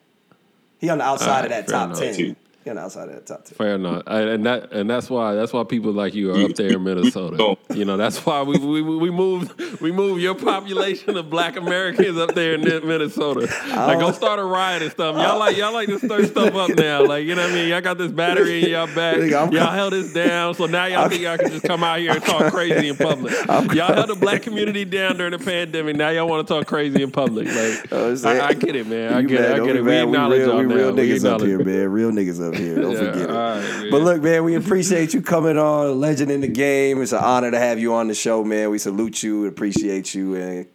He 0.79 0.89
on 0.89 0.99
the 0.99 1.03
outside 1.03 1.45
Alright, 1.45 1.45
of 1.45 1.49
that 1.51 1.67
top 1.67 1.85
enough. 1.89 1.99
ten. 2.15 2.35
Too. 2.63 2.69
He 2.69 2.69
on 2.69 2.75
the 2.77 2.81
outside 2.83 3.09
of 3.09 3.15
that 3.15 3.25
top 3.25 3.45
ten. 3.45 3.55
Fair 3.55 3.75
enough, 3.75 4.03
and 4.07 4.29
and 4.29 4.45
that 4.45 4.71
and 4.71 4.89
that's 4.89 5.09
why 5.09 5.33
that's 5.33 5.51
why 5.51 5.63
people 5.63 5.91
like 5.91 6.13
you 6.13 6.31
are 6.31 6.45
up 6.45 6.55
there 6.55 6.73
in 6.73 6.83
Minnesota. 6.83 7.57
You 7.73 7.85
know, 7.85 7.97
that's 7.97 8.25
why 8.25 8.41
we 8.43 8.57
we 8.57 8.81
we 8.81 9.11
move 9.11 9.53
we 9.81 9.91
move 9.91 10.19
your 10.19 10.35
population 10.35 11.17
of 11.17 11.29
Black 11.29 11.55
Americans 11.57 12.17
up 12.17 12.33
there 12.35 12.53
in 12.55 12.61
Minnesota. 12.61 13.41
Like, 13.69 13.99
go 13.99 14.11
start 14.11 14.39
a 14.39 14.43
riot 14.43 14.81
and 14.81 14.91
stuff. 14.91 15.15
Y'all 15.17 15.39
like 15.39 15.57
y'all 15.57 15.73
like 15.73 15.87
to 15.89 15.99
stir 15.99 16.25
stuff 16.25 16.55
up 16.55 16.69
now. 16.77 17.05
Like, 17.05 17.25
you 17.25 17.35
know 17.35 17.41
what 17.43 17.51
I 17.51 17.55
mean? 17.55 17.69
Y'all 17.69 17.81
got 17.81 17.97
this 17.97 18.11
battery 18.11 18.63
in 18.63 18.69
y'all 18.71 18.87
back. 18.95 19.17
Y'all 19.29 19.71
held 19.71 19.93
this 19.93 20.13
down, 20.13 20.53
so 20.53 20.65
now 20.65 20.85
y'all 20.85 21.09
think 21.09 21.21
y'all 21.21 21.37
can 21.37 21.49
just 21.51 21.65
come 21.65 21.83
out 21.83 21.99
here 21.99 22.11
and 22.11 22.23
talk 22.23 22.51
crazy 22.51 22.87
in 22.89 22.95
public. 22.95 23.33
Y'all 23.73 23.93
held 23.93 24.09
the 24.09 24.15
black 24.15 24.41
community 24.43 24.85
down 24.85 25.17
during 25.17 25.31
the 25.31 25.39
pandemic. 25.39 25.95
Now 25.95 26.09
y'all 26.09 26.27
want 26.27 26.47
to 26.47 26.53
talk 26.53 26.67
crazy 26.67 27.01
in 27.01 27.11
public. 27.11 27.47
Like, 27.47 27.91
I'm 27.91 28.25
I, 28.25 28.47
I 28.47 28.53
get 28.53 28.75
it, 28.75 28.87
man. 28.87 29.13
I 29.13 29.21
get 29.23 29.41
it. 29.41 29.51
I 29.51 29.65
get 29.65 29.75
it. 29.75 29.83
We 29.83 29.95
acknowledge 29.95 30.39
real, 30.39 30.47
y'all 30.49 30.57
we 30.59 30.65
real 30.65 30.93
niggas 30.93 31.25
up 31.25 31.41
acknowledge- 31.41 31.47
here, 31.47 31.63
man. 31.63 31.91
Real 31.91 32.11
niggas 32.11 32.47
up 32.47 32.52
here. 32.57 32.75
Don't 32.75 32.91
Yeah, 32.91 32.97
forget 32.99 33.17
it. 33.17 33.29
all 33.29 33.35
right, 33.35 33.61
man. 33.61 33.91
But 33.91 34.01
look, 34.01 34.21
man, 34.21 34.43
we 34.43 34.55
appreciate 34.55 35.13
you 35.13 35.21
coming 35.21 35.57
on, 35.57 35.99
legend 35.99 36.31
in 36.31 36.41
the 36.41 36.47
game. 36.47 37.01
It's 37.01 37.11
an 37.11 37.23
honor 37.23 37.51
to 37.51 37.59
have 37.59 37.79
you 37.79 37.93
on 37.93 38.07
the 38.07 38.13
show, 38.13 38.43
man. 38.43 38.69
We 38.69 38.77
salute 38.79 39.23
you, 39.23 39.45
appreciate 39.45 40.13
you, 40.13 40.35
and 40.35 40.67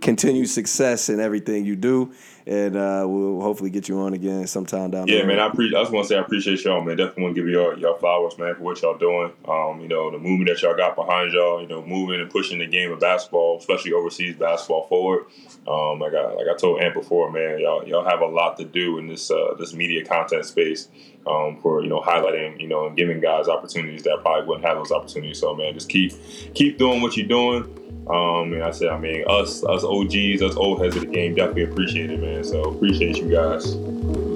continued 0.00 0.48
success 0.48 1.08
in 1.08 1.20
everything 1.20 1.64
you 1.64 1.76
do 1.76 2.12
and 2.46 2.76
uh, 2.76 3.04
we'll 3.06 3.40
hopefully 3.40 3.70
get 3.70 3.88
you 3.88 3.98
on 4.00 4.12
again 4.12 4.46
sometime 4.46 4.90
down 4.90 5.06
yeah, 5.06 5.14
the 5.14 5.20
road. 5.22 5.30
Yeah, 5.30 5.36
man. 5.36 5.50
I, 5.50 5.54
pre- 5.54 5.74
I 5.74 5.80
just 5.80 5.92
want 5.92 6.04
to 6.06 6.08
say 6.08 6.18
I 6.18 6.20
appreciate 6.20 6.62
y'all, 6.64 6.82
man. 6.82 6.96
Definitely 6.96 7.22
want 7.22 7.36
to 7.36 7.42
give 7.42 7.50
y'all, 7.50 7.78
y'all 7.78 7.96
flowers, 7.96 8.36
man, 8.38 8.54
for 8.54 8.62
what 8.62 8.82
y'all 8.82 8.98
doing. 8.98 9.32
Um, 9.48 9.80
you 9.80 9.88
know, 9.88 10.10
the 10.10 10.18
movement 10.18 10.50
that 10.50 10.60
y'all 10.62 10.76
got 10.76 10.94
behind 10.94 11.32
y'all. 11.32 11.62
You 11.62 11.68
know, 11.68 11.82
moving 11.84 12.20
and 12.20 12.30
pushing 12.30 12.58
the 12.58 12.66
game 12.66 12.92
of 12.92 13.00
basketball, 13.00 13.58
especially 13.58 13.92
overseas 13.92 14.36
basketball 14.36 14.86
forward. 14.88 15.24
Um, 15.66 15.98
like 16.00 16.12
I 16.12 16.32
like 16.32 16.46
I 16.48 16.56
told 16.56 16.82
Ant 16.82 16.92
before, 16.92 17.30
man, 17.32 17.60
y'all 17.60 17.86
y'all 17.86 18.04
have 18.04 18.20
a 18.20 18.26
lot 18.26 18.58
to 18.58 18.64
do 18.64 18.98
in 18.98 19.06
this 19.06 19.30
uh, 19.30 19.54
this 19.58 19.72
media 19.72 20.04
content 20.04 20.44
space 20.44 20.88
um, 21.26 21.58
for 21.60 21.82
you 21.82 21.88
know 21.88 22.00
highlighting, 22.00 22.60
you 22.60 22.68
know, 22.68 22.86
and 22.86 22.96
giving 22.96 23.20
guys 23.20 23.48
opportunities 23.48 24.02
that 24.02 24.18
probably 24.22 24.46
wouldn't 24.46 24.66
have 24.66 24.76
those 24.76 24.92
opportunities. 24.92 25.38
So, 25.38 25.54
man, 25.54 25.74
just 25.74 25.88
keep 25.88 26.12
keep 26.54 26.78
doing 26.78 27.00
what 27.00 27.16
you're 27.16 27.26
doing. 27.26 27.80
Um, 28.08 28.52
and 28.52 28.62
I 28.62 28.70
said, 28.70 28.88
I 28.88 28.98
mean, 28.98 29.24
us, 29.26 29.64
us 29.64 29.82
OGs, 29.82 30.42
us 30.42 30.56
old 30.56 30.82
heads 30.82 30.94
of 30.96 31.02
the 31.02 31.08
game, 31.08 31.34
definitely 31.34 31.64
appreciate 31.64 32.10
it, 32.10 32.20
man. 32.20 32.44
So 32.44 32.62
appreciate 32.64 33.16
you 33.16 33.30
guys. 33.30 34.33